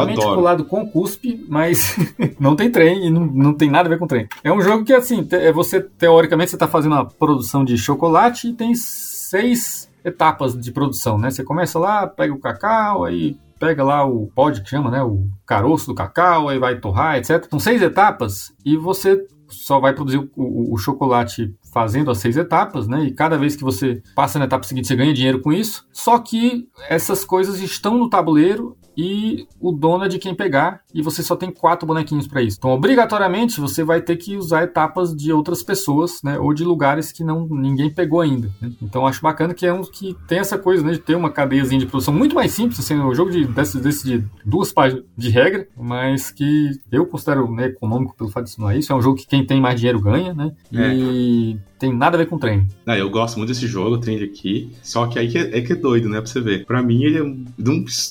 Completamente 0.00 0.34
colado 0.34 0.64
com 0.64 0.88
cuspe, 0.88 1.44
mas 1.48 1.96
não 2.38 2.56
tem 2.56 2.70
trem 2.70 3.06
e 3.06 3.10
não, 3.10 3.26
não 3.26 3.54
tem 3.54 3.70
nada 3.70 3.88
a 3.88 3.90
ver 3.90 3.98
com 3.98 4.06
trem. 4.06 4.28
É 4.42 4.52
um 4.52 4.60
jogo 4.60 4.84
que, 4.84 4.92
assim, 4.92 5.26
é 5.30 5.52
você, 5.52 5.80
teoricamente, 5.80 6.50
você 6.50 6.56
está 6.56 6.68
fazendo 6.68 6.92
uma 6.92 7.06
produção 7.06 7.64
de 7.64 7.76
chocolate 7.78 8.48
e 8.48 8.54
tem 8.54 8.74
seis 8.74 9.90
etapas 10.04 10.58
de 10.58 10.72
produção, 10.72 11.16
né? 11.18 11.30
Você 11.30 11.44
começa 11.44 11.78
lá, 11.78 12.06
pega 12.06 12.34
o 12.34 12.40
cacau, 12.40 13.04
aí 13.04 13.36
pega 13.58 13.84
lá 13.84 14.04
o 14.04 14.26
pod 14.34 14.60
que 14.60 14.68
chama, 14.68 14.90
né? 14.90 15.02
O 15.02 15.28
caroço 15.46 15.86
do 15.86 15.94
cacau, 15.94 16.48
aí 16.48 16.58
vai 16.58 16.80
torrar, 16.80 17.16
etc. 17.16 17.46
São 17.48 17.60
seis 17.60 17.80
etapas 17.80 18.52
e 18.64 18.76
você 18.76 19.24
só 19.48 19.78
vai 19.78 19.94
produzir 19.94 20.18
o, 20.18 20.28
o, 20.34 20.74
o, 20.74 20.78
chocolate 20.78 21.54
fazendo 21.72 22.10
as 22.10 22.18
seis 22.18 22.36
etapas, 22.36 22.86
né? 22.86 23.04
E 23.04 23.10
cada 23.10 23.36
vez 23.38 23.56
que 23.56 23.64
você 23.64 24.02
passa 24.14 24.38
na 24.38 24.44
etapa 24.44 24.66
seguinte, 24.66 24.86
você 24.86 24.94
ganha 24.94 25.14
dinheiro 25.14 25.40
com 25.40 25.52
isso. 25.52 25.86
Só 25.92 26.18
que 26.18 26.68
essas 26.88 27.24
coisas 27.24 27.60
estão 27.60 27.98
no 27.98 28.10
tabuleiro 28.10 28.76
e 28.96 29.46
o 29.60 29.72
dono 29.72 30.04
é 30.04 30.08
de 30.08 30.18
quem 30.18 30.34
pegar 30.34 30.82
e 30.92 31.02
você 31.02 31.22
só 31.22 31.34
tem 31.34 31.50
quatro 31.50 31.86
bonequinhos 31.86 32.26
para 32.26 32.42
isso. 32.42 32.58
Então, 32.58 32.70
obrigatoriamente, 32.70 33.60
você 33.60 33.82
vai 33.82 34.00
ter 34.00 34.16
que 34.16 34.36
usar 34.36 34.64
etapas 34.64 35.14
de 35.14 35.32
outras 35.32 35.62
pessoas, 35.62 36.22
né, 36.22 36.38
ou 36.38 36.52
de 36.52 36.64
lugares 36.64 37.10
que 37.10 37.24
não 37.24 37.46
ninguém 37.48 37.90
pegou 37.90 38.20
ainda. 38.20 38.50
Né? 38.60 38.72
Então, 38.82 39.06
acho 39.06 39.22
bacana 39.22 39.54
que 39.54 39.66
é 39.66 39.72
um 39.72 39.82
que 39.82 40.16
tem 40.28 40.38
essa 40.38 40.58
coisa, 40.58 40.84
né, 40.84 40.92
de 40.92 40.98
ter 40.98 41.14
uma 41.14 41.30
cadeiazinha 41.30 41.80
de 41.80 41.86
produção 41.86 42.12
muito 42.12 42.34
mais 42.34 42.52
simples, 42.52 42.78
assim, 42.78 42.94
um 42.96 43.14
jogo 43.14 43.30
de 43.30 43.46
desse, 43.46 43.80
desse 43.80 44.04
de 44.04 44.24
duas 44.44 44.72
páginas 44.72 45.04
de 45.16 45.30
regra, 45.30 45.66
mas 45.76 46.30
que 46.30 46.70
eu 46.90 47.06
considero 47.06 47.50
né, 47.50 47.66
econômico 47.66 48.14
pelo 48.16 48.30
fato 48.30 48.46
de 48.46 48.58
não 48.58 48.70
é 48.70 48.78
isso. 48.78 48.92
É 48.92 48.96
um 48.96 49.02
jogo 49.02 49.16
que 49.16 49.26
quem 49.26 49.44
tem 49.44 49.60
mais 49.60 49.80
dinheiro 49.80 50.00
ganha, 50.00 50.34
né? 50.34 50.52
É. 50.72 50.94
E 50.94 51.58
tem 51.78 51.92
nada 51.92 52.16
a 52.16 52.18
ver 52.18 52.26
com 52.26 52.38
trem. 52.38 52.66
Ah, 52.86 52.96
eu 52.96 53.10
gosto 53.10 53.36
muito 53.36 53.48
desse 53.48 53.66
jogo, 53.66 53.96
o 53.96 53.98
trem 53.98 54.22
aqui. 54.22 54.70
Só 54.82 55.06
que 55.06 55.18
aí 55.18 55.28
que 55.28 55.38
é, 55.38 55.58
é, 55.58 55.60
que 55.60 55.72
é 55.72 55.76
doido, 55.76 56.08
né? 56.08 56.20
Pra 56.20 56.30
você 56.30 56.40
ver. 56.40 56.64
Pra 56.64 56.82
mim, 56.82 57.02
ele 57.02 57.18
é. 57.18 57.22
Um, 57.22 57.44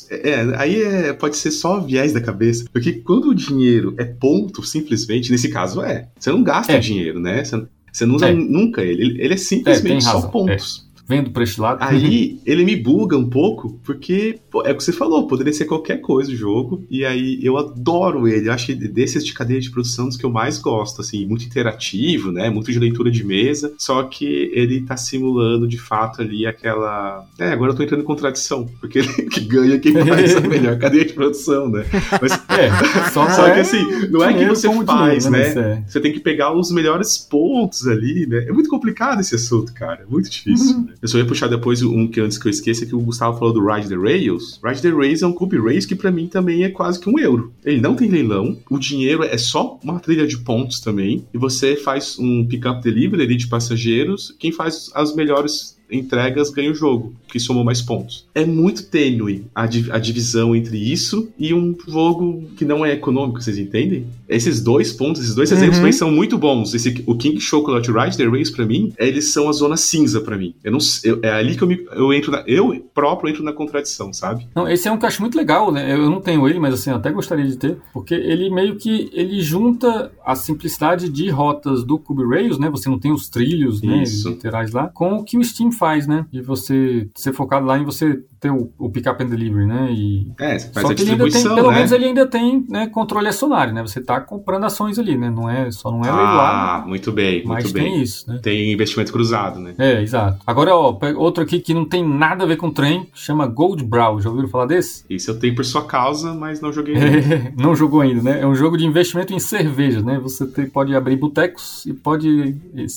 é 0.09 0.55
aí 0.57 0.81
é, 0.81 1.13
pode 1.13 1.37
ser 1.37 1.51
só 1.51 1.79
viés 1.79 2.13
da 2.13 2.19
cabeça. 2.19 2.65
Porque 2.71 2.93
quando 2.93 3.29
o 3.29 3.35
dinheiro 3.35 3.95
é 3.97 4.05
ponto, 4.05 4.63
simplesmente, 4.63 5.31
nesse 5.31 5.49
caso 5.49 5.81
é. 5.81 6.09
Você 6.19 6.31
não 6.31 6.43
gasta 6.43 6.73
é. 6.73 6.79
dinheiro, 6.79 7.19
né? 7.19 7.43
Você, 7.43 7.65
você 7.91 8.05
não 8.05 8.15
usa 8.15 8.29
é. 8.29 8.33
nunca 8.33 8.81
ele. 8.81 9.21
Ele 9.21 9.33
é 9.33 9.37
simplesmente 9.37 10.03
só 10.03 10.21
pontos 10.21 10.90
vendo 11.07 11.31
para 11.31 11.43
este 11.43 11.59
lado. 11.59 11.79
Aí 11.81 12.39
ele 12.45 12.63
me 12.63 12.75
buga 12.75 13.17
um 13.17 13.29
pouco, 13.29 13.79
porque 13.83 14.39
pô, 14.49 14.63
é 14.63 14.71
o 14.71 14.77
que 14.77 14.83
você 14.83 14.93
falou, 14.93 15.27
poderia 15.27 15.53
ser 15.53 15.65
qualquer 15.65 15.97
coisa 15.97 16.31
o 16.31 16.35
jogo, 16.35 16.85
e 16.89 17.05
aí 17.05 17.39
eu 17.43 17.57
adoro 17.57 18.27
ele. 18.27 18.47
Eu 18.47 18.53
acho 18.53 18.67
que 18.67 18.75
desses 18.75 19.25
de 19.25 19.33
cadeia 19.33 19.59
de 19.59 19.69
produção 19.69 20.07
dos 20.07 20.17
que 20.17 20.25
eu 20.25 20.31
mais 20.31 20.57
gosto, 20.57 21.01
assim, 21.01 21.25
muito 21.25 21.45
interativo, 21.45 22.31
né? 22.31 22.49
Muito 22.49 22.71
de 22.71 22.79
leitura 22.79 23.11
de 23.11 23.23
mesa, 23.23 23.73
só 23.77 24.03
que 24.03 24.51
ele 24.53 24.81
tá 24.81 24.97
simulando 24.97 25.67
de 25.67 25.77
fato 25.77 26.21
ali 26.21 26.45
aquela. 26.45 27.25
É, 27.37 27.51
agora 27.51 27.71
eu 27.71 27.75
tô 27.75 27.83
entrando 27.83 28.01
em 28.01 28.05
contradição, 28.05 28.69
porque 28.79 28.99
ele 28.99 29.07
que 29.29 29.41
ganha 29.41 29.79
quem 29.79 29.93
faz 29.93 30.35
a 30.35 30.41
melhor 30.41 30.77
cadeia 30.77 31.05
de 31.05 31.13
produção, 31.13 31.69
né? 31.69 31.85
Mas, 32.21 32.31
é, 32.49 33.09
só, 33.11 33.29
só 33.31 33.45
que 33.51 33.59
é 33.59 33.61
assim, 33.61 34.07
não 34.09 34.23
é 34.23 34.33
que 34.33 34.45
você 34.45 34.67
faz, 34.85 35.25
dinheiro, 35.25 35.55
né? 35.55 35.61
né? 35.61 35.83
Você 35.87 35.99
tem 35.99 36.11
que 36.11 36.19
pegar 36.19 36.53
os 36.53 36.71
melhores 36.71 37.17
pontos 37.17 37.87
ali, 37.87 38.25
né? 38.25 38.45
É 38.47 38.51
muito 38.51 38.69
complicado 38.69 39.21
esse 39.21 39.35
assunto, 39.35 39.73
cara. 39.73 40.01
É 40.07 40.11
muito 40.11 40.29
difícil. 40.29 40.89
Eu 41.01 41.07
só 41.07 41.17
ia 41.17 41.25
puxar 41.25 41.47
depois 41.47 41.81
um 41.81 42.07
que 42.07 42.19
antes 42.19 42.37
que 42.37 42.47
eu 42.47 42.49
esqueça, 42.49 42.85
que 42.85 42.95
o 42.95 43.01
Gustavo 43.01 43.37
falou 43.37 43.53
do 43.53 43.65
Ride 43.65 43.89
the 43.89 43.95
Rails. 43.95 44.59
Ride 44.63 44.81
the 44.81 44.89
Rails 44.89 45.21
é 45.21 45.27
um 45.27 45.33
Cube 45.33 45.57
Race 45.57 45.87
que 45.87 45.95
para 45.95 46.11
mim 46.11 46.27
também 46.27 46.63
é 46.63 46.69
quase 46.69 46.99
que 46.99 47.09
um 47.09 47.19
euro. 47.19 47.53
Ele 47.63 47.81
não 47.81 47.95
tem 47.95 48.09
leilão, 48.09 48.57
o 48.69 48.77
dinheiro 48.77 49.23
é 49.23 49.37
só 49.37 49.79
uma 49.83 49.99
trilha 49.99 50.27
de 50.27 50.37
pontos 50.37 50.79
também, 50.79 51.25
e 51.33 51.37
você 51.37 51.75
faz 51.75 52.17
um 52.19 52.45
pick-up 52.45 52.81
delivery 52.81 53.35
de 53.35 53.47
passageiros, 53.47 54.35
quem 54.39 54.51
faz 54.51 54.89
as 54.93 55.15
melhores 55.15 55.77
entregas 55.91 56.49
ganha 56.49 56.71
o 56.71 56.75
jogo, 56.75 57.13
que 57.27 57.39
somou 57.39 57.63
mais 57.63 57.81
pontos. 57.81 58.27
É 58.33 58.45
muito 58.45 58.83
tênue 58.83 59.45
a, 59.53 59.63
a 59.63 59.99
divisão 59.99 60.55
entre 60.55 60.77
isso 60.77 61.29
e 61.37 61.53
um 61.53 61.75
jogo 61.87 62.43
que 62.55 62.65
não 62.65 62.85
é 62.85 62.93
econômico, 62.93 63.41
vocês 63.41 63.57
entendem? 63.57 64.05
Esses 64.27 64.61
dois 64.61 64.93
pontos, 64.93 65.21
esses 65.21 65.35
dois 65.35 65.51
uhum. 65.51 65.57
exemplos 65.57 65.95
são 65.95 66.11
muito 66.11 66.37
bons. 66.37 66.73
Esse, 66.73 67.03
o 67.05 67.15
King 67.15 67.39
Chocolate 67.39 67.91
Ride 67.91 68.17
the 68.17 68.25
Race, 68.25 68.51
pra 68.51 68.65
mim, 68.65 68.93
eles 68.97 69.31
são 69.31 69.49
a 69.49 69.51
zona 69.51 69.77
cinza 69.77 70.21
para 70.21 70.37
mim. 70.37 70.55
Eu 70.63 70.71
não, 70.71 70.79
eu, 71.03 71.19
é 71.21 71.31
ali 71.31 71.55
que 71.55 71.63
eu, 71.63 71.67
me, 71.67 71.85
eu 71.93 72.13
entro 72.13 72.31
na, 72.31 72.43
eu 72.47 72.73
próprio 72.93 73.29
entro 73.29 73.43
na 73.43 73.53
contradição, 73.53 74.13
sabe? 74.13 74.47
Não, 74.55 74.67
esse 74.67 74.87
é 74.87 74.91
um 74.91 74.97
que 74.97 75.05
eu 75.05 75.07
acho 75.07 75.21
muito 75.21 75.37
legal, 75.37 75.71
né? 75.71 75.93
Eu 75.93 76.09
não 76.09 76.21
tenho 76.21 76.47
ele, 76.47 76.59
mas 76.59 76.73
assim, 76.73 76.91
até 76.91 77.11
gostaria 77.11 77.45
de 77.45 77.57
ter, 77.57 77.77
porque 77.93 78.13
ele 78.13 78.49
meio 78.49 78.75
que 78.75 79.09
ele 79.13 79.41
junta 79.41 80.11
a 80.25 80.35
simplicidade 80.35 81.09
de 81.09 81.29
rotas 81.29 81.83
do 81.83 81.97
Cube 81.97 82.23
Rails, 82.23 82.57
né? 82.57 82.69
Você 82.69 82.89
não 82.89 82.99
tem 82.99 83.11
os 83.11 83.29
trilhos, 83.29 83.81
né, 83.81 84.03
laterais 84.25 84.71
lá, 84.71 84.87
com 84.87 85.15
o 85.15 85.23
que 85.23 85.37
o 85.37 85.43
Steam 85.43 85.71
faz, 85.81 86.05
né? 86.05 86.27
De 86.31 86.43
você 86.43 87.09
ser 87.15 87.33
focado 87.33 87.65
lá 87.65 87.79
em 87.79 87.83
você 87.83 88.23
ter 88.39 88.51
o, 88.51 88.71
o 88.77 88.89
pick-up 88.89 89.23
and 89.23 89.27
delivery, 89.27 89.65
né? 89.65 89.87
E... 89.91 90.31
É, 90.39 90.59
você 90.59 90.69
faz 90.71 90.85
Só 90.85 90.93
a 90.93 90.95
que 90.95 91.01
ele 91.01 91.11
ainda 91.11 91.29
tem, 91.29 91.43
pelo 91.43 91.69
né? 91.69 91.75
menos 91.75 91.91
ele 91.91 92.05
ainda 92.05 92.27
tem 92.27 92.65
né, 92.69 92.87
controle 92.87 93.27
acionário, 93.27 93.73
né? 93.73 93.81
Você 93.81 93.99
está 93.99 94.21
comprando 94.21 94.63
ações 94.63 94.99
ali, 94.99 95.17
né? 95.17 95.29
Não 95.31 95.49
é, 95.49 95.71
só 95.71 95.91
não 95.91 96.01
é 96.01 96.09
Ah, 96.09 96.83
muito 96.85 97.11
bem, 97.11 97.43
mas 97.45 97.63
muito 97.63 97.73
bem. 97.73 97.83
tem 97.83 98.01
isso, 98.01 98.29
né? 98.29 98.39
Tem 98.41 98.71
investimento 98.71 99.11
cruzado, 99.11 99.59
né? 99.59 99.73
É, 99.77 100.01
exato. 100.01 100.39
Agora, 100.45 100.75
ó, 100.75 100.97
outro 101.17 101.43
aqui 101.43 101.59
que 101.59 101.73
não 101.73 101.85
tem 101.85 102.07
nada 102.07 102.43
a 102.43 102.47
ver 102.47 102.57
com 102.57 102.71
trem, 102.71 103.07
chama 103.13 103.47
Gold 103.47 103.83
Brow. 103.83 104.19
Já 104.19 104.29
ouviram 104.29 104.49
falar 104.49 104.65
desse? 104.65 105.03
Isso 105.09 105.31
eu 105.31 105.39
tenho 105.39 105.55
por 105.55 105.65
sua 105.65 105.85
causa, 105.85 106.33
mas 106.33 106.61
não 106.61 106.71
joguei 106.71 106.95
ainda. 106.95 107.53
não 107.57 107.75
jogou 107.75 108.01
ainda, 108.01 108.21
né? 108.21 108.41
É 108.41 108.47
um 108.47 108.55
jogo 108.55 108.77
de 108.77 108.85
investimento 108.85 109.33
em 109.33 109.39
cerveja, 109.39 110.01
né? 110.01 110.19
Você 110.19 110.45
tem, 110.45 110.67
pode 110.67 110.95
abrir 110.95 111.15
botecos 111.15 111.85
e 111.85 111.93
pode 111.93 112.55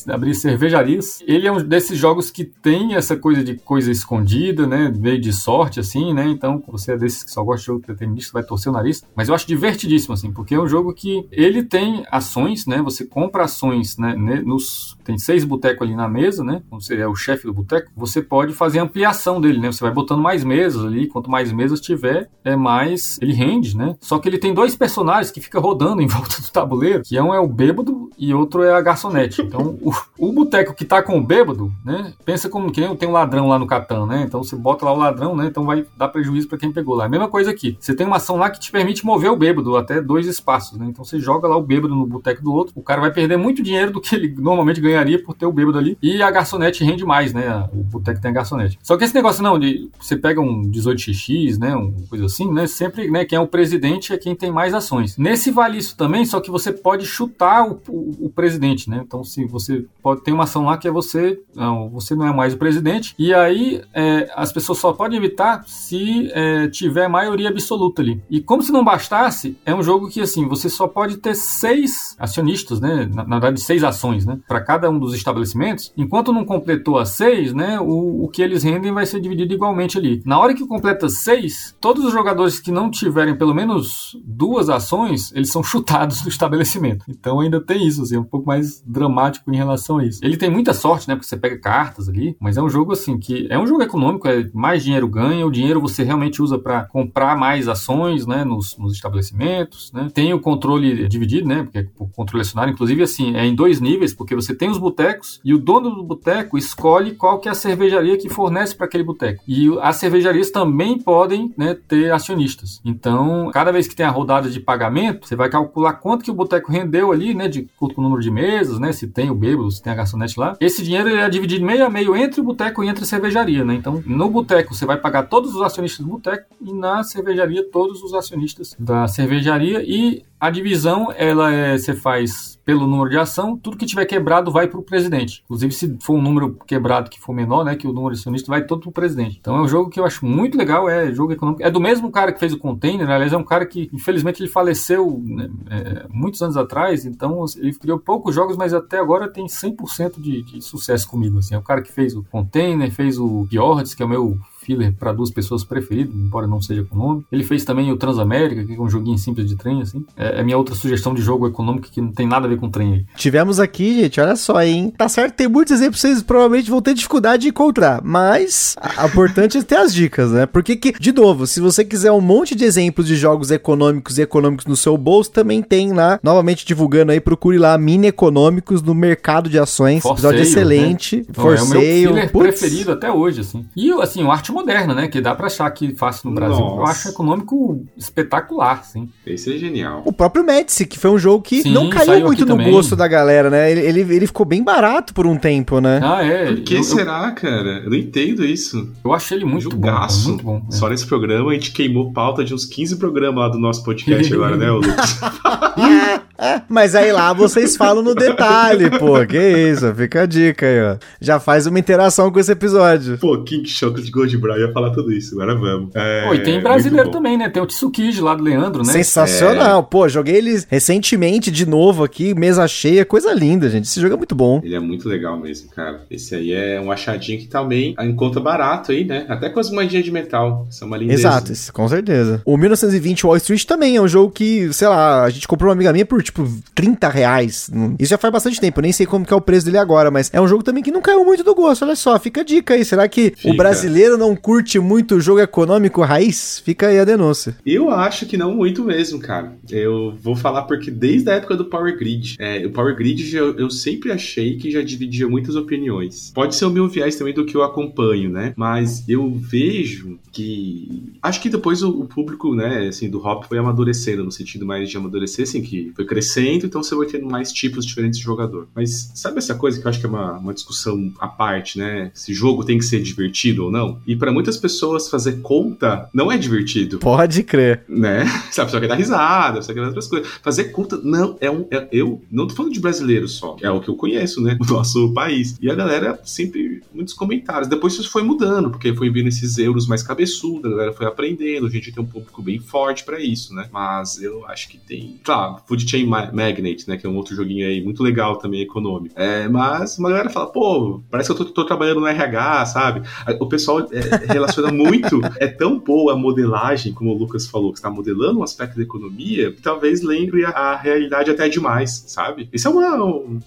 abrir 0.09 0.35
cervejarias. 0.35 1.23
Ele 1.27 1.47
é 1.47 1.53
um 1.53 1.63
desses 1.63 1.99
jogos 1.99 2.31
que 2.31 2.45
tem 2.45 2.74
essa 2.95 3.17
coisa 3.17 3.43
de 3.43 3.55
coisa 3.57 3.91
escondida, 3.91 4.67
né? 4.67 4.93
Meio 4.97 5.21
de 5.21 5.33
sorte, 5.33 5.81
assim, 5.81 6.13
né? 6.13 6.29
Então, 6.29 6.63
você 6.67 6.93
é 6.93 6.97
desses 6.97 7.23
que 7.23 7.31
só 7.31 7.43
gosta 7.43 7.61
de 7.61 7.67
jogo 7.67 7.85
determinista, 7.87 8.33
vai 8.33 8.43
torcer 8.43 8.71
o 8.71 8.75
nariz. 8.75 9.05
Mas 9.15 9.29
eu 9.29 9.35
acho 9.35 9.47
divertidíssimo, 9.47 10.15
assim, 10.15 10.33
porque 10.33 10.55
é 10.55 10.61
um 10.61 10.69
jogo 10.69 10.93
que 10.93 11.27
ele 11.31 11.63
tem 11.63 12.05
ações, 12.11 12.67
né? 12.67 12.83
Você 12.83 13.05
compra 13.05 13.45
ações, 13.45 13.97
né? 13.97 14.15
Nos, 14.45 14.97
tem 15.05 15.19
seis 15.19 15.45
botecos 15.45 15.87
ali 15.87 15.97
na 15.97 16.09
mesa, 16.09 16.43
né? 16.43 16.63
Como 16.69 16.81
você 16.81 16.97
é 16.97 17.07
o 17.07 17.15
chefe 17.15 17.47
do 17.47 17.53
boteco, 17.53 17.91
você 17.97 18.23
pode 18.23 18.53
fazer 18.53 18.79
ampliação 18.79 19.41
dele, 19.41 19.59
né? 19.59 19.71
Você 19.71 19.83
vai 19.83 19.93
botando 19.93 20.21
mais 20.21 20.43
mesas 20.45 20.85
ali, 20.85 21.07
quanto 21.07 21.31
mais 21.31 21.53
mesas 21.53 21.81
tiver, 21.81 22.29
é 22.45 22.57
mais 22.57 23.19
ele 23.21 23.33
rende, 23.33 23.77
né? 23.77 23.97
Só 24.01 24.19
que 24.19 24.29
ele 24.29 24.39
tem 24.39 24.55
dois 24.55 24.75
personagens 24.77 25.31
que 25.31 25.41
ficam 25.41 25.61
rodando 25.61 26.01
em 26.03 26.07
volta 26.07 26.41
do 26.41 26.51
tabuleiro, 26.51 27.03
que 27.03 27.21
um 27.21 27.35
é 27.35 27.41
o 27.41 27.49
bêbado 27.49 28.11
e 28.19 28.33
outro 28.35 28.63
é 28.63 28.73
a 28.73 28.81
garçonete. 28.81 29.43
Então, 29.43 29.79
o, 29.81 29.93
o 30.19 30.33
boteco 30.33 30.75
que 30.75 30.85
tá 30.85 31.03
com 31.03 31.19
o 31.19 31.23
bêbado, 31.23 31.73
né? 31.85 32.13
Pensa 32.25 32.49
como 32.49 32.64
que 32.71 32.81
nem 32.81 32.95
tem 32.97 33.09
um 33.09 33.13
ladrão 33.13 33.49
lá 33.49 33.59
no 33.59 33.67
Catan, 33.67 34.07
né? 34.07 34.25
Então 34.27 34.43
você 34.43 34.57
bota 34.57 34.85
lá 34.85 34.93
o 34.93 34.99
ladrão, 34.99 35.37
né? 35.37 35.47
Então 35.47 35.65
vai 35.65 35.85
dar 35.97 36.09
prejuízo 36.09 36.49
para 36.49 36.59
quem 36.59 36.73
pegou 36.73 36.95
lá. 36.95 37.09
Mesma 37.09 37.29
coisa 37.29 37.51
aqui. 37.51 37.77
Você 37.81 37.95
tem 37.95 38.07
uma 38.07 38.17
ação 38.17 38.37
lá 38.37 38.51
que 38.51 38.61
te 38.61 38.71
permite 38.71 39.05
mover 39.05 39.31
o 39.31 39.37
bêbado 39.37 39.77
até 39.77 40.01
dois 40.01 40.27
espaços, 40.27 40.79
né? 40.79 40.87
Então 40.89 41.05
você 41.05 41.19
joga 41.19 41.49
lá 41.49 41.57
o 41.57 41.63
bêbado 41.63 41.95
no 41.95 42.07
boteco 42.07 42.43
do 42.43 42.53
outro, 42.53 42.73
o 42.77 42.83
cara 42.83 43.01
vai 43.01 43.13
perder 43.13 43.37
muito 43.37 43.63
dinheiro 43.63 43.93
do 43.93 44.01
que 44.01 44.15
ele 44.15 44.35
normalmente 44.39 44.81
ganharia 44.81 45.23
por 45.23 45.35
ter 45.35 45.47
o 45.47 45.53
bêbado 45.53 45.79
ali. 45.79 45.99
E 46.03 46.23
a 46.23 46.31
garçonete 46.31 46.85
rende 46.85 47.05
mais, 47.05 47.33
né? 47.33 47.69
O 47.73 47.83
boteco 47.83 48.21
tem 48.21 48.31
a 48.31 48.35
garçonete. 48.35 48.79
Só 48.83 48.97
que 48.97 49.05
esse 49.05 49.15
negócio 49.15 49.43
não, 49.43 49.59
de 49.59 49.91
você 50.01 50.17
pega 50.17 50.41
um 50.41 50.63
18x, 50.63 51.59
né? 51.59 51.75
Uma 51.75 51.93
coisa 52.09 52.27
assim, 52.27 52.51
né? 52.53 52.67
Sempre, 52.67 53.11
né? 53.11 53.25
Quem 53.25 53.37
é 53.37 53.41
o 53.41 53.47
presidente 53.47 54.13
é 54.13 54.19
quem 54.19 54.35
tem 54.35 54.51
mais 54.51 54.75
ações. 54.75 55.17
Nesse 55.17 55.51
vale 55.51 55.79
isso 55.79 55.97
também, 55.97 56.25
só 56.25 56.41
que 56.41 56.51
você 56.51 56.73
pode 56.73 57.07
chutar 57.07 57.67
o, 57.67 57.81
o, 57.89 58.27
o 58.27 58.31
presidente, 58.31 58.89
né? 58.89 59.03
Então 59.05 59.23
se 59.25 59.45
você 59.45 59.85
pode 60.03 60.23
ter 60.23 60.33
uma 60.33 60.45
ação 60.45 60.65
lá 60.65 60.77
que 60.77 60.89
é 60.89 60.91
você, 60.91 61.41
não, 61.55 61.89
você 61.89 62.15
não 62.15 62.27
é 62.27 62.33
mais 62.33 62.44
o 62.53 62.59
presidente, 62.59 63.15
e 63.19 63.33
aí 63.33 63.83
é, 63.95 64.31
as 64.35 64.53
pessoas 64.53 64.79
só 64.79 64.93
podem 64.93 65.19
evitar 65.19 65.65
se 65.67 66.31
é, 66.33 66.69
tiver 66.69 67.09
maioria 67.09 67.49
absoluta 67.49 68.03
ali. 68.03 68.23
E 68.29 68.41
como 68.41 68.63
se 68.63 68.73
não 68.73 68.85
bastasse, 68.85 69.57
é 69.65 69.75
um 69.75 69.83
jogo 69.83 70.09
que 70.09 70.21
assim, 70.21 70.47
você 70.47 70.69
só 70.69 70.87
pode 70.87 71.17
ter 71.19 71.35
seis 71.35 72.17
acionistas, 72.19 72.81
né? 72.81 73.09
Na, 73.13 73.25
na 73.25 73.39
verdade, 73.39 73.61
seis 73.61 73.85
ações, 73.85 74.27
né? 74.27 74.39
Para 74.47 74.61
cada 74.61 74.91
um 74.91 74.99
dos 74.99 75.15
estabelecimentos. 75.15 75.93
Enquanto 75.97 76.33
não 76.33 76.45
completou 76.45 76.99
as 76.99 77.11
seis, 77.11 77.53
né? 77.53 77.79
O, 77.81 78.25
o 78.25 78.29
que 78.29 78.43
eles 78.43 78.63
rendem 78.63 78.93
vai 78.93 79.07
ser 79.07 79.21
dividido 79.21 79.55
igualmente 79.55 79.97
ali. 79.97 80.23
Na 80.25 80.39
hora 80.39 80.55
que 80.55 80.67
completa 80.67 81.09
seis, 81.09 81.75
todos 81.81 82.05
os 82.05 82.13
jogadores 82.13 82.59
que 82.59 82.71
não 82.71 82.91
tiverem 82.91 83.37
pelo 83.37 83.55
menos 83.55 84.17
duas 84.25 84.69
ações, 84.69 85.33
eles 85.33 85.51
são 85.51 85.63
chutados 85.63 86.23
do 86.23 86.29
estabelecimento. 86.29 87.05
Então 87.09 87.41
ainda 87.41 87.61
tem 87.61 87.87
isso, 87.87 88.03
assim, 88.03 88.17
um 88.17 88.25
pouco 88.25 88.47
mais 88.47 88.83
dramático 88.87 89.51
em 89.53 89.57
relação 89.57 89.99
a 89.99 90.05
isso. 90.05 90.21
Ele 90.23 90.37
tem 90.37 90.51
muita 90.51 90.73
sorte, 90.73 91.09
né? 91.09 91.15
Porque 91.15 91.27
você 91.27 91.37
pega 91.37 91.59
cartas 91.59 92.09
ali, 92.09 92.34
mas 92.41 92.57
é 92.57 92.63
um 92.63 92.69
jogo 92.69 92.93
assim 92.93 93.19
que 93.19 93.47
é 93.51 93.59
um 93.59 93.67
jogo 93.67 93.83
econômico, 93.83 94.29
é 94.29 94.49
mais 94.53 94.83
dinheiro 94.83 95.09
ganha, 95.09 95.47
o 95.47 95.51
dinheiro 95.51 95.81
você 95.81 96.03
realmente 96.03 96.43
usa 96.43 96.59
para 96.59 96.85
comprar 96.85 97.37
mais 97.37 97.69
ações, 97.69 98.27
né? 98.27 98.45
Nos, 98.45 98.77
nos 98.79 98.95
estabelecimentos, 98.95 99.93
né? 99.93 100.09
Tem 100.13 100.33
o 100.33 100.41
controle 100.41 101.09
dividido, 101.09 101.49
né? 101.49 101.63
Porque 101.63 101.89
o 101.99 102.09
controle 102.09 102.43
acionário, 102.43 102.73
inclusive, 102.73 103.03
assim, 103.03 103.35
é 103.37 103.45
em 103.45 103.55
dois 103.55 103.81
níveis, 103.81 104.15
porque 104.15 104.35
você 104.35 104.55
tem 104.55 104.71
os 104.71 104.79
botecos 104.79 105.41
e 105.45 105.55
o 105.55 105.59
dono 105.59 105.91
do 105.91 106.03
boteco 106.03 106.59
escolhe 106.59 107.13
qual 107.13 107.39
que 107.39 107.49
é 107.49 107.53
a 107.53 107.55
cervejaria 107.55 108.17
que 108.17 108.29
fornece 108.29 108.75
para 108.75 108.87
aquele 108.87 109.05
boteco. 109.05 109.43
E 109.47 109.69
as 109.81 109.97
cervejarias 109.97 110.51
também 110.51 110.99
podem 110.99 111.53
né, 111.57 111.75
ter 111.75 112.13
acionistas. 112.13 112.81
Então, 112.85 113.51
cada 113.53 113.73
vez 113.73 113.87
que 113.87 113.95
tem 113.95 114.07
a 114.07 114.11
rodada 114.11 114.49
de 114.49 114.61
pagamento, 114.61 115.27
você 115.27 115.37
vai 115.37 115.49
calcular 115.49 115.95
quanto 115.95 116.25
que 116.25 116.31
o 116.31 116.35
boteco 116.35 116.71
rendeu 116.71 117.13
ali, 117.13 117.35
né? 117.35 117.49
De 117.49 117.69
acordo 117.77 117.95
com 117.95 118.01
o 118.01 118.05
número 118.05 118.23
de 118.23 118.31
mesas, 118.31 118.79
né? 118.79 118.93
Se 118.93 119.07
tem 119.09 119.31
o 119.31 119.35
bêbado, 119.35 119.71
se 119.71 119.83
tem 119.83 119.93
a 119.93 119.97
garçonete 119.97 120.39
lá. 120.39 120.57
Esse 120.61 120.83
dinheiro 120.83 121.09
é 121.09 121.29
dividido 121.29 121.65
meio 121.65 121.85
a 121.85 121.91
meio 121.91 122.17
entre 122.17 122.24
o 122.41 122.45
boteco 122.45 122.83
e 122.83 122.89
entre 122.89 123.05
a 123.05 123.07
cervejaria, 123.07 123.65
né? 123.65 123.75
Então, 123.75 124.03
no 124.07 124.29
boteco 124.29 124.75
você 124.75 124.85
vai 124.87 124.97
pagar 124.97 125.25
todos 125.25 125.55
os 125.55 125.63
acionistas 125.63 126.05
do 126.05 126.11
boteco 126.11 126.47
e 126.61 126.73
na 126.73 127.03
cervejaria 127.03 127.65
todos 127.71 128.03
os 128.03 128.15
acionistas 128.15 128.75
da 128.79 129.07
cervejaria 129.09 129.83
e 129.83 130.23
a 130.45 130.51
divisão, 130.51 131.11
ela 131.17 131.51
é, 131.51 131.79
você 131.79 131.95
faz 131.95 132.61
pelo 132.67 132.87
número 132.87 133.09
de 133.09 133.17
ação, 133.17 133.57
tudo 133.57 133.79
que 133.79 133.87
tiver 133.87 134.05
quebrado 134.05 134.51
vai 134.51 134.69
para 134.69 134.79
o 134.79 134.83
presidente. 134.83 135.43
Inclusive, 135.45 135.73
se 135.73 135.97
for 136.03 136.17
um 136.17 136.21
número 136.21 136.59
quebrado 136.67 137.09
que 137.09 137.19
for 137.19 137.33
menor, 137.33 137.65
né, 137.65 137.75
que 137.77 137.87
o 137.87 137.93
número 137.95 138.15
acionista 138.15 138.51
vai 138.51 138.63
todo 138.67 138.83
para 138.83 138.91
o 138.91 138.93
presidente. 138.93 139.39
Então 139.41 139.57
é 139.57 139.63
um 139.63 139.69
jogo 139.69 139.89
que 139.89 139.99
eu 139.99 140.05
acho 140.05 140.27
muito 140.27 140.59
legal, 140.59 140.87
é 140.87 141.11
jogo 141.13 141.33
econômico. 141.33 141.63
É 141.63 141.71
do 141.71 141.81
mesmo 141.81 142.11
cara 142.11 142.31
que 142.31 142.39
fez 142.39 142.53
o 142.53 142.59
Container, 142.59 143.09
aliás, 143.09 143.33
é 143.33 143.37
um 143.39 143.45
cara 143.45 143.65
que, 143.65 143.89
infelizmente, 143.91 144.43
ele 144.43 144.51
faleceu 144.51 145.19
né, 145.25 145.49
é, 145.71 146.07
muitos 146.11 146.43
anos 146.43 146.59
atrás, 146.59 147.07
então 147.07 147.43
ele 147.57 147.73
criou 147.73 147.99
poucos 147.99 148.35
jogos, 148.35 148.55
mas 148.55 148.75
até 148.75 148.99
agora 148.99 149.33
tem 149.33 149.47
100% 149.47 150.21
de, 150.21 150.43
de 150.43 150.61
sucesso 150.61 151.09
comigo. 151.09 151.39
Assim. 151.39 151.55
É 151.55 151.59
o 151.59 151.63
cara 151.63 151.81
que 151.81 151.91
fez 151.91 152.15
o 152.15 152.23
Container, 152.25 152.93
fez 152.93 153.19
o 153.19 153.47
Fjords, 153.49 153.95
que 153.95 154.03
é 154.03 154.07
o 154.07 154.11
meu 154.11 154.39
filler 154.65 154.95
para 154.99 155.13
duas 155.13 155.31
pessoas 155.31 155.65
preferido, 155.65 156.13
embora 156.15 156.47
não 156.47 156.61
seja 156.61 156.87
nome. 156.95 157.25
Ele 157.31 157.45
fez 157.45 157.65
também 157.65 157.91
o 157.91 157.97
Transamérica, 157.97 158.65
que 158.65 158.75
é 158.75 158.81
um 158.81 158.89
joguinho 158.89 159.19
simples 159.19 159.49
de 159.49 159.57
trem, 159.57 159.83
assim. 159.83 160.05
É, 160.17 160.41
é 160.41 160.43
minha 160.43 160.57
outra 160.57 160.75
sugestão 160.75 161.15
de 161.15 161.23
jogo 161.23 161.47
econômico 161.47 161.89
que 161.91 162.01
não 162.01 162.13
tem 162.13 162.27
nada 162.27 162.47
a 162.47 162.49
ver 162.49 162.59
com 162.59 162.71
trem 162.71 162.95
aí. 162.95 163.07
Tivemos 163.17 163.61
aqui, 163.61 164.01
gente, 164.01 164.21
olha 164.21 164.37
só, 164.37 164.63
hein? 164.63 164.93
Tá 164.97 165.09
certo, 165.09 165.35
tem 165.35 165.49
muitos 165.49 165.73
exemplos 165.73 166.01
que 166.01 166.09
vocês 166.09 166.23
provavelmente 166.23 166.71
vão 166.71 166.81
ter 166.81 166.95
dificuldade 166.95 167.43
de 167.43 167.49
encontrar, 167.49 168.01
mas 168.03 168.77
o 169.03 169.07
importante 169.07 169.59
é 169.59 169.63
ter 169.63 169.77
as 169.77 169.93
dicas, 169.93 170.31
né? 170.31 170.47
Porque 170.47 170.77
que, 170.77 170.93
de 170.93 171.13
novo, 171.13 171.47
se 171.47 171.61
você 171.61 171.85
quiser 171.85 172.13
um 172.13 172.21
monte 172.21 172.55
de 172.55 172.65
exemplos 172.65 173.07
de 173.07 173.17
jogos 173.17 173.51
econômicos 173.51 174.19
e 174.19 174.23
econômicos 174.23 174.67
no 174.67 174.77
seu 174.77 174.97
bolso, 174.97 175.31
também 175.31 175.63
tem 175.63 175.93
lá, 175.93 176.19
novamente 176.23 176.65
divulgando 176.65 177.13
aí, 177.13 177.21
procure 177.21 177.59
lá 177.59 177.77
mini 177.77 178.09
econômicos 178.09 178.83
no 178.83 178.95
mercado 178.95 179.49
de 179.49 179.59
ações. 179.59 180.03
For 180.03 180.13
episódio 180.13 180.39
sale, 180.45 180.51
excelente. 180.51 181.17
Né? 181.17 181.25
For 181.33 181.57
é 181.57 181.63
o 181.63 181.67
meu 182.15 182.29
preferido 182.29 182.93
até 182.93 183.11
hoje, 183.11 183.41
assim. 183.41 183.65
E, 183.77 183.91
assim, 183.93 184.23
o 184.23 184.31
arte 184.31 184.53
moderna, 184.55 184.95
né? 184.95 185.09
Que 185.09 185.21
dá 185.21 185.35
pra 185.35 185.47
achar 185.47 185.67
aqui 185.67 185.95
fácil 185.95 186.31
no 186.31 186.35
Brasil. 186.35 186.65
Eu 186.65 186.77
Nossa. 186.77 186.93
acho 186.93 187.09
econômico 187.09 187.85
espetacular, 187.97 188.81
assim. 188.81 189.09
Esse 189.27 189.55
é 189.55 189.59
genial. 189.59 190.03
O 190.05 190.13
próprio 190.13 190.45
Medici, 190.45 190.87
que 190.87 190.99
foi 190.99 191.11
um 191.11 191.19
jogo 191.19 191.43
que 191.43 191.63
Sim, 191.63 191.73
não 191.73 191.91
caiu 191.91 192.21
muito 192.27 192.47
no 192.47 192.57
também. 192.57 192.71
gosto 192.71 192.97
da 192.97 193.07
galera, 193.07 193.51
né? 193.51 193.71
Ele, 193.71 193.81
ele, 193.81 194.01
ele 194.17 194.27
ficou 194.27 194.47
bem 194.47 194.63
barato 194.63 195.13
por 195.13 195.27
um 195.27 195.37
tempo, 195.37 195.81
né? 195.81 196.01
Ah, 196.03 196.25
é. 196.25 196.47
Por 196.47 196.61
que 196.63 196.75
eu, 196.75 196.79
eu, 196.79 196.85
será, 196.85 197.31
cara? 197.33 197.83
Eu 197.85 197.91
não 197.91 197.97
entendo 197.97 198.45
isso. 198.45 198.91
eu 199.05 199.13
achei 199.13 199.37
ele 199.37 199.45
muito 199.45 199.69
bom. 199.69 199.75
Jogaço. 199.75 200.29
Muito 200.29 200.45
bom. 200.45 200.63
é. 200.69 200.73
Só 200.73 200.89
nesse 200.89 201.07
programa 201.07 201.51
a 201.51 201.55
gente 201.55 201.73
queimou 201.73 202.13
pauta 202.13 202.45
de 202.45 202.55
uns 202.55 202.65
15 202.65 202.97
programas 202.97 203.41
lá 203.41 203.49
do 203.49 203.59
nosso 203.59 203.85
podcast 203.85 204.33
agora, 204.33 204.57
né, 204.57 204.71
Lucas? 204.71 205.21
É, 206.39 206.63
mas 206.69 206.95
aí 206.95 207.13
lá 207.13 207.33
vocês 207.33 207.77
falam 207.77 208.03
no 208.03 208.15
detalhe, 208.15 208.91
pô. 208.99 209.25
Que 209.27 209.39
isso, 209.39 209.95
fica 209.95 210.23
a 210.23 210.27
dica 210.27 210.67
aí, 210.67 210.83
ó. 210.83 210.97
Já 211.21 211.39
faz 211.39 211.67
uma 211.67 211.79
interação 211.79 212.31
com 212.31 212.39
esse 212.41 212.53
episódio. 212.53 213.19
Pô, 213.19 213.43
King 213.43 213.69
Chocolate 213.69 214.11
Gold 214.11 214.37
Brown 214.39 214.59
ia 214.59 214.73
falar 214.73 214.91
tudo 214.91 215.13
isso, 215.13 215.35
agora 215.35 215.55
vamos. 215.55 215.91
É, 215.95 216.25
Pô, 216.27 216.35
e 216.35 216.43
tem 216.43 216.61
brasileiro 216.61 217.11
também, 217.11 217.37
né? 217.37 217.49
Tem 217.49 217.63
o 217.63 217.67
Tsukiji 217.67 218.21
lá 218.21 218.35
do 218.35 218.43
Leandro, 218.43 218.85
né? 218.85 218.93
Sensacional. 218.93 219.85
Pô, 219.85 220.09
joguei 220.09 220.37
eles 220.37 220.67
recentemente 220.69 221.51
de 221.51 221.67
novo 221.67 222.05
aqui, 222.05 222.35
mesa 222.35 222.67
cheia, 222.67 223.05
coisa 223.05 223.33
linda, 223.33 223.69
gente. 223.69 223.85
Esse 223.85 224.01
jogo 224.01 224.15
é 224.15 224.17
muito 224.17 224.35
bom. 224.35 224.61
Ele 224.63 224.75
é 224.75 224.81
muito 224.81 225.09
legal 225.09 225.39
mesmo, 225.39 225.71
cara. 225.71 226.03
Esse 226.11 226.35
aí 226.35 226.53
é 226.53 226.81
um 226.81 226.91
achadinho 226.91 227.39
que 227.39 227.47
também 227.47 227.95
encontra 228.01 228.41
barato 228.41 228.93
aí, 228.93 229.05
né? 229.05 229.25
Até 229.29 229.49
com 229.49 229.61
as 229.61 229.71
moedinhas 229.71 230.05
de 230.05 230.11
metal. 230.11 230.67
São 230.71 230.89
uma 230.89 230.97
lindeza. 230.97 231.29
Exato, 231.29 231.53
com 231.73 231.89
certeza. 231.89 232.43
O 232.45 232.57
1920 232.57 233.27
Wall 233.27 233.37
Street 233.37 233.65
também 233.65 233.97
é 233.97 234.01
um 234.01 234.09
jogo 234.09 234.33
que, 234.33 234.73
sei 234.73 234.89
lá, 234.89 235.25
a 235.25 235.31
gente 235.31 235.47
comprou 235.47 235.69
uma 235.69 235.75
amiga 235.75 235.93
minha 235.93 236.05
por, 236.05 236.24
tipo, 236.25 236.49
30 236.75 237.09
reais. 237.09 237.71
Isso 237.99 238.11
já 238.11 238.19
faz 238.19 238.33
bastante 238.33 238.61
tempo, 238.61 238.81
eu 238.81 238.83
nem 238.83 238.93
sei 238.93 239.07
como 239.07 239.25
que 239.25 239.33
é 239.33 239.37
o 239.37 239.41
preço 239.41 239.65
dele 239.67 239.79
agora, 239.79 240.11
mas 240.11 240.31
é 240.33 240.41
um 240.41 240.49
jogo 240.49 240.63
também 240.63 240.83
que 240.83 240.91
não 240.91 241.01
caiu 241.03 241.25
muito 241.25 241.45
do 241.45 241.55
gosto. 241.55 241.85
Olha 241.85 241.95
só, 241.97 242.19
fica 242.19 242.41
a 242.41 242.45
dica 242.45 242.75
aí. 242.75 242.85
Será 242.85 243.07
que 243.09 243.33
o 243.37 243.39
Fica. 243.39 243.55
brasileiro 243.57 244.17
não 244.19 244.35
curte 244.35 244.79
muito 244.79 245.15
o 245.17 245.21
jogo 245.21 245.41
econômico 245.41 246.03
raiz? 246.03 246.61
Fica 246.65 246.89
aí 246.89 246.99
a 246.99 247.05
denúncia. 247.05 247.57
Eu 247.65 247.91
acho 247.91 248.27
que 248.27 248.37
não 248.37 248.55
muito 248.55 248.83
mesmo, 248.85 249.19
cara. 249.21 249.57
Eu 249.71 250.15
vou 250.23 250.35
falar 250.35 250.63
porque 250.63 250.91
desde 250.91 251.31
a 251.31 251.35
época 251.35 251.57
do 251.57 251.67
Power 251.67 251.97
Grid, 251.99 252.37
é, 252.39 252.65
o 252.67 252.71
Power 252.71 252.97
Grid 252.97 253.25
já- 253.29 253.39
eu, 253.39 253.71
sempre 253.71 254.11
achei 254.13 254.57
que 254.57 254.71
já 254.71 254.83
dividia 254.83 255.29
muitas 255.29 255.55
opiniões. 255.57 256.31
Pode 256.35 256.55
ser 256.57 256.65
o 256.65 256.71
meu 256.71 256.89
viés 256.89 257.17
também 257.17 257.35
do 257.35 257.45
que 257.45 257.57
eu 257.57 257.63
acompanho, 257.63 258.31
né? 258.31 258.53
Mas 258.57 259.05
eu 259.09 259.31
vejo 259.31 260.19
que. 260.33 261.03
Acho 261.23 261.41
que 261.41 261.49
depois 261.49 261.83
o, 261.83 261.91
o 261.91 262.05
público, 262.07 262.55
né, 262.55 262.89
assim, 262.89 263.09
do 263.11 263.19
Hop 263.25 263.45
foi 263.45 263.59
amadurecendo, 263.59 264.25
no 264.25 264.31
sentido 264.33 264.65
mais 264.67 264.89
de 264.91 264.97
amadurecer, 264.97 265.45
assim, 265.45 265.63
que 265.63 265.93
foi 265.95 266.05
crescendo, 266.15 266.67
então 266.67 266.83
você 266.83 266.95
vai 266.95 267.07
tendo 267.07 267.27
mais 267.27 267.53
tipos 267.53 267.85
diferentes 267.85 268.19
de 268.19 268.25
jogador. 268.25 268.69
Mas 268.75 269.11
sabe 269.15 269.39
essa 269.39 269.55
coisa 269.55 269.81
que 269.81 269.87
eu 269.87 269.91
acho 269.91 270.01
que 270.01 270.07
é 270.07 270.09
uma, 270.09 270.33
uma 270.39 270.55
discussão 270.55 271.13
à 271.21 271.27
parte, 271.29 271.79
né? 271.79 272.11
Se 272.15 272.33
jogo 272.33 272.65
tem 272.65 272.79
que 272.79 272.85
ser 272.85 273.03
divertido 273.03 273.65
ou 273.65 273.71
não? 273.71 273.99
E 274.07 274.15
para 274.17 274.33
muitas 274.33 274.57
pessoas 274.57 275.09
fazer 275.09 275.41
conta 275.43 276.09
não 276.15 276.31
é 276.31 276.39
divertido 276.39 276.99
Pode 276.99 277.43
crer. 277.43 277.85
né? 277.89 278.25
A 278.57 278.65
pessoa 278.65 278.81
quer 278.81 278.89
dar 278.89 278.95
risada, 278.95 279.59
pessoa 279.59 279.75
quer 279.75 279.81
dar 279.81 279.87
outras 279.89 280.07
coisas. 280.07 280.29
Fazer 280.43 280.65
conta, 280.65 280.97
não, 281.03 281.37
é 281.41 281.51
um. 281.51 281.67
é- 281.71 281.89
eu 281.93 282.23
não 282.31 282.47
tô 282.47 282.55
falando 282.55 282.73
de 282.73 282.81
brasileiro 282.81 283.29
só, 283.29 283.57
é 283.61 283.71
o 283.71 283.81
que 283.81 283.89
eu 283.91 283.97
conheço, 283.97 284.41
né? 284.41 284.57
O 284.65 284.73
nosso 284.73 285.13
país. 285.13 285.57
E 285.61 285.71
a 285.71 285.75
galera 285.75 286.19
sempre, 286.25 286.83
muitos 286.93 287.13
comentários. 287.15 287.69
Depois 287.69 287.95
isso 287.95 288.09
foi 288.11 288.23
mudando, 288.23 288.71
porque 288.71 288.95
foi 288.95 289.11
vindo 289.11 289.29
esses 289.29 289.59
euros 289.59 289.87
mais 289.87 290.03
cabeçudos, 290.03 290.65
a 290.73 290.75
galera 290.75 290.93
foi 290.93 291.07
aprendendo, 291.07 291.67
a 291.67 291.71
gente 291.71 291.93
tem 291.93 292.03
um 292.03 292.07
público 292.07 292.41
bem 292.43 292.59
forte 292.61 293.05
pra 293.05 293.21
isso, 293.21 293.55
né? 293.55 293.69
Mas 293.73 294.21
eu 294.23 294.47
acho 294.47 294.69
que 294.69 294.79
tem. 294.79 295.21
Claro, 295.23 295.59
Food 295.67 295.89
Chain 295.89 296.04
Ma- 296.05 296.31
Magnate, 296.33 296.89
né? 296.89 296.97
Que 296.97 297.07
é 297.07 297.11
um 297.11 297.17
outro 297.17 297.35
joguinho 297.35 297.67
aí 297.67 297.83
muito 297.83 298.03
legal 298.03 298.37
também, 298.37 298.61
econômico. 298.63 299.15
É, 299.19 299.49
mas 299.49 299.99
uma 299.99 300.09
galera 300.11 300.31
fala, 300.31 300.47
pô, 300.47 301.01
parece 301.11 301.33
que 301.35 301.41
eu 301.41 301.45
tô, 301.47 301.53
tô 301.53 301.65
trabalhando 301.65 302.01
no 302.01 302.07
RH, 302.07 302.67
sabe? 302.67 303.03
O 303.41 303.47
pessoal 303.47 303.81
é, 303.81 304.27
relaciona 304.33 304.71
muito, 304.73 305.21
é 305.39 305.47
tão 305.47 305.79
boa 305.79 306.13
a 306.13 306.17
modelagem, 306.17 306.93
como 306.93 307.11
o 307.11 307.19
Lucas 307.19 307.47
falou, 307.47 307.73
que 307.73 307.79
está 307.79 307.91
modelando 307.91 308.41
um 308.41 308.43
aspecto 308.43 308.77
da 308.77 308.83
economia, 308.83 309.53
que 309.53 309.61
talvez 309.63 310.03
lembre 310.03 310.45
a, 310.45 310.51
a 310.51 310.77
realidade 310.77 311.31
até 311.31 311.49
demais, 311.49 312.05
sabe? 312.07 312.49
Isso 312.53 312.69
é 312.69 312.71
uma, 312.71 312.97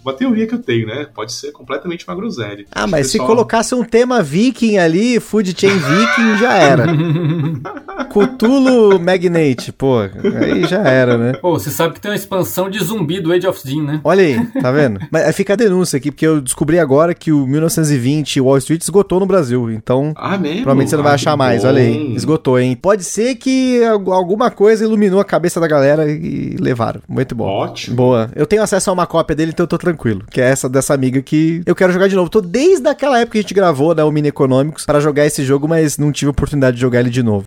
uma 0.03 0.13
teoria 0.13 0.47
que 0.47 0.53
eu 0.55 0.59
tenho, 0.59 0.87
né? 0.87 1.07
Pode 1.13 1.33
ser 1.33 1.51
completamente 1.51 2.05
uma 2.07 2.15
groselha. 2.15 2.65
Ah, 2.71 2.83
Acho 2.83 2.91
mas 2.91 3.01
que 3.07 3.11
se 3.13 3.17
pessoal- 3.17 3.27
colocasse 3.27 3.75
um 3.75 3.83
tema 3.83 4.21
viking 4.23 4.77
ali, 4.77 5.19
Food 5.19 5.55
Chain 5.59 5.77
Viking, 5.77 6.37
já 6.39 6.53
era. 6.53 6.85
Cthulhu 8.09 8.99
Magnate, 8.99 9.71
pô, 9.71 9.99
aí 9.99 10.65
já 10.67 10.79
era, 10.87 11.17
né? 11.17 11.33
Pô, 11.41 11.51
você 11.59 11.69
sabe 11.69 11.93
que 11.95 12.01
tem 12.01 12.11
uma 12.11 12.15
expansão 12.17 12.46
de 12.69 12.83
zumbi 12.83 13.19
do 13.19 13.31
Age 13.31 13.47
of 13.47 13.59
Steam, 13.59 13.83
né? 13.83 14.01
Olha 14.03 14.23
aí, 14.23 14.45
tá 14.61 14.71
vendo? 14.71 14.99
Mas 15.11 15.23
aí 15.25 15.33
fica 15.33 15.53
a 15.53 15.55
denúncia 15.55 15.97
aqui, 15.97 16.11
porque 16.11 16.25
eu 16.25 16.41
descobri 16.41 16.79
agora 16.79 17.13
que 17.13 17.31
o 17.31 17.45
1920 17.47 18.41
Wall 18.41 18.57
Street 18.57 18.81
esgotou 18.81 19.19
no 19.19 19.25
Brasil, 19.25 19.69
então 19.71 20.13
Ah, 20.15 20.37
mesmo? 20.37 20.57
provavelmente 20.63 20.89
você 20.89 20.95
não 20.95 21.03
vai 21.03 21.11
Ah, 21.13 21.15
achar 21.15 21.37
mais, 21.37 21.61
bom. 21.61 21.67
olha 21.69 21.81
aí, 21.81 22.15
esgotou, 22.15 22.59
hein? 22.59 22.75
Pode 22.79 23.03
ser 23.03 23.35
que 23.35 23.83
algu- 23.83 24.11
alguma 24.11 24.49
coisa 24.51 24.83
iluminou 24.83 25.19
a 25.19 25.25
cabeça 25.25 25.59
da 25.59 25.67
galera 25.67 26.09
e 26.09 26.55
levaram, 26.59 27.01
muito 27.07 27.35
bom. 27.35 27.45
Ótimo. 27.45 27.95
Boa. 27.95 28.29
Eu 28.35 28.45
tenho 28.45 28.61
acesso 28.63 28.89
a 28.89 28.93
uma 28.93 29.05
cópia 29.05 29.35
dele, 29.35 29.51
então 29.53 29.63
eu 29.63 29.67
tô 29.67 29.77
tranquilo. 29.77 30.23
Que 30.29 30.41
é 30.41 30.45
essa 30.49 30.67
dessa 30.69 30.93
amiga 30.93 31.21
que 31.21 31.61
eu 31.65 31.75
quero 31.75 31.91
jogar 31.93 32.07
de 32.07 32.15
novo. 32.15 32.29
Tô 32.29 32.41
desde 32.41 32.87
aquela 32.87 33.19
época 33.19 33.33
que 33.33 33.37
a 33.39 33.41
gente 33.41 33.53
gravou, 33.53 33.93
né, 33.93 34.03
o 34.03 34.11
Mini 34.11 34.29
Econômicos, 34.29 34.85
pra 34.85 34.99
jogar 34.99 35.25
esse 35.25 35.43
jogo, 35.43 35.67
mas 35.67 35.97
não 35.97 36.11
tive 36.11 36.29
oportunidade 36.31 36.75
de 36.75 36.81
jogar 36.81 36.99
ele 36.99 37.09
de 37.09 37.23
novo. 37.23 37.45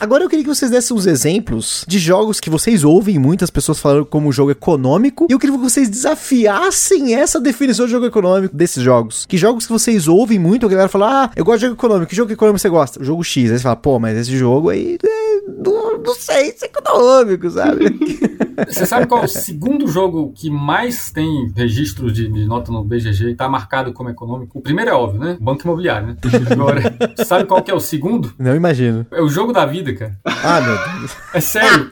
Agora 0.00 0.22
eu 0.22 0.28
queria 0.28 0.44
que 0.44 0.54
vocês 0.54 0.70
dessem 0.70 0.96
uns 0.96 1.06
exemplos 1.06 1.84
de 1.88 1.98
jogos 1.98 2.38
que 2.38 2.48
vocês 2.48 2.84
ouvem 2.84 3.18
muitas 3.18 3.50
pessoas 3.50 3.80
falando 3.80 4.06
como 4.06 4.30
jogo 4.30 4.52
econômico. 4.52 5.26
E 5.28 5.32
eu 5.32 5.38
queria 5.40 5.56
que 5.56 5.62
vocês 5.62 5.88
desafiassem 5.88 7.16
essa 7.16 7.40
definição 7.40 7.86
de 7.86 7.92
jogo 7.92 8.06
econômico 8.06 8.54
desses 8.54 8.82
jogos. 8.82 9.26
Que 9.26 9.36
jogos 9.36 9.66
que 9.66 9.72
vocês 9.72 10.06
ouvem 10.06 10.38
muito, 10.38 10.66
a 10.66 10.68
galera 10.68 10.88
fala, 10.88 11.24
ah, 11.24 11.30
eu 11.34 11.44
gosto 11.44 11.58
de 11.58 11.66
jogo 11.66 11.74
econômico. 11.74 12.10
Que 12.10 12.16
jogo 12.16 12.32
econômico 12.32 12.60
você 12.60 12.68
gosta? 12.68 13.02
Jogo 13.02 13.24
X. 13.24 13.50
Aí 13.50 13.58
você 13.58 13.62
fala, 13.62 13.76
pô, 13.76 13.98
mas 13.98 14.16
esse 14.16 14.36
jogo 14.36 14.70
aí, 14.70 14.98
é, 15.02 15.40
não, 15.64 15.98
não 15.98 16.14
sei 16.14 16.52
se 16.52 16.66
é 16.66 16.68
econômico, 16.68 17.50
sabe? 17.50 17.86
Você 18.66 18.86
sabe 18.86 19.06
qual 19.06 19.22
é 19.22 19.24
o 19.24 19.28
segundo 19.28 19.86
jogo 19.86 20.32
que 20.34 20.50
mais 20.50 21.12
tem 21.12 21.52
registro 21.54 22.10
de, 22.10 22.28
de 22.28 22.44
nota 22.44 22.72
no 22.72 22.82
BGG 22.82 23.30
e 23.30 23.34
tá 23.34 23.48
marcado 23.48 23.92
como 23.92 24.10
econômico? 24.10 24.58
O 24.58 24.60
primeiro 24.62 24.90
é 24.90 24.94
óbvio, 24.94 25.20
né? 25.20 25.36
Banco 25.40 25.62
Imobiliário, 25.62 26.08
né? 26.08 26.16
Agora, 26.50 26.82
sabe 27.24 27.44
qual 27.44 27.62
que 27.62 27.70
é 27.70 27.74
o 27.74 27.80
segundo? 27.80 28.32
não 28.38 28.56
imagino. 28.56 29.06
É 29.12 29.22
o 29.22 29.28
jogo 29.28 29.52
da 29.52 29.64
vida, 29.64 29.87
cara. 29.94 30.18
Ah, 30.24 30.60
meu 30.60 31.00
Deus. 31.00 31.16
É 31.34 31.40
sério. 31.40 31.90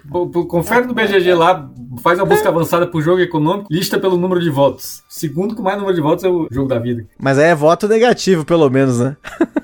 Confere 0.48 0.86
no 0.86 0.94
BGG 0.94 1.34
lá, 1.34 1.68
faz 2.02 2.18
uma 2.18 2.26
busca 2.26 2.48
avançada 2.48 2.86
pro 2.86 3.00
jogo 3.00 3.20
econômico, 3.20 3.68
lista 3.70 3.98
pelo 3.98 4.16
número 4.16 4.40
de 4.40 4.50
votos. 4.50 5.02
Segundo 5.08 5.54
com 5.54 5.62
mais 5.62 5.76
número 5.76 5.94
de 5.94 6.00
votos 6.00 6.24
é 6.24 6.28
o 6.28 6.46
jogo 6.50 6.68
da 6.68 6.78
vida. 6.78 7.04
Mas 7.18 7.38
aí 7.38 7.46
é 7.50 7.54
voto 7.54 7.88
negativo, 7.88 8.44
pelo 8.44 8.68
menos, 8.70 8.98
né? 9.00 9.16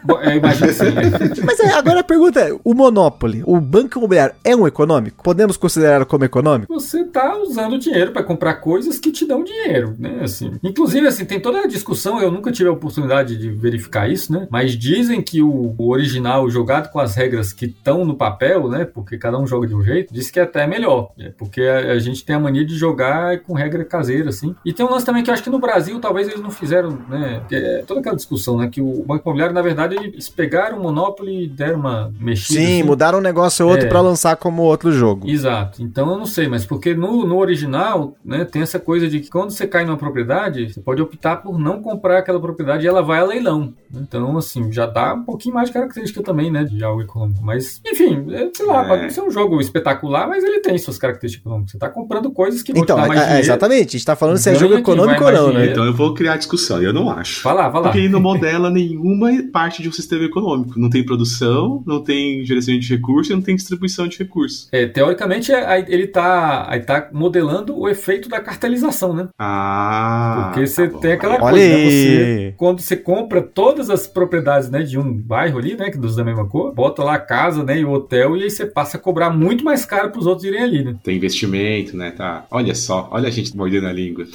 Bom, 0.05 0.18
é, 0.20 0.37
imagina 0.37 0.70
assim. 0.70 0.85
né? 0.91 1.03
Mas 1.45 1.61
é, 1.61 1.72
agora 1.72 2.01
a 2.01 2.05
pergunta 2.05 2.41
é: 2.41 2.57
o 2.64 2.74
Monopoly, 2.74 3.43
o 3.47 3.61
Banco 3.61 3.99
Imobiliário, 3.99 4.35
é 4.45 4.55
um 4.57 4.66
econômico? 4.66 5.22
Podemos 5.22 5.57
considerar 5.57 6.05
como 6.05 6.24
econômico? 6.24 6.72
Você 6.72 7.05
tá 7.05 7.37
usando 7.37 7.78
dinheiro 7.78 8.12
para 8.12 8.22
comprar 8.22 8.55
coisas 8.55 8.99
que 8.99 9.12
te 9.12 9.26
dão 9.26 9.45
dinheiro, 9.45 9.95
né? 9.99 10.20
Assim, 10.22 10.53
inclusive 10.62 11.07
assim, 11.07 11.24
tem 11.24 11.39
toda 11.41 11.61
a 11.61 11.66
discussão, 11.66 12.20
eu 12.20 12.30
nunca 12.30 12.51
tive 12.51 12.68
a 12.68 12.72
oportunidade 12.72 13.37
de 13.37 13.51
verificar 13.51 14.11
isso, 14.11 14.33
né? 14.33 14.47
Mas 14.51 14.76
dizem 14.76 15.22
que 15.22 15.41
o, 15.43 15.74
o 15.78 15.91
original 15.91 16.49
jogado 16.51 16.91
com 16.91 16.99
as 16.99 17.14
regras 17.14 17.53
que 17.53 17.66
estão 17.66 18.05
no 18.05 18.16
papel, 18.22 18.68
né? 18.68 18.84
Porque 18.84 19.18
cada 19.18 19.38
um 19.38 19.46
joga 19.46 19.66
de 19.66 19.74
um 19.74 19.82
jeito, 19.82 20.12
diz 20.14 20.30
que 20.30 20.38
é 20.38 20.42
até 20.44 20.66
melhor, 20.66 21.10
né? 21.16 21.32
Porque 21.36 21.60
a, 21.62 21.92
a 21.92 21.98
gente 21.98 22.24
tem 22.24 22.36
a 22.36 22.40
mania 22.40 22.64
de 22.64 22.76
jogar 22.76 23.40
com 23.40 23.52
regra 23.54 23.84
caseira 23.84 24.28
assim. 24.28 24.54
E 24.64 24.72
tem 24.72 24.84
um 24.86 24.90
lance 24.90 25.04
também 25.06 25.22
que 25.22 25.30
eu 25.30 25.34
acho 25.34 25.42
que 25.42 25.50
no 25.50 25.58
Brasil 25.58 25.98
talvez 26.00 26.28
eles 26.28 26.40
não 26.40 26.50
fizeram, 26.50 26.98
né? 27.08 27.42
É 27.50 27.82
toda 27.86 28.00
aquela 28.00 28.16
discussão, 28.16 28.56
né? 28.58 28.68
Que 28.68 28.80
o 28.80 29.04
Banco 29.04 29.22
Imobiliário, 29.24 29.54
na 29.54 29.62
verdade, 29.62 29.96
eles 29.96 30.28
pegaram 30.28 30.78
o 30.78 30.82
Monopoly 30.82 31.44
e 31.44 31.48
deram 31.48 31.78
uma 31.80 32.12
mexida 32.20 32.60
Sim, 32.60 32.64
assim. 32.78 32.82
mudaram 32.82 33.18
um 33.18 33.22
negócio 33.22 33.64
ou 33.64 33.72
outro 33.72 33.86
É. 33.86 33.88
pra 33.88 34.00
lançar 34.00 34.36
como 34.36 34.62
outro 34.62 34.92
jogo. 34.92 35.28
Exato. 35.28 35.82
Então 35.82 36.10
eu 36.10 36.18
não 36.18 36.26
sei, 36.26 36.48
mas 36.48 36.64
porque 36.64 36.94
no, 36.94 37.26
no 37.26 37.38
original, 37.38 38.14
né, 38.24 38.44
tem 38.44 38.62
essa 38.62 38.78
coisa 38.78 39.08
de 39.08 39.20
que 39.20 39.30
quando 39.30 39.50
você 39.50 39.66
cai 39.66 39.84
numa 39.84 39.96
propriedade, 39.96 40.72
você 40.72 40.80
pode 40.80 41.00
optar 41.02 41.36
por 41.36 41.58
não 41.58 41.82
comprar 41.82 42.18
aquela 42.18 42.40
propriedade 42.40 42.84
e 42.84 42.88
ela 42.88 43.02
vai 43.02 43.20
a 43.20 43.24
leilão. 43.24 43.72
Então, 43.94 44.36
assim, 44.38 44.72
já 44.72 44.86
dá 44.86 45.12
um 45.14 45.22
pouquinho 45.24 45.54
mais 45.54 45.68
de 45.68 45.74
característica 45.74 46.22
também, 46.22 46.50
né, 46.50 46.64
de 46.64 46.82
algo 46.82 47.02
econômico. 47.02 47.42
Mas, 47.42 47.80
enfim, 47.86 48.11
é, 48.32 48.50
sei 48.54 48.66
lá, 48.66 48.84
É. 48.84 48.88
pode 48.88 49.12
ser 49.12 49.20
um 49.22 49.30
jogo 49.30 49.60
espetacular, 49.60 50.28
mas 50.28 50.42
ele 50.44 50.60
tem 50.60 50.76
suas 50.78 50.98
características 50.98 51.42
econômicas. 51.44 51.72
Você 51.72 51.78
tá 51.78 51.88
comprando 51.88 52.30
coisas 52.30 52.62
que 52.62 52.72
vão 52.72 52.82
Então, 52.82 52.96
te 52.96 53.02
dar 53.02 53.08
mais 53.08 53.20
é- 53.20 53.22
é, 53.22 53.26
dinheiro. 53.26 53.46
exatamente, 53.46 53.88
a 53.88 53.92
gente 53.92 54.04
tá 54.04 54.16
falando 54.16 54.36
se 54.38 54.50
é 54.50 54.54
jogo 54.54 54.74
econômico 54.74 55.24
ou 55.24 55.32
não, 55.32 55.52
mais 55.52 55.66
né? 55.66 55.72
Então 55.72 55.84
eu 55.84 55.92
vou 55.92 56.14
criar 56.14 56.36
discussão, 56.36 56.82
eu 56.82 56.92
não 56.92 57.10
acho. 57.10 57.42
Vai 57.42 57.54
lá, 57.54 57.68
vai 57.68 57.80
lá. 57.80 57.88
Porque 57.88 57.98
ele 57.98 58.08
não 58.08 58.20
modela 58.20 58.70
nenhuma 58.70 59.30
parte 59.52 59.82
de 59.82 59.88
um 59.88 59.92
sistema 59.92 60.24
econômico. 60.24 60.78
Não 60.78 60.88
tem 60.90 61.04
produção, 61.04 61.82
não 61.86 62.02
tem 62.02 62.44
gerenciamento 62.44 62.86
de 62.86 62.94
recursos 62.96 63.30
e 63.30 63.34
não 63.34 63.42
tem 63.42 63.56
distribuição 63.56 64.06
de 64.08 64.18
recursos. 64.18 64.68
É, 64.72 64.86
teoricamente, 64.86 65.52
ele 65.88 66.06
tá, 66.06 66.66
aí 66.68 66.80
tá 66.80 67.08
modelando 67.12 67.78
o 67.78 67.88
efeito 67.88 68.28
da 68.28 68.40
cartelização, 68.40 69.12
né? 69.14 69.28
Ah. 69.38 70.50
Porque 70.52 70.66
você 70.66 70.88
tá 70.88 70.98
tem 70.98 71.12
aquela 71.12 71.34
Olha 71.34 71.50
coisa, 71.50 71.68
né? 71.68 71.84
Você, 71.90 72.54
quando 72.56 72.80
você 72.80 72.96
compra 72.96 73.42
todas 73.42 73.90
as 73.90 74.06
propriedades, 74.06 74.70
né, 74.70 74.82
de 74.82 74.98
um 74.98 75.12
bairro 75.12 75.58
ali, 75.58 75.76
né, 75.76 75.90
que 75.90 75.98
dos 75.98 76.16
da 76.16 76.24
mesma 76.24 76.46
cor, 76.46 76.72
bota 76.74 77.02
lá 77.02 77.14
a 77.14 77.18
casa, 77.18 77.62
né, 77.64 77.78
e 77.78 77.84
o 77.84 77.90
hotel, 78.03 78.36
e 78.36 78.44
aí 78.44 78.50
você 78.50 78.66
passa 78.66 78.96
a 78.96 79.00
cobrar 79.00 79.30
muito 79.30 79.64
mais 79.64 79.84
caro 79.84 80.11
pros 80.11 80.26
outros 80.26 80.44
irem 80.44 80.62
ali, 80.62 80.84
né? 80.84 80.96
Tem 81.03 81.16
investimento, 81.16 81.96
né? 81.96 82.11
Tá. 82.11 82.44
Olha 82.50 82.74
só, 82.74 83.09
olha 83.11 83.28
a 83.28 83.30
gente 83.30 83.57
mordendo 83.57 83.86
a 83.86 83.92
língua. 83.92 84.24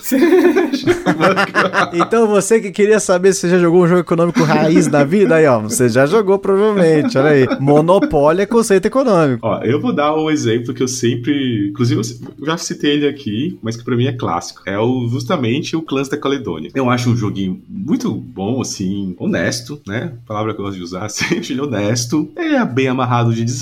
Então 1.94 2.28
você 2.28 2.60
que 2.60 2.72
queria 2.72 3.00
saber 3.00 3.34
se 3.34 3.42
você 3.42 3.50
já 3.50 3.60
jogou 3.60 3.84
um 3.84 3.88
jogo 3.88 4.02
econômico 4.02 4.44
raiz 4.44 4.88
da 4.88 5.04
vida, 5.04 5.36
aí 5.36 5.46
ó, 5.46 5.60
você 5.60 5.90
já 5.90 6.06
jogou 6.06 6.40
provavelmente, 6.40 7.18
olha 7.18 7.30
aí. 7.30 7.48
Monopólio 7.60 8.42
é 8.42 8.46
conceito 8.46 8.86
econômico. 8.86 9.46
Ó, 9.46 9.62
eu 9.64 9.82
vou 9.82 9.94
dar 9.94 10.16
um 10.16 10.30
exemplo 10.30 10.74
que 10.74 10.84
eu 10.84 10.88
sempre. 10.88 11.70
Inclusive, 11.70 12.02
eu 12.40 12.46
já 12.46 12.58
citei 12.58 12.92
ele 12.94 13.08
aqui, 13.08 13.58
mas 13.62 13.76
que 13.76 13.84
pra 13.84 13.96
mim 13.96 14.08
é 14.08 14.14
clássico. 14.14 14.62
É 14.66 14.78
o, 14.78 15.08
justamente 15.08 15.76
o 15.76 15.82
Clãs 15.82 16.10
da 16.10 16.18
Caledônia. 16.18 16.72
Eu 16.74 16.90
acho 16.90 17.10
um 17.10 17.16
joguinho 17.16 17.62
muito 17.68 18.14
bom, 18.14 18.62
assim, 18.62 19.16
honesto, 19.20 19.82
né? 19.88 20.14
Palavra 20.26 20.54
que 20.54 20.60
eu 20.60 20.66
gosto 20.66 20.78
de 20.78 20.84
usar, 20.84 21.08
sempre 21.10 21.52
ele 21.52 21.60
é 21.60 21.64
honesto. 21.64 22.32
Ele 22.36 22.56
é 22.56 22.66
bem 22.66 22.88
amarrado 22.88 23.34
de 23.34 23.44
design, 23.44 23.57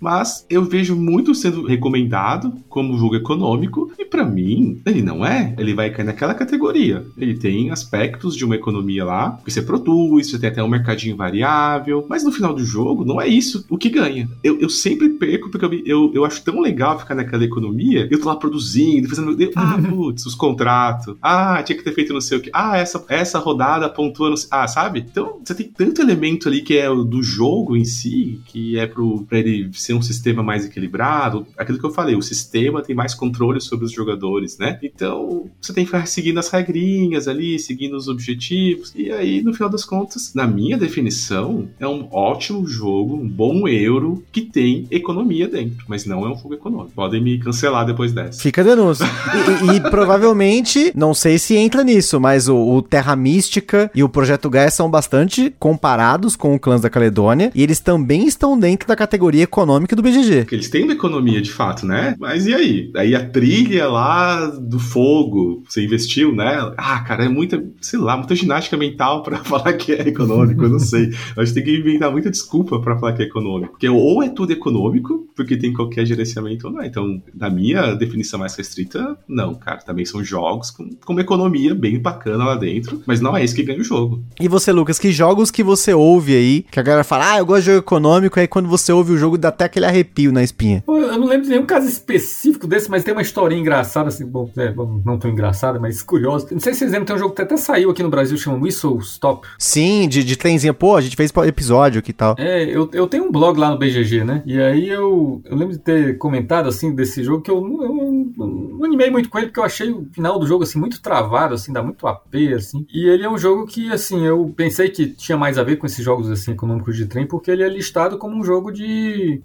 mas 0.00 0.46
eu 0.48 0.64
vejo 0.64 0.96
muito 0.96 1.34
sendo 1.34 1.66
recomendado 1.66 2.52
como 2.68 2.98
jogo 2.98 3.16
econômico, 3.16 3.92
e 3.98 4.04
pra 4.04 4.24
mim, 4.24 4.80
ele 4.84 5.02
não 5.02 5.24
é. 5.24 5.54
Ele 5.58 5.74
vai 5.74 5.90
cair 5.90 6.04
naquela 6.04 6.34
categoria. 6.34 7.04
Ele 7.16 7.34
tem 7.34 7.70
aspectos 7.70 8.36
de 8.36 8.44
uma 8.44 8.56
economia 8.56 9.04
lá, 9.04 9.38
que 9.44 9.50
você 9.50 9.62
produz, 9.62 10.30
você 10.30 10.38
tem 10.38 10.50
até 10.50 10.62
um 10.62 10.68
mercadinho 10.68 11.16
variável, 11.16 12.04
mas 12.08 12.24
no 12.24 12.32
final 12.32 12.54
do 12.54 12.64
jogo, 12.64 13.04
não 13.04 13.20
é 13.20 13.26
isso 13.26 13.64
o 13.68 13.78
que 13.78 13.88
ganha. 13.88 14.28
Eu, 14.42 14.58
eu 14.60 14.68
sempre 14.68 15.08
perco 15.10 15.50
porque 15.50 15.64
eu, 15.64 15.82
eu, 15.84 16.12
eu 16.14 16.24
acho 16.24 16.42
tão 16.42 16.60
legal 16.60 16.98
ficar 16.98 17.14
naquela 17.14 17.44
economia, 17.44 18.08
eu 18.10 18.20
tô 18.20 18.28
lá 18.28 18.36
produzindo, 18.36 19.08
fazendo. 19.08 19.36
ah, 19.54 19.78
putz, 19.88 20.26
os 20.26 20.34
contratos. 20.34 21.16
Ah, 21.20 21.62
tinha 21.62 21.76
que 21.76 21.84
ter 21.84 21.92
feito 21.92 22.12
não 22.12 22.20
sei 22.20 22.38
o 22.38 22.40
que. 22.40 22.50
Ah, 22.52 22.76
essa, 22.76 23.04
essa 23.08 23.38
rodada 23.38 23.88
pontua 23.88 24.30
no. 24.30 24.36
Ah, 24.50 24.66
sabe? 24.68 25.04
Então, 25.10 25.40
você 25.44 25.54
tem 25.54 25.68
tanto 25.68 26.00
elemento 26.00 26.48
ali 26.48 26.62
que 26.62 26.76
é 26.76 26.88
do 26.88 27.22
jogo 27.22 27.76
em 27.76 27.84
si, 27.84 28.40
que 28.46 28.78
é 28.78 28.86
pro, 28.86 29.25
pra 29.28 29.38
ele 29.38 29.70
ser 29.72 29.94
um 29.94 30.02
sistema 30.02 30.42
mais 30.42 30.64
equilibrado. 30.64 31.46
Aquilo 31.56 31.78
que 31.78 31.84
eu 31.86 31.92
falei, 31.92 32.14
o 32.16 32.22
sistema 32.22 32.82
tem 32.82 32.94
mais 32.94 33.14
controle 33.14 33.60
sobre 33.60 33.84
os 33.84 33.92
jogadores, 33.92 34.58
né? 34.58 34.78
Então, 34.82 35.46
você 35.60 35.72
tem 35.72 35.84
que 35.84 35.90
ficar 35.90 36.06
seguindo 36.06 36.38
as 36.38 36.48
regrinhas 36.48 37.28
ali, 37.28 37.58
seguindo 37.58 37.96
os 37.96 38.08
objetivos. 38.08 38.92
E 38.94 39.10
aí, 39.10 39.42
no 39.42 39.52
final 39.52 39.68
das 39.68 39.84
contas, 39.84 40.32
na 40.34 40.46
minha 40.46 40.76
definição, 40.76 41.68
é 41.78 41.86
um 41.86 42.08
ótimo 42.12 42.66
jogo, 42.66 43.14
um 43.16 43.28
bom 43.28 43.66
euro 43.68 44.22
que 44.32 44.42
tem 44.42 44.86
economia 44.90 45.48
dentro, 45.48 45.84
mas 45.88 46.04
não 46.06 46.24
é 46.24 46.30
um 46.32 46.36
jogo 46.36 46.54
econômico. 46.54 46.92
Podem 46.94 47.22
me 47.22 47.38
cancelar 47.38 47.84
depois 47.86 48.12
dessa. 48.12 48.40
Fica 48.42 48.60
a 48.60 48.64
denúncia. 48.64 49.04
E, 49.04 49.72
e- 49.72 49.76
e 49.76 49.80
provavelmente, 49.90 50.92
não 50.94 51.12
sei 51.14 51.38
se 51.38 51.56
entra 51.56 51.84
nisso, 51.84 52.18
mas 52.20 52.48
o, 52.48 52.56
o 52.56 52.82
Terra 52.82 53.14
Mística 53.14 53.90
e 53.94 54.02
o 54.02 54.08
Projeto 54.08 54.48
Gaia 54.48 54.70
são 54.70 54.90
bastante 54.90 55.52
comparados 55.58 56.34
com 56.36 56.54
o 56.54 56.58
Clãs 56.58 56.80
da 56.80 56.88
Caledônia. 56.90 57.50
E 57.54 57.62
eles 57.62 57.80
também 57.80 58.26
estão 58.26 58.58
dentro 58.58 58.88
da 58.88 58.96
categoria 59.06 59.44
econômica 59.44 59.94
do 59.94 60.02
BGG. 60.02 60.40
Porque 60.40 60.54
eles 60.56 60.68
têm 60.68 60.82
uma 60.82 60.92
economia 60.92 61.40
de 61.40 61.52
fato, 61.52 61.86
né? 61.86 62.14
Mas 62.18 62.46
e 62.46 62.54
aí? 62.54 62.90
Aí 62.96 63.14
a 63.14 63.24
trilha 63.24 63.88
lá 63.88 64.46
do 64.46 64.78
fogo, 64.78 65.62
você 65.68 65.84
investiu 65.84 66.34
nela? 66.34 66.74
Ah, 66.76 67.00
cara, 67.00 67.24
é 67.24 67.28
muita, 67.28 67.62
sei 67.80 67.98
lá, 67.98 68.16
muita 68.16 68.34
ginástica 68.34 68.76
mental 68.76 69.22
pra 69.22 69.38
falar 69.44 69.72
que 69.74 69.92
é 69.92 70.08
econômico, 70.08 70.64
eu 70.64 70.70
não 70.70 70.78
sei. 70.78 71.10
A 71.36 71.44
gente 71.44 71.54
tem 71.54 71.64
que 71.64 71.78
inventar 71.78 72.10
muita 72.10 72.30
desculpa 72.30 72.80
pra 72.80 72.98
falar 72.98 73.12
que 73.12 73.22
é 73.22 73.26
econômico. 73.26 73.72
Porque 73.72 73.88
ou 73.88 74.22
é 74.22 74.28
tudo 74.28 74.52
econômico, 74.52 75.28
porque 75.34 75.56
tem 75.56 75.72
qualquer 75.72 76.04
gerenciamento 76.04 76.66
ou 76.66 76.72
não. 76.72 76.82
é. 76.82 76.86
Então, 76.86 77.22
na 77.34 77.48
minha 77.48 77.94
definição 77.94 78.40
mais 78.40 78.54
restrita, 78.56 79.16
não, 79.28 79.54
cara. 79.54 79.78
Também 79.78 80.04
são 80.04 80.24
jogos 80.24 80.70
com, 80.70 80.88
com 81.04 81.12
uma 81.12 81.20
economia 81.22 81.74
bem 81.74 82.00
bacana 82.00 82.44
lá 82.44 82.56
dentro, 82.56 83.02
mas 83.06 83.20
não 83.20 83.36
é 83.36 83.44
isso 83.44 83.54
que 83.54 83.62
ganha 83.62 83.80
o 83.80 83.84
jogo. 83.84 84.22
E 84.40 84.48
você, 84.48 84.72
Lucas, 84.72 84.98
que 84.98 85.12
jogos 85.12 85.50
que 85.50 85.62
você 85.62 85.94
ouve 85.94 86.34
aí, 86.34 86.64
que 86.70 86.80
a 86.80 86.82
galera 86.82 87.04
fala, 87.04 87.32
ah, 87.34 87.38
eu 87.38 87.46
gosto 87.46 87.60
de 87.60 87.66
jogo 87.66 87.78
econômico, 87.78 88.38
aí 88.40 88.48
quando 88.48 88.68
você 88.68 88.92
ouve 88.96 89.12
o 89.12 89.16
jogo 89.16 89.38
dá 89.38 89.48
até 89.48 89.64
aquele 89.64 89.86
arrepio 89.86 90.32
na 90.32 90.42
espinha. 90.42 90.82
Eu 90.86 91.18
não 91.18 91.26
lembro 91.26 91.44
de 91.44 91.50
nenhum 91.50 91.66
caso 91.66 91.88
específico 91.88 92.66
desse, 92.66 92.90
mas 92.90 93.04
tem 93.04 93.12
uma 93.12 93.22
historinha 93.22 93.60
engraçada, 93.60 94.08
assim, 94.08 94.26
bom, 94.26 94.50
é, 94.56 94.70
bom, 94.70 95.00
não 95.04 95.18
tão 95.18 95.30
engraçada, 95.30 95.78
mas 95.78 96.02
curiosa. 96.02 96.48
Não 96.50 96.60
sei 96.60 96.72
se 96.72 96.80
vocês 96.80 96.90
lembram, 96.90 97.06
tem 97.06 97.16
um 97.16 97.18
jogo 97.18 97.34
que 97.34 97.42
até 97.42 97.56
saiu 97.56 97.90
aqui 97.90 98.02
no 98.02 98.10
Brasil, 98.10 98.36
chama 98.36 98.58
Whistle 98.58 98.98
Stop. 98.98 99.46
Sim, 99.58 100.08
de, 100.08 100.24
de 100.24 100.36
trenzinho. 100.36 100.74
Pô, 100.74 100.96
a 100.96 101.00
gente 101.00 101.16
fez 101.16 101.32
episódio 101.46 101.98
aqui 101.98 102.10
e 102.10 102.14
tal. 102.14 102.34
É, 102.38 102.64
eu, 102.64 102.88
eu 102.92 103.06
tenho 103.06 103.24
um 103.24 103.32
blog 103.32 103.58
lá 103.58 103.70
no 103.70 103.78
BGG, 103.78 104.24
né? 104.24 104.42
E 104.46 104.60
aí 104.60 104.88
eu, 104.88 105.40
eu 105.44 105.56
lembro 105.56 105.74
de 105.74 105.78
ter 105.78 106.18
comentado, 106.18 106.68
assim, 106.68 106.94
desse 106.94 107.22
jogo, 107.22 107.42
que 107.42 107.50
eu, 107.50 107.56
eu, 107.56 108.34
não 108.38 108.84
animei 108.84 109.10
muito 109.10 109.28
com 109.28 109.38
ele, 109.38 109.48
porque 109.48 109.60
eu 109.60 109.64
achei 109.64 109.90
o 109.90 110.06
final 110.12 110.38
do 110.38 110.46
jogo, 110.46 110.64
assim, 110.64 110.78
muito 110.78 111.00
travado, 111.00 111.54
assim, 111.54 111.72
dá 111.72 111.82
muito 111.82 112.06
AP, 112.06 112.34
assim. 112.54 112.86
E 112.92 113.08
ele 113.08 113.24
é 113.24 113.30
um 113.30 113.38
jogo 113.38 113.66
que, 113.66 113.92
assim, 113.92 114.24
eu 114.24 114.52
pensei 114.56 114.88
que 114.88 115.06
tinha 115.06 115.36
mais 115.36 115.58
a 115.58 115.62
ver 115.62 115.76
com 115.76 115.86
esses 115.86 116.04
jogos, 116.04 116.30
assim, 116.30 116.52
econômicos 116.52 116.96
de 116.96 117.06
trem, 117.06 117.26
porque 117.26 117.50
ele 117.50 117.62
é 117.62 117.68
listado 117.68 118.18
como 118.18 118.36
um 118.36 118.44
jogo 118.44 118.70
de... 118.70 118.85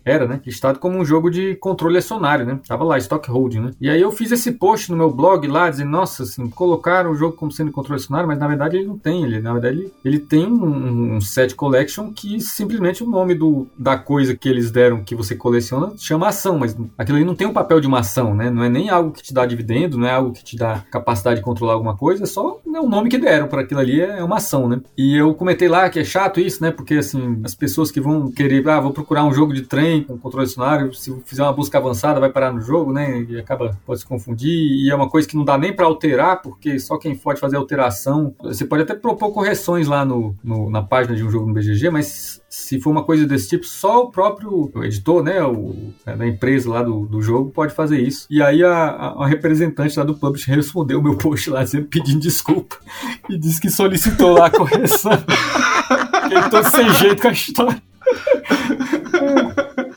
Era, 0.04 0.28
né? 0.28 0.42
Listado 0.46 0.80
como 0.80 0.98
um 0.98 1.06
jogo 1.06 1.30
de 1.30 1.56
controle 1.56 1.98
acionário, 1.98 2.46
né? 2.46 2.60
Tava 2.68 2.84
lá, 2.84 2.98
Stock 2.98 3.30
Holding, 3.30 3.60
né? 3.60 3.72
E 3.80 3.90
aí 3.90 4.02
eu 4.02 4.12
fiz 4.12 4.32
esse 4.32 4.52
post 4.54 4.92
no 4.92 4.98
meu 4.98 5.12
blog 5.12 5.48
lá, 5.48 5.70
dizendo, 5.70 5.90
nossa, 5.90 6.24
assim, 6.24 6.50
colocaram 6.50 7.12
o 7.12 7.16
jogo 7.16 7.36
como 7.36 7.52
sendo 7.52 7.72
controle 7.72 8.02
acionário, 8.02 8.28
mas 8.28 8.40
na 8.40 8.48
verdade 8.48 8.78
ele 8.78 8.88
não 8.88 8.98
tem. 8.98 9.24
Ele, 9.24 9.40
na 9.40 9.54
verdade, 9.54 9.78
ele, 9.78 9.94
ele 10.04 10.20
tem 10.20 10.46
um, 10.46 11.16
um 11.16 11.22
set 11.22 11.56
collection 11.56 12.12
que 12.12 12.40
simplesmente 12.40 13.04
o 13.04 13.10
nome 13.10 13.36
do, 13.36 13.68
da 13.78 13.98
coisa 13.98 14.36
que 14.36 14.50
eles 14.50 14.72
deram 14.72 15.04
que 15.04 15.16
você 15.16 15.36
coleciona 15.36 15.94
chama 15.98 16.28
ação, 16.28 16.58
mas 16.60 16.76
aquilo 16.98 17.18
ali 17.18 17.26
não 17.26 17.36
tem 17.36 17.48
o 17.48 17.54
papel 17.54 17.80
de 17.80 17.88
uma 17.88 18.00
ação, 18.00 18.34
né? 18.34 18.50
Não 18.50 18.64
é 18.64 18.70
nem 18.70 18.90
algo 18.90 19.12
que 19.12 19.24
te 19.24 19.34
dá 19.34 19.46
dividendo, 19.46 19.98
não 19.98 20.08
é 20.08 20.12
algo 20.12 20.34
que 20.34 20.44
te 20.44 20.56
dá 20.56 20.84
capacidade 20.92 21.38
de 21.38 21.46
controlar 21.46 21.74
alguma 21.74 21.96
coisa, 21.96 22.24
é 22.24 22.28
só 22.28 22.60
né, 22.66 22.80
o 22.80 22.90
nome 22.90 23.10
que 23.10 23.18
deram 23.18 23.48
para 23.48 23.62
aquilo 23.62 23.80
ali 23.80 24.02
é 24.02 24.24
uma 24.24 24.38
ação, 24.38 24.68
né? 24.68 24.82
E 24.98 25.16
eu 25.16 25.34
comentei 25.34 25.68
lá 25.68 25.90
que 25.90 26.00
é 26.00 26.04
chato 26.04 26.40
isso, 26.40 26.62
né? 26.62 26.72
Porque 26.72 26.96
assim, 26.96 27.42
as 27.44 27.56
pessoas 27.56 27.92
que 27.92 28.02
vão 28.02 28.32
querer, 28.32 28.68
ah, 28.70 28.80
vou 28.80 28.92
procurar 28.92 29.24
um 29.24 29.31
jogo 29.34 29.54
de 29.54 29.64
trem 29.64 30.04
com 30.04 30.18
controle 30.18 30.46
acionário, 30.46 30.94
se 30.94 31.14
fizer 31.26 31.44
uma 31.44 31.54
busca 31.54 31.78
avançada 31.78 32.20
vai 32.20 32.30
parar 32.30 32.52
no 32.52 32.62
jogo, 32.62 32.92
né? 32.92 33.26
E 33.30 33.38
acaba 33.38 33.78
pode 33.86 34.00
se 34.00 34.06
confundir 34.06 34.52
e 34.52 34.90
é 34.90 34.96
uma 34.96 35.10
coisa 35.10 35.28
que 35.28 35.36
não 35.36 35.44
dá 35.44 35.58
nem 35.58 35.74
para 35.74 35.86
alterar, 35.86 36.42
porque 36.42 36.80
só 36.80 36.98
quem 36.98 37.16
pode 37.16 37.40
fazer 37.40 37.58
alteração. 37.58 38.34
Você 38.44 38.66
pode 38.66 38.84
até 38.84 38.94
propor 38.94 39.32
correções 39.32 39.88
lá 39.88 40.04
no, 40.06 40.36
no, 40.44 40.70
na 40.70 40.82
página 40.82 41.16
de 41.16 41.24
um 41.24 41.30
jogo 41.30 41.48
no 41.48 41.54
BGG, 41.54 41.90
mas 41.90 42.42
se 42.50 42.80
for 42.82 42.92
uma 42.92 43.04
coisa 43.04 43.26
desse 43.26 43.50
tipo, 43.50 43.66
só 43.66 44.04
o 44.04 44.12
próprio 44.12 44.72
editor, 44.84 45.24
né, 45.24 45.42
o, 45.42 45.94
é, 46.06 46.16
da 46.16 46.28
empresa 46.28 46.70
lá 46.70 46.84
do, 46.84 47.06
do 47.06 47.22
jogo 47.22 47.50
pode 47.50 47.74
fazer 47.74 48.00
isso. 48.00 48.28
E 48.30 48.42
aí 48.42 48.64
a, 48.64 48.74
a, 48.74 49.24
a 49.24 49.28
representante 49.28 49.98
lá 49.98 50.04
do 50.04 50.16
publisher 50.16 50.56
respondeu 50.56 51.00
o 51.00 51.04
meu 51.04 51.18
post 51.18 51.50
lá 51.50 51.64
dizendo, 51.64 51.88
pedindo 51.88 52.20
desculpa 52.20 52.78
e 53.30 53.38
disse 53.38 53.62
que 53.62 53.70
solicitou 53.70 54.34
lá 54.34 54.48
a 54.48 54.52
correção. 54.52 55.12
ele 56.30 56.50
tô 56.50 56.64
sem 56.70 56.90
jeito 56.94 57.22
com 57.22 57.28
a 57.30 57.32
história. 57.32 57.91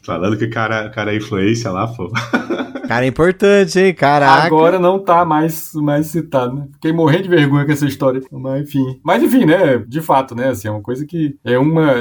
Falando 0.03 0.37
que 0.37 0.45
o 0.45 0.51
cara, 0.51 0.91
cara 0.91 1.13
é 1.13 1.17
influência 1.17 1.71
lá, 1.71 1.87
pô. 1.87 2.13
Cara, 2.87 3.05
é 3.05 3.09
importante, 3.09 3.79
hein? 3.79 3.95
Caraca. 3.95 4.45
Agora 4.45 4.79
não 4.79 4.99
tá 4.99 5.25
mais, 5.25 5.73
mais 5.75 6.07
citado, 6.07 6.55
né? 6.55 6.69
Fiquei 6.75 6.93
morrendo 6.93 7.25
de 7.25 7.29
vergonha 7.29 7.65
com 7.65 7.73
essa 7.73 7.87
história. 7.87 8.23
Mas 8.31 8.63
enfim. 8.63 9.01
Mas 9.03 9.23
enfim, 9.23 9.45
né? 9.45 9.79
De 9.79 10.01
fato, 10.01 10.35
né? 10.35 10.49
Assim, 10.49 10.69
é 10.69 10.71
uma 10.71 10.83
coisa 10.83 11.07
que 11.07 11.37
é 11.45 11.59
uma. 11.59 11.93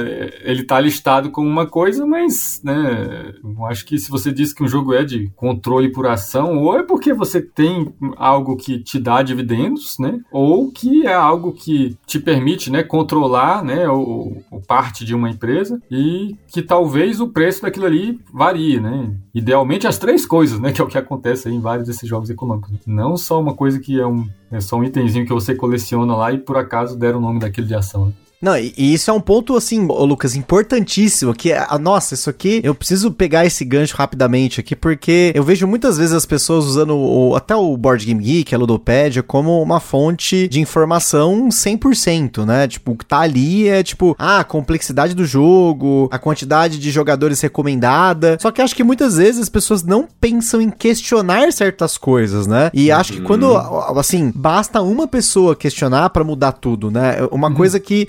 Ele 0.42 0.64
tá 0.64 0.78
listado 0.80 1.30
como 1.30 1.48
uma 1.48 1.66
coisa, 1.66 2.06
mas, 2.06 2.60
né? 2.64 3.32
Eu 3.42 3.64
acho 3.66 3.84
que 3.86 3.98
se 3.98 4.10
você 4.10 4.32
diz 4.32 4.52
que 4.52 4.62
um 4.62 4.68
jogo 4.68 4.92
é 4.92 5.04
de 5.04 5.30
controle 5.34 5.90
por 5.90 6.06
ação, 6.06 6.58
ou 6.58 6.78
é 6.78 6.82
porque 6.82 7.12
você 7.12 7.40
tem 7.40 7.92
algo 8.16 8.56
que 8.56 8.78
te 8.78 8.98
dá 8.98 9.22
dividendos, 9.22 9.96
né? 9.98 10.20
Ou 10.30 10.70
que 10.70 11.06
é 11.06 11.14
algo 11.14 11.52
que 11.52 11.96
te 12.06 12.18
permite, 12.18 12.70
né? 12.70 12.82
Controlar, 12.82 13.64
né? 13.64 13.88
O, 13.88 14.36
o 14.50 14.60
parte 14.60 15.04
de 15.04 15.14
uma 15.14 15.30
empresa 15.30 15.80
e 15.90 16.36
que 16.48 16.62
talvez 16.62 17.20
o 17.20 17.28
preço 17.28 17.62
daquilo 17.62 17.86
ali 17.86 18.18
varie, 18.32 18.80
né? 18.80 19.14
Idealmente 19.34 19.86
as 19.86 19.98
três 19.98 20.26
coisas, 20.26 20.60
né? 20.60 20.72
É 20.76 20.82
o 20.82 20.86
que 20.86 20.98
acontece 20.98 21.48
em 21.48 21.60
vários 21.60 21.86
desses 21.86 22.08
jogos 22.08 22.30
econômicos. 22.30 22.72
Não 22.86 23.16
só 23.16 23.40
uma 23.40 23.54
coisa 23.54 23.78
que 23.78 24.00
é 24.00 24.06
um 24.06 24.28
é 24.50 24.60
só 24.60 24.76
um 24.76 24.84
itemzinho 24.84 25.26
que 25.26 25.32
você 25.32 25.54
coleciona 25.54 26.14
lá 26.16 26.32
e 26.32 26.38
por 26.38 26.56
acaso 26.56 26.96
deram 26.96 27.18
o 27.18 27.22
nome 27.22 27.40
daquele 27.40 27.66
de 27.66 27.74
ação. 27.74 28.06
Né? 28.06 28.12
Não, 28.44 28.58
e, 28.58 28.74
e, 28.76 28.92
isso 28.92 29.10
é 29.10 29.14
um 29.14 29.20
ponto, 29.20 29.56
assim, 29.56 29.86
Lucas, 29.86 30.36
importantíssimo, 30.36 31.32
que, 31.34 31.50
a, 31.50 31.78
nossa, 31.78 32.12
isso 32.12 32.28
aqui, 32.28 32.60
eu 32.62 32.74
preciso 32.74 33.10
pegar 33.10 33.46
esse 33.46 33.64
gancho 33.64 33.96
rapidamente 33.96 34.60
aqui, 34.60 34.76
porque 34.76 35.32
eu 35.34 35.42
vejo 35.42 35.66
muitas 35.66 35.96
vezes 35.96 36.12
as 36.12 36.26
pessoas 36.26 36.66
usando 36.66 36.94
o, 36.94 37.34
até 37.34 37.56
o 37.56 37.74
Board 37.74 38.04
Game 38.04 38.22
Geek, 38.22 38.54
a 38.54 38.58
Ludopédia, 38.58 39.22
como 39.22 39.62
uma 39.62 39.80
fonte 39.80 40.46
de 40.46 40.60
informação 40.60 41.48
100%, 41.48 42.44
né? 42.44 42.68
Tipo, 42.68 42.92
o 42.92 42.96
que 42.96 43.06
tá 43.06 43.20
ali 43.20 43.66
é, 43.66 43.82
tipo, 43.82 44.14
ah, 44.18 44.40
a 44.40 44.44
complexidade 44.44 45.14
do 45.14 45.24
jogo, 45.24 46.10
a 46.12 46.18
quantidade 46.18 46.78
de 46.78 46.90
jogadores 46.90 47.40
recomendada, 47.40 48.36
só 48.38 48.50
que 48.50 48.60
acho 48.60 48.76
que 48.76 48.84
muitas 48.84 49.16
vezes 49.16 49.40
as 49.40 49.48
pessoas 49.48 49.82
não 49.82 50.06
pensam 50.20 50.60
em 50.60 50.68
questionar 50.68 51.50
certas 51.50 51.96
coisas, 51.96 52.46
né? 52.46 52.70
E 52.74 52.90
uhum. 52.90 52.98
acho 52.98 53.14
que 53.14 53.22
quando, 53.22 53.56
assim, 53.56 54.30
basta 54.34 54.82
uma 54.82 55.08
pessoa 55.08 55.56
questionar 55.56 56.10
para 56.10 56.22
mudar 56.22 56.52
tudo, 56.52 56.90
né? 56.90 57.26
Uma 57.30 57.48
uhum. 57.48 57.54
coisa 57.54 57.80
que 57.80 58.04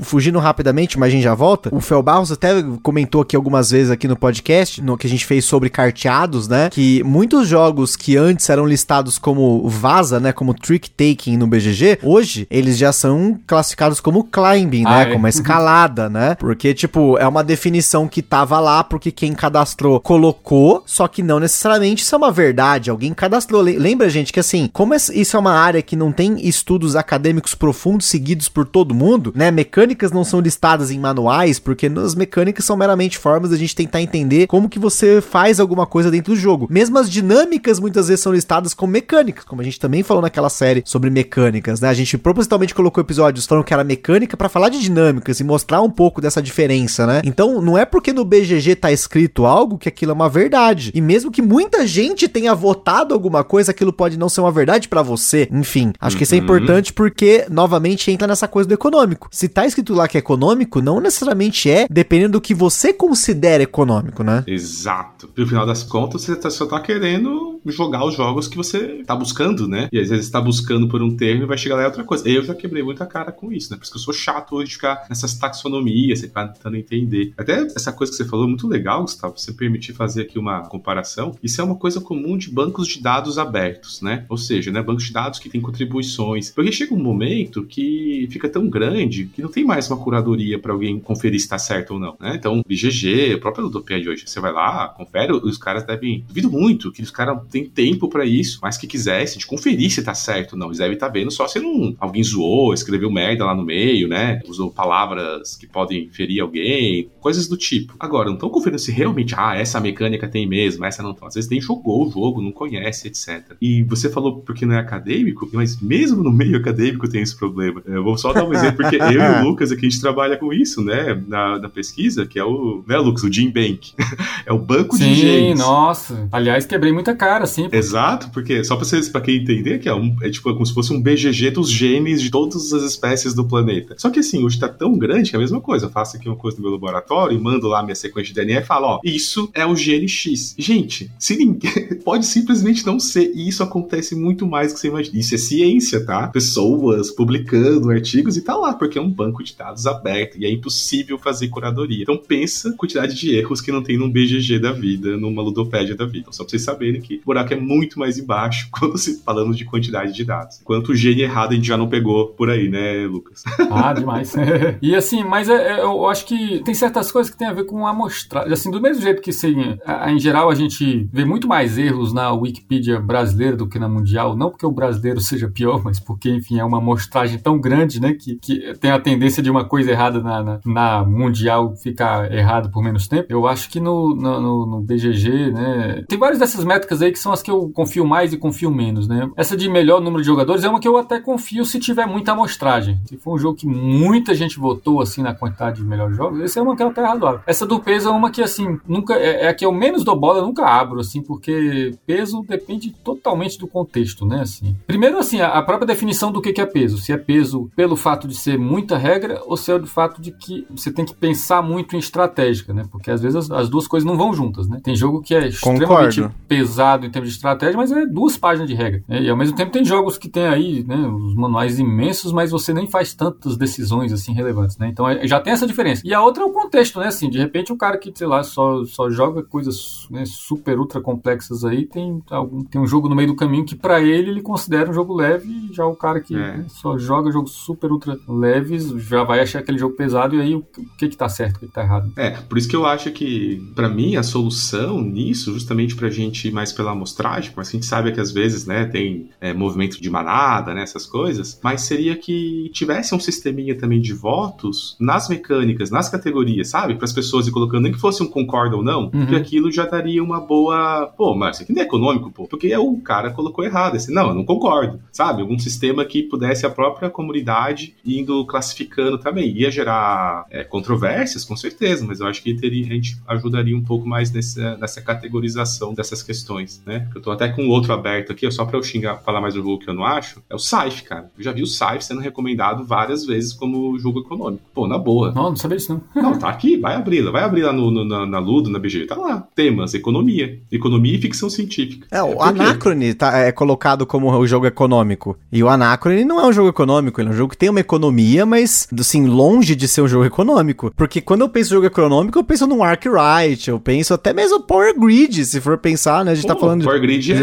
fugindo 0.00 0.38
rapidamente, 0.38 0.98
mas 0.98 1.08
a 1.08 1.10
gente 1.10 1.22
já 1.22 1.34
volta. 1.34 1.74
O 1.74 1.80
Fel 1.80 2.02
Barros 2.02 2.32
até 2.32 2.62
comentou 2.82 3.22
aqui 3.22 3.36
algumas 3.36 3.70
vezes 3.70 3.90
aqui 3.90 4.06
no 4.06 4.16
podcast, 4.16 4.82
no 4.82 4.96
que 4.96 5.06
a 5.06 5.10
gente 5.10 5.24
fez 5.24 5.44
sobre 5.44 5.70
carteados, 5.70 6.48
né? 6.48 6.68
Que 6.70 7.02
muitos 7.02 7.48
jogos 7.48 7.96
que 7.96 8.16
antes 8.16 8.48
eram 8.48 8.66
listados 8.66 9.18
como 9.18 9.68
vaza, 9.68 10.20
né? 10.20 10.32
Como 10.32 10.54
trick 10.54 10.90
taking 10.90 11.36
no 11.36 11.46
BGG, 11.46 11.98
hoje 12.02 12.46
eles 12.50 12.76
já 12.76 12.92
são 12.92 13.38
classificados 13.46 14.00
como 14.00 14.24
climbing, 14.24 14.82
né? 14.82 14.90
ah, 14.90 15.04
né? 15.04 15.10
É. 15.10 15.12
Como 15.12 15.28
escalada, 15.28 16.08
né? 16.08 16.34
Porque, 16.34 16.74
tipo, 16.74 17.16
é 17.18 17.26
uma 17.26 17.42
definição 17.42 18.08
que 18.08 18.22
tava 18.22 18.58
lá 18.60 18.82
porque 18.84 19.10
quem 19.10 19.32
cadastrou 19.32 20.00
colocou, 20.00 20.82
só 20.86 21.08
que 21.08 21.22
não 21.22 21.40
necessariamente 21.40 22.02
isso 22.02 22.14
é 22.14 22.18
uma 22.18 22.30
verdade. 22.30 22.90
Alguém 22.90 23.12
cadastrou. 23.14 23.62
Lembra, 23.62 24.08
gente, 24.08 24.32
que 24.32 24.40
assim, 24.40 24.68
como 24.72 24.94
isso 24.94 25.36
é 25.36 25.40
uma 25.40 25.52
área 25.52 25.82
que 25.82 25.96
não 25.96 26.12
tem 26.12 26.46
estudos 26.46 26.96
acadêmicos 26.96 27.54
profundos 27.54 28.06
seguidos 28.06 28.48
por 28.48 28.66
todo 28.66 28.94
mundo, 28.94 29.32
né? 29.34 29.50
Mecânicas 29.56 30.12
não 30.12 30.22
são 30.22 30.38
listadas 30.38 30.90
em 30.90 30.98
manuais, 30.98 31.58
porque 31.58 31.86
as 31.86 32.14
mecânicas 32.14 32.62
são 32.62 32.76
meramente 32.76 33.16
formas 33.16 33.50
da 33.50 33.56
gente 33.56 33.74
tentar 33.74 34.02
entender 34.02 34.46
como 34.46 34.68
que 34.68 34.78
você 34.78 35.22
faz 35.22 35.58
alguma 35.58 35.86
coisa 35.86 36.10
dentro 36.10 36.34
do 36.34 36.38
jogo. 36.38 36.66
Mesmo 36.68 36.98
as 36.98 37.10
dinâmicas 37.10 37.80
muitas 37.80 38.08
vezes 38.08 38.22
são 38.22 38.34
listadas 38.34 38.74
como 38.74 38.92
mecânicas, 38.92 39.44
como 39.44 39.62
a 39.62 39.64
gente 39.64 39.80
também 39.80 40.02
falou 40.02 40.22
naquela 40.22 40.50
série 40.50 40.82
sobre 40.84 41.08
mecânicas, 41.08 41.80
né? 41.80 41.88
A 41.88 41.94
gente 41.94 42.18
propositalmente 42.18 42.74
colocou 42.74 43.00
episódios 43.00 43.46
falando 43.46 43.64
que 43.64 43.72
era 43.72 43.82
mecânica 43.82 44.36
para 44.36 44.50
falar 44.50 44.68
de 44.68 44.78
dinâmicas 44.78 45.40
e 45.40 45.44
mostrar 45.44 45.80
um 45.80 45.90
pouco 45.90 46.20
dessa 46.20 46.42
diferença, 46.42 47.06
né? 47.06 47.22
Então, 47.24 47.62
não 47.62 47.78
é 47.78 47.86
porque 47.86 48.12
no 48.12 48.26
BGG 48.26 48.76
tá 48.76 48.92
escrito 48.92 49.46
algo 49.46 49.78
que 49.78 49.88
aquilo 49.88 50.12
é 50.12 50.14
uma 50.14 50.28
verdade. 50.28 50.92
E 50.94 51.00
mesmo 51.00 51.30
que 51.30 51.40
muita 51.40 51.86
gente 51.86 52.28
tenha 52.28 52.54
votado 52.54 53.14
alguma 53.14 53.42
coisa, 53.42 53.70
aquilo 53.70 53.92
pode 53.92 54.18
não 54.18 54.28
ser 54.28 54.42
uma 54.42 54.52
verdade 54.52 54.86
para 54.86 55.00
você. 55.00 55.48
Enfim, 55.50 55.94
acho 55.98 56.14
que 56.14 56.24
isso 56.24 56.34
é 56.34 56.38
uhum. 56.38 56.44
importante 56.44 56.92
porque 56.92 57.46
novamente 57.50 58.10
entra 58.10 58.28
nessa 58.28 58.46
coisa 58.46 58.68
do 58.68 58.74
econômico. 58.74 59.28
Se 59.36 59.50
tá 59.50 59.66
escrito 59.66 59.92
lá 59.92 60.08
que 60.08 60.16
é 60.16 60.20
econômico, 60.20 60.80
não 60.80 60.98
necessariamente 60.98 61.70
é, 61.70 61.86
dependendo 61.90 62.32
do 62.32 62.40
que 62.40 62.54
você 62.54 62.90
considera 62.90 63.62
econômico, 63.62 64.24
né? 64.24 64.42
Exato. 64.46 65.28
No 65.36 65.46
final 65.46 65.66
das 65.66 65.82
contas, 65.82 66.22
você 66.22 66.34
tá, 66.34 66.48
só 66.48 66.64
tá 66.64 66.80
querendo 66.80 67.55
jogar 67.72 68.04
os 68.04 68.14
jogos 68.14 68.48
que 68.48 68.56
você 68.56 69.02
tá 69.04 69.14
buscando, 69.14 69.68
né? 69.68 69.88
E 69.92 69.98
às 69.98 70.08
vezes 70.08 70.30
tá 70.30 70.40
buscando 70.40 70.88
por 70.88 71.02
um 71.02 71.16
termo 71.16 71.42
e 71.42 71.46
vai 71.46 71.58
chegar 71.58 71.76
lá 71.76 71.82
é 71.82 71.86
outra 71.86 72.04
coisa. 72.04 72.28
Eu 72.28 72.44
já 72.44 72.54
quebrei 72.54 72.82
muita 72.82 73.06
cara 73.06 73.32
com 73.32 73.52
isso, 73.52 73.70
né? 73.70 73.76
Por 73.76 73.84
isso 73.84 73.92
que 73.92 73.98
eu 73.98 74.02
sou 74.02 74.14
chato 74.14 74.56
hoje 74.56 74.68
de 74.68 74.74
ficar 74.74 75.06
nessas 75.08 75.34
taxonomias, 75.34 76.20
você 76.20 76.28
tá 76.28 76.48
tentando 76.48 76.76
entender. 76.76 77.32
Até 77.36 77.62
essa 77.62 77.92
coisa 77.92 78.12
que 78.12 78.16
você 78.16 78.24
falou 78.24 78.46
é 78.46 78.48
muito 78.48 78.66
legal, 78.66 79.02
Gustavo, 79.02 79.38
você 79.38 79.52
permitir 79.52 79.92
fazer 79.92 80.22
aqui 80.22 80.38
uma 80.38 80.62
comparação. 80.62 81.34
Isso 81.42 81.60
é 81.60 81.64
uma 81.64 81.76
coisa 81.76 82.00
comum 82.00 82.36
de 82.36 82.50
bancos 82.50 82.88
de 82.88 83.00
dados 83.00 83.38
abertos, 83.38 84.02
né? 84.02 84.24
Ou 84.28 84.36
seja, 84.36 84.70
né, 84.70 84.82
bancos 84.82 85.04
de 85.04 85.12
dados 85.12 85.38
que 85.38 85.48
têm 85.48 85.60
contribuições. 85.60 86.50
Porque 86.50 86.72
chega 86.72 86.94
um 86.94 87.02
momento 87.02 87.64
que 87.64 88.28
fica 88.30 88.48
tão 88.48 88.68
grande 88.68 89.26
que 89.26 89.42
não 89.42 89.50
tem 89.50 89.64
mais 89.64 89.88
uma 89.90 89.96
curadoria 89.96 90.58
para 90.58 90.72
alguém 90.72 90.98
conferir 90.98 91.38
se 91.40 91.46
está 91.46 91.58
certo 91.58 91.94
ou 91.94 92.00
não, 92.00 92.16
né? 92.20 92.34
Então, 92.36 92.62
BGG, 92.66 93.34
a 93.34 93.38
própria 93.38 93.64
Ludopia 93.64 94.00
de 94.00 94.08
hoje, 94.08 94.24
você 94.26 94.40
vai 94.40 94.52
lá, 94.52 94.88
confere, 94.88 95.32
os 95.32 95.58
caras 95.58 95.84
devem, 95.84 96.24
duvido 96.26 96.50
muito 96.50 96.92
que 96.92 97.02
os 97.02 97.10
caras 97.10 97.38
têm 97.56 97.64
tempo 97.68 98.08
para 98.08 98.24
isso, 98.24 98.58
mas 98.62 98.76
que 98.76 98.86
quisessem 98.86 99.38
de 99.38 99.46
conferir 99.46 99.90
se 99.90 100.00
está 100.00 100.14
certo 100.14 100.52
ou 100.52 100.58
não. 100.58 100.66
Eles 100.66 100.78
devem 100.78 100.94
estar 100.94 101.06
tá 101.06 101.12
vendo 101.12 101.30
só 101.30 101.48
se 101.48 101.58
não, 101.58 101.94
alguém 101.98 102.22
zoou, 102.22 102.74
escreveu 102.74 103.10
merda 103.10 103.44
lá 103.44 103.54
no 103.54 103.64
meio, 103.64 104.08
né? 104.08 104.40
Usou 104.46 104.70
palavras 104.70 105.56
que 105.56 105.66
podem 105.66 106.08
ferir 106.10 106.40
alguém, 106.40 107.08
coisas 107.20 107.48
do 107.48 107.56
tipo. 107.56 107.94
Agora, 107.98 108.26
não 108.26 108.34
estão 108.34 108.48
conferindo 108.48 108.78
se 108.78 108.92
realmente, 108.92 109.34
ah, 109.36 109.54
essa 109.56 109.80
mecânica 109.80 110.28
tem 110.28 110.46
mesmo, 110.46 110.84
essa 110.84 111.02
não 111.02 111.14
tem. 111.14 111.26
Às 111.26 111.34
vezes 111.34 111.50
nem 111.50 111.60
jogou 111.60 112.06
o 112.06 112.10
jogo, 112.10 112.42
não 112.42 112.52
conhece, 112.52 113.08
etc. 113.08 113.56
E 113.60 113.82
você 113.84 114.10
falou 114.10 114.40
porque 114.40 114.66
não 114.66 114.74
é 114.74 114.78
acadêmico, 114.78 115.48
mas 115.52 115.80
mesmo 115.80 116.22
no 116.22 116.32
meio 116.32 116.56
acadêmico 116.56 117.08
tem 117.08 117.22
esse 117.22 117.36
problema. 117.36 117.82
Eu 117.86 118.04
vou 118.04 118.18
só 118.18 118.32
dar 118.32 118.44
um 118.44 118.52
exemplo, 118.52 118.76
porque 118.76 118.96
eu 118.96 119.12
e 119.12 119.18
o 119.18 119.44
Lucas 119.46 119.72
aqui, 119.72 119.86
a 119.86 119.90
gente 119.90 120.00
trabalha 120.00 120.36
com 120.36 120.52
isso, 120.52 120.82
né? 120.82 121.20
Na, 121.26 121.58
na 121.58 121.68
pesquisa, 121.68 122.26
que 122.26 122.38
é 122.38 122.44
o, 122.44 122.82
né, 122.86 122.96
Lucas, 122.98 123.24
o 123.24 123.32
Gene 123.32 123.52
Bank. 123.52 123.92
é 124.44 124.52
o 124.52 124.58
banco 124.58 124.96
Sim, 124.96 125.04
de 125.04 125.14
genes. 125.14 125.58
Sim, 125.58 125.64
nossa. 125.64 126.28
Aliás, 126.32 126.66
quebrei 126.66 126.92
muita 126.92 127.14
cara, 127.14 127.35
sim. 127.44 127.68
Exato, 127.72 128.30
porque, 128.30 128.62
só 128.64 128.76
pra, 128.76 128.84
vocês, 128.84 129.08
pra 129.08 129.20
quem 129.20 129.42
entender, 129.42 129.80
que 129.80 129.88
é, 129.88 129.94
um, 129.94 130.16
é 130.22 130.30
tipo 130.30 130.52
como 130.52 130.64
se 130.64 130.72
fosse 130.72 130.92
um 130.92 131.02
BGG 131.02 131.50
dos 131.50 131.68
genes 131.68 132.22
de 132.22 132.30
todas 132.30 132.72
as 132.72 132.82
espécies 132.84 133.34
do 133.34 133.44
planeta. 133.44 133.96
Só 133.98 134.08
que 134.08 134.20
assim, 134.20 134.44
hoje 134.44 134.58
tá 134.58 134.68
tão 134.68 134.96
grande 134.96 135.30
que 135.30 135.36
é 135.36 135.38
a 135.38 135.42
mesma 135.42 135.60
coisa. 135.60 135.86
Eu 135.86 135.90
faço 135.90 136.16
aqui 136.16 136.28
uma 136.28 136.36
coisa 136.36 136.56
no 136.56 136.62
meu 136.62 136.72
laboratório 136.72 137.36
e 137.36 137.40
mando 137.40 137.66
lá 137.66 137.82
minha 137.82 137.96
sequência 137.96 138.32
de 138.32 138.40
DNA 138.40 138.60
e 138.60 138.64
falo, 138.64 138.86
ó, 138.86 139.00
isso 139.04 139.50
é 139.52 139.66
o 139.66 139.74
gene 139.74 140.08
X. 140.08 140.54
Gente, 140.56 141.10
se 141.18 141.36
ninguém... 141.36 141.96
pode 142.06 142.24
simplesmente 142.24 142.86
não 142.86 143.00
ser. 143.00 143.32
E 143.34 143.48
isso 143.48 143.64
acontece 143.64 144.14
muito 144.14 144.46
mais 144.46 144.68
do 144.68 144.74
que 144.74 144.80
você 144.80 144.86
imagina. 144.86 145.18
Isso 145.18 145.34
é 145.34 145.38
ciência, 145.38 146.06
tá? 146.06 146.28
Pessoas 146.28 147.10
publicando 147.10 147.90
artigos 147.90 148.36
e 148.36 148.42
tá 148.42 148.56
lá, 148.56 148.74
porque 148.74 148.96
é 148.96 149.02
um 149.02 149.10
banco 149.10 149.42
de 149.42 149.56
dados 149.56 149.88
aberto 149.88 150.38
e 150.38 150.46
é 150.46 150.50
impossível 150.52 151.18
fazer 151.18 151.48
curadoria. 151.48 152.02
Então 152.02 152.16
pensa 152.16 152.68
a 152.68 152.72
quantidade 152.74 153.16
de 153.16 153.34
erros 153.34 153.60
que 153.60 153.72
não 153.72 153.82
tem 153.82 153.98
num 153.98 154.08
BGG 154.08 154.60
da 154.60 154.70
vida, 154.70 155.16
numa 155.16 155.42
ludopédia 155.42 155.96
da 155.96 156.04
vida. 156.04 156.18
Então, 156.18 156.32
só 156.32 156.44
pra 156.44 156.50
vocês 156.50 156.62
saberem 156.62 157.00
que 157.00 157.20
buraco 157.26 157.52
é 157.52 157.56
muito 157.56 157.98
mais 157.98 158.18
embaixo 158.18 158.68
quando 158.72 158.96
se 158.96 159.22
falamos 159.22 159.58
de 159.58 159.64
quantidade 159.64 160.12
de 160.12 160.24
dados. 160.24 160.60
Quanto 160.64 160.94
gene 160.94 161.22
errado 161.22 161.50
a 161.50 161.54
gente 161.54 161.66
já 161.66 161.76
não 161.76 161.88
pegou 161.88 162.28
por 162.28 162.48
aí, 162.48 162.68
né, 162.68 163.06
Lucas? 163.06 163.42
Ah, 163.68 163.92
demais. 163.92 164.32
e 164.80 164.94
assim, 164.94 165.24
mas 165.24 165.48
é, 165.48 165.78
é, 165.78 165.80
eu 165.80 166.06
acho 166.08 166.24
que 166.24 166.60
tem 166.60 166.72
certas 166.72 167.10
coisas 167.10 167.30
que 167.30 167.36
tem 167.36 167.48
a 167.48 167.52
ver 167.52 167.64
com 167.64 167.86
amostragem. 167.86 168.52
Assim, 168.52 168.70
do 168.70 168.80
mesmo 168.80 169.02
jeito 169.02 169.20
que, 169.20 169.30
assim, 169.30 169.76
em 170.08 170.18
geral, 170.18 170.48
a 170.48 170.54
gente 170.54 171.08
vê 171.12 171.24
muito 171.24 171.48
mais 171.48 171.76
erros 171.76 172.12
na 172.12 172.32
Wikipedia 172.32 173.00
brasileira 173.00 173.56
do 173.56 173.68
que 173.68 173.78
na 173.78 173.88
mundial, 173.88 174.36
não 174.36 174.50
porque 174.50 174.64
o 174.64 174.70
brasileiro 174.70 175.20
seja 175.20 175.48
pior, 175.48 175.82
mas 175.82 175.98
porque, 175.98 176.30
enfim, 176.30 176.58
é 176.58 176.64
uma 176.64 176.78
amostragem 176.78 177.38
tão 177.38 177.58
grande, 177.58 178.00
né, 178.00 178.14
que, 178.14 178.36
que 178.36 178.74
tem 178.74 178.90
a 178.90 179.00
tendência 179.00 179.42
de 179.42 179.50
uma 179.50 179.64
coisa 179.64 179.90
errada 179.90 180.20
na, 180.20 180.42
na, 180.42 180.60
na 180.64 181.04
mundial 181.04 181.74
ficar 181.76 182.32
errado 182.32 182.70
por 182.70 182.82
menos 182.82 183.08
tempo. 183.08 183.26
Eu 183.28 183.46
acho 183.46 183.68
que 183.68 183.80
no, 183.80 184.14
no, 184.14 184.66
no, 184.66 184.82
BGG, 184.82 185.52
né, 185.52 186.04
tem 186.08 186.18
várias 186.18 186.38
dessas 186.38 186.64
métricas 186.64 187.02
aí 187.02 187.10
que 187.16 187.22
são 187.22 187.32
as 187.32 187.42
que 187.42 187.50
eu 187.50 187.70
confio 187.70 188.06
mais 188.06 188.32
e 188.32 188.36
confio 188.36 188.70
menos, 188.70 189.08
né. 189.08 189.28
Essa 189.36 189.56
de 189.56 189.68
melhor 189.68 190.00
número 190.00 190.22
de 190.22 190.26
jogadores 190.26 190.62
é 190.62 190.68
uma 190.68 190.78
que 190.78 190.86
eu 190.86 190.98
até 190.98 191.18
confio 191.18 191.64
se 191.64 191.80
tiver 191.80 192.06
muita 192.06 192.32
amostragem. 192.32 193.00
Se 193.06 193.16
for 193.16 193.34
um 193.34 193.38
jogo 193.38 193.56
que 193.56 193.66
muita 193.66 194.34
gente 194.34 194.58
votou, 194.58 195.00
assim, 195.00 195.22
na 195.22 195.34
quantidade 195.34 195.76
de 195.76 195.84
melhores 195.84 196.16
jogos, 196.16 196.40
esse 196.40 196.58
é 196.58 196.62
uma 196.62 196.76
que 196.76 196.82
é 196.82 196.86
até 196.86 197.02
razoável. 197.02 197.40
Essa 197.46 197.66
do 197.66 197.80
peso 197.80 198.08
é 198.08 198.12
uma 198.12 198.30
que, 198.30 198.42
assim, 198.42 198.78
nunca, 198.86 199.14
é, 199.14 199.44
é 199.44 199.48
a 199.48 199.54
que 199.54 199.64
eu 199.64 199.72
menos 199.72 200.04
dou 200.04 200.14
bola, 200.14 200.40
eu 200.40 200.46
nunca 200.46 200.66
abro, 200.66 201.00
assim, 201.00 201.22
porque 201.22 201.94
peso 202.06 202.44
depende 202.46 202.90
totalmente 203.02 203.58
do 203.58 203.66
contexto, 203.66 204.26
né, 204.26 204.42
assim. 204.42 204.76
Primeiro, 204.86 205.18
assim, 205.18 205.40
a, 205.40 205.48
a 205.48 205.62
própria 205.62 205.86
definição 205.86 206.30
do 206.30 206.42
que, 206.42 206.52
que 206.52 206.60
é 206.60 206.66
peso. 206.66 206.98
Se 206.98 207.12
é 207.12 207.16
peso 207.16 207.70
pelo 207.74 207.96
fato 207.96 208.28
de 208.28 208.34
ser 208.34 208.58
muita 208.58 208.98
regra 208.98 209.40
ou 209.46 209.56
se 209.56 209.72
é 209.72 209.78
do 209.78 209.86
fato 209.86 210.20
de 210.20 210.30
que 210.32 210.66
você 210.70 210.90
tem 210.90 211.04
que 211.04 211.14
pensar 211.14 211.62
muito 211.62 211.96
em 211.96 211.98
estratégica, 211.98 212.72
né? 212.72 212.84
Porque 212.90 213.10
às 213.10 213.20
vezes 213.20 213.36
as, 213.36 213.50
as 213.50 213.68
duas 213.68 213.86
coisas 213.86 214.06
não 214.06 214.16
vão 214.16 214.32
juntas, 214.32 214.68
né? 214.68 214.80
Tem 214.82 214.94
jogo 214.94 215.22
que 215.22 215.34
é 215.34 215.48
extremamente 215.48 216.20
Concordo. 216.20 216.34
pesado 216.48 217.05
em 217.06 217.10
termos 217.10 217.30
de 217.30 217.36
estratégia, 217.36 217.76
mas 217.76 217.92
é 217.92 218.06
duas 218.06 218.36
páginas 218.36 218.68
de 218.68 218.74
regra. 218.74 219.02
Né? 219.08 219.22
E 219.22 219.30
ao 219.30 219.36
mesmo 219.36 219.56
tempo 219.56 219.72
tem 219.72 219.84
jogos 219.84 220.18
que 220.18 220.28
tem 220.28 220.46
aí, 220.46 220.84
né, 220.84 220.96
os 220.96 221.34
manuais 221.34 221.78
imensos, 221.78 222.32
mas 222.32 222.50
você 222.50 222.72
nem 222.72 222.86
faz 222.86 223.14
tantas 223.14 223.56
decisões 223.56 224.12
assim 224.12 224.32
relevantes, 224.32 224.78
né? 224.78 224.88
Então 224.88 225.08
é, 225.08 225.26
já 225.26 225.40
tem 225.40 225.52
essa 225.52 225.66
diferença. 225.66 226.02
E 226.04 226.12
a 226.12 226.22
outra 226.22 226.42
é 226.42 226.46
o 226.46 226.52
contexto, 226.52 226.98
né? 226.98 227.08
Assim, 227.08 227.30
de 227.30 227.38
repente 227.38 227.72
o 227.72 227.76
cara 227.76 227.98
que, 227.98 228.12
sei 228.14 228.26
lá, 228.26 228.42
só, 228.42 228.84
só 228.84 229.10
joga 229.10 229.42
coisas 229.42 230.06
né, 230.10 230.24
super 230.26 230.78
ultra 230.78 231.00
complexas 231.00 231.64
aí, 231.64 231.86
tem, 231.86 232.22
algum, 232.30 232.62
tem 232.64 232.80
um 232.80 232.86
jogo 232.86 233.08
no 233.08 233.14
meio 233.14 233.28
do 233.28 233.36
caminho 233.36 233.64
que 233.64 233.74
para 233.74 234.00
ele 234.00 234.30
ele 234.30 234.42
considera 234.42 234.90
um 234.90 234.94
jogo 234.94 235.14
leve, 235.14 235.48
e 235.48 235.74
já 235.74 235.86
o 235.86 235.96
cara 235.96 236.20
que 236.20 236.36
é. 236.36 236.64
só 236.68 236.98
joga 236.98 237.30
jogos 237.30 237.52
super 237.52 237.90
ultra 237.90 238.18
leves 238.28 238.88
já 239.08 239.24
vai 239.24 239.40
achar 239.40 239.60
aquele 239.60 239.78
jogo 239.78 239.96
pesado 239.96 240.36
e 240.36 240.40
aí 240.40 240.54
o, 240.54 240.58
o 240.58 240.96
que 240.96 241.08
que 241.08 241.16
tá 241.16 241.28
certo, 241.28 241.56
o 241.56 241.60
que, 241.60 241.66
que 241.66 241.72
tá 241.72 241.82
errado. 241.82 242.12
É, 242.16 242.30
por 242.30 242.58
isso 242.58 242.68
que 242.68 242.76
eu 242.76 242.86
acho 242.86 243.10
que, 243.10 243.62
para 243.74 243.88
mim, 243.88 244.16
a 244.16 244.22
solução 244.22 245.00
nisso, 245.00 245.52
justamente 245.52 245.94
pra 245.94 246.10
gente 246.10 246.48
ir 246.48 246.52
mais 246.52 246.72
pela 246.72 246.94
amostragem, 246.96 247.52
porque 247.52 247.68
a 247.68 247.72
gente 247.72 247.86
sabe 247.86 248.12
que 248.12 248.20
às 248.20 248.32
vezes, 248.32 248.66
né, 248.66 248.86
tem 248.86 249.30
é, 249.40 249.52
movimento 249.52 250.00
de 250.00 250.10
manada, 250.10 250.74
né, 250.74 250.82
essas 250.82 251.06
coisas, 251.06 251.58
mas 251.62 251.82
seria 251.82 252.16
que 252.16 252.70
tivesse 252.72 253.14
um 253.14 253.20
sisteminha 253.20 253.76
também 253.76 254.00
de 254.00 254.12
votos 254.12 254.96
nas 254.98 255.28
mecânicas, 255.28 255.90
nas 255.90 256.08
categorias, 256.08 256.68
sabe? 256.68 256.94
Para 256.94 257.04
as 257.04 257.12
pessoas 257.12 257.46
ir 257.46 257.50
colocando, 257.52 257.84
nem 257.84 257.92
que 257.92 257.98
fosse 257.98 258.22
um 258.22 258.26
concorda 258.26 258.76
ou 258.76 258.82
não, 258.82 259.04
uhum. 259.04 259.10
porque 259.10 259.36
aquilo 259.36 259.70
já 259.70 259.86
daria 259.86 260.22
uma 260.22 260.40
boa. 260.40 261.06
Pô, 261.16 261.34
mas 261.34 261.56
isso 261.56 261.64
aqui 261.64 261.72
não 261.72 261.82
é 261.82 261.84
econômico, 261.84 262.30
pô. 262.30 262.46
Porque 262.46 262.74
o 262.76 262.98
cara 263.00 263.30
colocou 263.30 263.64
errado. 263.64 263.96
Assim, 263.96 264.12
não, 264.12 264.28
eu 264.28 264.34
não 264.34 264.44
concordo, 264.44 265.00
sabe? 265.12 265.42
Algum 265.42 265.58
sistema 265.58 266.04
que 266.04 266.22
pudesse 266.22 266.66
a 266.66 266.70
própria 266.70 267.10
comunidade 267.10 267.94
indo 268.04 268.44
classificando 268.46 269.18
também. 269.18 269.56
Ia 269.56 269.70
gerar 269.70 270.46
é, 270.50 270.64
controvérsias, 270.64 271.44
com 271.44 271.56
certeza, 271.56 272.04
mas 272.06 272.20
eu 272.20 272.26
acho 272.26 272.42
que 272.42 272.54
teria, 272.54 272.86
a 272.86 272.94
gente 272.94 273.16
ajudaria 273.26 273.76
um 273.76 273.82
pouco 273.82 274.06
mais 274.06 274.30
nessa, 274.30 274.76
nessa 274.76 275.00
categorização 275.00 275.94
dessas 275.94 276.22
questões, 276.22 276.82
né? 276.86 277.08
Eu 277.14 277.20
tô 277.20 277.32
até 277.32 277.48
com 277.48 277.68
outro 277.68 277.92
aberto 277.92 278.30
aqui, 278.30 278.48
só 278.50 278.64
para 278.64 278.78
eu 278.78 278.82
xingar, 278.82 279.16
falar 279.16 279.40
mais 279.40 279.54
do 279.54 279.60
jogo 279.60 279.78
que 279.78 279.90
eu 279.90 279.94
não 279.94 280.04
acho, 280.04 280.40
é 280.48 280.54
o 280.54 280.58
Saif, 280.58 281.02
cara. 281.02 281.28
Eu 281.36 281.42
já 281.42 281.50
vi 281.50 281.62
o 281.62 281.66
Saif 281.66 282.04
sendo 282.04 282.20
recomendado 282.20 282.84
várias 282.84 283.26
vezes 283.26 283.52
como 283.52 283.98
jogo 283.98 284.20
econômico. 284.20 284.62
Pô, 284.72 284.86
na 284.86 284.96
boa. 284.96 285.32
Não, 285.32 285.50
não 285.50 285.56
sabia 285.56 285.76
isso 285.76 285.92
não. 285.92 286.22
não, 286.22 286.38
tá 286.38 286.48
aqui, 286.48 286.76
vai 286.76 286.94
abrir, 286.94 287.22
vai 287.30 287.42
abrir 287.42 287.62
lá 287.62 287.72
no, 287.72 287.90
no 287.90 288.04
na, 288.04 288.24
na, 288.24 288.38
Ludo, 288.38 288.70
na 288.70 288.78
BG, 288.78 289.06
tá 289.06 289.16
lá. 289.16 289.46
Temas, 289.54 289.94
economia. 289.94 290.60
Economia 290.70 291.16
e 291.16 291.20
ficção 291.20 291.50
científica. 291.50 292.06
É, 292.10 292.22
o 292.22 292.34
é 292.34 292.48
Anacrone 292.48 293.14
tá, 293.14 293.36
é 293.36 293.50
colocado 293.50 294.06
como 294.06 294.30
o 294.30 294.46
jogo 294.46 294.66
econômico. 294.66 295.36
E 295.50 295.62
o 295.62 295.68
Anacrone 295.68 296.24
não 296.24 296.40
é 296.40 296.46
um 296.46 296.52
jogo 296.52 296.68
econômico, 296.68 297.20
ele 297.20 297.30
é 297.30 297.32
um 297.32 297.36
jogo 297.36 297.50
que 297.50 297.58
tem 297.58 297.68
uma 297.68 297.80
economia, 297.80 298.46
mas, 298.46 298.86
assim, 298.98 299.26
longe 299.26 299.74
de 299.74 299.88
ser 299.88 300.02
um 300.02 300.08
jogo 300.08 300.24
econômico. 300.24 300.92
Porque 300.96 301.20
quando 301.20 301.40
eu 301.40 301.48
penso 301.48 301.70
em 301.70 301.74
jogo 301.74 301.86
econômico, 301.86 302.38
eu 302.38 302.44
penso 302.44 302.66
num 302.66 302.82
Arkwright, 302.82 303.68
eu 303.68 303.80
penso 303.80 304.14
até 304.14 304.32
mesmo 304.32 304.60
Power 304.60 304.98
Grid, 304.98 305.44
se 305.44 305.60
for 305.60 305.78
pensar, 305.78 306.24
né? 306.24 306.32
A 306.32 306.34
gente 306.34 306.46
tá 306.46 306.54
pô, 306.54 306.60
tá 306.60 306.66
falando... 306.66 306.75
Power 306.84 307.00
Grid 307.00 307.32
é... 307.32 307.36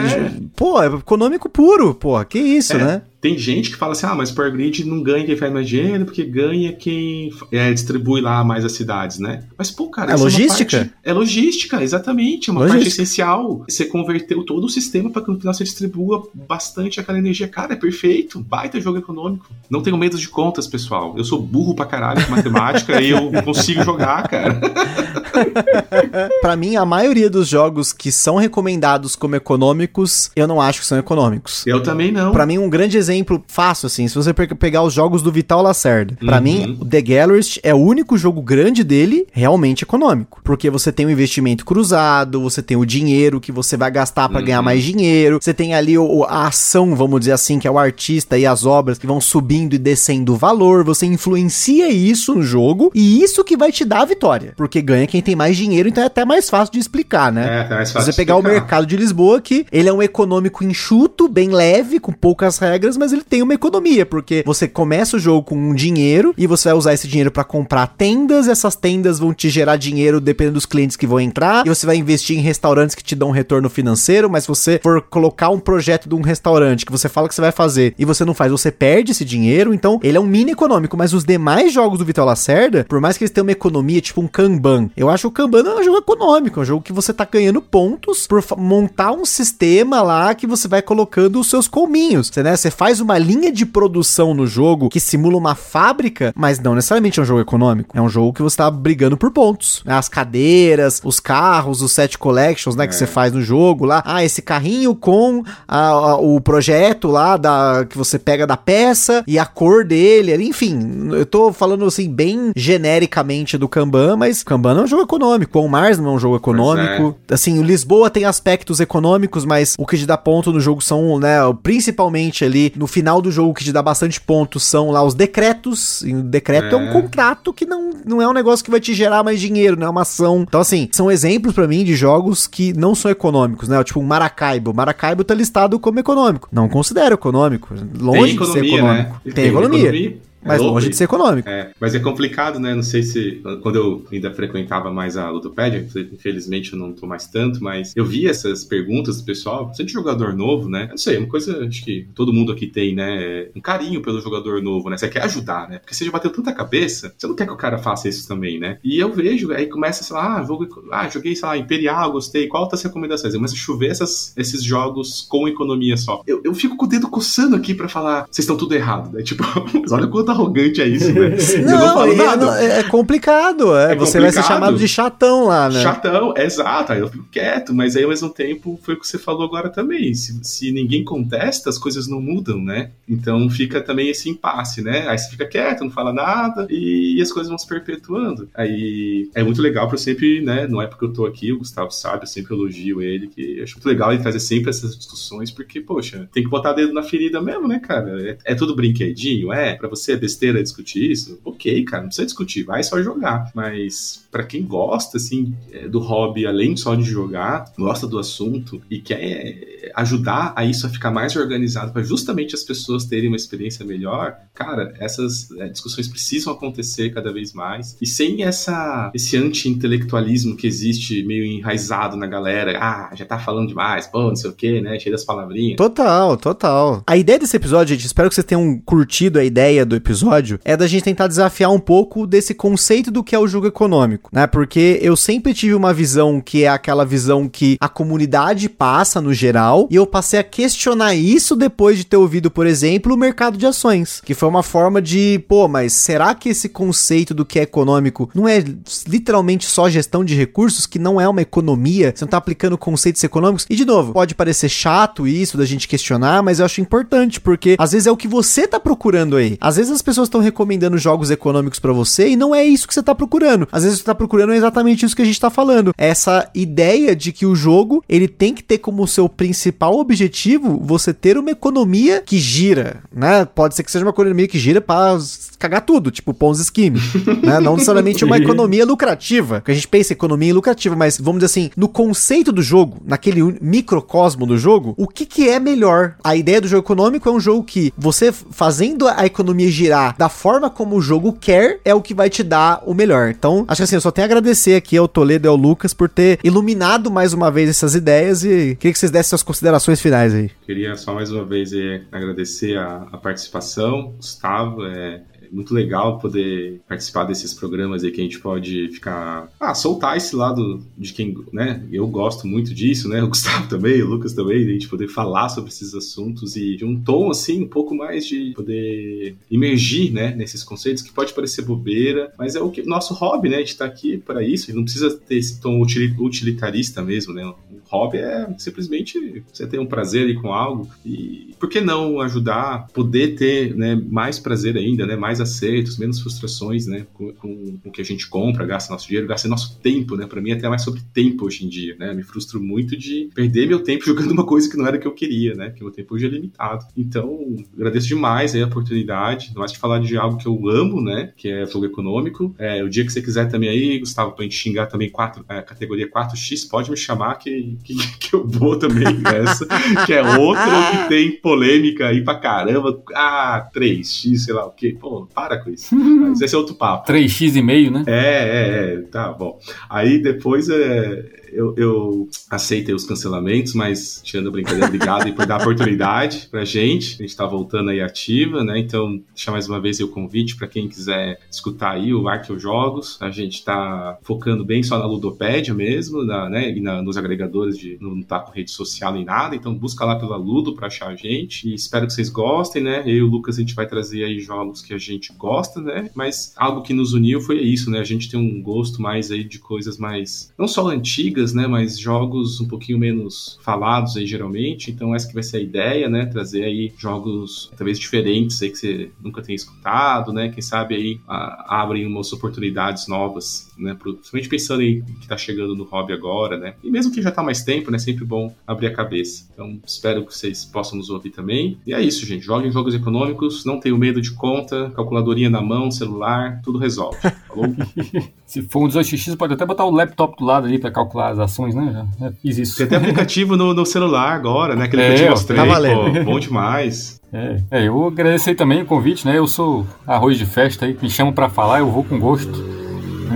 Pô, 0.56 0.82
é 0.82 0.88
econômico 0.88 1.50
puro, 1.50 1.94
pô, 1.94 2.24
que 2.26 2.40
isso, 2.40 2.74
é. 2.74 2.78
né? 2.78 3.02
Tem 3.24 3.38
gente 3.38 3.72
que 3.72 3.78
fala 3.78 3.94
assim, 3.94 4.06
ah, 4.06 4.14
mas 4.14 4.32
Power 4.32 4.52
Grid 4.52 4.84
não 4.84 5.02
ganha 5.02 5.26
quem 5.26 5.38
faz 5.38 5.54
mais 5.54 5.66
dinheiro, 5.66 6.04
porque 6.04 6.26
ganha 6.26 6.74
quem 6.74 7.32
é, 7.54 7.72
distribui 7.72 8.20
lá 8.20 8.44
mais 8.44 8.66
as 8.66 8.74
cidades, 8.74 9.18
né? 9.18 9.46
Mas, 9.58 9.72
pô, 9.72 9.88
cara... 9.88 10.12
É 10.12 10.16
logística? 10.18 10.76
É, 10.76 10.80
parte, 10.80 10.96
é, 11.06 11.14
logística, 11.14 11.82
exatamente. 11.82 12.50
É 12.50 12.52
uma 12.52 12.60
logística. 12.60 12.84
parte 12.84 13.02
essencial. 13.02 13.64
Você 13.66 13.86
converteu 13.86 14.44
todo 14.44 14.66
o 14.66 14.70
sistema 14.70 15.10
para 15.10 15.22
que 15.22 15.32
no 15.32 15.40
final 15.40 15.54
você 15.54 15.64
distribua 15.64 16.28
bastante 16.34 17.00
aquela 17.00 17.18
energia. 17.18 17.48
Cara, 17.48 17.72
é 17.72 17.78
perfeito. 17.78 18.42
Baita 18.42 18.82
jogo 18.82 18.98
econômico. 18.98 19.46
Não 19.70 19.82
tenho 19.82 19.98
medo 19.98 20.18
de 20.18 20.28
contas, 20.28 20.68
pessoal. 20.68 21.14
Eu 21.18 21.24
sou 21.24 21.42
burro 21.42 21.74
pra 21.74 21.86
caralho 21.86 22.22
de 22.22 22.30
matemática 22.30 23.02
e 23.02 23.12
eu 23.12 23.32
consigo 23.42 23.86
jogar, 23.86 24.28
cara. 24.28 24.60
para 26.42 26.58
mim, 26.58 26.76
a 26.76 26.86
maioria 26.86 27.30
dos 27.30 27.48
jogos 27.48 27.94
que 27.94 28.12
são 28.12 28.36
recomendados 28.36 29.16
como 29.16 29.38
econômicos, 29.38 30.30
eu 30.36 30.46
não 30.46 30.60
acho 30.60 30.82
que 30.82 30.86
são 30.86 30.98
econômicos. 30.98 31.66
Eu 31.66 31.82
também 31.82 32.12
não. 32.12 32.34
Para 32.34 32.46
mim, 32.46 32.58
um 32.58 32.70
grande 32.70 32.98
exemplo 32.98 33.13
exemplo 33.14 33.44
fácil, 33.48 33.88
assim, 33.88 34.08
se 34.08 34.16
você 34.16 34.34
pegar 34.34 34.84
os 34.84 34.94
jogos 34.94 35.22
do 35.22 35.32
Vital 35.32 35.62
Lacerda, 35.62 36.16
para 36.20 36.38
uhum. 36.38 36.44
mim, 36.44 36.78
o 36.80 36.86
The 36.86 37.02
Gallerist 37.02 37.60
é 37.64 37.74
o 37.74 37.78
único 37.78 38.18
jogo 38.18 38.42
grande 38.42 38.84
dele 38.84 39.28
realmente 39.32 39.84
econômico. 39.84 40.42
Porque 40.44 40.70
você 40.70 40.92
tem 40.92 41.06
o 41.06 41.10
um 41.10 41.12
investimento 41.12 41.66
cruzado, 41.66 42.42
você 42.42 42.62
tem 42.62 42.78
o 42.78 42.86
dinheiro 42.86 43.40
que 43.40 43.52
você 43.52 43.78
vai 43.78 43.92
gastar 43.92 44.30
para 44.30 44.40
uhum. 44.40 44.46
ganhar 44.46 44.62
mais 44.62 44.84
dinheiro, 44.84 45.40
você 45.42 45.54
tem 45.54 45.74
ali 45.74 45.98
o, 45.98 46.24
a 46.24 46.48
ação, 46.48 46.96
vamos 46.96 47.20
dizer 47.22 47.32
assim, 47.32 47.60
que 47.60 47.68
é 47.68 47.72
o 47.72 47.78
artista 47.78 48.38
e 48.38 48.46
as 48.46 48.66
obras 48.66 48.98
que 48.98 49.08
vão 49.08 49.22
subindo 49.22 49.74
e 49.74 49.78
descendo 49.78 50.34
o 50.34 50.38
valor, 50.38 50.84
você 50.84 51.06
influencia 51.06 51.90
isso 51.90 52.36
no 52.36 52.44
jogo 52.44 52.92
e 52.94 53.22
isso 53.22 53.44
que 53.44 53.58
vai 53.58 53.72
te 53.72 53.86
dar 53.86 54.02
a 54.02 54.06
vitória. 54.06 54.54
Porque 54.56 54.82
ganha 54.82 55.08
quem 55.08 55.22
tem 55.22 55.36
mais 55.36 55.56
dinheiro, 55.56 55.90
então 55.90 56.04
é 56.04 56.08
até 56.08 56.26
mais 56.26 56.50
fácil 56.50 56.74
de 56.74 56.80
explicar, 56.80 57.32
né? 57.32 57.68
É, 57.70 57.74
é 57.74 57.76
mais 57.76 57.92
fácil 57.92 58.12
você 58.12 58.16
pegar 58.16 58.36
explicar. 58.36 58.36
o 58.36 58.44
mercado 58.44 58.86
de 58.86 58.98
Lisboa, 58.98 59.42
que 59.42 59.66
ele 59.72 59.90
é 59.90 59.94
um 59.94 60.02
econômico 60.02 60.64
enxuto, 60.64 61.28
bem 61.28 61.50
leve, 61.50 62.00
com 62.00 62.12
poucas 62.12 62.58
regras, 62.58 62.98
mas 63.04 63.12
ele 63.12 63.24
tem 63.24 63.42
uma 63.42 63.54
economia, 63.54 64.06
porque 64.06 64.44
você 64.46 64.66
começa 64.66 65.18
o 65.18 65.20
jogo 65.20 65.44
com 65.44 65.56
um 65.56 65.76
dinheiro 65.76 66.34
e 66.38 66.48
você 66.48 66.70
vai 66.70 66.78
usar 66.78 66.94
esse 66.94 67.06
dinheiro 67.06 67.32
para 67.32 67.44
comprar 67.44 67.86
tendas, 67.88 68.48
essas 68.48 68.76
tendas 68.76 69.20
vão 69.20 69.34
te 69.34 69.50
gerar 69.50 69.76
dinheiro 69.76 70.22
dependendo 70.22 70.54
dos 70.54 70.66
clientes 70.66 70.96
que 70.96 71.06
vão 71.06 71.20
entrar, 71.20 71.66
e 71.66 71.70
você 71.70 71.86
vai 71.86 71.98
investir 71.98 72.38
em 72.38 72.42
restaurantes 72.42 72.96
que 72.96 73.04
te 73.04 73.14
dão 73.14 73.28
um 73.28 73.32
retorno 73.32 73.70
financeiro, 73.70 74.30
mas 74.30 74.44
se 74.44 74.48
você 74.48 74.80
for 74.82 75.02
colocar 75.02 75.50
um 75.50 75.60
projeto 75.60 76.08
de 76.08 76.16
um 76.16 76.22
restaurante 76.22 76.86
que 76.86 76.92
você 76.92 77.10
fala 77.10 77.28
que 77.28 77.36
você 77.36 77.42
vai 77.42 77.52
fazer 77.52 77.94
e 78.00 78.06
você 78.06 78.24
não 78.24 78.34
faz, 78.34 78.52
você 78.52 78.72
perde 78.72 79.12
esse 79.12 79.26
dinheiro, 79.26 79.74
então 79.74 80.00
ele 80.02 80.18
é 80.18 80.22
um 80.22 80.26
mini 80.26 80.52
econômico, 80.52 80.96
mas 80.96 81.14
os 81.14 81.26
demais 81.26 81.74
jogos 81.74 82.00
do 82.00 82.06
Vital 82.06 82.26
Lacerda, 82.26 82.86
por 82.88 83.02
mais 83.02 83.18
que 83.18 83.26
eles 83.26 83.32
tenham 83.32 83.46
uma 83.46 83.52
economia 83.52 84.00
tipo 84.00 84.22
um 84.22 84.28
Kanban, 84.28 84.90
eu 84.96 85.10
acho 85.10 85.24
que 85.24 85.28
o 85.28 85.32
Kanban 85.32 85.70
é 85.70 85.80
um 85.82 85.84
jogo 85.84 85.98
econômico, 85.98 86.60
é 86.60 86.64
um 86.64 86.66
jogo 86.66 86.84
que 86.84 86.94
você 86.94 87.12
tá 87.14 87.28
ganhando 87.30 87.62
pontos 87.62 88.28
por 88.28 88.42
montar 88.58 89.12
um 89.12 89.26
sistema 89.26 90.02
lá 90.02 90.34
que 90.34 90.48
você 90.48 90.70
vai 90.70 90.82
colocando 90.82 91.38
os 91.40 91.50
seus 91.50 91.68
colminhos, 91.68 92.28
você, 92.28 92.42
né, 92.42 92.56
você 92.56 92.72
faz 92.72 92.93
uma 93.00 93.18
linha 93.18 93.52
de 93.52 93.66
produção 93.66 94.34
no 94.34 94.46
jogo 94.46 94.90
que 94.90 95.00
simula 95.00 95.38
uma 95.38 95.56
fábrica, 95.56 96.34
mas 96.36 96.60
não 96.60 96.76
necessariamente 96.76 97.20
é 97.20 97.24
um 97.24 97.26
jogo 97.26 97.42
econômico. 97.42 97.90
É 97.94 98.02
um 98.02 98.10
jogo 98.10 98.34
que 98.34 98.42
você 98.42 98.58
tá 98.58 98.70
brigando 98.70 99.18
por 99.18 99.32
pontos. 99.32 99.84
As 99.86 100.10
cadeiras, 100.10 101.02
os 101.04 101.20
carros, 101.20 101.82
os 101.82 101.92
set 101.92 102.18
collections, 102.18 102.76
né, 102.76 102.88
que 102.88 102.96
você 102.96 103.04
é. 103.04 103.08
faz 103.08 103.32
no 103.34 103.42
jogo 103.42 103.86
lá. 103.86 104.02
Ah, 104.06 104.24
esse 104.24 104.42
carrinho 104.42 104.96
com 104.96 105.44
a, 105.68 105.88
a, 105.88 106.18
o 106.18 106.40
projeto 106.42 107.08
lá 107.08 107.38
da 107.38 107.86
que 107.90 107.98
você 107.98 108.18
pega 108.18 108.46
da 108.48 108.58
peça 108.58 109.24
e 109.28 109.38
a 109.38 109.46
cor 109.46 109.84
dele, 109.84 110.34
enfim, 110.46 111.10
eu 111.12 111.26
tô 111.26 111.52
falando 111.52 111.86
assim 111.86 112.10
bem 112.10 112.52
genericamente 112.56 113.58
do 113.58 113.68
Kanban, 113.68 114.16
mas 114.18 114.44
Kanban 114.44 114.80
é 114.80 114.84
um 114.84 114.88
jogo 114.88 115.04
econômico, 115.04 115.60
o 115.60 115.70
Mars 115.70 115.98
não 115.98 116.12
é 116.12 116.16
um 116.16 116.20
jogo 116.20 116.36
econômico. 116.36 117.16
É. 117.30 117.34
Assim, 117.34 117.60
o 117.60 117.64
Lisboa 117.64 118.10
tem 118.10 118.26
aspectos 118.26 118.80
econômicos, 118.80 119.46
mas 119.46 119.76
o 119.78 119.86
que 119.86 119.98
te 119.98 120.06
dá 120.06 120.18
ponto 120.18 120.52
no 120.52 120.60
jogo 120.60 120.82
são, 120.82 121.20
né, 121.20 121.38
principalmente 121.62 122.46
ali 122.46 122.74
no 122.84 122.88
final 122.88 123.22
do 123.22 123.32
jogo 123.32 123.54
que 123.54 123.64
te 123.64 123.72
dá 123.72 123.82
bastante 123.82 124.20
pontos 124.20 124.64
são 124.64 124.92
lá 124.92 125.02
os 125.02 125.14
decretos. 125.14 126.02
E 126.02 126.14
o 126.14 126.22
decreto 126.22 126.76
é. 126.76 126.80
é, 126.80 126.90
um 126.90 126.92
contrato 126.92 127.54
que 127.54 127.66
não, 127.66 127.92
não 128.06 128.22
é 128.22 128.28
um 128.28 128.34
negócio 128.34 128.64
que 128.64 128.70
vai 128.70 128.82
te 128.82 128.94
gerar 128.94 129.24
mais 129.24 129.40
dinheiro, 129.40 129.80
não 129.80 129.88
é 129.88 129.90
uma 129.90 130.02
ação. 130.02 130.42
Então, 130.46 130.60
assim, 130.60 130.90
são 130.92 131.10
exemplos 131.10 131.54
para 131.54 131.66
mim 131.66 131.86
de 131.86 131.96
jogos 131.96 132.46
que 132.46 132.74
não 132.74 132.94
são 132.94 133.10
econômicos, 133.10 133.70
né? 133.70 133.82
Tipo, 133.86 134.04
Maracaibo. 134.04 134.74
Maracaibo 134.74 135.24
tá 135.24 135.34
listado 135.34 135.80
como 135.80 135.98
econômico. 135.98 136.50
Não 136.52 136.68
considero 136.68 137.14
econômico. 137.14 137.74
Longe 137.98 138.38
de 138.38 138.46
ser 138.48 138.66
econômico. 138.66 139.14
Né? 139.14 139.22
Tem, 139.24 139.34
tem, 139.34 139.46
economia. 139.46 139.80
economia. 139.84 140.18
Mas 140.46 140.60
louco 140.60 140.76
longe 140.76 140.90
de 140.90 140.96
ser 140.96 141.06
econômico. 141.06 141.48
É, 141.48 141.72
mas 141.80 141.96
é 141.96 142.00
complicado, 142.00 142.60
né? 142.60 142.74
Não 142.74 142.84
sei 142.84 143.04
se 143.04 143.42
quando 143.62 143.76
eu 143.76 144.06
ainda 144.12 144.34
frequentava 144.34 144.92
mais 144.92 145.18
a 145.18 145.30
Ludopédia, 145.30 145.88
infelizmente 146.12 146.74
eu 146.74 146.80
não 146.80 146.92
tô 146.92 147.06
mais 147.06 147.28
tanto, 147.28 147.64
mas 147.64 147.94
eu 147.96 148.06
vi 148.06 148.28
essas 148.28 148.64
perguntas 148.64 149.20
do 149.20 149.26
pessoal, 149.26 149.72
é 149.80 149.84
de 149.84 149.92
jogador 149.92 150.34
novo, 150.34 150.70
né? 150.70 150.86
Eu 150.86 150.90
não 150.90 150.98
sei, 150.98 151.16
é 151.16 151.20
uma 151.20 151.28
coisa 151.28 151.66
acho 151.66 151.84
que 151.84 152.08
todo 152.16 152.34
mundo 152.34 152.52
aqui 152.52 152.68
tem, 152.68 152.96
né? 152.96 153.48
Um 153.56 153.62
carinho 153.62 154.02
pelo 154.02 154.22
jogador 154.22 154.62
novo, 154.62 154.90
né? 154.90 154.98
Você 154.98 155.10
quer 155.10 155.24
ajudar, 155.24 155.70
né? 155.70 155.80
Porque 155.80 155.94
você 155.94 156.06
já 156.06 156.12
bateu 156.12 156.32
tanta 156.32 156.54
cabeça, 156.54 157.14
você 157.18 157.28
não 157.28 157.36
quer 157.36 157.46
que 157.46 157.54
o 157.54 157.58
cara 157.58 157.78
faça 157.78 158.08
isso 158.08 158.28
também, 158.28 158.60
né? 158.60 158.78
E 158.84 159.00
eu 159.00 159.12
vejo, 159.12 159.52
aí 159.52 159.68
começa, 159.68 160.04
sei 160.04 160.16
lá, 160.16 160.40
ah, 160.40 160.44
jogo, 160.44 160.68
ah 160.92 161.08
joguei, 161.10 161.36
sei 161.36 161.48
lá, 161.48 161.58
Imperial, 161.58 162.12
gostei, 162.12 162.48
qual 162.48 162.68
das 162.68 162.82
recomendações? 162.82 163.34
Começa 163.34 163.54
a 163.54 163.58
chover 163.58 163.90
essas, 163.90 164.34
esses 164.38 164.64
jogos 164.64 165.22
com 165.22 165.48
economia 165.48 165.98
só. 165.98 166.22
Eu, 166.26 166.42
eu 166.44 166.54
fico 166.54 166.76
com 166.76 166.86
o 166.86 166.90
dedo 166.90 167.10
coçando 167.10 167.56
aqui 167.56 167.74
pra 167.74 167.88
falar, 167.88 168.26
vocês 168.30 168.40
estão 168.40 168.58
tudo 168.58 168.74
errado, 168.74 169.12
né? 169.14 169.24
Tipo, 169.34 169.44
olha 169.90 170.06
quanto 170.08 170.32
arrogante 170.34 170.82
é 170.82 170.88
isso, 170.88 171.12
né? 171.14 171.36
eu 171.56 171.62
não 171.66 171.80
Não, 171.80 171.94
falo 171.94 172.12
é, 172.12 172.16
nada. 172.16 172.46
não, 172.46 172.56
é 172.56 172.84
complicado. 172.84 173.76
é, 173.78 173.94
É 173.94 173.96
você 173.96 174.20
vai 174.20 174.30
ser 174.32 174.38
complicado. 174.38 174.48
chamado 174.60 174.78
de 174.78 174.88
chatão 174.88 175.46
lá, 175.46 175.70
né? 175.70 175.82
Chatão, 175.82 176.34
exato, 176.38 176.92
aí 176.94 177.00
eu 177.00 177.10
fico 177.10 177.26
quieto, 177.32 177.74
mas 177.74 177.96
aí 177.96 178.04
ao 178.04 178.10
mesmo 178.10 178.30
tempo 178.30 178.80
foi 178.84 178.96
o 178.96 179.00
que 179.00 179.08
você 179.08 179.18
falou 179.18 179.44
agora 179.44 179.70
também. 179.70 180.14
Se, 180.14 180.38
se 180.44 180.72
ninguém 180.72 181.04
contesta, 181.04 181.70
as 181.70 181.78
coisas 181.78 182.08
não 182.08 182.22
mudam, 182.22 182.62
né? 182.62 182.92
Então 183.08 183.50
fica 183.50 183.82
também 183.82 184.10
esse 184.10 184.30
impasse, 184.30 184.82
né? 184.82 185.08
Aí 185.08 185.18
você 185.18 185.30
fica 185.30 185.46
quieto, 185.46 185.84
não 185.84 185.92
fala 185.92 186.12
nada 186.14 186.68
e, 186.70 187.20
as 187.22 187.32
coisas 187.32 187.50
vão 187.50 187.58
se 187.58 187.68
perpetuando. 187.68 188.50
Aí 188.54 189.30
é 189.34 189.44
muito 189.44 189.62
legal 189.62 189.88
pra 189.88 189.96
eu 189.96 190.00
sempre, 190.00 190.42
né? 190.42 190.68
Não 190.68 190.82
é 190.82 190.88
porque 190.88 191.06
eu 191.06 191.14
tô 191.14 191.26
aqui, 191.26 191.52
o 191.52 191.60
Gustavo 191.60 191.92
sabe, 191.92 192.24
eu 192.24 192.28
sempre 192.28 192.54
elogio 192.54 193.02
ele, 193.02 193.28
que 193.28 193.58
eu 193.60 193.64
acho 193.64 193.76
muito 193.76 193.88
legal 193.88 194.12
ele 194.12 194.22
trazer 194.22 194.40
sempre 194.40 194.70
essas 194.70 194.98
discussões, 194.98 195.52
porque, 195.52 195.80
poxa, 195.82 196.28
tem 196.34 196.44
que 196.44 196.50
botar 196.50 196.74
dedo 196.74 196.94
na 196.94 197.04
ferida 197.04 197.42
mesmo, 197.42 197.68
né, 197.68 197.80
cara? 197.80 198.22
É, 198.30 198.38
é 198.54 198.56
tudo 198.56 198.76
brinquedinho, 198.76 199.52
é? 199.54 199.74
Pra 199.76 199.88
você 199.88 200.14
é 200.14 200.18
besteira 200.24 200.64
discutir 200.64 201.12
isso? 201.12 201.38
Ok, 201.44 201.84
cara, 201.84 202.04
não 202.04 202.08
precisa 202.08 202.26
discutir, 202.26 202.64
vai 202.64 202.82
só 202.82 203.02
jogar. 203.04 203.52
Mas 203.54 204.26
pra 204.32 204.46
quem 204.46 204.64
gosta, 204.64 205.18
assim, 205.18 205.54
é, 205.70 205.86
do 205.86 206.00
hobby, 206.00 206.46
além 206.46 206.78
só 206.78 206.96
de 206.96 207.04
jogar, 207.04 207.74
gosta 207.78 208.08
do 208.08 208.18
assunto 208.18 208.82
e 208.90 209.00
quer 209.00 209.73
ajudar 209.96 210.54
a 210.56 210.66
isso 210.66 210.86
a 210.86 210.90
ficar 210.90 211.12
mais 211.12 211.36
organizado 211.36 211.92
para 211.92 212.04
justamente 212.04 212.56
as 212.56 212.64
pessoas 212.64 213.06
terem 213.06 213.28
uma 213.28 213.36
experiência 213.36 213.86
melhor, 213.86 214.36
cara, 214.54 214.94
essas 215.00 215.50
é, 215.60 215.70
discussões 215.70 216.08
precisam 216.08 216.54
acontecer 216.54 217.12
cada 217.14 217.32
vez 217.32 217.54
mais. 217.54 217.98
E 218.02 218.06
sem 218.06 218.44
essa 218.44 219.12
esse 219.14 219.38
anti-intelectualismo 219.38 220.56
que 220.56 220.68
existe 220.68 221.24
meio 221.24 221.46
enraizado 221.46 222.16
na 222.16 222.28
galera, 222.28 222.78
ah, 222.80 223.12
já 223.16 223.26
tá 223.26 223.40
falando 223.40 223.68
demais, 223.68 224.08
pô, 224.08 224.22
não 224.22 224.36
sei 224.36 224.50
o 224.50 224.54
que, 224.54 224.82
né? 224.82 225.00
Cheio 225.00 225.14
das 225.14 225.26
palavrinhas. 225.26 225.78
Total, 225.78 226.38
total. 226.38 227.04
A 227.06 227.18
ideia 227.18 227.40
desse 227.40 227.58
episódio, 227.58 227.96
gente, 227.96 228.06
espero 228.06 228.30
que 228.30 228.36
vocês 228.36 228.46
tenham 228.46 228.80
curtido 228.86 229.40
a 229.40 229.44
ideia 229.44 229.86
do 229.86 229.96
episódio, 229.96 230.60
é 230.64 230.78
da 230.78 230.88
gente 230.88 231.04
tentar 231.04 231.28
desafiar 231.28 231.72
um 231.72 231.80
pouco 231.80 232.26
desse 232.26 232.54
conceito 232.54 233.12
do 233.12 233.24
que 233.24 233.36
é 233.36 233.40
o 233.40 233.48
jogo 233.48 233.68
econômico, 233.68 234.30
né? 234.32 234.48
Porque 234.48 235.00
eu 235.02 235.16
sempre 235.16 235.54
tive 235.54 235.74
uma 235.74 235.94
visão 235.94 236.40
que 236.40 236.64
é 236.64 236.70
aquela 236.70 237.06
visão 237.06 237.48
que 237.48 237.78
a 237.80 237.90
comunidade 237.90 238.70
passa 238.70 239.22
no 239.22 239.34
geral, 239.34 239.73
e 239.90 239.96
eu 239.96 240.06
passei 240.06 240.40
a 240.40 240.44
questionar 240.44 241.16
isso 241.16 241.56
depois 241.56 241.98
de 241.98 242.06
ter 242.06 242.18
ouvido, 242.18 242.50
por 242.52 242.66
exemplo, 242.66 243.14
o 243.14 243.18
mercado 243.18 243.58
de 243.58 243.66
ações, 243.66 244.22
que 244.24 244.34
foi 244.34 244.48
uma 244.50 244.64
forma 244.64 245.02
de, 245.02 245.44
pô, 245.48 245.68
mas 245.68 245.94
será 245.94 246.34
que 246.36 246.50
esse 246.50 246.70
conceito 246.70 247.34
do 247.34 247.46
que 247.46 247.60
é 247.60 247.64
econômico 247.64 248.30
não 248.34 248.48
é 248.48 248.64
literalmente 249.08 249.66
só 249.66 249.90
gestão 249.90 250.24
de 250.24 250.36
recursos, 250.36 250.86
que 250.86 251.00
não 251.00 251.20
é 251.20 251.28
uma 251.28 251.42
economia? 251.42 252.14
Você 252.16 252.26
não 252.26 252.30
tá 252.30 252.38
aplicando 252.38 252.78
conceitos 252.78 253.24
econômicos? 253.24 253.66
E 253.70 253.76
de 253.76 253.86
novo, 253.86 254.14
pode 254.14 254.36
parecer 254.36 254.70
chato 254.70 255.28
isso 255.28 255.58
da 255.58 255.66
gente 255.66 255.88
questionar, 255.88 256.44
mas 256.44 256.60
eu 256.60 256.66
acho 256.66 256.82
importante, 256.82 257.40
porque 257.40 257.76
às 257.78 257.92
vezes 257.92 258.08
é 258.08 258.12
o 258.12 258.18
que 258.18 258.28
você 258.28 258.68
tá 258.68 258.80
procurando 258.80 259.36
aí. 259.36 259.58
Às 259.60 259.78
vezes 259.78 259.92
as 259.92 260.02
pessoas 260.02 260.28
estão 260.28 260.42
recomendando 260.42 260.98
jogos 260.98 261.32
econômicos 261.32 261.80
para 261.80 261.94
você 261.94 262.30
e 262.30 262.36
não 262.36 262.54
é 262.54 262.64
isso 262.64 262.88
que 262.88 262.94
você 262.94 263.04
tá 263.04 263.16
procurando. 263.16 263.68
Às 263.72 263.84
vezes 263.84 264.00
você 264.00 264.06
tá 264.06 264.16
procurando 264.16 264.54
exatamente 264.54 265.06
isso 265.06 265.16
que 265.16 265.22
a 265.22 265.26
gente 265.26 265.40
tá 265.40 265.50
falando. 265.50 265.94
Essa 265.98 266.50
ideia 266.54 267.16
de 267.16 267.32
que 267.32 267.46
o 267.46 267.56
jogo, 267.56 268.04
ele 268.08 268.28
tem 268.28 268.54
que 268.54 268.64
ter 268.64 268.78
como 268.78 269.08
seu 269.08 269.28
principal 269.28 269.63
objetivo 270.00 270.80
você 270.84 271.14
ter 271.14 271.38
uma 271.38 271.52
economia 271.52 272.22
que 272.22 272.38
gira, 272.40 273.04
né? 273.12 273.46
Pode 273.46 273.76
ser 273.76 273.84
que 273.84 273.92
seja 273.92 274.04
uma 274.06 274.12
economia 274.12 274.48
que 274.48 274.60
gira 274.60 274.82
para 274.82 275.18
cagar 275.58 275.82
tudo, 275.82 276.12
tipo 276.12 276.34
Ponzi 276.34 276.64
Scheme, 276.66 277.00
né? 277.42 277.60
Não 277.60 277.74
necessariamente 277.74 278.24
uma 278.26 278.38
economia 278.40 278.86
lucrativa, 278.86 279.62
que 279.62 279.72
a 279.72 279.74
gente 279.74 279.88
pensa 279.88 280.14
em 280.14 280.16
economia 280.16 280.54
lucrativa, 280.54 280.96
mas 280.96 281.20
vamos 281.20 281.40
dizer 281.40 281.46
assim, 281.46 281.72
no 281.76 281.88
conceito 281.88 282.52
do 282.52 282.62
jogo, 282.62 283.02
naquele 283.06 283.42
microcosmo 283.62 284.46
do 284.46 284.58
jogo, 284.58 284.94
o 284.98 285.08
que 285.08 285.26
que 285.26 285.50
é 285.50 285.60
melhor? 285.60 286.16
A 286.24 286.36
ideia 286.36 286.62
do 286.62 286.68
jogo 286.68 286.84
econômico 286.86 287.28
é 287.28 287.32
um 287.32 287.40
jogo 287.40 287.64
que 287.64 287.94
você 287.98 288.32
fazendo 288.32 289.08
a 289.08 289.26
economia 289.26 289.70
girar 289.70 290.16
da 290.18 290.30
forma 290.30 290.70
como 290.70 290.96
o 290.96 291.02
jogo 291.02 291.34
quer 291.34 291.80
é 291.84 291.94
o 291.94 292.02
que 292.02 292.14
vai 292.14 292.30
te 292.30 292.44
dar 292.44 292.84
o 292.86 292.94
melhor. 292.94 293.30
Então, 293.30 293.66
acho 293.68 293.80
que 293.80 293.84
assim, 293.84 293.96
eu 293.96 294.02
só 294.02 294.12
tenho 294.12 294.26
a 294.26 294.28
agradecer 294.28 294.76
aqui 294.76 294.98
ao 294.98 295.08
Toledo 295.08 295.48
e 295.48 295.50
ao 295.50 295.56
Lucas 295.56 295.94
por 295.94 296.10
ter 296.10 296.40
iluminado 296.44 297.12
mais 297.12 297.34
uma 297.34 297.52
vez 297.52 297.70
essas 297.70 297.96
ideias 297.96 298.44
e 298.44 298.76
queria 298.80 298.94
que 298.94 299.00
vocês 299.00 299.12
dessem 299.12 299.30
suas 299.30 299.44
considerações 299.44 300.02
finais 300.02 300.34
aí. 300.34 300.52
Queria 300.66 300.96
só 300.96 301.14
mais 301.14 301.32
uma 301.32 301.46
vez 301.46 301.74
eh, 301.74 302.02
agradecer 302.12 302.78
a, 302.78 303.08
a 303.12 303.18
participação, 303.18 304.14
Gustavo. 304.18 304.86
É, 304.86 305.22
muito 305.54 305.74
legal 305.74 306.20
poder 306.20 306.82
participar 306.88 307.26
desses 307.26 307.54
programas 307.54 308.04
aí 308.04 308.12
que 308.12 308.20
a 308.20 308.24
gente 308.24 308.40
pode 308.40 308.90
ficar. 308.90 309.50
Ah, 309.60 309.76
soltar 309.76 310.18
esse 310.18 310.36
lado 310.36 310.84
de 310.98 311.14
quem, 311.14 311.36
né? 311.52 311.84
Eu 311.92 312.08
gosto 312.08 312.48
muito 312.48 312.74
disso, 312.74 313.08
né? 313.08 313.22
O 313.34 313.34
Gustavo 313.34 313.68
também, 313.68 314.02
o 314.02 314.08
Lucas 314.08 314.34
também, 314.34 314.58
a 314.58 314.72
gente 314.72 314.88
poder 314.88 315.08
falar 315.08 315.50
sobre 315.50 315.70
esses 315.70 315.96
assuntos 315.96 316.56
e 316.56 316.76
de 316.76 316.86
um 316.86 317.02
tom 317.02 317.32
assim, 317.32 317.64
um 317.64 317.68
pouco 317.68 317.96
mais 317.96 318.28
de 318.28 318.52
poder 318.56 319.36
emergir, 319.50 320.12
né? 320.12 320.36
Nesses 320.36 320.64
conceitos 320.64 321.02
que 321.02 321.12
pode 321.12 321.34
parecer 321.34 321.64
bobeira, 321.64 322.34
mas 322.38 322.56
é 322.56 322.62
o 322.62 322.70
que 322.70 322.84
nosso 322.84 323.14
hobby, 323.14 323.50
né? 323.50 323.58
A 323.58 323.60
gente 323.60 323.78
tá 323.78 323.86
aqui 323.86 324.18
para 324.18 324.44
isso 324.44 324.70
e 324.70 324.74
não 324.74 324.84
precisa 324.84 325.10
ter 325.12 325.38
esse 325.38 325.60
tom 325.62 325.82
utilitarista 325.82 327.02
mesmo, 327.02 327.34
né? 327.34 327.54
Hobby 327.94 328.18
é 328.18 328.48
simplesmente 328.58 329.44
você 329.52 329.68
ter 329.68 329.80
um 329.80 329.86
prazer 329.86 330.26
aí 330.26 330.34
com 330.34 330.52
algo 330.52 330.90
e 331.06 331.54
por 331.60 331.70
que 331.70 331.80
não 331.80 332.20
ajudar, 332.20 332.88
poder 332.94 333.36
ter, 333.36 333.74
né? 333.74 333.96
Mais 333.96 334.38
prazer 334.38 334.76
ainda, 334.76 335.06
né? 335.06 335.16
Mais 335.16 335.40
acertos, 335.40 335.98
menos 335.98 336.20
frustrações, 336.20 336.88
né? 336.88 337.06
Com, 337.14 337.32
com, 337.34 337.80
o 337.86 337.90
que 337.90 338.02
a 338.02 338.04
gente 338.04 338.28
compra, 338.28 338.66
gasta 338.66 338.92
nosso 338.92 339.08
dinheiro, 339.08 339.30
gasta 339.30 339.48
nosso 339.48 339.80
tempo, 339.80 340.18
né? 340.18 340.28
Para 340.28 340.42
mim, 340.42 340.52
é 340.52 340.56
até 340.56 340.68
mais 340.68 340.82
sobre 340.82 341.02
tempo 341.14 341.46
hoje 341.46 341.66
em 341.66 341.70
dia, 341.70 341.96
né? 341.98 342.14
Me 342.14 342.22
frustro 342.22 342.62
muito 342.62 342.98
de 342.98 343.30
perder 343.34 343.66
meu 343.66 343.80
tempo 343.82 344.04
jogando 344.06 344.32
uma 344.32 344.46
coisa 344.46 344.70
que 344.70 344.76
não 344.76 344.86
era 344.86 344.98
o 344.98 345.00
que 345.00 345.08
eu 345.08 345.14
queria, 345.14 345.54
né? 345.54 345.70
Porque 345.70 345.84
meu 345.84 345.94
tempo 345.94 346.16
hoje 346.16 346.26
é 346.26 346.30
limitado. 346.30 346.86
Então, 346.98 347.56
agradeço 347.74 348.08
demais 348.10 348.54
a 348.54 348.66
oportunidade, 348.66 349.54
mais 349.56 349.72
de 349.72 349.78
falar 349.78 350.00
de 350.00 350.18
algo 350.18 350.38
que 350.38 350.48
eu 350.48 350.68
amo, 350.68 351.02
né? 351.02 351.32
Que 351.38 351.50
é 351.50 351.66
jogo 351.66 351.86
econômico. 351.86 352.54
É, 352.58 352.84
o 352.84 352.90
dia 352.90 353.06
que 353.06 353.14
você 353.14 353.22
quiser 353.22 353.48
também 353.48 353.70
aí, 353.70 354.00
Gustavo, 354.00 354.34
pra 354.34 354.44
gente 354.44 354.56
xingar 354.56 354.88
também 354.88 355.10
quatro, 355.10 355.46
é, 355.48 355.62
categoria 355.62 356.10
4X, 356.10 356.68
pode 356.70 356.92
me 356.92 356.98
chamar 356.98 357.36
que, 357.36 357.78
que, 357.84 358.18
que 358.18 358.34
eu 358.34 358.48
vou 358.48 358.78
também 358.78 359.14
nessa. 359.20 359.66
que 360.06 360.14
é 360.14 360.22
outra 360.38 360.64
que 360.92 361.10
tem 361.10 361.32
polêmica 361.32 362.08
aí 362.08 362.24
pra 362.24 362.40
caramba. 362.40 363.02
Ah, 363.14 363.68
3X, 363.76 364.38
sei 364.38 364.54
lá 364.54 364.66
o 364.66 364.72
quê. 364.72 364.96
Pô, 365.00 365.28
para 365.34 365.58
com 365.64 365.70
isso. 365.70 365.96
Mas 365.96 366.42
esse 366.42 366.56
é 366.56 366.58
outro 366.58 366.76
papo. 366.76 367.12
3x 367.12 367.56
e 367.56 367.62
meio, 367.62 367.92
né? 367.92 368.04
É, 368.08 368.14
é, 368.14 368.94
é, 368.96 369.02
tá 369.12 369.32
bom. 369.32 369.60
Aí 369.90 370.22
depois 370.22 370.70
é, 370.70 371.43
eu, 371.54 371.74
eu 371.78 372.30
aceitei 372.50 372.94
os 372.94 373.04
cancelamentos, 373.04 373.74
mas 373.74 374.22
tirando 374.24 374.48
a 374.50 374.52
brincadeira, 374.52 374.88
obrigado 374.88 375.34
por 375.34 375.46
dar 375.46 375.56
a 375.56 375.62
oportunidade 375.64 376.48
pra 376.50 376.66
gente. 376.66 377.16
A 377.20 377.26
gente 377.26 377.36
tá 377.36 377.46
voltando 377.46 377.90
aí 377.90 378.02
ativa, 378.02 378.64
né? 378.64 378.80
Então, 378.80 379.22
deixar 379.34 379.52
mais 379.52 379.68
uma 379.68 379.80
vez 379.80 380.00
o 380.00 380.08
convite 380.08 380.56
para 380.56 380.68
quem 380.68 380.88
quiser 380.88 381.40
escutar 381.50 381.92
aí 381.92 382.14
o 382.14 382.28
Arqueojogos. 382.28 383.18
A 383.22 383.30
gente 383.30 383.64
tá 383.64 384.18
focando 384.24 384.66
bem 384.66 384.84
só 384.84 384.98
na 384.98 385.06
Ludopédia 385.06 385.74
mesmo, 385.74 386.24
na, 386.24 386.50
né? 386.50 386.72
E 386.72 386.82
na, 386.82 387.02
nos 387.02 387.18
agregadores 387.18 387.78
de. 387.78 387.98
Não 388.02 388.22
tá 388.22 388.40
com 388.40 388.52
rede 388.52 388.72
social 388.72 389.14
nem 389.14 389.26
nada, 389.26 389.56
então 389.56 389.74
busca 389.74 390.06
lá 390.06 390.16
pela 390.16 390.38
Ludo 390.38 390.76
pra 390.76 390.88
achar 390.88 391.08
a 391.08 391.16
gente. 391.16 391.70
E 391.70 391.74
espero 391.74 392.08
que 392.08 392.14
vocês 392.14 392.30
gostem, 392.30 392.84
né? 392.84 393.04
Eu 393.06 393.14
e 393.14 393.22
o 393.24 393.28
Lucas 393.28 393.58
a 393.58 393.62
gente 393.62 393.76
vai 393.76 393.88
trazer 393.88 394.24
aí 394.24 394.40
jogos 394.40 394.82
que 394.82 394.94
a 394.94 394.98
gente 394.98 395.34
gosta, 395.34 395.82
né? 395.82 396.10
Mas 396.16 396.54
algo 396.58 396.82
que 396.82 396.94
nos 396.94 397.14
uniu 397.14 397.42
foi 397.42 397.62
isso, 397.62 397.90
né? 397.90 398.00
A 398.00 398.04
gente 398.04 398.30
tem 398.30 398.40
um 398.40 398.62
gosto 398.62 399.02
mais 399.02 399.32
aí 399.32 399.44
de 399.44 399.60
coisas 399.60 399.98
mais. 399.98 400.52
Não 400.58 400.68
só 400.68 400.88
antigas, 400.88 401.43
né? 401.52 401.66
Mas 401.66 401.98
jogos 401.98 402.62
um 402.62 402.68
pouquinho 402.68 403.00
menos 403.00 403.58
falados 403.64 404.16
aí 404.16 404.28
geralmente. 404.28 404.92
Então 404.92 405.16
essa 405.16 405.28
que 405.28 405.34
vai 405.34 405.42
ser 405.42 405.58
a 405.58 405.62
ideia, 405.62 406.08
né? 406.08 406.28
Trazer 406.28 406.66
aí 406.66 406.94
jogos 406.98 407.72
talvez 407.76 407.98
diferentes 407.98 408.62
aí 408.62 408.70
que 408.70 408.78
você 408.78 409.12
nunca 409.20 409.42
tenha 409.42 409.56
escutado, 409.56 410.32
né? 410.32 410.50
Quem 410.50 410.62
sabe 410.62 410.96
aí 410.96 411.20
a, 411.28 411.82
abrem 411.82 412.06
umas 412.06 412.32
oportunidades 412.32 413.08
novas, 413.08 413.72
né? 413.78 413.98
Principalmente 414.00 414.50
pensando 414.50 414.84
em 414.84 415.02
que 415.02 415.28
tá 415.28 415.38
chegando 415.38 415.76
no 415.76 415.86
hobby 415.86 416.14
agora, 416.14 416.56
né? 416.56 416.76
E 416.84 416.92
mesmo 416.92 417.12
que 417.12 417.22
já 417.22 417.32
tá 417.32 417.42
mais 417.42 417.54
mais 417.54 417.64
tempo, 417.64 417.92
né? 417.92 418.00
Sempre 418.00 418.26
bom 418.26 418.54
abrir 418.66 418.88
a 418.88 418.94
cabeça. 418.94 419.48
Então, 419.54 419.80
espero 419.86 420.26
que 420.26 420.36
vocês 420.36 420.66
possam 420.66 420.98
nos 420.98 421.12
ouvir 421.12 421.30
também. 421.30 421.78
E 421.86 421.94
é 421.94 422.02
isso, 422.02 422.26
gente. 422.26 422.44
Joguem 422.44 422.72
jogos 422.72 422.96
econômicos, 422.96 423.64
não 423.64 423.80
tenham 423.80 423.98
medo 423.98 424.20
de 424.20 424.32
conta, 424.32 424.92
calculadorinha 424.96 425.50
na 425.50 425.62
mão, 425.62 425.92
celular, 425.92 426.60
tudo 426.64 426.80
resolve. 426.80 427.18
Falou? 427.48 427.66
Se 428.46 428.62
for 428.64 428.84
um 428.84 428.88
18x, 428.88 429.38
pode 429.38 429.54
até 429.54 429.66
botar 429.66 429.86
o 429.86 429.92
laptop 429.92 430.38
do 430.38 430.46
lado 430.46 430.68
ali 430.68 430.80
para 430.80 430.92
calcular 430.92 431.30
as 431.34 431.40
ações, 431.40 431.76
né? 431.76 432.08
Já, 432.20 432.32
fiz 432.32 432.58
isso. 432.58 432.78
Tem 432.78 432.86
até 432.86 432.96
aplicativo 432.96 433.58
no, 433.58 433.74
no 433.74 433.86
celular 433.86 434.34
agora, 434.34 434.76
né? 434.76 434.86
Aquele 434.86 435.02
é, 435.02 435.08
que 435.08 435.14
eu 435.14 435.26
te 435.26 435.30
mostrei, 435.30 435.58
tá 435.58 435.66
pô, 435.66 436.24
bom 436.24 436.40
demais. 436.40 437.22
É, 437.34 437.58
é, 437.72 437.88
eu 437.88 438.06
agradeço 438.06 438.54
também 438.54 438.84
o 438.84 438.86
convite, 438.86 439.26
né? 439.26 439.40
Eu 439.40 439.48
sou 439.48 439.88
arroz 440.06 440.38
de 440.38 440.46
festa 440.46 440.86
aí, 440.86 440.96
me 441.02 441.10
chamam 441.10 441.34
para 441.34 441.50
falar, 441.50 441.80
eu 441.80 441.90
vou 441.90 442.04
com 442.04 442.20
gosto. 442.20 442.64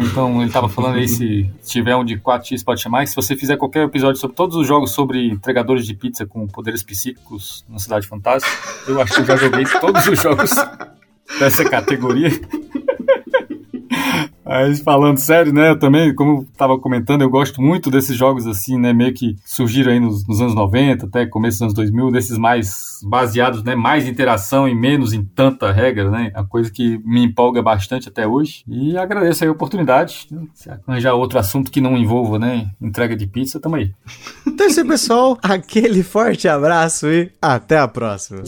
Então 0.03 0.37
ele 0.37 0.47
estava 0.47 0.69
falando 0.69 0.97
aí 0.97 1.07
se 1.07 1.49
tiver 1.65 1.95
um 1.95 2.05
de 2.05 2.17
4x 2.17 2.63
pode 2.63 2.79
chamar. 2.79 3.03
E 3.03 3.07
se 3.07 3.15
você 3.15 3.35
fizer 3.35 3.57
qualquer 3.57 3.85
episódio 3.85 4.19
sobre 4.19 4.35
todos 4.35 4.55
os 4.55 4.67
jogos 4.67 4.91
sobre 4.91 5.27
entregadores 5.27 5.85
de 5.85 5.95
pizza 5.95 6.25
com 6.25 6.45
poderes 6.47 6.83
psíquicos 6.83 7.65
na 7.67 7.79
Cidade 7.79 8.07
Fantástica, 8.07 8.55
eu 8.87 9.01
acho 9.01 9.15
que 9.15 9.21
eu 9.21 9.25
já 9.25 9.35
joguei 9.35 9.65
todos 9.81 10.07
os 10.07 10.21
jogos 10.21 10.51
dessa 11.39 11.67
categoria. 11.67 12.29
Falando 14.83 15.17
sério, 15.17 15.53
né, 15.53 15.71
eu 15.71 15.79
também, 15.79 16.13
como 16.15 16.41
eu 16.41 16.47
tava 16.57 16.79
comentando, 16.79 17.21
eu 17.21 17.29
gosto 17.29 17.61
muito 17.61 17.91
desses 17.91 18.15
jogos 18.15 18.47
assim, 18.47 18.77
né, 18.79 18.93
meio 18.93 19.13
que 19.13 19.35
surgiram 19.45 19.91
aí 19.91 19.99
nos, 19.99 20.25
nos, 20.27 20.39
anos 20.39 20.55
90, 20.55 21.05
até 21.05 21.25
começo 21.25 21.57
dos 21.57 21.61
anos 21.63 21.73
2000, 21.73 22.11
desses 22.11 22.37
mais 22.37 22.99
baseados, 23.03 23.63
né, 23.63 23.75
mais 23.75 24.07
interação 24.07 24.67
e 24.67 24.73
menos 24.73 25.13
em 25.13 25.23
tanta 25.23 25.71
regra, 25.71 26.09
né, 26.09 26.31
a 26.33 26.43
coisa 26.43 26.71
que 26.71 26.97
me 27.05 27.25
empolga 27.25 27.61
bastante 27.61 28.07
até 28.07 28.25
hoje. 28.25 28.63
E 28.67 28.97
agradeço 28.97 29.43
aí 29.43 29.49
a 29.49 29.51
oportunidade, 29.51 30.27
né, 30.31 30.41
se 30.53 30.69
arranjar 30.69 31.13
outro 31.13 31.37
assunto 31.39 31.69
que 31.69 31.81
não 31.81 31.97
envolva, 31.97 32.39
né, 32.39 32.71
entrega 32.81 33.15
de 33.15 33.27
pizza, 33.27 33.59
tamo 33.59 33.75
aí. 33.75 33.91
Então 34.45 34.65
é 34.65 34.69
isso 34.69 34.79
aí, 34.79 34.87
pessoal, 34.87 35.37
aquele 35.43 36.03
forte 36.03 36.47
abraço 36.47 37.07
e 37.07 37.31
até 37.41 37.77
a 37.77 37.87
próxima. 37.87 38.41